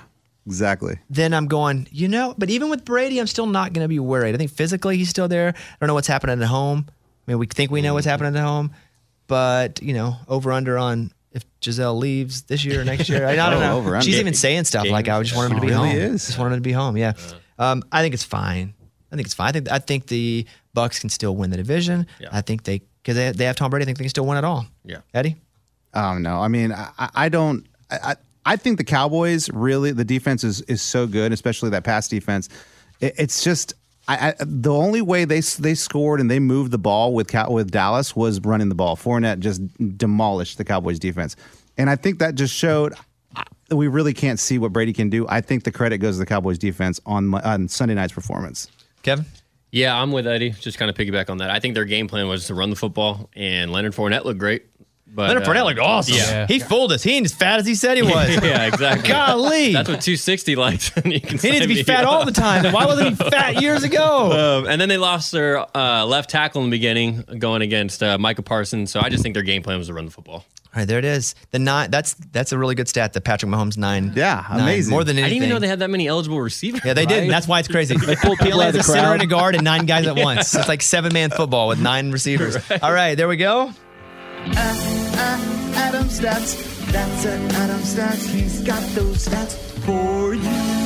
exactly. 0.47 0.99
then 1.11 1.33
I'm 1.35 1.47
going, 1.47 1.89
you 1.91 2.07
know, 2.09 2.35
but 2.39 2.51
even 2.51 2.69
with 2.69 2.85
Brady, 2.85 3.19
I'm 3.21 3.27
still 3.27 3.47
not 3.47 3.73
going 3.73 3.85
to 3.85 3.89
be 3.89 3.99
worried. 4.01 4.35
I 4.35 4.39
think 4.39 4.51
physically 4.53 4.97
he's 4.97 5.09
still 5.09 5.27
there. 5.29 5.49
I 5.57 5.77
don't 5.81 5.87
know 5.89 5.95
what's 5.95 6.07
happening 6.09 6.41
at 6.43 6.47
home. 6.49 6.87
I 6.89 7.31
mean, 7.31 7.39
we 7.39 7.47
think 7.47 7.71
we 7.73 7.81
know 7.83 7.95
what's 7.95 8.07
happening 8.07 8.37
at 8.37 8.43
home, 8.45 8.71
but, 9.27 9.83
you 9.83 9.93
know, 9.93 10.17
over 10.29 10.53
under 10.53 10.79
on 10.79 11.11
if 11.37 11.45
Gisele 11.61 11.97
leaves 11.97 12.43
this 12.43 12.65
year 12.65 12.81
or 12.81 12.85
next 12.85 13.09
year. 13.09 13.25
I, 13.27 13.33
I 13.33 13.37
don't 13.51 13.55
Oh, 13.55 13.61
know. 13.61 13.77
over, 13.79 13.95
under. 13.95 14.05
She's 14.05 14.19
even 14.19 14.35
saying 14.35 14.65
stuff 14.65 14.89
like, 14.89 15.09
I 15.09 15.23
just 15.23 15.37
want 15.37 15.53
him 15.53 15.59
to 15.61 15.61
be 15.61 15.69
really 15.73 15.91
home. 15.91 15.99
is. 15.99 16.27
Just 16.27 16.39
want 16.39 16.53
him 16.53 16.59
to 16.59 16.63
be 16.63 16.73
home. 16.73 16.97
Yeah. 16.97 17.13
Um, 17.59 17.83
I 17.93 18.03
think 18.03 18.15
it's 18.15 18.25
fine. 18.25 18.75
I 19.13 19.17
think 19.17 19.27
it's 19.27 19.35
fine. 19.35 19.49
I 19.51 19.53
think, 19.53 19.71
I 19.71 19.79
think 19.79 20.07
the 20.09 20.47
Bucks 20.75 20.99
can 20.99 21.11
still 21.11 21.37
win 21.37 21.51
the 21.51 21.57
division. 21.57 22.07
Yeah. 22.19 22.31
I 22.33 22.41
think 22.41 22.65
they, 22.65 22.81
because 23.03 23.15
they, 23.17 23.31
they 23.31 23.45
have 23.45 23.55
Tom 23.57 23.71
Brady, 23.71 23.85
I 23.85 23.87
think 23.87 23.99
they 23.99 24.05
can 24.05 24.11
still 24.11 24.27
win 24.27 24.37
it 24.39 24.45
all. 24.45 24.67
Yeah. 24.85 24.99
Eddie? 25.15 25.37
Um, 25.95 26.23
no, 26.23 26.41
I 26.41 26.49
mean, 26.49 26.73
I, 26.73 26.91
I- 26.99 27.11
I 27.15 27.29
don't. 27.29 27.65
I, 27.91 27.99
I 28.03 28.17
I 28.49 28.57
think 28.57 28.79
the 28.79 28.85
Cowboys 28.85 29.49
really 29.51 29.91
the 29.93 30.05
defense 30.05 30.45
is 30.45 30.61
is 30.63 30.81
so 30.83 31.07
good, 31.07 31.33
especially 31.33 31.71
that 31.71 31.85
pass 31.85 32.07
defense. 32.09 32.49
It, 33.01 33.15
it's 33.19 33.43
just. 33.43 33.75
I, 34.09 34.29
I, 34.29 34.35
the 34.39 34.73
only 34.73 35.03
way 35.03 35.25
they 35.25 35.41
they 35.41 35.75
scored 35.75 36.21
and 36.21 36.31
they 36.31 36.39
moved 36.39 36.71
the 36.71 36.79
ball 36.79 37.13
with 37.13 37.35
with 37.49 37.71
Dallas 37.71 38.15
was 38.15 38.41
running 38.41 38.69
the 38.69 38.75
ball. 38.75 38.97
Fournette 38.97 39.41
just 39.41 39.63
demolished 39.99 40.59
the 40.59 40.65
Cowboys 40.65 40.99
defense, 40.99 41.35
and 41.77 41.91
I 41.91 41.97
think 41.97 42.21
that 42.21 42.37
just 42.37 42.55
showed 42.55 42.95
we 43.71 43.89
really 43.89 44.15
can't 44.15 44.39
see 44.39 44.59
what 44.59 44.73
Brady 44.73 44.93
can 44.93 45.11
do. 45.11 45.27
I 45.29 45.41
think 45.41 45.65
the 45.65 45.73
credit 45.73 45.99
goes 45.99 46.15
to 46.15 46.19
the 46.21 46.27
Cowboys 46.27 46.59
defense 46.59 47.01
on 47.05 47.27
Mo- 47.27 47.41
on 47.43 47.69
Sunday 47.69 47.95
night's 47.95 48.13
performance. 48.13 48.71
Kevin? 49.03 49.25
Yeah, 49.73 50.01
I'm 50.01 50.13
with 50.13 50.27
Eddie. 50.27 50.51
Just 50.51 50.79
kind 50.79 50.89
of 50.89 50.97
piggyback 50.97 51.29
on 51.29 51.39
that. 51.39 51.51
I 51.51 51.59
think 51.59 51.75
their 51.75 51.85
game 51.85 52.07
plan 52.09 52.29
was 52.29 52.47
to 52.47 52.55
run 52.55 52.71
the 52.71 52.77
football, 52.77 53.29
and 53.35 53.73
Leonard 53.73 53.95
Fournette 53.95 54.25
looked 54.25 54.39
great. 54.39 54.67
But 55.09 55.29
Leonard 55.29 55.45
uh, 55.45 55.47
Fournette 55.53 55.65
looked 55.65 55.81
awesome. 55.81 56.17
Yeah. 56.17 56.47
He 56.47 56.59
fooled 56.59 56.93
us. 56.93 57.03
He 57.03 57.13
ain't 57.13 57.25
as 57.25 57.33
fat 57.33 57.59
as 57.59 57.67
he 57.67 57.75
said 57.75 57.97
he 57.97 58.03
was. 58.15 58.29
yeah, 58.43 58.67
exactly. 58.67 59.09
Golly. 59.09 59.73
That's 59.73 59.89
what 59.89 60.01
260 60.03 60.57
likes. 60.57 60.89
He 61.07 61.11
needs 61.11 61.41
to 61.43 61.67
be 61.69 61.83
fat 61.83 62.05
up. 62.05 62.11
all 62.11 62.25
the 62.27 62.33
time. 62.33 62.65
Then 62.65 62.73
Why 62.75 62.85
wasn't 62.87 63.09
he 63.11 63.15
fat 63.31 63.63
years 63.63 63.83
ago? 63.85 64.59
Um, 64.61 64.67
and 64.69 64.79
then 64.81 64.89
they 64.89 64.99
lost 64.99 65.33
their 65.33 65.65
uh, 65.77 66.05
left 66.05 66.29
tackle 66.31 66.63
in 66.65 66.71
the 66.71 66.77
beginning, 66.77 67.23
going 67.39 67.63
against 67.63 68.03
uh, 68.03 68.19
Micah 68.19 68.43
Parsons. 68.43 68.91
So 68.91 69.01
I 69.01 69.09
just 69.09 69.23
think 69.23 69.35
their 69.35 69.43
game 69.43 69.63
plan 69.63 69.79
was 69.79 69.87
to 69.87 69.95
run 69.95 70.05
the 70.05 70.11
football. 70.11 70.45
All 70.75 70.81
right, 70.83 70.85
there 70.89 70.99
it 70.99 71.07
is. 71.07 71.35
The 71.53 71.59
nine. 71.59 71.91
That's 71.91 72.13
that's 72.15 72.53
a 72.53 72.59
really 72.59 72.75
good 72.75 72.87
stat. 72.89 73.15
That 73.15 73.23
Patrick 73.23 73.51
Mahomes 73.51 73.79
nine. 73.79 74.13
Yeah, 74.15 74.45
nine, 74.51 74.61
amazing. 74.61 74.91
More 74.91 75.05
than 75.05 75.17
anything. 75.17 75.25
I 75.25 75.29
didn't 75.31 75.37
even 75.45 75.49
know 75.49 75.59
they 75.61 75.69
had 75.69 75.79
that 75.79 75.89
many 75.89 76.07
eligible 76.07 76.39
receivers. 76.41 76.83
Yeah, 76.85 76.93
they 76.93 77.07
did. 77.07 77.15
right? 77.15 77.23
And 77.23 77.31
that's 77.31 77.49
why 77.49 77.61
it's 77.61 77.69
crazy. 77.69 77.97
They 77.97 78.17
pulled 78.17 78.37
people 78.39 78.55
only 78.55 78.67
out 78.67 78.69
of 78.69 78.75
the 78.75 78.81
a 78.81 78.83
center 78.83 79.15
and 79.15 79.23
a 79.23 79.27
guard 79.27 79.55
and 79.55 79.65
nine 79.65 79.87
guys 79.87 80.07
at 80.07 80.17
once. 80.17 80.55
It's 80.55 80.69
like 80.69 80.83
seven 80.83 81.15
man 81.15 81.31
football 81.31 81.69
with 81.69 81.81
nine 81.81 82.11
receivers. 82.11 82.57
All 82.83 82.93
right, 82.93 83.15
there 83.15 83.29
we 83.29 83.39
go. 83.39 83.73
Uh, 84.55 85.75
Adam 85.77 86.09
stats. 86.09 86.57
That's 86.93 87.25
it, 87.25 87.41
Adam 87.55 87.81
stats. 87.81 88.29
He's 88.29 88.61
got 88.63 88.83
those 88.95 89.27
stats 89.27 89.57
for 89.85 90.35
you. 90.35 90.77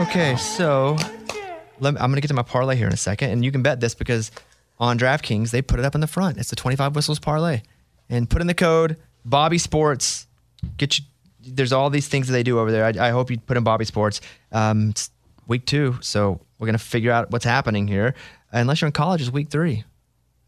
Okay, 0.00 0.36
so 0.36 0.96
me, 1.80 1.88
I'm 1.88 1.94
going 1.96 2.14
to 2.14 2.20
get 2.20 2.28
to 2.28 2.34
my 2.34 2.42
parlay 2.42 2.76
here 2.76 2.86
in 2.86 2.92
a 2.92 2.96
second, 2.96 3.30
and 3.30 3.44
you 3.44 3.52
can 3.52 3.62
bet 3.62 3.80
this 3.80 3.94
because 3.94 4.30
on 4.78 4.98
DraftKings 4.98 5.50
they 5.50 5.60
put 5.60 5.78
it 5.78 5.84
up 5.84 5.94
in 5.94 6.00
the 6.00 6.06
front. 6.06 6.38
It's 6.38 6.50
the 6.50 6.56
25 6.56 6.94
whistles 6.94 7.18
parlay, 7.18 7.62
and 8.08 8.28
put 8.28 8.40
in 8.40 8.46
the 8.46 8.54
code 8.54 8.96
Bobby 9.24 9.58
Sports. 9.58 10.26
Get 10.76 10.98
you. 10.98 11.04
There's 11.40 11.72
all 11.72 11.90
these 11.90 12.08
things 12.08 12.28
that 12.28 12.32
they 12.32 12.42
do 12.42 12.58
over 12.58 12.70
there. 12.70 12.84
I, 12.84 13.08
I 13.08 13.10
hope 13.10 13.30
you 13.30 13.38
put 13.38 13.56
in 13.56 13.64
Bobby 13.64 13.84
Sports. 13.84 14.20
Um, 14.52 14.94
week 15.46 15.66
two, 15.66 15.98
so 16.00 16.40
we're 16.58 16.66
gonna 16.66 16.78
figure 16.78 17.10
out 17.10 17.30
what's 17.30 17.44
happening 17.44 17.88
here. 17.88 18.14
Unless 18.52 18.80
you're 18.80 18.86
in 18.86 18.92
college, 18.92 19.20
it's 19.20 19.30
week 19.30 19.50
three. 19.50 19.84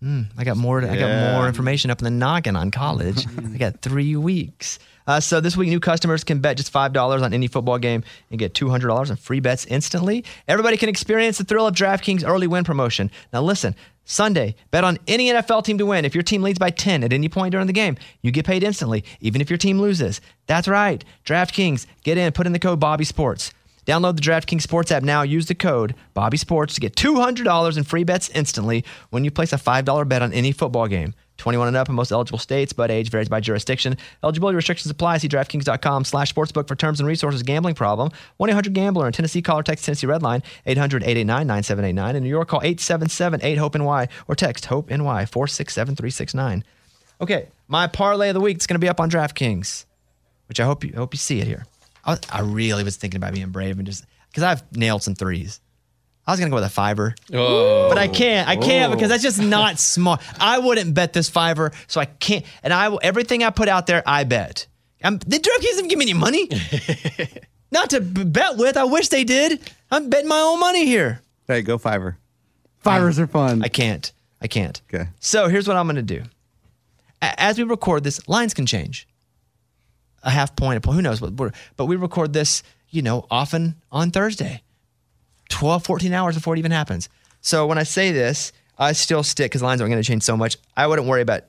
Mm, 0.03 0.27
I 0.37 0.45
got 0.45 0.57
more. 0.57 0.83
I 0.83 0.97
got 0.97 1.35
more 1.35 1.47
information 1.47 1.91
up 1.91 1.99
in 2.01 2.05
the 2.05 2.11
noggin 2.11 2.57
on 2.57 2.71
college. 2.71 3.27
I 3.39 3.59
got 3.59 3.83
three 3.83 4.17
weeks. 4.17 4.79
Uh, 5.07 5.21
so 5.21 5.41
this 5.41 5.57
week, 5.57 5.69
new 5.69 5.81
customers 5.81 6.25
can 6.25 6.39
bet 6.39 6.57
just 6.57 6.71
five 6.71 6.93
dollars 6.93 7.21
on 7.21 7.35
any 7.35 7.49
football 7.49 7.79
game 7.79 8.03
and 8.31 8.39
get 8.39 8.55
two 8.55 8.71
hundred 8.71 8.89
dollars 8.89 9.11
in 9.11 9.17
free 9.17 9.41
bets 9.41 9.67
instantly. 9.67 10.25
Everybody 10.49 10.79
can 10.79 10.89
experience 10.89 11.37
the 11.37 11.45
thrill 11.45 11.67
of 11.67 11.75
DraftKings 11.75 12.27
early 12.27 12.47
win 12.47 12.65
promotion. 12.65 13.11
Now 13.33 13.43
listen. 13.43 13.75
Sunday, 14.07 14.57
bet 14.73 14.83
on 14.83 14.99
any 15.07 15.29
NFL 15.29 15.63
team 15.63 15.79
to 15.79 15.87
win. 15.87 16.05
If 16.05 16.17
your 16.17 16.25
team 16.25 16.43
leads 16.43 16.59
by 16.59 16.71
10 16.71 17.05
at 17.05 17.13
any 17.13 17.29
point 17.29 17.53
during 17.53 17.69
the 17.69 17.73
game, 17.73 17.97
you 18.23 18.33
get 18.33 18.45
paid 18.45 18.65
instantly, 18.65 19.05
even 19.21 19.41
if 19.41 19.49
your 19.49 19.57
team 19.57 19.79
loses. 19.81 20.21
That's 20.47 20.67
right. 20.67 21.05
DraftKings, 21.25 21.87
get 22.03 22.19
in, 22.19 22.33
put 22.33 22.45
in 22.47 22.53
the 22.53 22.59
code 22.59 22.81
Bobby 22.81 23.05
Sports. 23.05 23.53
Download 23.91 24.15
the 24.15 24.23
DraftKings 24.23 24.63
Sports 24.63 24.93
app 24.93 25.03
now. 25.03 25.23
Use 25.23 25.47
the 25.47 25.55
code 25.57 25.97
Bobby 26.15 26.37
Sports 26.37 26.75
to 26.75 26.81
get 26.81 26.95
$200 26.95 27.77
in 27.77 27.83
free 27.83 28.05
bets 28.05 28.29
instantly 28.29 28.85
when 29.09 29.25
you 29.25 29.33
place 29.33 29.53
a 29.53 29.57
$5 29.57 30.09
bet 30.09 30.23
on 30.23 30.33
any 30.33 30.53
football 30.53 30.87
game. 30.87 31.13
21 31.39 31.67
and 31.67 31.77
up 31.77 31.89
in 31.89 31.97
most 31.97 32.13
eligible 32.13 32.39
states, 32.39 32.73
but 32.73 32.89
age 32.89 33.11
varies 33.11 33.29
by 33.29 33.41
jurisdiction. 33.41 33.97
Eligibility 34.23 34.55
restrictions 34.55 34.93
apply. 34.93 35.19
See 35.19 35.29
DraftKings.com 35.29 36.05
slash 36.05 36.33
sportsbook 36.33 36.69
for 36.69 36.77
terms 36.77 37.01
and 37.01 37.09
resources. 37.09 37.43
Gambling 37.43 37.75
problem? 37.75 38.13
1-800-GAMBLER. 38.39 39.09
In 39.09 39.13
Tennessee, 39.13 39.43
call 39.43 39.59
or 39.59 39.65
text 39.65 39.85
Tennessee 39.85 40.07
Redline 40.07 40.45
800-889-9789. 40.69 42.15
In 42.15 42.23
New 42.23 42.29
York, 42.29 42.47
call 42.47 42.61
877-8-HOPE-NY 42.61 44.09
or 44.29 44.37
text 44.37 44.67
HOPE-NY 44.67 45.25
467-369. 45.25 46.63
Okay, 47.21 47.49
my 47.67 47.89
parlay 47.89 48.29
of 48.29 48.35
the 48.35 48.41
week 48.41 48.59
is 48.59 48.69
going 48.69 48.77
to 48.77 48.79
be 48.79 48.89
up 48.89 49.01
on 49.01 49.11
DraftKings, 49.11 49.85
which 50.47 50.61
I 50.61 50.65
hope 50.65 50.85
you 50.85 50.93
hope 50.95 51.13
you 51.13 51.19
see 51.19 51.41
it 51.41 51.49
here. 51.49 51.67
I, 52.11 52.15
was- 52.15 52.21
I 52.31 52.41
really 52.41 52.85
was 52.85 52.97
thinking 52.97 53.19
about 53.19 53.35
being 53.35 53.51
brave 53.51 53.79
and 53.79 53.87
just 53.87 54.05
because 54.29 54.43
I've 54.43 54.77
nailed 54.77 55.03
some 55.03 55.15
threes. 55.15 55.61
I 56.27 56.33
was 56.33 56.39
gonna 56.39 56.51
go 56.51 56.57
with 56.57 56.65
a 56.65 56.69
fiver, 56.69 57.15
Oh. 57.33 57.89
but 57.89 57.99
I 57.99 58.07
can't. 58.07 58.49
I 58.49 58.55
can't 58.57 58.93
oh. 58.93 58.95
because 58.95 59.09
that's 59.09 59.23
just 59.23 59.41
not 59.43 59.79
smart. 59.81 60.21
I 60.39 60.59
wouldn't 60.59 60.95
bet 60.95 61.13
this 61.13 61.29
fiver, 61.29 61.73
so 61.89 62.01
I 62.01 62.05
can't. 62.05 62.45
And 62.63 62.73
I 62.73 62.95
everything 63.03 63.43
I 63.43 63.51
put 63.51 63.69
out 63.69 63.87
there, 63.87 64.03
I 64.07 64.25
bet. 64.25 64.67
I'm, 65.03 65.17
the 65.19 65.39
DraftKings 65.39 65.63
doesn't 65.63 65.89
give 65.89 65.99
me 65.99 66.05
any 66.05 66.13
money, 66.13 66.47
not 67.73 67.91
to 67.91 68.01
b- 68.03 68.25
bet 68.25 68.59
with. 68.59 68.77
I 68.77 68.85
wish 68.85 69.09
they 69.09 69.25
did. 69.25 69.61
I'm 69.91 70.11
betting 70.11 70.29
my 70.29 70.39
own 70.39 70.61
money 70.61 70.85
here. 70.85 71.23
Hey, 71.49 71.63
go 71.63 71.79
fiver. 71.79 72.19
Fivers 72.85 73.19
mm. 73.19 73.23
are 73.23 73.27
fun. 73.27 73.63
I 73.65 73.69
can't. 73.69 74.13
I 74.43 74.47
can't. 74.47 74.81
Okay. 74.93 75.09
So 75.19 75.49
here's 75.49 75.67
what 75.67 75.77
I'm 75.77 75.87
going 75.87 75.97
to 75.97 76.03
do. 76.03 76.23
A- 77.23 77.41
As 77.43 77.59
we 77.59 77.65
record 77.65 78.05
this, 78.05 78.27
lines 78.29 78.55
can 78.55 78.67
change. 78.67 79.09
A 80.23 80.31
half 80.31 80.55
point, 80.55 80.77
a 80.77 80.81
point, 80.81 80.97
who 80.97 81.03
knows? 81.03 81.21
But, 81.21 81.55
but 81.77 81.87
we 81.87 81.97
record 81.97 82.33
this, 82.33 82.63
you 82.91 83.03
know, 83.03 83.27
often 83.31 83.77
on 83.91 84.11
Thursday, 84.11 84.63
12, 85.49 85.85
14 85.85 86.13
hours 86.13 86.35
before 86.35 86.55
it 86.55 86.59
even 86.59 86.73
happens. 86.73 87.09
So 87.41 87.67
when 87.67 87.79
I 87.79 87.85
say 87.85 88.13
this, 88.13 88.53
I 88.79 88.93
still 88.93 89.23
stick 89.23 89.51
because 89.51 89.63
lines 89.63 89.81
aren't 89.81 89.91
going 89.93 90.03
to 90.03 90.07
change 90.07 90.23
so 90.23 90.37
much. 90.37 90.57
I 90.77 90.87
wouldn't 90.87 91.09
worry 91.09 91.23
about 91.23 91.45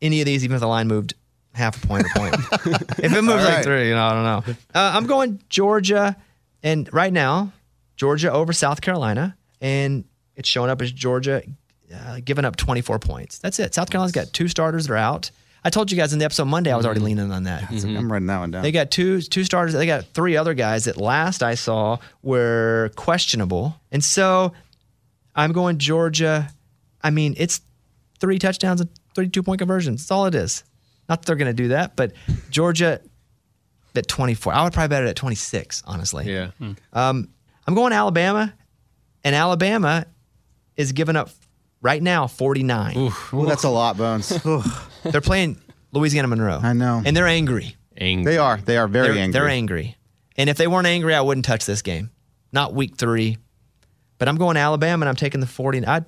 any 0.00 0.20
of 0.20 0.26
these, 0.26 0.44
even 0.44 0.54
if 0.54 0.60
the 0.60 0.66
line 0.66 0.88
moved 0.88 1.14
half 1.54 1.82
a 1.82 1.86
point 1.86 2.06
or 2.06 2.08
point. 2.14 2.34
if 2.98 3.04
it 3.04 3.22
moves 3.22 3.28
All 3.28 3.36
like 3.36 3.54
right. 3.56 3.64
three, 3.64 3.88
you 3.88 3.94
know, 3.94 4.04
I 4.06 4.12
don't 4.12 4.24
know. 4.24 4.54
Uh, 4.74 4.92
I'm 4.94 5.06
going 5.06 5.40
Georgia, 5.48 6.16
and 6.62 6.92
right 6.92 7.12
now, 7.12 7.52
Georgia 7.96 8.30
over 8.32 8.52
South 8.52 8.80
Carolina, 8.80 9.36
and 9.60 10.04
it's 10.36 10.48
showing 10.48 10.70
up 10.70 10.82
as 10.82 10.92
Georgia 10.92 11.42
uh, 11.94 12.20
giving 12.24 12.44
up 12.44 12.56
24 12.56 12.98
points. 12.98 13.38
That's 13.38 13.58
it. 13.58 13.74
South 13.74 13.90
Carolina's 13.90 14.12
got 14.12 14.32
two 14.32 14.48
starters 14.48 14.86
that 14.86 14.92
are 14.92 14.96
out. 14.96 15.30
I 15.66 15.70
told 15.70 15.90
you 15.90 15.96
guys 15.96 16.12
in 16.12 16.20
the 16.20 16.24
episode 16.24 16.44
Monday 16.44 16.70
I 16.70 16.76
was 16.76 16.86
already 16.86 17.00
mm-hmm. 17.00 17.06
leaning 17.06 17.32
on 17.32 17.42
that. 17.42 17.62
Mm-hmm. 17.62 17.96
I'm 17.96 18.12
writing 18.12 18.28
that 18.28 18.38
one 18.38 18.52
down. 18.52 18.62
They 18.62 18.70
got 18.70 18.92
two 18.92 19.20
two 19.20 19.42
starters. 19.42 19.74
They 19.74 19.84
got 19.84 20.04
three 20.14 20.36
other 20.36 20.54
guys 20.54 20.84
that 20.84 20.96
last 20.96 21.42
I 21.42 21.56
saw 21.56 21.98
were 22.22 22.92
questionable, 22.94 23.74
and 23.90 24.02
so 24.04 24.52
I'm 25.34 25.50
going 25.50 25.78
Georgia. 25.78 26.48
I 27.02 27.10
mean, 27.10 27.34
it's 27.36 27.62
three 28.20 28.38
touchdowns 28.38 28.80
and 28.80 28.90
32 29.14 29.42
point 29.42 29.58
conversions. 29.58 30.02
That's 30.02 30.12
all 30.12 30.26
it 30.26 30.36
is. 30.36 30.62
Not 31.08 31.22
that 31.22 31.26
they're 31.26 31.34
going 31.34 31.50
to 31.50 31.62
do 31.62 31.68
that, 31.68 31.96
but 31.96 32.12
Georgia 32.50 33.00
at 33.96 34.06
24. 34.06 34.52
I 34.52 34.62
would 34.62 34.72
probably 34.72 34.88
bet 34.88 35.02
it 35.02 35.08
at 35.08 35.16
26, 35.16 35.82
honestly. 35.84 36.32
Yeah. 36.32 36.52
Hmm. 36.58 36.72
Um, 36.92 37.28
I'm 37.66 37.74
going 37.74 37.92
Alabama, 37.92 38.54
and 39.24 39.34
Alabama 39.34 40.06
is 40.76 40.92
giving 40.92 41.16
up 41.16 41.30
right 41.80 42.02
now 42.02 42.26
49. 42.26 42.96
Ooh, 43.32 43.46
that's 43.46 43.64
a 43.64 43.68
lot, 43.68 43.96
Bones. 43.96 44.28
They're 45.04 45.20
playing 45.20 45.60
Louisiana 45.92 46.28
Monroe. 46.28 46.60
I 46.62 46.72
know. 46.72 47.02
And 47.04 47.16
they're 47.16 47.26
angry. 47.26 47.76
Angry. 47.96 48.32
They 48.32 48.38
are. 48.38 48.58
They 48.58 48.76
are 48.76 48.88
very 48.88 49.08
they're, 49.08 49.16
angry. 49.18 49.32
They're 49.32 49.48
angry. 49.48 49.96
And 50.36 50.50
if 50.50 50.56
they 50.56 50.66
weren't 50.66 50.86
angry, 50.86 51.14
I 51.14 51.20
wouldn't 51.20 51.46
touch 51.46 51.64
this 51.64 51.82
game. 51.82 52.10
Not 52.52 52.74
week 52.74 52.96
three. 52.96 53.38
But 54.18 54.28
I'm 54.28 54.36
going 54.36 54.56
Alabama 54.56 55.04
and 55.04 55.08
I'm 55.08 55.16
taking 55.16 55.40
the 55.40 55.46
40. 55.46 55.86
I, 55.86 56.02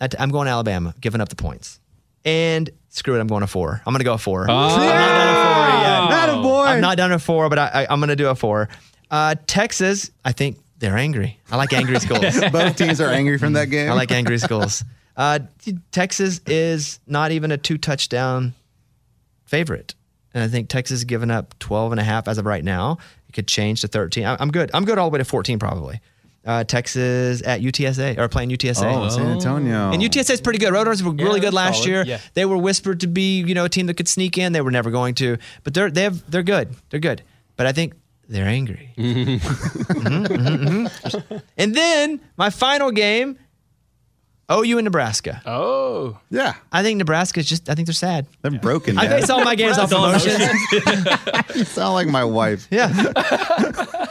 I, 0.00 0.08
I'm 0.18 0.30
going 0.30 0.48
Alabama, 0.48 0.94
giving 1.00 1.20
up 1.20 1.28
the 1.28 1.36
points. 1.36 1.80
And 2.24 2.70
screw 2.88 3.16
it, 3.16 3.20
I'm 3.20 3.26
going 3.26 3.42
to 3.42 3.46
four. 3.46 3.82
I'm 3.86 3.92
going 3.92 4.00
to 4.00 4.04
go 4.04 4.14
a 4.14 4.18
four. 4.18 4.42
I'm 4.42 4.46
not 4.48 4.78
done 4.78 5.28
a 5.28 5.44
four 5.44 5.80
yet. 5.80 6.10
Not 6.10 6.28
a 6.28 6.42
boy. 6.42 6.64
I'm 6.64 6.80
not 6.80 6.96
done 6.96 7.12
a 7.12 7.18
four, 7.18 7.48
but 7.48 7.58
I, 7.58 7.66
I, 7.66 7.86
I'm 7.90 8.00
going 8.00 8.08
to 8.08 8.16
do 8.16 8.28
a 8.28 8.34
four. 8.34 8.68
Uh, 9.10 9.36
Texas, 9.46 10.10
I 10.24 10.32
think 10.32 10.58
they're 10.78 10.96
angry. 10.96 11.38
I 11.50 11.56
like 11.56 11.72
angry 11.72 11.98
schools. 12.00 12.40
Both 12.52 12.76
teams 12.76 13.00
are 13.00 13.10
angry 13.10 13.38
from 13.38 13.54
that 13.54 13.66
game. 13.70 13.90
I 13.90 13.94
like 13.94 14.10
angry 14.12 14.38
schools. 14.38 14.84
Uh, 15.16 15.38
Texas 15.92 16.40
is 16.46 17.00
not 17.06 17.32
even 17.32 17.50
a 17.50 17.56
two 17.56 17.78
touchdown 17.78 18.54
favorite. 19.44 19.94
And 20.34 20.44
I 20.44 20.48
think 20.48 20.68
Texas 20.68 20.98
is 20.98 21.04
giving 21.04 21.30
up 21.30 21.58
12 21.60 21.92
and 21.92 22.00
a 22.00 22.04
half 22.04 22.28
as 22.28 22.36
of 22.38 22.44
right 22.44 22.62
now. 22.62 22.98
It 23.28 23.32
could 23.32 23.48
change 23.48 23.80
to 23.80 23.88
13. 23.88 24.24
I- 24.26 24.36
I'm 24.38 24.50
good. 24.50 24.70
I'm 24.74 24.84
good 24.84 24.98
all 24.98 25.08
the 25.08 25.14
way 25.14 25.18
to 25.18 25.24
14 25.24 25.58
probably. 25.58 26.00
Uh, 26.44 26.62
Texas 26.62 27.42
at 27.44 27.60
UTSA 27.60 28.18
or 28.18 28.28
playing 28.28 28.50
UTSA. 28.50 28.84
Oh, 28.94 29.08
San 29.08 29.26
Antonio. 29.26 29.90
And 29.90 30.00
UTSA 30.00 30.30
is 30.30 30.40
pretty 30.40 30.58
good. 30.60 30.72
Roadrunners 30.72 31.02
were 31.02 31.10
really 31.12 31.40
good 31.40 31.52
last 31.54 31.78
solid. 31.78 31.88
year. 31.88 32.04
Yeah. 32.06 32.20
They 32.34 32.44
were 32.44 32.56
whispered 32.58 33.00
to 33.00 33.08
be, 33.08 33.40
you 33.40 33.54
know, 33.54 33.64
a 33.64 33.68
team 33.68 33.86
that 33.86 33.94
could 33.96 34.06
sneak 34.06 34.38
in. 34.38 34.52
They 34.52 34.60
were 34.60 34.70
never 34.70 34.90
going 34.92 35.14
to, 35.16 35.38
but 35.64 35.74
they're 35.74 35.90
they 35.90 36.02
have 36.04 36.30
they're 36.30 36.44
good. 36.44 36.76
They're 36.90 37.00
good. 37.00 37.22
But 37.56 37.66
I 37.66 37.72
think 37.72 37.94
they're 38.28 38.46
angry. 38.48 38.92
Mhm, 38.96 39.38
mhm, 39.40 40.88
mhm. 40.88 41.42
And 41.58 41.74
then 41.74 42.20
my 42.36 42.50
final 42.50 42.90
game, 42.90 43.38
OU 44.50 44.78
and 44.78 44.84
Nebraska. 44.84 45.42
Oh, 45.44 46.18
yeah, 46.30 46.54
I 46.70 46.82
think 46.84 46.98
Nebraska 46.98 47.40
is 47.40 47.46
just. 47.48 47.68
I 47.68 47.74
think 47.74 47.86
they're 47.86 47.92
sad. 47.94 48.26
they're 48.42 48.52
broken. 48.52 48.96
I 48.98 49.08
man. 49.08 49.20
base 49.20 49.30
all 49.30 49.42
my 49.44 49.54
games 49.56 49.76
off 49.78 49.90
emotions. 49.90 50.38
you 51.56 51.64
sound 51.64 51.94
like 51.94 52.06
my 52.08 52.22
wife. 52.24 52.68
Yeah, 52.70 52.86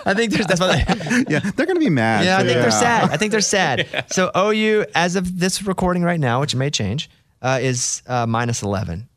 I 0.05 0.13
think 0.13 0.33
there's 0.33 0.45
that's 0.47 0.59
why. 0.59 0.83
They, 0.83 1.23
Yeah, 1.29 1.39
they're 1.55 1.65
gonna 1.65 1.79
be 1.79 1.89
mad. 1.89 2.25
yeah, 2.25 2.37
I 2.37 2.43
think 2.43 2.59
they're 2.59 2.71
sad. 2.71 3.11
I 3.11 3.17
think 3.17 3.31
they're 3.31 3.39
sad. 3.41 3.87
So 4.11 4.29
OU, 4.35 4.85
as 4.93 5.15
of 5.15 5.39
this 5.39 5.63
recording 5.63 6.03
right 6.03 6.19
now, 6.19 6.41
which 6.41 6.53
may 6.55 6.69
change, 6.69 7.09
uh, 7.41 7.59
is 7.61 8.01
uh, 8.07 8.25
minus 8.25 8.61
eleven. 8.61 9.07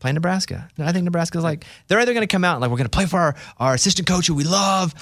Playing 0.00 0.14
Nebraska. 0.14 0.68
And 0.76 0.88
I 0.88 0.92
think 0.92 1.04
Nebraska's 1.04 1.44
like 1.44 1.64
they're 1.86 2.00
either 2.00 2.12
going 2.14 2.26
to 2.26 2.32
come 2.32 2.42
out 2.44 2.54
and 2.54 2.60
like 2.62 2.70
we're 2.70 2.76
going 2.78 2.86
to 2.88 2.96
play 2.96 3.06
for 3.06 3.18
our, 3.20 3.34
our 3.58 3.74
assistant 3.74 4.08
coach 4.08 4.26
who 4.26 4.34
we 4.34 4.44
love, 4.44 4.94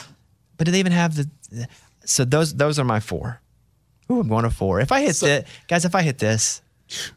but 0.57 0.65
do 0.67 0.71
they 0.73 0.81
even 0.81 0.93
have 0.93 1.17
the? 1.17 1.31
the- 1.51 1.69
so 2.05 2.25
those 2.25 2.55
those 2.55 2.79
are 2.79 2.85
my 2.85 3.01
four. 3.01 3.41
Ooh, 4.11 4.21
I'm 4.21 4.29
going 4.29 4.45
to 4.45 4.51
four. 4.51 4.81
If 4.81 4.93
I 4.93 5.01
hit 5.03 5.17
that, 5.17 5.47
guys, 5.69 5.85
if 5.85 5.95
I 5.95 6.03
hit 6.03 6.19
this, 6.19 6.63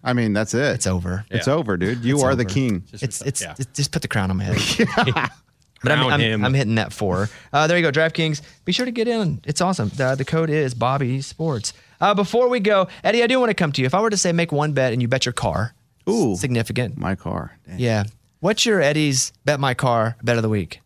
I 0.03 0.13
mean, 0.13 0.33
that's 0.33 0.53
it. 0.53 0.61
it's 0.75 0.85
over. 0.87 1.25
It's 1.29 1.47
over, 1.47 1.77
dude. 1.77 2.03
You 2.03 2.15
It's 2.15 2.23
are 2.23 2.35
the 2.35 2.43
over. 2.43 2.53
king. 2.53 2.83
It's 2.93 3.21
it's, 3.21 3.41
yeah. 3.41 3.55
it's 3.57 3.71
just 3.73 3.91
put 3.91 4.01
the 4.01 4.07
crown 4.09 4.29
on 4.29 4.37
my 4.37 4.43
head. 4.45 5.29
But 5.83 5.93
I'm, 5.93 6.05
I'm, 6.13 6.19
him. 6.19 6.45
I'm 6.45 6.53
hitting 6.53 6.75
that 6.75 6.93
four. 6.93 7.27
Uh, 7.51 7.65
there 7.65 7.75
you 7.75 7.81
go, 7.81 7.91
DraftKings. 7.91 8.43
Be 8.65 8.71
sure 8.71 8.85
to 8.85 8.91
get 8.91 9.07
in. 9.07 9.41
It's 9.45 9.61
awesome. 9.61 9.89
The, 9.89 10.13
the 10.13 10.23
code 10.25 10.51
is 10.51 10.75
Bobby 10.75 11.21
Sports. 11.21 11.73
Uh, 11.99 12.13
before 12.13 12.49
we 12.49 12.59
go, 12.59 12.87
Eddie, 13.03 13.23
I 13.23 13.27
do 13.27 13.39
want 13.39 13.49
to 13.49 13.55
come 13.55 13.71
to 13.71 13.81
you. 13.81 13.87
If 13.87 13.95
I 13.95 13.99
were 14.01 14.11
to 14.11 14.17
say 14.17 14.31
make 14.31 14.51
one 14.51 14.73
bet 14.73 14.93
and 14.93 15.01
you 15.01 15.07
bet 15.07 15.25
your 15.25 15.33
car, 15.33 15.73
Ooh. 16.13 16.35
significant. 16.35 16.97
My 16.97 17.15
car. 17.15 17.57
Dang. 17.67 17.79
Yeah. 17.79 18.03
What's 18.39 18.65
your 18.65 18.81
Eddie's 18.81 19.33
bet 19.45 19.59
my 19.59 19.73
car 19.73 20.17
bet 20.23 20.35
of 20.35 20.41
the 20.41 20.49
week? 20.49 20.81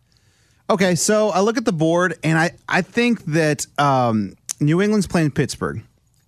Okay, 0.69 0.95
so 0.95 1.29
I 1.29 1.41
look 1.41 1.57
at 1.57 1.65
the 1.65 1.71
board 1.71 2.17
and 2.23 2.37
I, 2.37 2.51
I 2.67 2.81
think 2.81 3.23
that 3.25 3.65
um, 3.77 4.35
New 4.59 4.81
England's 4.81 5.07
playing 5.07 5.31
Pittsburgh. 5.31 5.83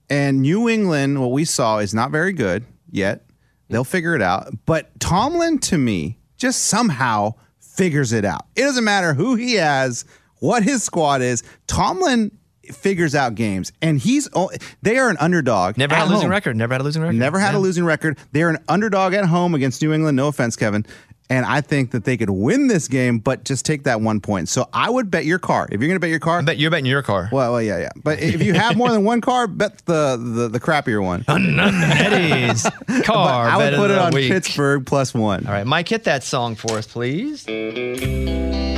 And 0.09 0.41
New 0.41 0.69
England, 0.69 1.19
what 1.19 1.31
we 1.31 1.43
saw, 1.43 1.79
is 1.79 1.93
not 1.93 2.11
very 2.11 2.31
good 2.31 2.63
yet. 2.89 3.25
They'll 3.69 3.83
figure 3.83 4.15
it 4.15 4.21
out. 4.21 4.47
But 4.65 4.97
Tomlin, 4.99 5.59
to 5.59 5.77
me, 5.77 6.17
just 6.37 6.65
somehow 6.65 7.33
figures 7.59 8.13
it 8.13 8.23
out. 8.23 8.45
It 8.55 8.61
doesn't 8.61 8.85
matter 8.85 9.13
who 9.13 9.35
he 9.35 9.55
has, 9.55 10.05
what 10.39 10.63
his 10.63 10.83
squad 10.83 11.21
is. 11.21 11.43
Tomlin 11.67 12.37
figures 12.74 13.15
out 13.15 13.36
games. 13.36 13.72
And 13.82 13.99
he's 13.99 14.28
oh, 14.34 14.49
they 14.82 14.97
are 14.97 15.09
an 15.09 15.18
underdog. 15.20 15.78
Never 15.78 15.95
had 15.95 16.05
a 16.07 16.09
losing 16.09 16.22
home. 16.24 16.32
record. 16.32 16.55
Never 16.55 16.74
had 16.74 16.82
a 16.82 16.84
losing 16.84 17.01
record. 17.01 17.15
Never 17.15 17.39
had 17.39 17.51
Yeah. 17.53 17.59
a 17.59 17.61
losing 17.61 17.86
record. 17.86 18.18
They're 18.32 18.49
an 18.49 18.57
underdog 18.68 19.13
at 19.13 19.26
home 19.26 19.53
against 19.55 19.82
New 19.82 19.93
England. 19.93 20.15
No 20.15 20.28
offense, 20.28 20.55
Kevin. 20.55 20.86
And 21.30 21.45
I 21.45 21.59
think 21.59 21.91
that 21.91 22.05
they 22.05 22.15
could 22.15 22.30
win 22.30 22.68
this 22.68 22.88
game, 22.88 23.20
but 23.20 23.43
just 23.43 23.65
take 23.65 23.84
that 23.84 23.99
one 23.99 24.22
point. 24.22 24.47
So 24.47 24.70
I 24.72 24.89
would 24.89 25.11
bet 25.11 25.26
your 25.26 25.39
car. 25.39 25.68
If 25.70 25.82
you're 25.82 25.89
going 25.89 25.97
to 25.97 25.99
bet 25.99 26.09
your 26.09 26.22
car, 26.22 26.39
I 26.39 26.41
bet 26.41 26.57
you're 26.57 26.72
betting 26.72 26.86
your 26.86 27.01
car. 27.01 27.28
well, 27.34 27.51
well, 27.51 27.61
yeah, 27.61 27.80
yeah. 27.80 27.89
But 28.01 28.22
if 28.22 28.41
you 28.41 28.53
have 28.53 28.78
more 28.78 28.89
than 28.89 29.03
one 29.03 29.20
car, 29.20 29.45
bet 29.45 29.78
the 29.86 30.15
the, 30.18 30.47
the 30.47 30.59
crappier 30.61 31.03
one. 31.03 31.26
Eddie's 31.28 32.63
car 33.03 33.45
I 33.45 33.57
would 33.57 33.74
put 33.76 33.91
it 33.91 33.97
on 33.97 34.13
week. 34.13 34.32
Pittsburgh 34.32 34.86
plus 34.86 35.13
one. 35.13 35.45
All 35.45 35.51
right, 35.51 35.68
Mike, 35.68 35.89
hit 35.89 36.05
that 36.05 36.24
song 36.24 36.55
for 36.55 36.78
us, 36.78 36.88
please. 36.88 37.45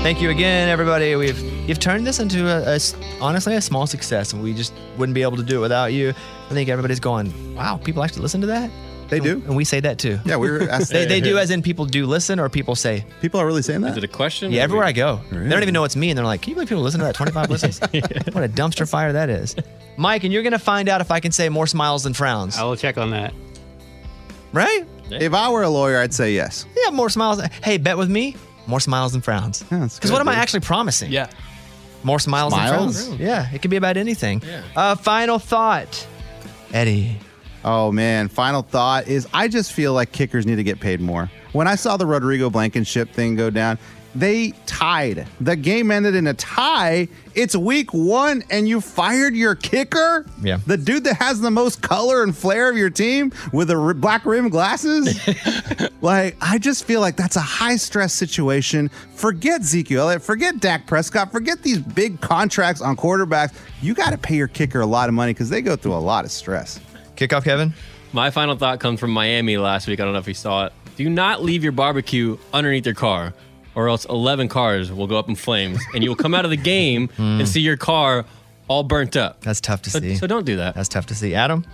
Thank 0.01 0.21
you 0.21 0.29
again, 0.29 0.69
everybody. 0.69 1.15
We've 1.15 1.37
you've 1.69 1.79
turned 1.79 2.07
this 2.07 2.19
into 2.19 2.47
a, 2.47 2.61
a 2.61 2.75
s- 2.75 2.95
honestly 3.21 3.55
a 3.55 3.61
small 3.61 3.85
success, 3.85 4.33
and 4.33 4.41
we 4.41 4.53
just 4.53 4.73
wouldn't 4.97 5.13
be 5.13 5.21
able 5.21 5.37
to 5.37 5.43
do 5.43 5.57
it 5.57 5.61
without 5.61 5.87
you. 5.93 6.09
I 6.49 6.53
think 6.53 6.67
everybody's 6.69 6.99
going, 7.01 7.53
"Wow, 7.53 7.77
people 7.83 8.01
actually 8.03 8.23
listen 8.23 8.41
to 8.41 8.47
that." 8.47 8.71
They 9.09 9.19
do, 9.19 9.41
and 9.45 9.55
we 9.55 9.65
say 9.65 9.79
that 9.81 9.99
too. 9.99 10.19
Yeah, 10.25 10.37
we 10.37 10.49
were 10.49 10.61
asked- 10.69 10.91
they, 10.91 11.05
they 11.05 11.19
do, 11.19 11.37
as 11.37 11.51
in 11.51 11.61
people 11.61 11.85
do 11.85 12.05
listen, 12.07 12.39
or 12.39 12.47
people 12.49 12.75
say. 12.75 13.05
People 13.21 13.39
are 13.41 13.45
really 13.45 13.61
saying 13.61 13.81
that. 13.81 13.91
Is 13.91 13.97
it 13.97 14.03
a 14.03 14.07
question? 14.07 14.51
Yeah, 14.51 14.63
everywhere 14.63 14.85
we- 14.85 14.89
I 14.89 14.93
go, 14.93 15.19
they 15.31 15.49
don't 15.49 15.61
even 15.61 15.73
know 15.73 15.83
it's 15.83 15.95
me, 15.97 16.09
and 16.09 16.17
they're 16.17 16.25
like, 16.25 16.41
"Can 16.41 16.51
you 16.51 16.55
believe 16.55 16.69
people 16.69 16.83
listen 16.83 17.01
to 17.01 17.05
that? 17.05 17.15
25 17.15 17.49
listens? 17.51 17.79
What 17.81 17.91
a 18.43 18.49
dumpster 18.49 18.89
fire 18.89 19.11
that 19.13 19.29
is." 19.29 19.55
Mike, 19.97 20.23
and 20.23 20.31
you're 20.33 20.43
gonna 20.43 20.57
find 20.57 20.87
out 20.89 21.01
if 21.01 21.11
I 21.11 21.19
can 21.19 21.31
say 21.33 21.49
more 21.49 21.67
smiles 21.67 22.03
than 22.03 22.13
frowns. 22.13 22.57
I 22.57 22.63
will 22.63 22.77
check 22.77 22.97
on 22.97 23.11
that. 23.11 23.33
Right? 24.53 24.85
If 25.11 25.33
I 25.33 25.49
were 25.51 25.63
a 25.63 25.69
lawyer, 25.69 25.97
I'd 25.99 26.13
say 26.13 26.33
yes. 26.33 26.65
Yeah, 26.83 26.91
more 26.91 27.09
smiles. 27.09 27.41
Hey, 27.63 27.77
bet 27.77 27.97
with 27.97 28.09
me. 28.09 28.35
More 28.69 28.79
smiles 28.79 29.11
than 29.13 29.21
frowns. 29.21 29.63
Because 29.63 29.99
good, 29.99 30.11
what 30.11 30.21
am 30.21 30.29
I 30.29 30.35
actually 30.35 30.59
promising? 30.61 31.11
Yeah. 31.11 31.29
More 32.03 32.19
smiles, 32.19 32.53
Smiles? 32.53 32.95
than 33.09 33.17
frowns. 33.17 33.19
Yeah, 33.19 33.49
it 33.53 33.61
could 33.61 33.71
be 33.71 33.77
about 33.77 33.97
anything. 33.97 34.41
Uh, 34.75 34.95
final 34.95 35.39
thought, 35.39 36.07
Eddie. 36.71 37.17
Oh 37.65 37.91
man, 37.91 38.29
final 38.29 38.61
thought 38.61 39.07
is 39.07 39.27
I 39.33 39.47
just 39.49 39.73
feel 39.73 39.91
like 39.93 40.11
kickers 40.13 40.45
need 40.45 40.55
to 40.57 40.63
get 40.63 40.79
paid 40.79 41.01
more. 41.01 41.29
When 41.51 41.67
I 41.67 41.75
saw 41.75 41.97
the 41.97 42.05
Rodrigo 42.05 42.49
Blankenship 42.49 43.11
thing 43.11 43.35
go 43.35 43.49
down, 43.49 43.79
they 44.15 44.51
tied. 44.65 45.27
The 45.39 45.55
game 45.55 45.91
ended 45.91 46.15
in 46.15 46.27
a 46.27 46.33
tie. 46.33 47.07
It's 47.35 47.55
week 47.55 47.93
one, 47.93 48.43
and 48.49 48.67
you 48.67 48.81
fired 48.81 49.35
your 49.35 49.55
kicker. 49.55 50.25
Yeah. 50.41 50.59
the 50.65 50.77
dude 50.77 51.03
that 51.05 51.15
has 51.17 51.39
the 51.41 51.51
most 51.51 51.81
color 51.81 52.23
and 52.23 52.35
flair 52.35 52.69
of 52.69 52.77
your 52.77 52.89
team 52.89 53.31
with 53.53 53.67
the 53.67 53.77
r- 53.77 53.93
black 53.93 54.25
rim 54.25 54.49
glasses. 54.49 55.19
like 56.01 56.35
I 56.41 56.57
just 56.57 56.85
feel 56.85 57.01
like 57.01 57.15
that's 57.15 57.35
a 57.35 57.41
high 57.41 57.75
stress 57.75 58.13
situation. 58.13 58.89
Forget 59.15 59.63
Zeke 59.63 59.91
Elliott. 59.91 60.21
Forget 60.23 60.59
Dak 60.59 60.87
Prescott. 60.87 61.31
Forget 61.31 61.61
these 61.61 61.79
big 61.79 62.19
contracts 62.19 62.81
on 62.81 62.95
quarterbacks. 62.95 63.53
You 63.81 63.93
got 63.93 64.09
to 64.11 64.17
pay 64.17 64.35
your 64.35 64.47
kicker 64.47 64.81
a 64.81 64.85
lot 64.85 65.07
of 65.07 65.15
money 65.15 65.33
because 65.33 65.49
they 65.49 65.61
go 65.61 65.75
through 65.75 65.93
a 65.93 65.95
lot 65.95 66.25
of 66.25 66.31
stress. 66.31 66.79
Kickoff, 67.15 67.43
Kevin. 67.43 67.73
My 68.11 68.31
final 68.31 68.55
thought 68.55 68.79
comes 68.79 68.99
from 68.99 69.11
Miami 69.11 69.57
last 69.57 69.87
week. 69.87 69.99
I 69.99 70.03
don't 70.03 70.13
know 70.13 70.19
if 70.19 70.27
you 70.27 70.33
saw 70.33 70.65
it. 70.65 70.73
Do 70.95 71.07
not 71.09 71.43
leave 71.43 71.63
your 71.63 71.71
barbecue 71.71 72.37
underneath 72.53 72.85
your 72.85 72.95
car, 72.95 73.33
or 73.75 73.89
else 73.89 74.05
11 74.05 74.47
cars 74.47 74.91
will 74.91 75.07
go 75.07 75.17
up 75.17 75.29
in 75.29 75.35
flames, 75.35 75.79
and 75.93 76.03
you 76.03 76.09
will 76.09 76.15
come 76.15 76.33
out 76.33 76.45
of 76.45 76.51
the 76.51 76.57
game 76.57 77.07
hmm. 77.15 77.39
and 77.39 77.47
see 77.47 77.61
your 77.61 77.77
car 77.77 78.25
all 78.67 78.83
burnt 78.83 79.15
up. 79.15 79.41
That's 79.41 79.61
tough 79.61 79.81
to 79.83 79.89
So, 79.89 79.99
see. 79.99 80.15
so 80.15 80.27
don't 80.27 80.45
do 80.45 80.57
that. 80.57 80.75
That's 80.75 80.89
tough 80.89 81.05
to 81.07 81.15
see. 81.15 81.33
Adam. 81.35 81.65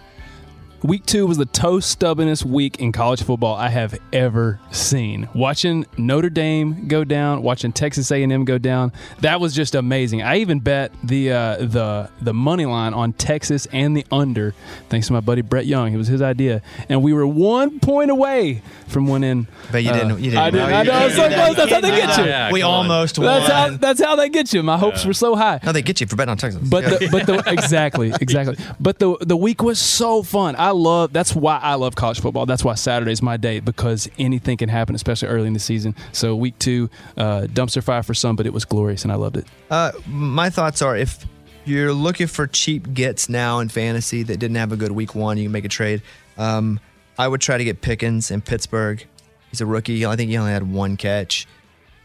Week 0.86 1.04
two 1.04 1.26
was 1.26 1.40
the 1.40 1.48
toe 1.48 1.80
stubbornest 1.80 2.46
week 2.46 2.80
in 2.80 2.92
college 2.92 3.24
football 3.24 3.56
I 3.56 3.70
have 3.70 3.98
ever 4.14 4.60
seen. 4.70 5.28
Watching 5.34 5.88
Notre 5.98 6.30
Dame 6.30 6.88
go 6.88 7.04
down, 7.04 7.42
watching 7.42 7.72
Texas 7.72 8.12
A&M 8.12 8.46
go 8.46 8.60
down, 8.60 8.92
that 9.22 9.40
was 9.40 9.56
just 9.56 9.74
amazing. 9.74 10.22
I 10.22 10.38
even 10.38 10.60
bet 10.60 10.92
the 11.04 11.32
uh, 11.32 11.58
the 11.58 12.12
the 12.22 12.36
money 12.36 12.68
line 12.68 12.94
on 12.94 13.14
Texas 13.14 13.66
and 13.74 13.98
the 13.98 14.06
under, 14.12 14.54
thanks 14.90 15.08
to 15.08 15.14
my 15.14 15.22
buddy 15.22 15.42
Brett 15.42 15.66
Young. 15.66 15.92
It 15.92 15.98
was 15.98 16.08
his 16.08 16.22
idea, 16.22 16.62
and 16.88 17.02
we 17.02 17.14
were 17.14 17.26
one 17.26 17.80
point 17.80 18.12
away 18.12 18.62
from 18.86 19.08
winning. 19.08 19.48
But 19.72 19.84
you 19.84 19.90
uh, 19.90 19.94
didn't. 19.94 20.20
You 20.20 20.30
didn't. 20.30 20.38
I 20.38 20.52
didn't. 20.52 20.70
No, 20.70 20.76
I 20.76 20.84
know. 20.84 20.92
can't 20.92 21.14
so 21.14 21.24
do 21.24 21.30
that. 21.30 21.46
close. 21.46 21.58
That's 21.58 21.72
how 21.72 21.82
they 21.82 21.90
get 21.90 22.10
you. 22.10 22.24
do 22.26 22.30
that. 22.30 22.54
we 22.54 22.62
come 22.62 22.70
on. 22.70 22.76
almost 22.92 23.18
won. 23.18 23.26
That's 23.26 23.52
how. 23.52 23.78
That's 23.78 24.04
how 24.04 24.16
they 24.16 24.30
get 24.30 24.54
you. 24.54 24.62
My 24.62 24.78
hopes 24.78 25.04
were 25.04 25.14
so 25.14 25.36
high. 25.36 25.60
no, 25.64 25.72
they 25.72 25.82
get 25.82 26.00
you 26.00 26.06
for 26.06 26.16
betting 26.16 26.30
on 26.30 26.38
Texas. 26.38 26.62
But 26.62 26.84
the, 26.84 27.10
but 27.12 27.26
the 27.26 27.44
exactly 27.52 28.14
exactly. 28.22 28.56
But 28.80 29.00
the 29.00 29.18
the 29.22 29.36
week 29.36 29.64
was 29.64 29.80
so 29.80 30.22
fun. 30.22 30.56
I 30.56 30.75
love 30.76 31.14
that's 31.14 31.36
why 31.36 31.58
I 31.58 31.76
love 31.76 31.96
college 31.96 32.20
football. 32.20 32.46
That's 32.46 32.64
why 32.64 32.76
Saturday's 32.76 33.22
my 33.22 33.38
day 33.38 33.60
because 33.60 34.10
anything 34.18 34.58
can 34.58 34.70
happen, 34.70 34.96
especially 34.96 35.28
early 35.30 35.48
in 35.48 35.54
the 35.54 35.60
season. 35.60 35.96
So 36.12 36.36
week 36.36 36.58
two, 36.60 36.90
uh, 37.18 37.48
dumpster 37.50 37.84
fire 37.84 38.04
for 38.04 38.14
some, 38.14 38.36
but 38.36 38.46
it 38.46 38.54
was 38.54 38.66
glorious 38.66 39.04
and 39.04 39.12
I 39.12 39.16
loved 39.16 39.38
it. 39.38 39.46
Uh, 39.70 39.92
my 40.08 40.50
thoughts 40.50 40.82
are 40.82 40.96
if 40.96 41.26
you're 41.66 41.94
looking 41.94 42.28
for 42.28 42.48
cheap 42.48 42.94
gets 42.94 43.28
now 43.28 43.60
in 43.60 43.70
fantasy 43.70 44.24
that 44.24 44.38
didn't 44.38 44.58
have 44.58 44.72
a 44.72 44.78
good 44.78 44.92
week 44.92 45.16
one, 45.16 45.38
you 45.38 45.46
can 45.46 45.52
make 45.52 45.66
a 45.66 45.70
trade. 45.70 46.02
Um, 46.38 46.80
I 47.18 47.28
would 47.28 47.42
try 47.42 47.58
to 47.58 47.64
get 47.64 47.82
Pickens 47.82 48.30
in 48.32 48.42
Pittsburgh. 48.42 49.06
He's 49.50 49.62
a 49.62 49.66
rookie. 49.66 50.06
I 50.06 50.16
think 50.16 50.30
he 50.30 50.38
only 50.38 50.52
had 50.52 50.72
one 50.72 50.98
catch. 50.98 51.48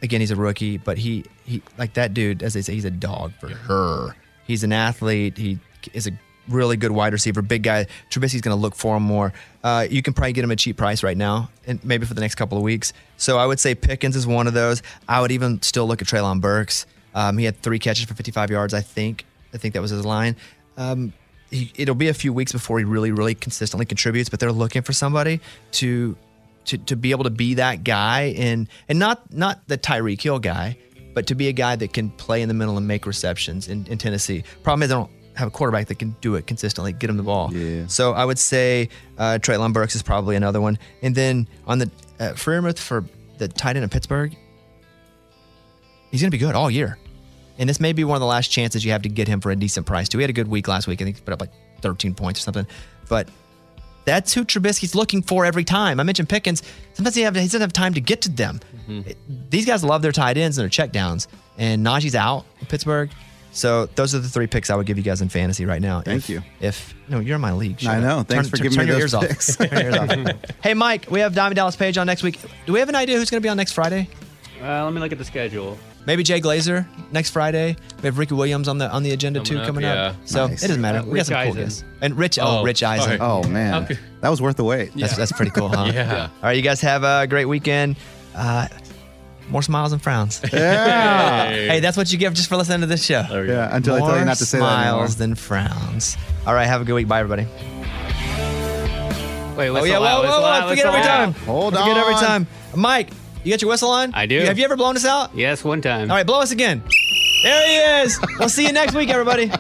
Again, 0.02 0.20
he's 0.20 0.30
a 0.30 0.36
rookie, 0.36 0.78
but 0.78 0.98
he 0.98 1.24
he 1.44 1.62
like 1.76 1.94
that 1.94 2.14
dude. 2.14 2.42
As 2.42 2.54
they 2.54 2.62
say, 2.62 2.74
he's 2.74 2.84
a 2.84 2.90
dog 2.90 3.32
for 3.40 3.48
her. 3.48 4.16
He's 4.46 4.64
an 4.64 4.72
athlete. 4.72 5.36
He 5.36 5.58
is 5.92 6.06
a 6.06 6.12
really 6.50 6.76
good 6.76 6.92
wide 6.92 7.12
receiver, 7.12 7.42
big 7.42 7.62
guy. 7.62 7.86
Trubisky's 8.10 8.40
going 8.40 8.56
to 8.56 8.60
look 8.60 8.74
for 8.74 8.96
him 8.96 9.02
more. 9.02 9.32
Uh, 9.62 9.86
you 9.90 10.02
can 10.02 10.12
probably 10.12 10.32
get 10.32 10.44
him 10.44 10.50
a 10.50 10.56
cheap 10.56 10.76
price 10.76 11.02
right 11.02 11.16
now, 11.16 11.50
and 11.66 11.82
maybe 11.84 12.06
for 12.06 12.14
the 12.14 12.20
next 12.20 12.34
couple 12.34 12.58
of 12.58 12.64
weeks. 12.64 12.92
So 13.16 13.38
I 13.38 13.46
would 13.46 13.60
say 13.60 13.74
Pickens 13.74 14.16
is 14.16 14.26
one 14.26 14.46
of 14.46 14.54
those. 14.54 14.82
I 15.08 15.20
would 15.20 15.32
even 15.32 15.62
still 15.62 15.86
look 15.86 16.02
at 16.02 16.08
Treylon 16.08 16.40
Burks. 16.40 16.86
Um, 17.14 17.38
he 17.38 17.44
had 17.44 17.60
three 17.62 17.78
catches 17.78 18.04
for 18.04 18.14
55 18.14 18.50
yards, 18.50 18.74
I 18.74 18.80
think. 18.80 19.24
I 19.52 19.58
think 19.58 19.74
that 19.74 19.82
was 19.82 19.90
his 19.90 20.04
line. 20.04 20.36
Um, 20.76 21.12
he, 21.50 21.72
it'll 21.74 21.94
be 21.94 22.08
a 22.08 22.14
few 22.14 22.32
weeks 22.32 22.52
before 22.52 22.78
he 22.78 22.84
really, 22.84 23.10
really 23.10 23.34
consistently 23.34 23.86
contributes, 23.86 24.28
but 24.28 24.40
they're 24.40 24.52
looking 24.52 24.82
for 24.82 24.92
somebody 24.92 25.40
to 25.72 26.16
to, 26.66 26.76
to 26.76 26.94
be 26.94 27.10
able 27.10 27.24
to 27.24 27.30
be 27.30 27.54
that 27.54 27.84
guy 27.84 28.34
and 28.36 28.68
and 28.88 28.98
not 28.98 29.32
not 29.32 29.66
the 29.66 29.78
Tyreek 29.78 30.20
Hill 30.20 30.38
guy, 30.38 30.76
but 31.14 31.26
to 31.26 31.34
be 31.34 31.48
a 31.48 31.52
guy 31.52 31.76
that 31.76 31.92
can 31.92 32.10
play 32.10 32.42
in 32.42 32.48
the 32.48 32.54
middle 32.54 32.76
and 32.76 32.86
make 32.86 33.06
receptions 33.06 33.68
in, 33.68 33.86
in 33.86 33.98
Tennessee. 33.98 34.44
Problem 34.62 34.82
is 34.82 34.88
they 34.88 34.94
don't 34.94 35.10
have 35.40 35.48
a 35.48 35.50
quarterback 35.50 35.88
that 35.88 35.98
can 35.98 36.14
do 36.20 36.36
it 36.36 36.46
consistently, 36.46 36.92
get 36.92 37.10
him 37.10 37.16
the 37.16 37.22
ball. 37.22 37.54
Yeah. 37.54 37.86
So 37.88 38.12
I 38.12 38.24
would 38.24 38.38
say 38.38 38.88
uh, 39.18 39.38
Treylon 39.40 39.72
Burks 39.72 39.94
is 39.94 40.02
probably 40.02 40.36
another 40.36 40.60
one. 40.60 40.78
And 41.02 41.14
then 41.14 41.48
on 41.66 41.78
the 41.78 41.90
uh, 42.18 42.32
Freiermuth 42.34 42.78
for 42.78 43.04
the 43.38 43.48
tight 43.48 43.76
end 43.76 43.84
of 43.84 43.90
Pittsburgh, 43.90 44.36
he's 46.10 46.20
going 46.20 46.30
to 46.30 46.34
be 46.34 46.38
good 46.38 46.54
all 46.54 46.70
year. 46.70 46.98
And 47.58 47.68
this 47.68 47.80
may 47.80 47.92
be 47.92 48.04
one 48.04 48.16
of 48.16 48.20
the 48.20 48.26
last 48.26 48.48
chances 48.50 48.84
you 48.84 48.92
have 48.92 49.02
to 49.02 49.08
get 49.08 49.28
him 49.28 49.40
for 49.40 49.50
a 49.50 49.56
decent 49.56 49.86
price 49.86 50.08
too. 50.08 50.18
He 50.18 50.22
had 50.22 50.30
a 50.30 50.34
good 50.34 50.48
week 50.48 50.68
last 50.68 50.86
week. 50.86 51.02
I 51.02 51.04
think 51.04 51.16
he 51.16 51.22
put 51.22 51.34
up 51.34 51.40
like 51.40 51.52
13 51.82 52.14
points 52.14 52.40
or 52.40 52.42
something. 52.42 52.66
But 53.08 53.28
that's 54.04 54.32
who 54.32 54.44
Trubisky's 54.44 54.94
looking 54.94 55.22
for 55.22 55.44
every 55.44 55.64
time. 55.64 56.00
I 56.00 56.02
mentioned 56.02 56.28
Pickens. 56.28 56.62
Sometimes 56.94 57.14
he, 57.14 57.22
have, 57.22 57.34
he 57.34 57.42
doesn't 57.42 57.60
have 57.60 57.72
time 57.72 57.92
to 57.94 58.00
get 58.00 58.22
to 58.22 58.30
them. 58.30 58.60
These 59.50 59.66
guys 59.66 59.84
love 59.84 60.00
their 60.02 60.12
tight 60.12 60.38
ends 60.38 60.56
and 60.58 60.70
their 60.70 60.86
checkdowns. 60.86 61.26
And 61.58 61.84
Najee's 61.84 62.14
out 62.14 62.46
in 62.60 62.66
Pittsburgh. 62.66 63.10
So 63.52 63.86
those 63.96 64.14
are 64.14 64.18
the 64.20 64.28
three 64.28 64.46
picks 64.46 64.70
I 64.70 64.76
would 64.76 64.86
give 64.86 64.96
you 64.96 65.02
guys 65.02 65.20
in 65.22 65.28
fantasy 65.28 65.64
right 65.66 65.82
now. 65.82 66.00
Thank 66.02 66.18
If- 66.24 66.28
you. 66.30 66.42
If 66.60 66.94
no, 67.08 67.18
you're 67.18 67.34
in 67.36 67.40
my 67.40 67.52
league. 67.52 67.80
Shut 67.80 67.94
I 67.94 67.96
up. 67.98 68.02
know. 68.02 68.22
Thanks 68.22 68.48
Turn- 68.48 68.50
for 68.50 68.56
turn- 68.58 68.62
giving 68.64 68.78
turn 68.78 68.86
me 68.86 68.92
your 68.92 69.00
those 69.08 69.14
ears 69.14 69.28
picks. 69.28 69.60
off. 69.60 69.68
Turn 69.70 69.84
your 69.84 69.92
ears 70.18 70.26
off. 70.28 70.36
Hey, 70.62 70.74
Mike, 70.74 71.06
we 71.10 71.20
have 71.20 71.34
Diamond 71.34 71.56
Dallas 71.56 71.74
Page 71.76 71.98
on 71.98 72.06
next 72.06 72.22
week. 72.22 72.38
Do 72.66 72.72
we 72.72 72.78
have 72.78 72.88
an 72.88 72.94
idea 72.94 73.16
who's 73.18 73.28
going 73.30 73.40
to 73.40 73.44
be 73.44 73.48
on 73.48 73.56
next 73.56 73.72
Friday? 73.72 74.08
Uh, 74.62 74.84
let 74.84 74.92
me 74.92 75.00
look 75.00 75.10
at 75.12 75.18
the 75.18 75.24
schedule. 75.24 75.78
Maybe 76.06 76.22
Jay 76.22 76.40
Glazer 76.40 76.86
next 77.12 77.30
Friday. 77.30 77.76
We 77.98 78.02
have 78.06 78.18
Ricky 78.18 78.34
Williams 78.34 78.68
on 78.68 78.78
the 78.78 78.90
on 78.90 79.02
the 79.02 79.10
agenda 79.12 79.40
too 79.40 79.54
Coming 79.56 79.60
up, 79.62 79.66
coming 79.66 79.82
yeah. 79.84 80.02
up. 80.06 80.16
So 80.24 80.46
Nice. 80.46 80.62
it 80.62 80.68
doesn't 80.68 80.80
matter. 80.82 80.98
Uh, 81.00 81.02
we 81.04 81.08
got 81.08 81.14
Rich 81.14 81.26
some 81.26 81.34
cool 81.34 81.42
Eisen. 81.52 81.62
guys. 81.62 81.84
And 82.00 82.16
Rich, 82.18 82.38
oh, 82.38 82.44
Oh, 82.60 82.62
Rich 82.64 82.82
Eisen. 82.82 83.04
sorry. 83.04 83.18
Oh 83.20 83.42
man, 83.48 83.84
Okay. 83.84 83.98
that 84.22 84.28
was 84.30 84.40
worth 84.40 84.56
the 84.56 84.64
wait. 84.64 84.92
That's 84.96 85.14
that's 85.16 85.32
pretty 85.32 85.50
cool, 85.50 85.68
huh? 85.68 85.90
Yeah. 85.94 86.28
All 86.36 86.42
right, 86.42 86.56
you 86.56 86.62
guys 86.62 86.80
have 86.80 87.04
a 87.04 87.26
great 87.26 87.44
weekend. 87.46 87.96
Uh, 88.34 88.66
more 89.50 89.62
smiles 89.62 89.92
and 89.92 90.00
frowns. 90.02 90.40
Yeah. 90.52 91.48
hey, 91.50 91.80
that's 91.80 91.96
what 91.96 92.12
you 92.12 92.18
get 92.18 92.32
just 92.34 92.48
for 92.48 92.56
listening 92.56 92.80
to 92.80 92.86
this 92.86 93.04
show. 93.04 93.22
There 93.28 93.40
we 93.42 93.46
go. 93.48 93.52
Yeah, 93.54 93.74
until 93.76 93.94
I 93.96 93.98
tell 94.00 94.18
you 94.18 94.24
not 94.24 94.36
to 94.38 94.44
say 94.46 94.58
that 94.58 94.64
anymore. 94.64 95.06
smiles 95.06 95.16
than 95.16 95.34
frowns. 95.34 96.16
All 96.46 96.54
right, 96.54 96.66
have 96.66 96.80
a 96.82 96.84
good 96.84 96.94
week. 96.94 97.08
Bye, 97.08 97.20
everybody. 97.20 97.46
Wait, 99.56 99.68
Oh 99.68 99.84
yeah, 99.84 99.96
out, 99.96 100.02
whoa, 100.02 100.20
whistle 100.22 100.40
whoa, 100.40 100.46
out, 100.46 100.62
whoa! 100.64 100.68
Forget 100.70 100.86
every 100.86 101.00
out. 101.00 101.04
time. 101.04 101.32
Hold 101.44 101.76
on. 101.76 101.82
Forget 101.82 101.96
every 101.98 102.14
time. 102.14 102.46
Mike, 102.74 103.10
you 103.44 103.50
got 103.52 103.60
your 103.60 103.70
whistle 103.70 103.90
on? 103.90 104.14
I 104.14 104.26
do. 104.26 104.40
Have 104.40 104.58
you 104.58 104.64
ever 104.64 104.76
blown 104.76 104.96
us 104.96 105.04
out? 105.04 105.34
Yes, 105.36 105.62
one 105.64 105.82
time. 105.82 106.10
All 106.10 106.16
right, 106.16 106.26
blow 106.26 106.40
us 106.40 106.50
again. 106.50 106.82
There 107.42 107.66
he 107.68 108.02
is. 108.04 108.18
We'll 108.38 108.48
see 108.48 108.66
you 108.66 108.72
next 108.72 108.94
week, 108.94 109.10
everybody. 109.10 109.50